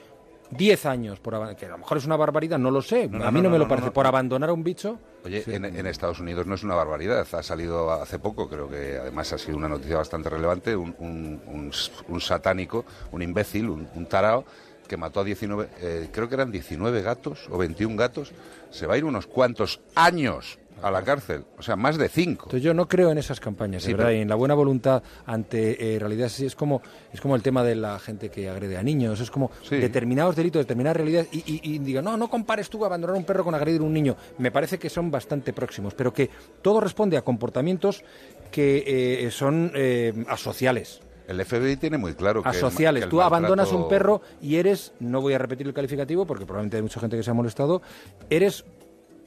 10 0.51 0.85
años, 0.85 1.19
por, 1.19 1.55
que 1.55 1.65
a 1.65 1.69
lo 1.69 1.77
mejor 1.79 1.97
es 1.97 2.05
una 2.05 2.15
barbaridad, 2.15 2.59
no 2.59 2.69
lo 2.71 2.81
sé, 2.81 3.07
No, 3.07 3.25
a 3.25 3.31
mí 3.31 3.39
no, 3.41 3.43
no, 3.43 3.49
me 3.51 3.57
lo 3.57 3.67
parece, 3.67 3.91
por 3.91 4.05
abandonar 4.07 4.49
a 4.49 4.53
un 4.53 4.63
bicho... 4.63 4.99
Oye, 5.25 5.41
Sí. 5.41 5.53
en, 5.53 5.65
en 5.65 5.87
Estados 5.87 6.19
Unidos 6.19 6.45
no 6.45 6.55
es 6.55 6.63
una 6.63 6.75
barbaridad. 6.75 7.25
Ha 7.33 7.41
salido 7.43 7.91
hace 7.91 8.19
poco, 8.19 8.49
creo 8.49 8.69
que 8.69 8.97
además 8.99 9.31
ha 9.33 9.37
sido 9.37 9.57
una 9.57 9.69
noticia 9.69 9.97
bastante 9.97 10.29
relevante, 10.29 10.75
un, 10.75 10.93
un- 10.99 11.41
un 11.47 11.69
s- 11.69 11.91
un 12.09 12.19
satánico, 12.21 12.85
un 13.11 13.21
imbécil, 13.21 13.69
un, 13.69 13.87
un 13.95 14.05
tarao, 14.05 14.43
que 14.87 14.97
mató 14.97 15.21
a 15.21 15.23
19, 15.23 15.69
eh, 15.79 16.09
creo 16.11 16.27
que 16.27 16.35
eran 16.35 16.51
19 16.51 17.01
gatos 17.01 17.47
o 17.49 17.57
21 17.57 17.95
gatos. 17.95 18.31
Se 18.69 18.85
va 18.85 18.95
a 18.95 18.97
ir 18.97 19.05
unos 19.05 19.27
cuantos 19.27 19.79
años 19.95 20.59
a 20.83 20.91
la 20.91 21.01
cárcel, 21.01 21.45
o 21.57 21.61
sea, 21.63 21.75
más 21.75 21.97
de 21.97 22.09
cinco. 22.09 22.43
Entonces 22.47 22.61
yo 22.63 22.73
no 22.73 22.87
creo 22.87 23.09
en 23.11 23.17
esas 23.17 23.39
campañas, 23.39 23.83
de 23.83 23.87
Sí, 23.87 23.93
verdad, 23.93 24.07
pero- 24.09 24.17
y 24.17 24.21
en 24.21 24.29
la 24.29 24.35
buena 24.35 24.53
voluntad 24.53 25.01
ante 25.25 25.95
eh, 25.95 25.97
realidades 25.99 26.33
así. 26.33 26.45
Es 26.45 26.55
como, 26.55 26.81
es 27.13 27.21
como 27.21 27.35
el 27.35 27.41
tema 27.41 27.63
de 27.63 27.75
la 27.75 27.97
gente 27.99 28.29
que 28.29 28.49
agrede 28.49 28.77
a 28.77 28.83
niños, 28.83 29.19
es 29.19 29.31
como 29.31 29.49
determinados 29.69 30.35
delitos, 30.35 30.61
determinadas 30.61 30.97
realidades, 30.97 31.29
y, 31.31 31.37
y, 31.39 31.61
y 31.75 31.79
diga, 31.79 32.01
no, 32.01 32.17
no 32.17 32.29
compares 32.29 32.69
tú 32.69 32.83
abandonar 32.85 33.15
a 33.15 33.19
un 33.19 33.25
perro 33.25 33.43
con 33.43 33.55
agredir 33.55 33.79
a 33.81 33.83
un 33.85 33.93
niño. 33.93 34.15
Me 34.37 34.51
parece 34.51 34.77
que 34.77 34.89
son 34.89 35.09
bastante 35.09 35.53
próximos, 35.53 35.93
pero 35.93 36.13
que 36.13 36.29
todo 36.61 36.79
responde 36.81 37.15
a 37.17 37.21
comportamientos 37.21 38.03
que 38.51 38.83
eh, 39.25 39.31
son 39.31 39.71
eh, 39.75 40.13
asociales. 40.27 41.01
El 41.25 41.43
FBI 41.45 41.77
tiene 41.77 41.97
muy 41.97 42.13
claro 42.15 42.43
que 42.43 42.49
el 42.49 42.55
asociales. 42.57 43.01
que 43.01 43.05
el 43.05 43.09
Tú 43.09 43.21
abandonas 43.21 43.71
un 43.71 43.87
perro 43.87 44.21
y 44.41 44.57
eres, 44.57 44.91
no 44.99 45.21
voy 45.21 45.33
a 45.33 45.37
repetir 45.37 45.65
el 45.65 45.73
calificativo 45.73 46.25
porque 46.25 46.45
probablemente 46.45 46.75
hay 46.75 46.83
mucha 46.83 46.99
gente 46.99 47.15
que 47.15 47.23
se 47.23 47.31
ha 47.31 47.33
molestado, 47.33 47.81
eres 48.29 48.65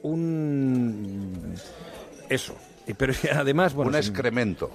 un... 0.03 0.86
eso. 2.29 2.55
Y- 2.87 2.93
Pero 2.93 3.13
además, 3.33 3.73
bueno... 3.73 3.89
Un 3.89 3.95
excremento. 3.95 4.69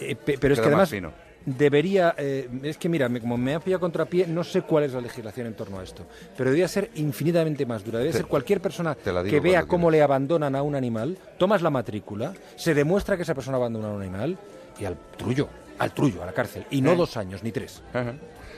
Eh, 0.00 0.14
pe- 0.16 0.38
pero 0.38 0.54
es 0.54 0.60
que 0.60 0.66
más 0.66 0.72
además 0.74 0.90
fino. 0.90 1.12
debería, 1.44 2.14
eh, 2.16 2.48
es 2.62 2.76
que 2.78 2.88
mira, 2.88 3.08
me- 3.08 3.20
como 3.20 3.36
me 3.36 3.54
ha 3.54 3.60
pillado 3.60 3.80
contrapié, 3.80 4.26
no 4.26 4.44
sé 4.44 4.62
cuál 4.62 4.84
es 4.84 4.92
la 4.92 5.00
legislación 5.00 5.46
en 5.48 5.54
torno 5.54 5.80
a 5.80 5.82
esto, 5.84 6.06
pero 6.36 6.50
debería 6.50 6.68
ser 6.68 6.90
infinitamente 6.94 7.66
más 7.66 7.84
dura. 7.84 7.98
Debe 7.98 8.12
ser 8.12 8.26
cualquier 8.26 8.60
persona 8.60 8.94
que 8.94 9.40
vea 9.40 9.64
cómo 9.64 9.90
le 9.90 10.00
abandonan 10.02 10.54
a 10.54 10.62
un 10.62 10.74
animal, 10.76 11.18
tomas 11.36 11.62
la 11.62 11.70
matrícula, 11.70 12.32
se 12.56 12.74
demuestra 12.74 13.16
que 13.16 13.22
esa 13.24 13.34
persona 13.34 13.56
abandona 13.56 13.88
a 13.88 13.92
un 13.92 14.02
animal 14.02 14.38
y 14.80 14.84
al 14.84 14.96
trullo, 15.16 15.48
al 15.78 15.92
trullo, 15.92 16.22
a 16.22 16.26
la 16.26 16.32
cárcel. 16.32 16.64
Y 16.70 16.80
no 16.80 16.92
Eh. 16.92 16.96
dos 16.96 17.16
años 17.16 17.42
ni 17.42 17.50
tres. 17.50 17.82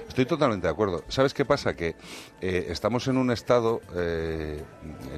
Estoy 0.09 0.27
totalmente 0.27 0.67
de 0.67 0.73
acuerdo. 0.73 1.05
¿Sabes 1.09 1.35
qué 1.35 1.45
pasa? 1.45 1.75
Que 1.75 1.95
eh, 2.41 2.67
estamos 2.71 3.07
en 3.09 3.17
un 3.17 3.31
estado 3.31 3.81
eh, 3.95 4.63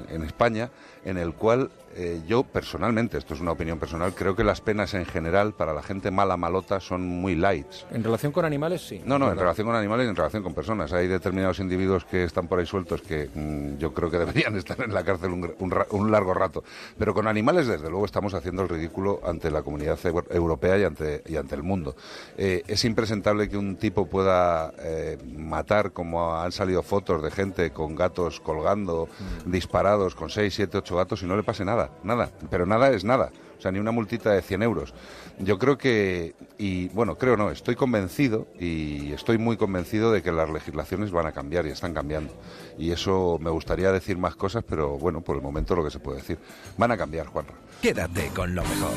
en, 0.09 0.16
en 0.16 0.22
España 0.22 0.70
en 1.04 1.18
el 1.18 1.34
cual 1.34 1.70
eh, 1.96 2.20
yo 2.28 2.44
personalmente, 2.44 3.18
esto 3.18 3.34
es 3.34 3.40
una 3.40 3.50
opinión 3.52 3.78
personal, 3.78 4.14
creo 4.14 4.36
que 4.36 4.44
las 4.44 4.60
penas 4.60 4.94
en 4.94 5.04
general 5.04 5.52
para 5.52 5.74
la 5.74 5.82
gente 5.82 6.10
mala 6.12 6.36
malota 6.36 6.78
son 6.78 7.06
muy 7.06 7.34
lights. 7.34 7.84
En 7.90 8.04
relación 8.04 8.30
con 8.32 8.44
animales, 8.44 8.86
sí. 8.86 9.02
No, 9.04 9.18
no, 9.18 9.30
en 9.32 9.36
relación 9.38 9.66
con 9.66 9.74
animales 9.76 10.06
y 10.06 10.10
en 10.10 10.16
relación 10.16 10.42
con 10.44 10.54
personas. 10.54 10.92
Hay 10.92 11.09
determinados 11.09 11.59
individuos 11.59 12.04
que 12.04 12.22
están 12.24 12.46
por 12.46 12.60
ahí 12.60 12.66
sueltos 12.66 13.02
que 13.02 13.28
mm, 13.34 13.78
yo 13.78 13.92
creo 13.92 14.10
que 14.10 14.18
deberían 14.18 14.54
estar 14.59 14.80
en 14.80 14.94
la 14.94 15.02
cárcel 15.04 15.32
un, 15.32 15.52
un 15.59 15.72
un 15.90 16.10
largo 16.10 16.34
rato. 16.34 16.62
Pero 16.98 17.14
con 17.14 17.26
animales, 17.26 17.66
desde 17.66 17.88
luego, 17.90 18.04
estamos 18.04 18.34
haciendo 18.34 18.62
el 18.62 18.68
ridículo 18.68 19.20
ante 19.24 19.50
la 19.50 19.62
comunidad 19.62 19.98
eu- 20.04 20.24
europea 20.30 20.78
y 20.78 20.84
ante, 20.84 21.22
y 21.26 21.36
ante 21.36 21.54
el 21.56 21.62
mundo. 21.62 21.96
Es 22.36 22.84
impresentable 22.84 23.48
que 23.48 23.56
un 23.56 23.76
tipo 23.76 24.06
pueda 24.06 24.72
eh, 24.78 25.19
matar, 25.36 25.93
como 25.93 26.35
han 26.36 26.53
salido 26.53 26.82
fotos 26.82 27.23
de 27.23 27.31
gente 27.31 27.70
con 27.70 27.94
gatos 27.94 28.40
colgando, 28.40 29.09
disparados, 29.47 30.15
con 30.15 30.31
6, 30.31 30.55
7, 30.55 30.78
8 30.78 30.97
gatos 30.97 31.23
y 31.23 31.27
no 31.27 31.36
le 31.36 31.43
pase 31.43 31.65
nada. 31.65 31.90
Nada. 32.03 32.31
Pero 32.51 32.66
nada 32.66 32.90
es 32.90 33.05
nada. 33.05 33.31
O 33.59 33.62
sea, 33.62 33.70
ni 33.70 33.78
una 33.78 33.93
multita 33.93 34.32
de 34.32 34.43
100 34.43 34.62
euros. 34.65 34.93
Yo 35.39 35.57
creo 35.57 35.78
que, 35.78 36.35
y 36.59 36.89
bueno, 36.89 37.16
creo 37.16 37.36
no, 37.36 37.53
estoy 37.53 37.77
convencido 37.77 38.49
y 38.59 39.12
estoy 39.12 39.39
muy 39.39 39.57
convencido 39.57 40.11
de 40.11 40.20
que 40.20 40.32
las 40.32 40.51
legislaciones 40.51 41.12
van 41.12 41.27
a 41.27 41.32
cambiar 41.32 41.66
y 41.66 41.70
están 41.70 41.94
cambiando. 41.94 42.35
Y 42.77 42.90
eso 42.90 43.39
me 43.40 43.51
gustaría 43.51 43.93
decir 43.93 44.19
más 44.19 44.35
cosas, 44.35 44.65
pero 44.69 44.99
bueno, 44.99 45.20
por 45.20 45.36
el 45.36 45.43
momento 45.43 45.77
lo 45.77 45.85
que 45.85 45.90
se 45.90 46.01
puede 46.01 46.19
decir. 46.19 46.39
Van 46.77 46.90
a 46.90 46.97
cambiar, 46.97 47.27
Juanra. 47.27 47.55
Quédate 47.81 48.31
con 48.35 48.53
lo 48.53 48.62
mejor 48.62 48.94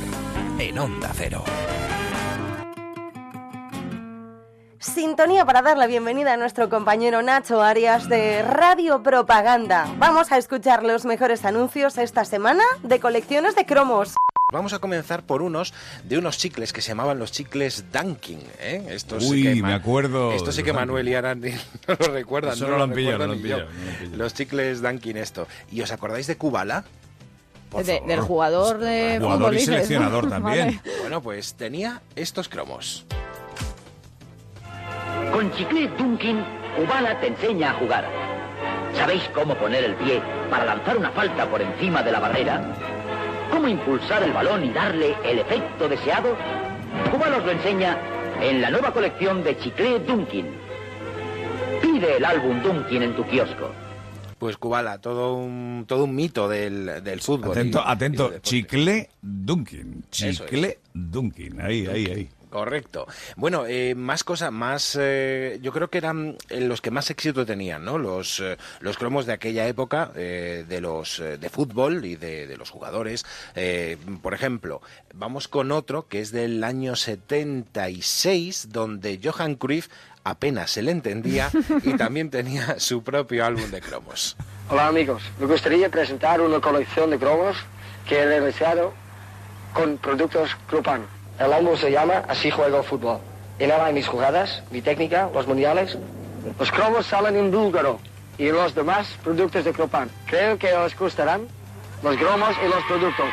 en 0.57 0.79
Onda 0.79 1.11
Cero. 1.13 1.43
Sintonía 4.93 5.45
para 5.45 5.63
dar 5.63 5.77
la 5.79 5.87
bienvenida 5.87 6.33
a 6.33 6.37
nuestro 6.37 6.69
compañero 6.69 7.21
Nacho 7.23 7.61
Arias 7.63 8.07
de 8.07 8.43
Radio 8.43 9.01
Propaganda. 9.01 9.87
Vamos 9.97 10.31
a 10.31 10.37
escuchar 10.37 10.83
los 10.83 11.05
mejores 11.05 11.43
anuncios 11.43 11.97
esta 11.97 12.23
semana 12.23 12.63
de 12.83 12.99
colecciones 12.99 13.55
de 13.55 13.65
cromos. 13.65 14.13
Vamos 14.53 14.73
a 14.73 14.79
comenzar 14.79 15.23
por 15.23 15.41
unos 15.41 15.73
de 16.03 16.19
unos 16.19 16.37
chicles 16.37 16.71
que 16.71 16.81
se 16.81 16.89
llamaban 16.89 17.17
los 17.17 17.31
chicles 17.31 17.85
Dunkin. 17.91 18.39
¿eh? 18.59 18.85
Estos 18.91 19.23
sí 19.23 19.31
Uy, 19.31 19.43
que 19.43 19.61
me 19.63 19.73
acuerdo 19.73 20.31
Esto 20.33 20.51
sí 20.51 20.61
que 20.61 20.71
los 20.71 20.79
Manuel 20.79 21.09
y 21.09 21.15
Arandi 21.15 21.51
no 21.87 21.95
lo 21.99 22.13
recuerdan. 22.13 22.53
Eso 22.53 22.67
no 22.67 22.77
lo 22.77 22.83
han 22.83 22.91
pillado, 22.93 23.17
recuerdo 23.17 23.27
no 23.27 23.27
lo 23.27 23.33
han 23.33 23.41
ni 23.41 23.49
yo. 23.49 23.55
pillado, 23.67 24.05
no 24.05 24.11
lo. 24.11 24.17
Los 24.23 24.33
chicles 24.35 24.81
Dunkin 24.83 25.17
esto. 25.17 25.47
¿Y 25.71 25.81
os 25.81 25.91
acordáis 25.91 26.27
de 26.27 26.37
Kubala? 26.37 26.85
De- 27.83 28.01
del 28.07 28.21
jugador 28.21 28.77
de 28.77 29.17
Jugador 29.19 29.55
y 29.55 29.59
seleccionador 29.59 30.29
Vale. 30.41 30.79
Bueno, 31.01 31.21
pues 31.21 31.55
tenía 31.55 32.01
estos 32.15 32.47
cromos. 32.47 33.05
Con 35.31 35.51
Chicle 35.51 35.87
Dunkin, 35.97 36.43
Kubala 36.77 37.19
te 37.19 37.27
enseña 37.27 37.71
a 37.71 37.73
jugar. 37.75 38.05
¿Sabéis 38.93 39.23
cómo 39.33 39.55
poner 39.55 39.83
el 39.83 39.95
pie 39.95 40.21
para 40.49 40.65
lanzar 40.65 40.97
una 40.97 41.11
falta 41.11 41.45
por 41.49 41.61
encima 41.61 42.01
de 42.01 42.11
la 42.11 42.19
barrera? 42.19 42.61
¿Cómo 43.51 43.67
impulsar 43.67 44.23
el 44.23 44.31
balón 44.31 44.63
y 44.65 44.69
darle 44.71 45.15
el 45.25 45.39
efecto 45.39 45.87
deseado? 45.89 46.35
Kubala 47.11 47.37
os 47.37 47.45
lo 47.45 47.51
enseña 47.51 47.97
en 48.41 48.61
la 48.61 48.69
nueva 48.69 48.93
colección 48.93 49.43
de 49.43 49.57
Chicle 49.57 49.99
Dunkin. 49.99 50.47
Pide 51.81 52.17
el 52.17 52.25
álbum 52.25 52.61
Dunkin 52.63 53.03
en 53.03 53.15
tu 53.15 53.25
kiosco. 53.25 53.71
Pues 54.39 54.57
Kubala, 54.57 54.99
todo 54.99 55.33
un, 55.35 55.85
todo 55.87 56.03
un 56.03 56.15
mito 56.15 56.47
del, 56.49 57.03
del 57.03 57.21
fútbol. 57.21 57.51
Atento, 57.51 57.79
y- 57.79 57.91
atento. 57.91 58.33
Chicle 58.41 59.09
Dunkin. 59.21 60.03
Es. 60.11 60.19
Chicle 60.39 60.79
Dunkin. 60.93 61.61
Ahí, 61.61 61.87
ahí, 61.87 62.05
ahí. 62.07 62.29
Correcto. 62.55 63.05
Bueno, 63.35 63.65
eh, 63.67 63.95
más 63.95 64.23
cosas, 64.23 64.49
más. 64.49 64.97
eh, 64.97 65.59
yo 65.61 65.73
creo 65.73 65.89
que 65.89 65.97
eran 65.97 66.37
eh, 66.47 66.61
los 66.61 66.79
que 66.79 66.89
más 66.89 67.09
éxito 67.09 67.45
tenían, 67.45 67.83
¿no? 67.83 67.97
Los, 67.97 68.39
eh, 68.39 68.55
los 68.79 68.97
cromos 68.97 69.25
de 69.25 69.33
aquella 69.33 69.67
época, 69.67 70.13
eh, 70.15 70.63
de 70.65 70.79
los 70.79 71.19
eh, 71.19 71.37
de 71.37 71.49
fútbol 71.49 72.05
y 72.05 72.15
de, 72.15 72.47
de 72.47 72.55
los 72.55 72.69
jugadores. 72.69 73.25
Eh, 73.55 73.97
por 74.21 74.33
ejemplo, 74.33 74.81
vamos 75.13 75.49
con 75.49 75.73
otro 75.73 76.07
que 76.07 76.21
es 76.21 76.31
del 76.31 76.63
año 76.63 76.95
76, 76.95 78.69
donde 78.69 79.19
Johan 79.21 79.55
Cruyff 79.55 79.89
apenas 80.23 80.71
se 80.71 80.81
le 80.81 80.91
entendía 80.91 81.51
y 81.83 81.97
también 81.97 82.29
tenía 82.29 82.79
su 82.79 83.03
propio 83.03 83.43
álbum 83.45 83.69
de 83.69 83.81
cromos. 83.81 84.37
Hola 84.69 84.87
amigos, 84.87 85.21
me 85.41 85.45
gustaría 85.45 85.89
presentar 85.89 86.39
una 86.39 86.61
colección 86.61 87.09
de 87.09 87.19
cromos 87.19 87.57
que 88.07 88.19
he 88.19 88.25
realizado 88.25 88.93
con 89.73 89.97
productos 89.97 90.55
Clupan. 90.69 91.05
El 91.39 91.51
álbum 91.53 91.75
se 91.77 91.91
llama 91.91 92.23
Así 92.27 92.49
juego 92.51 92.81
fútbol. 92.83 93.19
En 93.59 93.71
él 93.71 93.77
hay 93.79 93.93
mis 93.93 94.07
jugadas, 94.07 94.63
mi 94.71 94.81
técnica, 94.81 95.29
los 95.33 95.47
mundiales. 95.47 95.97
Los 96.59 96.71
cromos 96.71 97.05
salen 97.05 97.35
en 97.35 97.51
búlgaro 97.51 97.99
y 98.37 98.49
los 98.49 98.75
demás 98.75 99.07
productos 99.23 99.63
de 99.65 99.71
Clupan. 99.73 100.09
Creo 100.27 100.57
que 100.57 100.73
os 100.73 100.95
gustarán 100.97 101.47
los 102.03 102.15
cromos 102.17 102.49
y 102.63 102.67
los 102.67 102.83
productos. 102.87 103.25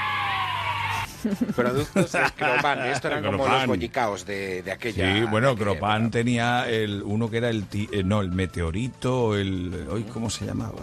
Productos 1.55 2.11
de 2.13 2.21
Cropan, 2.37 2.85
esto 2.87 3.07
eran 3.07 3.23
como 3.23 3.39
los 3.39 3.47
Cropan. 3.47 3.67
bollicaos 3.69 4.27
de, 4.27 4.63
de 4.65 4.73
aquella. 4.73 5.15
Sí, 5.15 5.21
bueno, 5.31 5.55
Cropan 5.57 6.11
tenía 6.11 6.69
el 6.69 7.01
uno 7.05 7.31
que 7.31 7.37
era 7.37 7.49
el 7.49 7.67
ti- 7.67 7.89
eh, 7.93 8.03
no, 8.03 8.21
el 8.23 8.33
meteorito, 8.33 9.37
el 9.37 9.87
hoy 9.89 10.03
cómo 10.05 10.29
se 10.31 10.47
llamaba. 10.47 10.81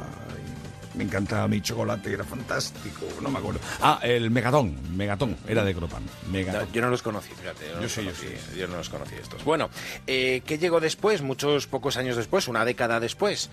Me 0.99 1.05
encantaba 1.05 1.47
mi 1.47 1.61
chocolate, 1.61 2.11
era 2.11 2.25
fantástico, 2.25 3.05
no 3.21 3.29
me 3.29 3.39
acuerdo. 3.39 3.61
Ah, 3.81 4.01
el 4.03 4.29
Megatón, 4.31 4.75
Megatón, 4.97 5.37
era 5.47 5.63
de 5.63 5.73
Cropan. 5.73 6.03
Megatón. 6.29 6.67
No, 6.67 6.73
yo 6.73 6.81
no 6.81 6.89
los 6.89 7.01
conocí, 7.01 7.29
fíjate. 7.39 7.67
Yo, 7.69 7.75
no 7.75 7.75
Yo 7.75 7.83
los 7.83 7.91
sí, 7.93 8.01
yo 8.01 8.11
conocí, 8.11 8.59
yo 8.59 8.67
no 8.67 8.75
los 8.75 8.89
conocí 8.89 9.15
estos. 9.15 9.45
Bueno, 9.45 9.69
eh, 10.07 10.41
¿qué 10.45 10.57
llegó 10.57 10.81
después? 10.81 11.21
Muchos 11.21 11.67
pocos 11.67 11.95
años 11.95 12.17
después, 12.17 12.49
una 12.49 12.65
década 12.65 12.99
después. 12.99 13.49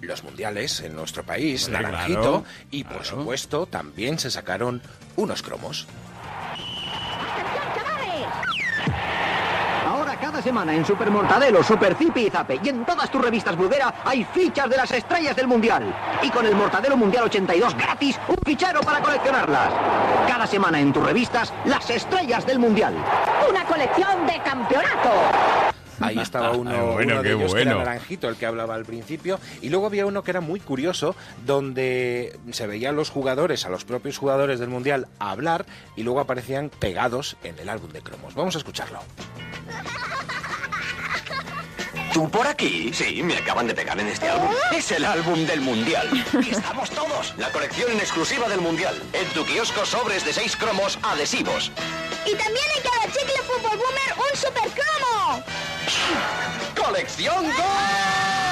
Los 0.00 0.24
mundiales 0.24 0.80
en 0.80 0.96
nuestro 0.96 1.22
país, 1.22 1.66
Hombre, 1.66 1.82
naranjito, 1.82 2.20
claro, 2.20 2.44
y 2.70 2.84
por 2.84 3.04
supuesto 3.04 3.66
también 3.66 4.18
se 4.18 4.30
sacaron 4.30 4.80
unos 5.16 5.42
cromos. 5.42 5.86
Semana 10.46 10.76
en 10.76 10.86
Super 10.86 11.10
Mortadelo, 11.10 11.60
Super 11.60 11.96
Zipi 11.96 12.26
y 12.26 12.30
Zape 12.30 12.60
y 12.62 12.68
en 12.68 12.84
todas 12.84 13.10
tus 13.10 13.20
revistas 13.20 13.56
Bruguera 13.56 13.92
hay 14.04 14.22
fichas 14.22 14.70
de 14.70 14.76
las 14.76 14.92
estrellas 14.92 15.34
del 15.34 15.48
Mundial. 15.48 15.92
Y 16.22 16.30
con 16.30 16.46
el 16.46 16.54
Mortadelo 16.54 16.96
Mundial 16.96 17.24
82 17.24 17.76
gratis, 17.76 18.16
un 18.28 18.36
fichero 18.44 18.80
para 18.82 19.00
coleccionarlas. 19.00 19.72
Cada 20.28 20.46
semana 20.46 20.78
en 20.78 20.92
tus 20.92 21.04
revistas, 21.04 21.52
las 21.64 21.90
estrellas 21.90 22.46
del 22.46 22.60
Mundial. 22.60 22.94
Una 23.50 23.64
colección 23.64 24.24
de 24.24 24.40
campeonato. 24.44 25.65
Ahí 26.00 26.18
estaba 26.18 26.50
uno, 26.56 26.70
Ah, 26.70 26.82
bueno, 26.92 27.14
uno 27.14 27.22
de 27.22 27.28
qué 27.28 27.34
ellos 27.34 27.54
que 27.54 27.60
era 27.62 27.72
bueno. 27.74 27.84
Naranjito, 27.86 28.28
el 28.28 28.36
que 28.36 28.46
hablaba 28.46 28.74
al 28.74 28.84
principio, 28.84 29.40
y 29.62 29.68
luego 29.68 29.86
había 29.86 30.06
uno 30.06 30.22
que 30.22 30.30
era 30.30 30.40
muy 30.40 30.60
curioso, 30.60 31.16
donde 31.44 32.38
se 32.52 32.66
veían 32.66 32.96
los 32.96 33.10
jugadores, 33.10 33.64
a 33.66 33.68
los 33.68 33.84
propios 33.84 34.18
jugadores 34.18 34.58
del 34.60 34.68
Mundial, 34.68 35.08
hablar, 35.18 35.66
y 35.96 36.02
luego 36.02 36.20
aparecían 36.20 36.68
pegados 36.70 37.36
en 37.44 37.58
el 37.58 37.68
álbum 37.68 37.90
de 37.92 38.02
cromos. 38.02 38.34
Vamos 38.34 38.54
a 38.54 38.58
escucharlo. 38.58 39.00
¿Tú 42.12 42.30
por 42.30 42.46
aquí? 42.46 42.90
Sí, 42.94 43.22
me 43.22 43.36
acaban 43.36 43.66
de 43.66 43.74
pegar 43.74 43.98
en 44.00 44.06
este 44.08 44.26
álbum. 44.28 44.48
Es 44.74 44.90
el 44.90 45.04
álbum 45.04 45.44
del 45.44 45.60
Mundial. 45.60 46.08
Aquí 46.34 46.50
estamos 46.52 46.88
todos. 46.90 47.34
La 47.36 47.50
colección 47.52 47.90
en 47.92 47.98
exclusiva 47.98 48.48
del 48.48 48.62
Mundial. 48.62 48.94
En 49.12 49.26
tu 49.34 49.44
kiosco 49.44 49.84
sobres 49.84 50.24
de 50.24 50.32
seis 50.32 50.56
cromos 50.56 50.98
adhesivos. 51.02 51.70
Y 52.24 52.34
también 52.34 52.64
en 52.76 52.82
cada 52.82 53.04
chicle 53.12 53.36
Fútbol 53.46 53.76
Boomer 53.76 54.14
un 54.16 54.36
super 54.38 54.62
cromo. 54.70 55.44
¡Colección 56.74 57.44
Go! 57.44 58.45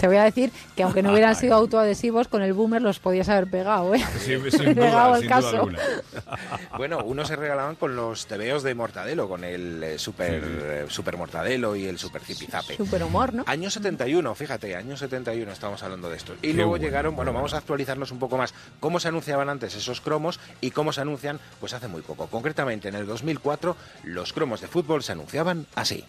Te 0.00 0.06
voy 0.06 0.16
a 0.16 0.24
decir 0.24 0.50
que 0.74 0.82
aunque 0.82 1.02
no 1.02 1.10
hubieran 1.12 1.36
sido 1.36 1.54
autoadhesivos, 1.54 2.28
con 2.28 2.42
el 2.42 2.54
boomer 2.54 2.80
los 2.80 2.98
podías 2.98 3.28
haber 3.28 3.50
pegado, 3.50 3.94
¿eh? 3.94 4.02
Sí, 4.18 4.36
sin 4.50 4.74
duda, 4.74 5.20
caso. 5.28 5.48
alguna. 5.48 5.78
Bueno, 6.78 6.98
unos 7.04 7.28
se 7.28 7.36
regalaban 7.36 7.74
con 7.76 7.94
los 7.94 8.26
tebeos 8.26 8.62
de 8.62 8.74
Mortadelo, 8.74 9.28
con 9.28 9.44
el 9.44 9.82
eh, 9.82 9.98
super, 9.98 10.42
eh, 10.42 10.86
super 10.88 11.16
Mortadelo 11.18 11.76
y 11.76 11.86
el 11.86 11.98
super 11.98 12.22
Zipizape. 12.22 12.76
Super 12.76 13.02
humor, 13.02 13.34
¿no? 13.34 13.44
Año 13.46 13.70
71, 13.70 14.34
fíjate, 14.34 14.74
año 14.76 14.96
71 14.96 15.52
estamos 15.52 15.82
hablando 15.82 16.08
de 16.08 16.16
esto. 16.16 16.34
Y 16.40 16.48
Qué 16.48 16.52
luego 16.54 16.70
bueno. 16.70 16.84
llegaron, 16.84 17.14
bueno, 17.16 17.32
vamos 17.34 17.52
a 17.52 17.58
actualizarnos 17.58 18.10
un 18.12 18.18
poco 18.18 18.38
más 18.38 18.54
cómo 18.78 18.98
se 19.00 19.08
anunciaban 19.08 19.50
antes 19.50 19.74
esos 19.74 20.00
cromos 20.00 20.40
y 20.62 20.70
cómo 20.70 20.92
se 20.92 21.02
anuncian 21.02 21.38
pues 21.60 21.74
hace 21.74 21.88
muy 21.88 22.00
poco. 22.00 22.28
Concretamente 22.28 22.88
en 22.88 22.94
el 22.94 23.06
2004 23.06 23.76
los 24.04 24.32
cromos 24.32 24.62
de 24.62 24.68
fútbol 24.68 25.02
se 25.02 25.12
anunciaban 25.12 25.66
así. 25.74 26.04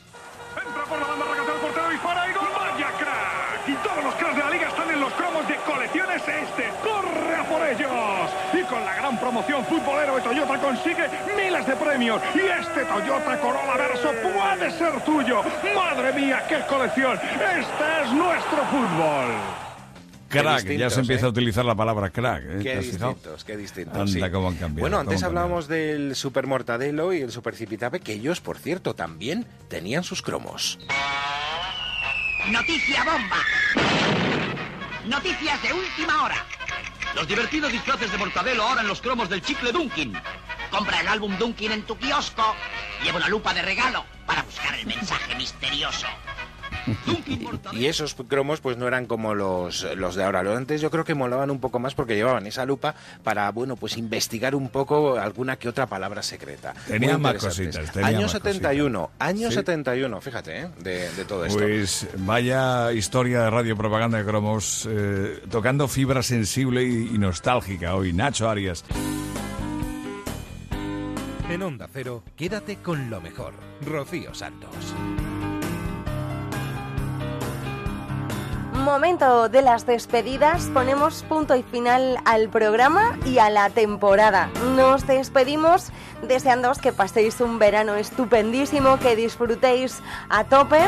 portero 0.87 1.30
premios. 11.75 12.21
Y 12.35 12.39
este 12.39 12.85
Toyota 12.85 13.39
Corolla 13.39 13.77
Verso 13.77 14.11
puede 14.21 14.71
ser 14.71 15.01
tuyo. 15.03 15.41
¡Madre 15.75 16.13
mía, 16.13 16.43
qué 16.47 16.59
colección! 16.67 17.17
Este 17.17 18.03
es 18.03 18.11
nuestro 18.11 18.63
fútbol. 18.65 19.61
Crack, 20.31 20.65
ya 20.77 20.89
se 20.89 21.01
empieza 21.01 21.25
¿eh? 21.25 21.27
a 21.27 21.29
utilizar 21.29 21.65
la 21.65 21.75
palabra 21.75 22.09
crack. 22.09 22.43
¿eh? 22.43 22.57
¿Te 22.57 22.63
Qué 22.63 22.79
distintos, 22.79 23.43
qué 23.43 23.57
distintos. 23.57 23.97
Anda, 23.97 24.27
sí. 24.27 24.31
cómo 24.31 24.47
han 24.47 24.55
cambiado. 24.55 24.81
Bueno, 24.81 24.97
antes 24.97 25.23
hablábamos 25.23 25.67
del 25.67 26.15
Super 26.15 26.47
Mortadelo 26.47 27.13
y 27.13 27.21
el 27.21 27.31
Super 27.31 27.55
Zipizape, 27.55 27.99
que 27.99 28.13
ellos, 28.13 28.39
por 28.39 28.57
cierto, 28.57 28.95
también 28.95 29.45
tenían 29.67 30.03
sus 30.03 30.21
cromos. 30.21 30.79
Noticia 32.49 33.03
bomba. 33.03 33.37
Noticias 35.05 35.61
de 35.63 35.73
última 35.73 36.23
hora. 36.23 36.45
Los 37.15 37.27
divertidos 37.27 37.71
disfraces 37.71 38.11
de 38.11 38.17
Mortadelo 38.17 38.63
ahora 38.63 38.81
en 38.81 38.87
los 38.87 39.01
cromos 39.01 39.27
del 39.29 39.41
chicle 39.41 39.71
Dunkin. 39.71 40.13
Compra 40.69 41.01
el 41.01 41.07
álbum 41.07 41.37
Dunkin 41.37 41.71
en 41.73 41.83
tu 41.83 41.97
kiosco. 41.97 42.55
Lleva 43.03 43.17
una 43.17 43.27
lupa 43.27 43.53
de 43.53 43.61
regalo 43.61 44.05
para 44.25 44.43
buscar 44.43 44.73
el 44.75 44.85
mensaje 44.85 45.35
misterioso. 45.35 46.07
Y 47.73 47.85
esos 47.85 48.15
cromos 48.27 48.59
pues 48.61 48.77
no 48.77 48.87
eran 48.87 49.05
como 49.05 49.33
los, 49.35 49.85
los 49.95 50.15
de 50.15 50.23
ahora. 50.23 50.43
Los 50.43 50.53
de 50.53 50.57
antes 50.57 50.81
yo 50.81 50.91
creo 50.91 51.03
que 51.03 51.15
molaban 51.15 51.49
un 51.51 51.59
poco 51.59 51.79
más 51.79 51.95
porque 51.95 52.15
llevaban 52.15 52.45
esa 52.47 52.65
lupa 52.65 52.95
para, 53.23 53.51
bueno, 53.51 53.75
pues 53.75 53.97
investigar 53.97 54.55
un 54.55 54.69
poco 54.69 55.17
alguna 55.17 55.57
que 55.57 55.69
otra 55.69 55.87
palabra 55.87 56.21
secreta. 56.23 56.73
Tenía 56.87 57.17
más 57.17 57.35
cositas, 57.35 57.91
tenía 57.91 58.07
Año 58.07 58.21
más 58.21 58.31
71, 58.31 59.11
año 59.19 59.49
Sí. 59.49 59.55
71, 59.55 60.21
fíjate, 60.21 60.59
¿eh? 60.61 60.67
de, 60.79 61.09
de 61.11 61.25
todo 61.25 61.45
esto. 61.45 61.59
Pues 61.59 62.07
vaya 62.17 62.91
historia 62.93 63.43
de 63.43 63.49
radio 63.49 63.75
propaganda 63.77 64.17
de 64.17 64.25
cromos, 64.25 64.87
eh, 64.89 65.41
tocando 65.49 65.87
fibra 65.87 66.23
sensible 66.23 66.83
y, 66.83 67.11
y 67.15 67.17
nostálgica 67.17 67.95
hoy. 67.95 68.13
Nacho 68.13 68.49
Arias. 68.49 68.83
En 71.49 71.61
Onda 71.63 71.89
Cero, 71.91 72.23
quédate 72.37 72.77
con 72.77 73.09
lo 73.09 73.19
mejor. 73.19 73.53
Rocío 73.85 74.33
Santos. 74.33 74.73
Momento 78.83 79.47
de 79.47 79.61
las 79.61 79.85
despedidas, 79.85 80.65
ponemos 80.73 81.21
punto 81.29 81.55
y 81.55 81.61
final 81.61 82.17
al 82.25 82.49
programa 82.49 83.15
y 83.25 83.37
a 83.37 83.51
la 83.51 83.69
temporada. 83.69 84.49
Nos 84.75 85.05
despedimos 85.05 85.91
deseándoos 86.27 86.79
que 86.79 86.91
paséis 86.91 87.41
un 87.41 87.59
verano 87.59 87.95
estupendísimo, 87.95 88.97
que 88.97 89.15
disfrutéis 89.15 90.01
a 90.29 90.45
tope 90.45 90.79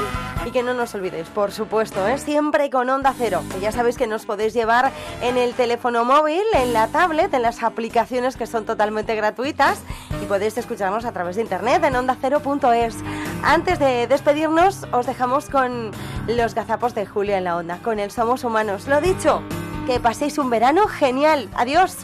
y 0.45 0.51
que 0.51 0.63
no 0.63 0.73
nos 0.73 0.95
olvidéis, 0.95 1.29
por 1.29 1.51
supuesto, 1.51 2.07
¿eh? 2.07 2.17
siempre 2.17 2.69
con 2.69 2.89
Onda 2.89 3.13
Cero, 3.15 3.41
que 3.51 3.59
ya 3.59 3.71
sabéis 3.71 3.97
que 3.97 4.07
nos 4.07 4.25
podéis 4.25 4.53
llevar 4.53 4.91
en 5.21 5.37
el 5.37 5.53
teléfono 5.53 6.03
móvil, 6.03 6.43
en 6.53 6.73
la 6.73 6.87
tablet, 6.87 7.33
en 7.33 7.43
las 7.43 7.63
aplicaciones 7.63 8.35
que 8.35 8.47
son 8.47 8.65
totalmente 8.65 9.15
gratuitas 9.15 9.81
y 10.21 10.25
podéis 10.25 10.57
escucharnos 10.57 11.05
a 11.05 11.11
través 11.11 11.35
de 11.35 11.43
internet 11.43 11.83
en 11.83 11.95
ondacero.es. 11.95 12.95
Antes 13.43 13.79
de 13.79 14.07
despedirnos, 14.07 14.87
os 14.91 15.05
dejamos 15.05 15.49
con 15.49 15.91
los 16.27 16.55
gazapos 16.55 16.95
de 16.95 17.05
Julia 17.05 17.37
en 17.37 17.43
la 17.43 17.57
onda, 17.57 17.79
con 17.83 17.99
el 17.99 18.09
Somos 18.09 18.43
Humanos. 18.43 18.87
Lo 18.87 19.01
dicho, 19.01 19.43
que 19.85 19.99
paséis 19.99 20.37
un 20.37 20.49
verano 20.49 20.87
genial. 20.87 21.49
Adiós. 21.53 21.97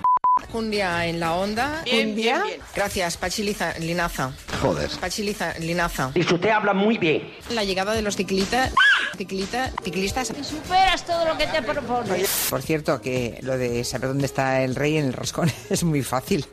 Un 0.53 0.71
día 0.71 1.05
en 1.05 1.19
la 1.19 1.33
onda. 1.33 1.81
Bien, 1.83 2.09
un 2.09 2.15
día. 2.15 2.35
bien, 2.43 2.47
bien. 2.47 2.61
Gracias, 2.75 3.17
Pachiliza 3.17 3.77
Linaza. 3.79 4.31
Joder. 4.61 4.89
Pachiliza 4.99 5.53
Linaza. 5.59 6.11
Y 6.13 6.21
usted 6.21 6.49
habla 6.49 6.73
muy 6.73 6.97
bien. 6.97 7.33
La 7.49 7.63
llegada 7.63 7.93
de 7.93 8.01
los 8.01 8.15
ciclistas. 8.15 8.73
Ciclista, 9.17 9.71
ciclistas. 9.83 10.27
Superas 10.41 11.05
todo 11.05 11.25
lo 11.25 11.37
que 11.37 11.47
te 11.47 11.61
propones. 11.61 12.47
Por 12.49 12.61
cierto, 12.61 13.01
que 13.01 13.39
lo 13.41 13.57
de 13.57 13.83
saber 13.83 14.09
dónde 14.09 14.25
está 14.25 14.61
el 14.61 14.75
rey 14.75 14.97
en 14.97 15.07
el 15.07 15.13
roscón 15.13 15.51
es 15.69 15.83
muy 15.83 16.03
fácil. 16.03 16.45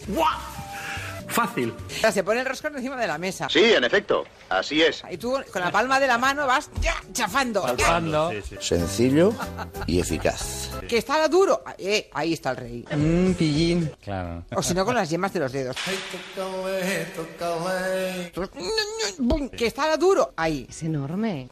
Fácil. 1.29 1.75
Se 2.13 2.23
pone 2.25 2.41
el 2.41 2.47
roscón 2.47 2.77
encima 2.77 2.97
de 2.97 3.07
la 3.07 3.19
mesa. 3.19 3.49
Sí, 3.51 3.65
en 3.65 3.85
efecto, 3.85 4.25
así 4.49 4.83
es. 4.83 5.03
Y 5.11 5.17
tú 5.17 5.39
con 5.53 5.63
la 5.63 5.71
palma 5.71 6.01
de 6.01 6.07
la 6.07 6.19
mano 6.19 6.47
vas 6.47 6.71
ya 6.81 6.95
chafando. 7.13 7.67
Sencillo 8.61 9.33
y 9.87 10.01
eficaz. 10.01 10.71
Que 10.89 10.99
está 10.99 11.27
duro. 11.29 11.63
Eh, 11.79 12.09
ahí 12.13 12.33
está 12.33 12.51
el 12.51 12.57
rey. 12.57 12.85
Mmm, 12.91 13.33
pillín. 13.33 13.91
Claro. 14.03 14.45
O 14.55 14.63
si 14.63 14.75
no, 14.75 14.85
con 14.85 14.95
las 14.95 15.11
yemas 15.11 15.33
de 15.33 15.41
los 15.41 15.53
dedos. 15.53 15.77
Que 19.57 19.67
está 19.67 19.97
duro. 19.97 20.33
Ahí. 20.37 20.67
Es 20.69 20.83
enorme. 20.83 21.49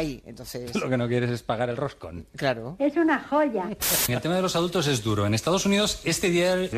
Ahí, 0.00 0.22
entonces. 0.24 0.74
Lo 0.76 0.88
que 0.88 0.96
no 0.96 1.06
quieres 1.08 1.28
es 1.28 1.42
pagar 1.42 1.68
el 1.68 1.76
roscón. 1.76 2.26
Claro. 2.34 2.74
Es 2.78 2.96
una 2.96 3.20
joya. 3.22 3.68
El 4.08 4.20
tema 4.22 4.34
de 4.34 4.40
los 4.40 4.56
adultos 4.56 4.86
es 4.86 5.02
duro. 5.04 5.26
En 5.26 5.34
Estados 5.34 5.66
Unidos, 5.66 6.00
este 6.04 6.30
diario. 6.30 6.70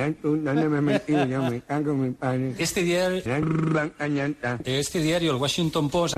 Este 2.59 2.83
diario. 2.83 3.23
Este 4.65 4.99
diario, 5.01 5.31
el 5.31 5.37
Washington 5.41 5.89
Post. 5.89 6.17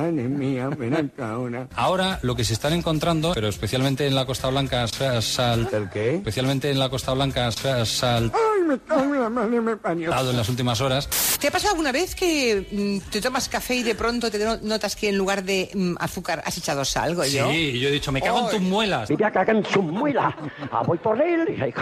Ahora 1.77 2.19
lo 2.23 2.35
que 2.35 2.45
se 2.45 2.55
están 2.55 2.73
encontrando, 2.73 3.33
pero 3.35 3.49
especialmente 3.49 4.07
en 4.07 4.15
la 4.15 4.25
Costa 4.25 4.49
Blanca, 4.49 4.87
sal. 4.89 5.69
¿El 5.73 5.91
qué? 5.91 6.15
Especialmente 6.15 6.71
en 6.71 6.79
la 6.79 6.89
Costa 6.89 7.13
Blanca, 7.13 7.53
sal. 7.53 8.33
en 10.31 10.37
las 10.37 10.49
últimas 10.49 10.81
horas. 10.81 11.09
¿Te 11.39 11.49
ha 11.49 11.51
pasado 11.51 11.73
alguna 11.73 11.93
vez 11.93 12.15
que 12.15 12.67
mm, 13.05 13.11
te 13.11 13.21
tomas 13.21 13.49
café 13.51 13.75
y 13.77 13.83
de 13.83 13.95
pronto 13.95 14.31
te 14.31 14.39
no- 14.39 14.57
notas 14.63 14.97
que 14.97 15.11
en 15.11 15.19
lugar 15.19 15.45
de 15.45 15.71
mm, 15.75 15.95
azúcar 15.99 16.43
has 16.47 16.57
echado 16.57 16.85
sal, 16.95 17.17
yo? 17.17 17.51
Sí, 17.51 17.81
yo 17.81 17.89
he 17.89 17.93
dicho, 17.93 18.13
me 18.13 18.23
cago 18.23 18.45
en 18.45 18.51
tus 18.51 18.61
muelas. 18.61 19.11
Me 19.11 19.17
cagan 19.17 19.57
en 19.57 19.67
sus 19.67 19.83
muelas. 19.83 20.33
Ah, 20.71 20.83
voy 20.87 20.97
por 20.99 21.21
él 21.21 21.45
y 21.49 21.61
¡ay! 21.61 21.75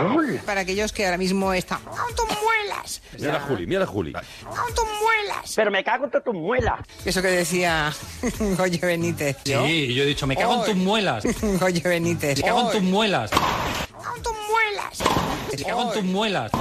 Para 0.47 0.63
aquellos 0.63 0.91
que 0.91 1.05
ahora 1.05 1.19
mismo 1.19 1.53
están... 1.53 1.81
¡Con 1.83 2.15
tus 2.17 2.27
muelas! 2.43 3.03
Mira 3.19 3.37
a 3.37 3.41
Juli, 3.41 3.67
mira 3.67 3.85
a 3.85 3.87
Juli. 3.87 4.13
¡Con 4.13 4.75
tus 4.75 4.87
muelas! 5.03 5.53
Pero 5.55 5.71
me 5.71 5.85
cago 5.85 6.07
en 6.07 6.11
tus 6.11 6.35
muelas. 6.35 6.81
Eso 7.05 7.21
que 7.21 7.29
decía 7.29 7.93
Goyo 8.57 8.79
Benítez. 8.81 9.37
¿yo? 9.45 9.67
Sí, 9.67 9.93
yo 9.95 10.05
he 10.05 10.07
dicho, 10.07 10.27
me 10.27 10.35
cago 10.35 10.55
en 10.61 10.65
tus 10.65 10.77
muelas. 10.77 11.25
Goyo 11.61 11.83
Benítez. 11.85 12.39
Me 12.39 12.45
cago 12.45 12.61
en 12.63 12.71
tus 12.71 12.83
muelas. 12.83 13.31
¡Con 13.31 14.23
tus 14.23 14.33
muelas! 14.51 14.99
Me 15.51 15.63
cago 15.63 15.83
en 15.83 15.93
tus 15.93 16.05
muelas. 16.05 16.53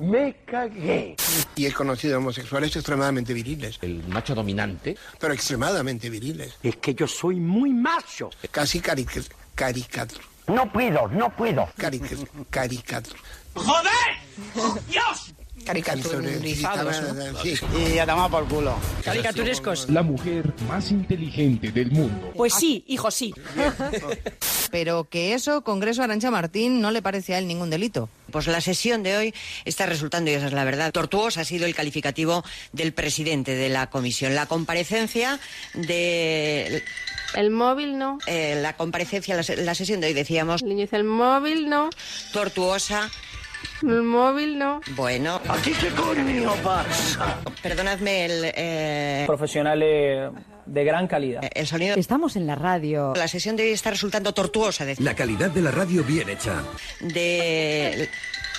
Me 0.00 0.36
cagué. 0.44 1.16
Y 1.56 1.66
he 1.66 1.72
conocido 1.72 2.18
homosexuales 2.18 2.74
extremadamente 2.76 3.34
viriles. 3.34 3.78
El 3.82 4.06
macho 4.08 4.34
dominante. 4.34 4.96
Pero 5.18 5.34
extremadamente 5.34 6.08
viriles. 6.08 6.54
Es 6.62 6.76
que 6.76 6.94
yo 6.94 7.06
soy 7.06 7.36
muy 7.36 7.72
macho. 7.72 8.30
Casi 8.50 8.80
caric 8.80 9.24
caricatur. 9.54 10.20
No 10.46 10.70
puedo, 10.72 11.08
no 11.08 11.34
puedo. 11.34 11.68
Caric 11.76 12.04
caricatur. 12.48 13.16
¡Joder! 13.54 14.82
¡Dios! 14.88 15.34
Caricaturizados, 15.64 17.02
¿no? 17.02 17.42
Sí. 17.42 17.54
Y 17.94 17.98
a 17.98 18.06
tomar 18.06 18.30
por 18.30 18.46
culo. 18.48 18.74
Caricaturescos. 19.04 19.88
La 19.90 20.02
mujer 20.02 20.52
más 20.68 20.90
inteligente 20.90 21.70
del 21.70 21.90
mundo. 21.90 22.32
Pues 22.34 22.54
sí, 22.54 22.84
hijo, 22.86 23.10
sí. 23.10 23.34
Pero 24.70 25.08
que 25.08 25.34
eso, 25.34 25.62
Congreso 25.62 26.02
Arancha 26.02 26.30
Martín, 26.30 26.80
no 26.80 26.90
le 26.90 27.02
parece 27.02 27.34
a 27.34 27.38
él 27.38 27.46
ningún 27.48 27.70
delito. 27.70 28.08
Pues 28.30 28.46
la 28.46 28.60
sesión 28.60 29.02
de 29.02 29.16
hoy 29.16 29.34
está 29.64 29.86
resultando, 29.86 30.30
y 30.30 30.34
esa 30.34 30.46
es 30.46 30.52
la 30.52 30.64
verdad, 30.64 30.92
tortuosa 30.92 31.40
ha 31.40 31.44
sido 31.44 31.64
el 31.66 31.74
calificativo 31.74 32.44
del 32.72 32.92
presidente 32.92 33.54
de 33.54 33.68
la 33.70 33.88
comisión. 33.88 34.34
La 34.34 34.46
comparecencia 34.46 35.40
de... 35.74 36.82
El 37.34 37.50
móvil 37.50 37.98
no. 37.98 38.18
eh, 38.26 38.58
la 38.60 38.74
comparecencia, 38.76 39.34
la, 39.36 39.42
la 39.56 39.74
sesión 39.74 40.00
de 40.00 40.08
hoy 40.08 40.14
decíamos... 40.14 40.62
El 40.62 40.68
niño 40.70 40.82
dice 40.82 40.96
el 40.96 41.04
móvil 41.04 41.68
no. 41.68 41.90
Tortuosa. 42.32 43.10
El 43.82 44.02
móvil 44.02 44.58
no. 44.58 44.80
Bueno. 44.96 45.40
Aquí 45.48 45.72
qué 45.72 45.88
coño 45.90 46.52
pasa. 46.62 47.38
Perdonadme 47.62 48.24
el... 48.26 48.52
eh, 48.54 49.24
Profesionales 49.26 50.30
de 50.66 50.84
gran 50.84 51.06
calidad. 51.06 51.40
el 51.54 51.66
sonido... 51.66 51.96
Estamos 51.96 52.36
en 52.36 52.46
la 52.46 52.54
radio. 52.54 53.12
La 53.16 53.28
sesión 53.28 53.56
de 53.56 53.64
hoy 53.64 53.70
está 53.70 53.90
resultando 53.90 54.32
tortuosa. 54.34 54.84
De... 54.84 54.96
La 54.98 55.14
calidad 55.14 55.50
de 55.50 55.62
la 55.62 55.70
radio 55.70 56.02
bien 56.04 56.28
hecha. 56.28 56.62
de 57.00 58.08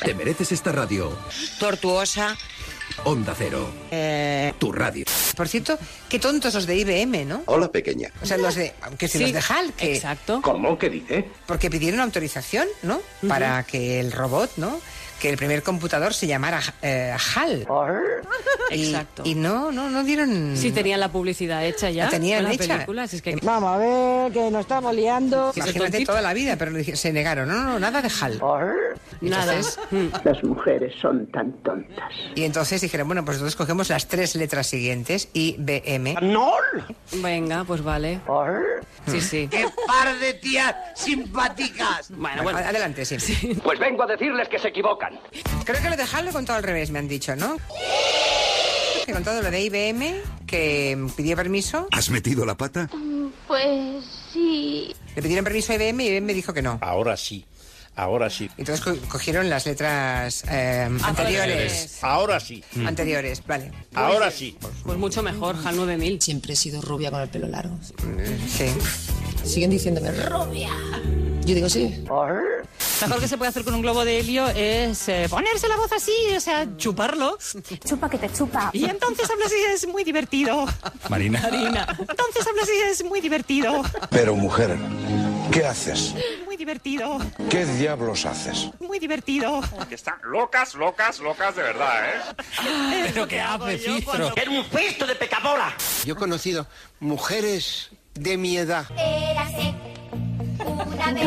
Te 0.04 0.14
mereces 0.16 0.52
esta 0.52 0.72
radio. 0.72 1.16
Tortuosa. 1.60 2.36
Onda 3.06 3.34
Cero. 3.38 3.70
Eh, 3.92 4.54
Tu 4.58 4.72
radio. 4.72 5.06
Por 5.38 5.48
cierto, 5.48 5.78
qué 6.10 6.20
tontos 6.20 6.54
los 6.56 6.66
de 6.66 6.76
IBM, 6.78 7.26
¿no? 7.26 7.44
Hola, 7.46 7.72
pequeña. 7.72 8.10
O 8.22 8.26
sea, 8.26 8.38
los 8.38 8.56
de, 8.56 8.74
aunque 8.82 9.08
si 9.08 9.20
Sí, 9.20 9.24
los 9.26 9.34
de 9.34 9.54
HAL, 9.54 9.74
que, 9.74 9.96
exacto. 9.96 10.42
¿Cómo? 10.42 10.78
¿Qué 10.78 10.90
dice? 10.90 11.26
porque 11.46 11.70
pidieron 11.70 12.00
autorización, 12.02 12.68
¿no? 12.84 13.00
Para 13.28 13.64
que 13.64 14.00
el 14.00 14.12
robot, 14.12 14.52
¿no? 14.58 14.82
Que 15.20 15.30
el 15.30 15.38
primer 15.38 15.64
computador 15.64 16.14
se 16.14 16.28
llamara 16.28 16.62
eh, 16.82 17.14
HAL. 17.36 17.68
Y- 18.72 18.86
Exacto. 18.86 19.24
Y, 19.26 19.36
no, 19.36 19.72
no, 19.72 19.90
no 19.90 20.04
dieron. 20.04 20.56
Sí, 20.56 20.72
tenían 20.72 21.00
la 21.00 21.12
publicidad 21.12 21.66
hecha 21.66 21.90
ya. 21.90 22.06
La 22.06 22.10
tenían 22.12 22.44
con 22.44 22.54
hecha. 22.54 22.74
película, 22.76 23.04
así 23.04 23.18
es 23.18 23.22
que... 23.22 23.36
Vamos 23.44 23.76
a 23.76 23.78
ver, 23.78 24.32
que 24.32 24.50
nos 24.52 24.62
estamos 24.62 24.96
liando. 24.96 25.52
Sí, 25.54 25.60
Imagínate 25.60 26.06
toda 26.06 26.22
la 26.22 26.34
vida, 26.34 26.56
pero 26.58 26.72
se 26.96 27.12
negaron. 27.12 27.50
No, 27.50 27.64
no, 27.64 27.80
nada 27.80 28.02
de 28.02 28.10
HAL. 28.10 28.40
Nada. 29.22 29.56
Entonces- 29.56 29.80
Las 30.24 30.44
mujeres 30.44 30.94
son 31.02 31.28
tan 31.32 31.52
tontas. 31.64 32.14
Y 32.36 32.44
entonces 32.44 32.80
dijeron, 32.82 33.08
bueno, 33.08 33.26
pues 33.26 33.38
entonces 33.38 33.56
cogemos 33.56 33.90
las 33.90 34.08
tres 34.08 34.36
letras 34.36 34.68
siguientes, 34.68 35.30
IBM. 35.34 36.16
¡No! 36.22 36.52
Venga, 37.22 37.64
pues 37.66 37.84
vale. 37.84 38.22
Sí, 39.08 39.20
sí. 39.22 39.48
¡Qué 39.50 39.66
par 39.88 40.18
de 40.20 40.34
tías 40.36 40.76
simpáticas! 40.96 42.12
Bueno, 42.12 42.44
bueno. 42.44 42.60
Adelante, 42.60 43.04
sí. 43.06 43.18
Pues 43.64 43.80
vengo 43.80 44.04
a 44.04 44.08
decirles 44.08 44.48
que 44.48 44.60
se 44.60 44.68
equivocan. 44.70 45.09
Creo 45.66 45.82
que 45.82 45.90
lo 45.90 45.98
de 45.98 46.04
HAL 46.04 46.26
lo 46.26 46.30
he 46.32 46.34
contado 46.34 46.58
al 46.58 46.64
revés, 46.64 46.90
me 46.92 47.00
han 47.00 47.08
dicho, 47.08 47.36
¿no? 47.36 47.58
He 49.08 49.12
contado 49.14 49.42
lo 49.42 49.50
de 49.52 49.62
IBM, 49.62 50.16
que 50.46 50.98
pidió 51.16 51.36
permiso. 51.36 51.88
¿Has 51.92 52.10
metido 52.10 52.46
la 52.46 52.56
pata? 52.56 52.90
Pues 53.48 54.04
sí. 54.34 54.94
Le 55.16 55.22
pidieron 55.22 55.44
permiso 55.44 55.72
a 55.72 55.76
IBM 55.76 56.02
y 56.04 56.08
IBM 56.08 56.26
me 56.28 56.34
dijo 56.34 56.54
que 56.54 56.62
no. 56.62 56.78
Ahora 56.82 57.18
sí. 57.18 57.46
Ahora 57.96 58.30
sí. 58.30 58.50
Entonces 58.58 58.86
co- 58.86 58.96
cogieron 59.10 59.50
las 59.50 59.66
letras 59.66 60.44
eh, 60.50 60.88
anteriores. 61.04 61.98
Ahora 62.04 62.40
sí. 62.40 62.64
Anteriores, 62.86 63.44
vale. 63.46 63.72
Ahora 63.94 64.32
sí. 64.32 64.58
Pues 64.84 64.98
mucho 64.98 65.22
mejor, 65.24 65.56
HAL 65.66 65.76
9000. 65.76 66.22
Siempre 66.22 66.54
he 66.54 66.56
sido 66.56 66.82
rubia 66.82 67.12
con 67.12 67.20
el 67.22 67.30
pelo 67.30 67.48
largo. 67.48 67.78
Sí. 68.48 68.68
Siguen 69.44 69.72
diciéndome 69.72 70.12
rubia. 70.12 70.70
Yo 71.46 71.56
digo 71.56 71.70
sí. 71.70 72.04
Mejor 73.02 73.20
que 73.20 73.28
se 73.28 73.38
puede 73.38 73.50
hacer 73.50 73.64
con 73.64 73.74
un 73.74 73.82
globo 73.82 74.06
de 74.06 74.20
helio 74.20 74.48
es 74.50 75.08
eh, 75.10 75.28
ponerse 75.30 75.68
la 75.68 75.78
voz 75.78 75.92
así, 75.92 76.14
o 76.36 76.40
sea, 76.40 76.68
chuparlo. 76.78 77.38
Chupa 77.86 78.10
que 78.10 78.18
te 78.18 78.32
chupa. 78.32 78.70
Y 78.74 78.86
entonces 78.86 79.30
habla 79.30 79.46
así, 79.46 79.56
es 79.74 79.88
muy 79.88 80.04
divertido. 80.04 80.66
Marina. 81.10 81.40
Marina. 81.42 81.88
Entonces 81.98 82.46
habla 82.46 82.62
así, 82.64 82.74
es 82.90 83.04
muy 83.04 83.22
divertido. 83.22 83.82
Pero 84.10 84.36
mujer, 84.36 84.78
¿qué 85.52 85.66
haces? 85.66 86.14
Muy 86.46 86.58
divertido. 86.58 87.20
¿Qué 87.50 87.66
diablos 87.66 88.26
haces? 88.26 88.70
Muy 88.80 89.00
divertido. 89.00 89.62
Que 89.88 89.96
están 89.96 90.20
locas, 90.24 90.76
locas, 90.76 91.20
locas 91.20 91.56
de 91.56 91.64
verdad, 91.64 92.10
¿eh? 92.10 93.10
¿Pero 93.14 93.28
qué 93.28 93.42
hace, 93.42 93.78
Cistro? 93.80 94.34
¡Era 94.36 94.52
un 94.52 94.66
festo 94.66 95.08
de 95.08 95.16
pecadora! 95.16 95.76
Yo 96.06 96.14
he 96.14 96.18
conocido 96.18 96.68
mujeres 97.00 97.90
de 98.14 98.38
mi 98.38 98.58
edad 98.58 98.86
Érase 98.98 99.74
una 100.66 101.12
vez 101.14 101.26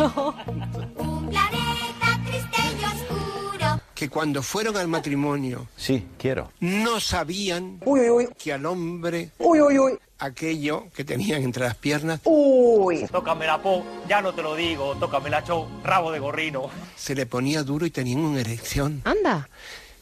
un 0.97 1.29
planeta 1.29 2.21
triste 2.27 2.63
y 2.81 2.85
oscuro. 2.85 3.81
que 3.95 4.09
cuando 4.09 4.43
fueron 4.43 4.77
al 4.77 4.89
matrimonio 4.89 5.67
Sí, 5.77 6.07
quiero. 6.19 6.51
no 6.61 7.01
sabían 7.01 7.81
que 8.39 8.53
al 8.53 8.67
hombre 8.67 9.31
aquello 10.19 10.87
que 10.95 11.05
tenían 11.05 11.43
entre 11.43 11.65
las 11.65 11.75
piernas 11.75 12.21
Tócame 13.11 13.47
la 13.47 13.61
po, 13.61 13.85
ya 14.09 14.21
no 14.23 14.33
te 14.35 14.43
lo 14.43 14.55
digo, 14.55 14.95
tócame 14.97 15.31
la 15.31 15.43
show, 15.45 15.67
rabo 15.83 16.13
de 16.13 16.19
gorrino. 16.21 16.71
se 16.97 17.15
le 17.15 17.27
ponía 17.27 17.63
duro 17.63 17.87
y 17.87 17.91
tenían 17.91 18.21
una 18.21 18.41
erección. 18.41 19.03
Anda. 19.05 19.49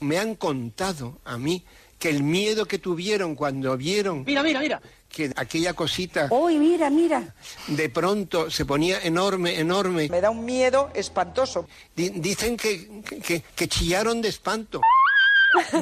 Me 0.01 0.19
han 0.19 0.35
contado 0.35 1.19
a 1.25 1.37
mí 1.39 1.63
que 2.01 2.09
el 2.09 2.25
miedo 2.25 2.67
que 2.67 2.79
tuvieron 2.79 3.37
cuando 3.37 3.77
vieron 3.77 4.25
Mira, 4.27 4.43
mira, 4.43 4.59
mira. 4.59 4.81
que 5.09 5.31
aquella 5.37 5.75
cosita 5.75 6.27
Uy, 6.31 6.57
mira, 6.59 6.89
mira. 6.91 7.35
de 7.69 7.89
pronto 7.91 8.51
se 8.51 8.65
ponía 8.65 9.01
enorme, 9.03 9.61
enorme. 9.61 10.09
Me 10.09 10.21
da 10.21 10.31
un 10.31 10.45
miedo 10.45 10.91
espantoso. 10.95 11.69
Di- 11.95 12.09
dicen 12.09 12.57
que, 12.57 13.03
que, 13.25 13.43
que 13.55 13.69
chillaron 13.69 14.21
de 14.23 14.31
espanto. 14.31 14.81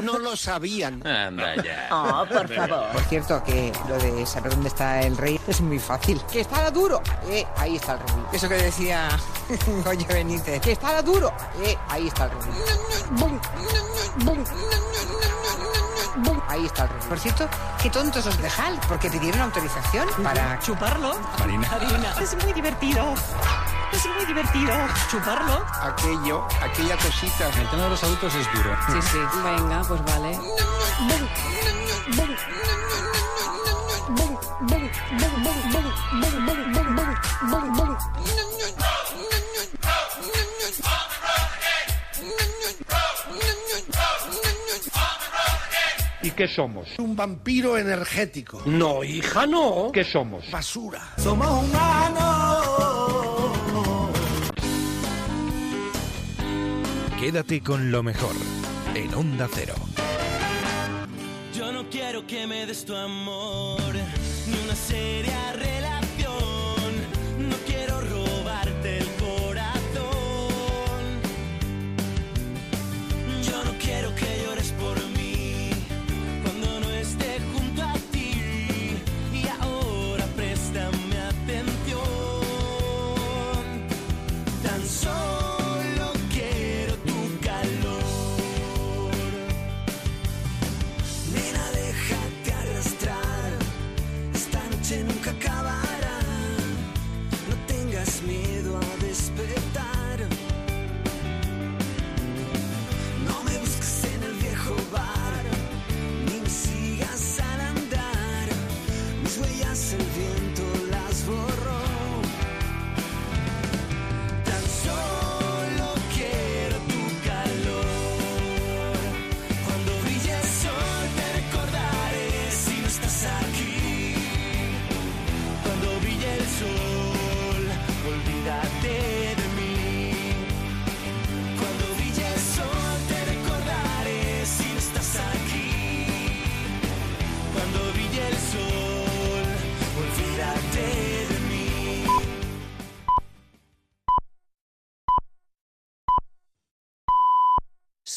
No 0.02 0.18
lo 0.18 0.34
sabían. 0.34 1.06
Anda 1.06 1.54
ya. 1.62 1.88
Oh, 1.92 2.24
por 2.26 2.48
favor. 2.52 2.86
Por 2.90 3.02
cierto, 3.02 3.44
que 3.44 3.70
lo 3.86 3.98
de 3.98 4.24
saber 4.26 4.52
dónde 4.52 4.68
está 4.70 5.02
el 5.02 5.14
rey 5.16 5.38
es 5.46 5.60
muy 5.60 5.78
fácil. 5.78 6.18
Que 6.32 6.40
está 6.40 6.70
duro. 6.70 7.02
Eh, 7.30 7.44
ahí 7.58 7.76
está 7.76 7.92
el 7.92 7.98
rey. 8.00 8.08
Eso 8.32 8.48
que 8.48 8.54
decía 8.56 9.08
Goyo 9.84 10.06
Benítez. 10.08 10.60
Que 10.62 10.72
está 10.72 11.00
duro. 11.02 11.32
Eh, 11.62 11.76
ahí 11.90 12.08
está 12.08 12.24
el 12.24 12.30
rey. 12.30 13.58
Ahí 16.48 16.66
está 16.66 16.84
el 16.84 16.90
rey. 16.90 17.00
Por 17.08 17.18
cierto, 17.18 17.48
qué 17.82 17.90
tontos 17.90 18.24
los 18.24 18.38
de 18.38 18.48
HAL, 18.48 18.78
porque 18.88 19.10
pidieron 19.10 19.40
autorización 19.42 20.08
para 20.22 20.58
¿Chuparlo? 20.60 21.18
Marina. 21.38 21.68
Marina. 21.70 22.14
Es 22.20 22.42
muy 22.42 22.52
divertido. 22.52 23.14
Es 23.92 24.06
muy 24.06 24.24
divertido. 24.26 24.72
¿Chuparlo? 25.10 25.64
Aquello, 25.82 26.46
aquella 26.62 26.96
cosita. 26.96 27.48
El 27.48 27.68
tema 27.70 27.84
de 27.84 27.90
los 27.90 28.02
adultos 28.02 28.34
es 28.34 28.52
duro. 28.52 28.76
Sí, 28.86 29.08
sí. 29.10 29.18
Venga, 29.44 29.82
pues 29.86 30.04
vale. 30.04 30.38
¿Y 46.28 46.32
qué 46.32 46.46
somos? 46.46 46.86
Un 46.98 47.16
vampiro 47.16 47.78
energético. 47.78 48.60
No, 48.66 49.02
hija, 49.02 49.46
no. 49.46 49.90
¿Qué 49.94 50.04
somos? 50.04 50.44
Basura. 50.50 51.00
Somos 51.16 51.48
humanos. 51.64 52.66
Quédate 57.18 57.62
con 57.62 57.90
lo 57.90 58.02
mejor 58.02 58.36
en 58.94 59.14
Onda 59.14 59.48
Cero. 59.50 59.74
Yo 61.56 61.72
no 61.72 61.88
quiero 61.88 62.26
que 62.26 62.46
me 62.46 62.66
des 62.66 62.84
tu 62.84 62.94
amor, 62.94 63.80
ni 64.48 64.64
una 64.64 64.74
seria 64.74 65.54
relación. 65.54 65.97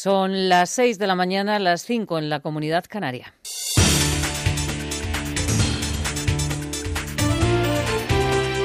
Son 0.02 0.48
las 0.48 0.70
6 0.70 0.98
de 0.98 1.06
la 1.06 1.14
mañana, 1.14 1.60
las 1.60 1.82
5 1.82 2.18
en 2.18 2.28
la 2.28 2.40
comunidad 2.40 2.84
canaria. 2.88 3.34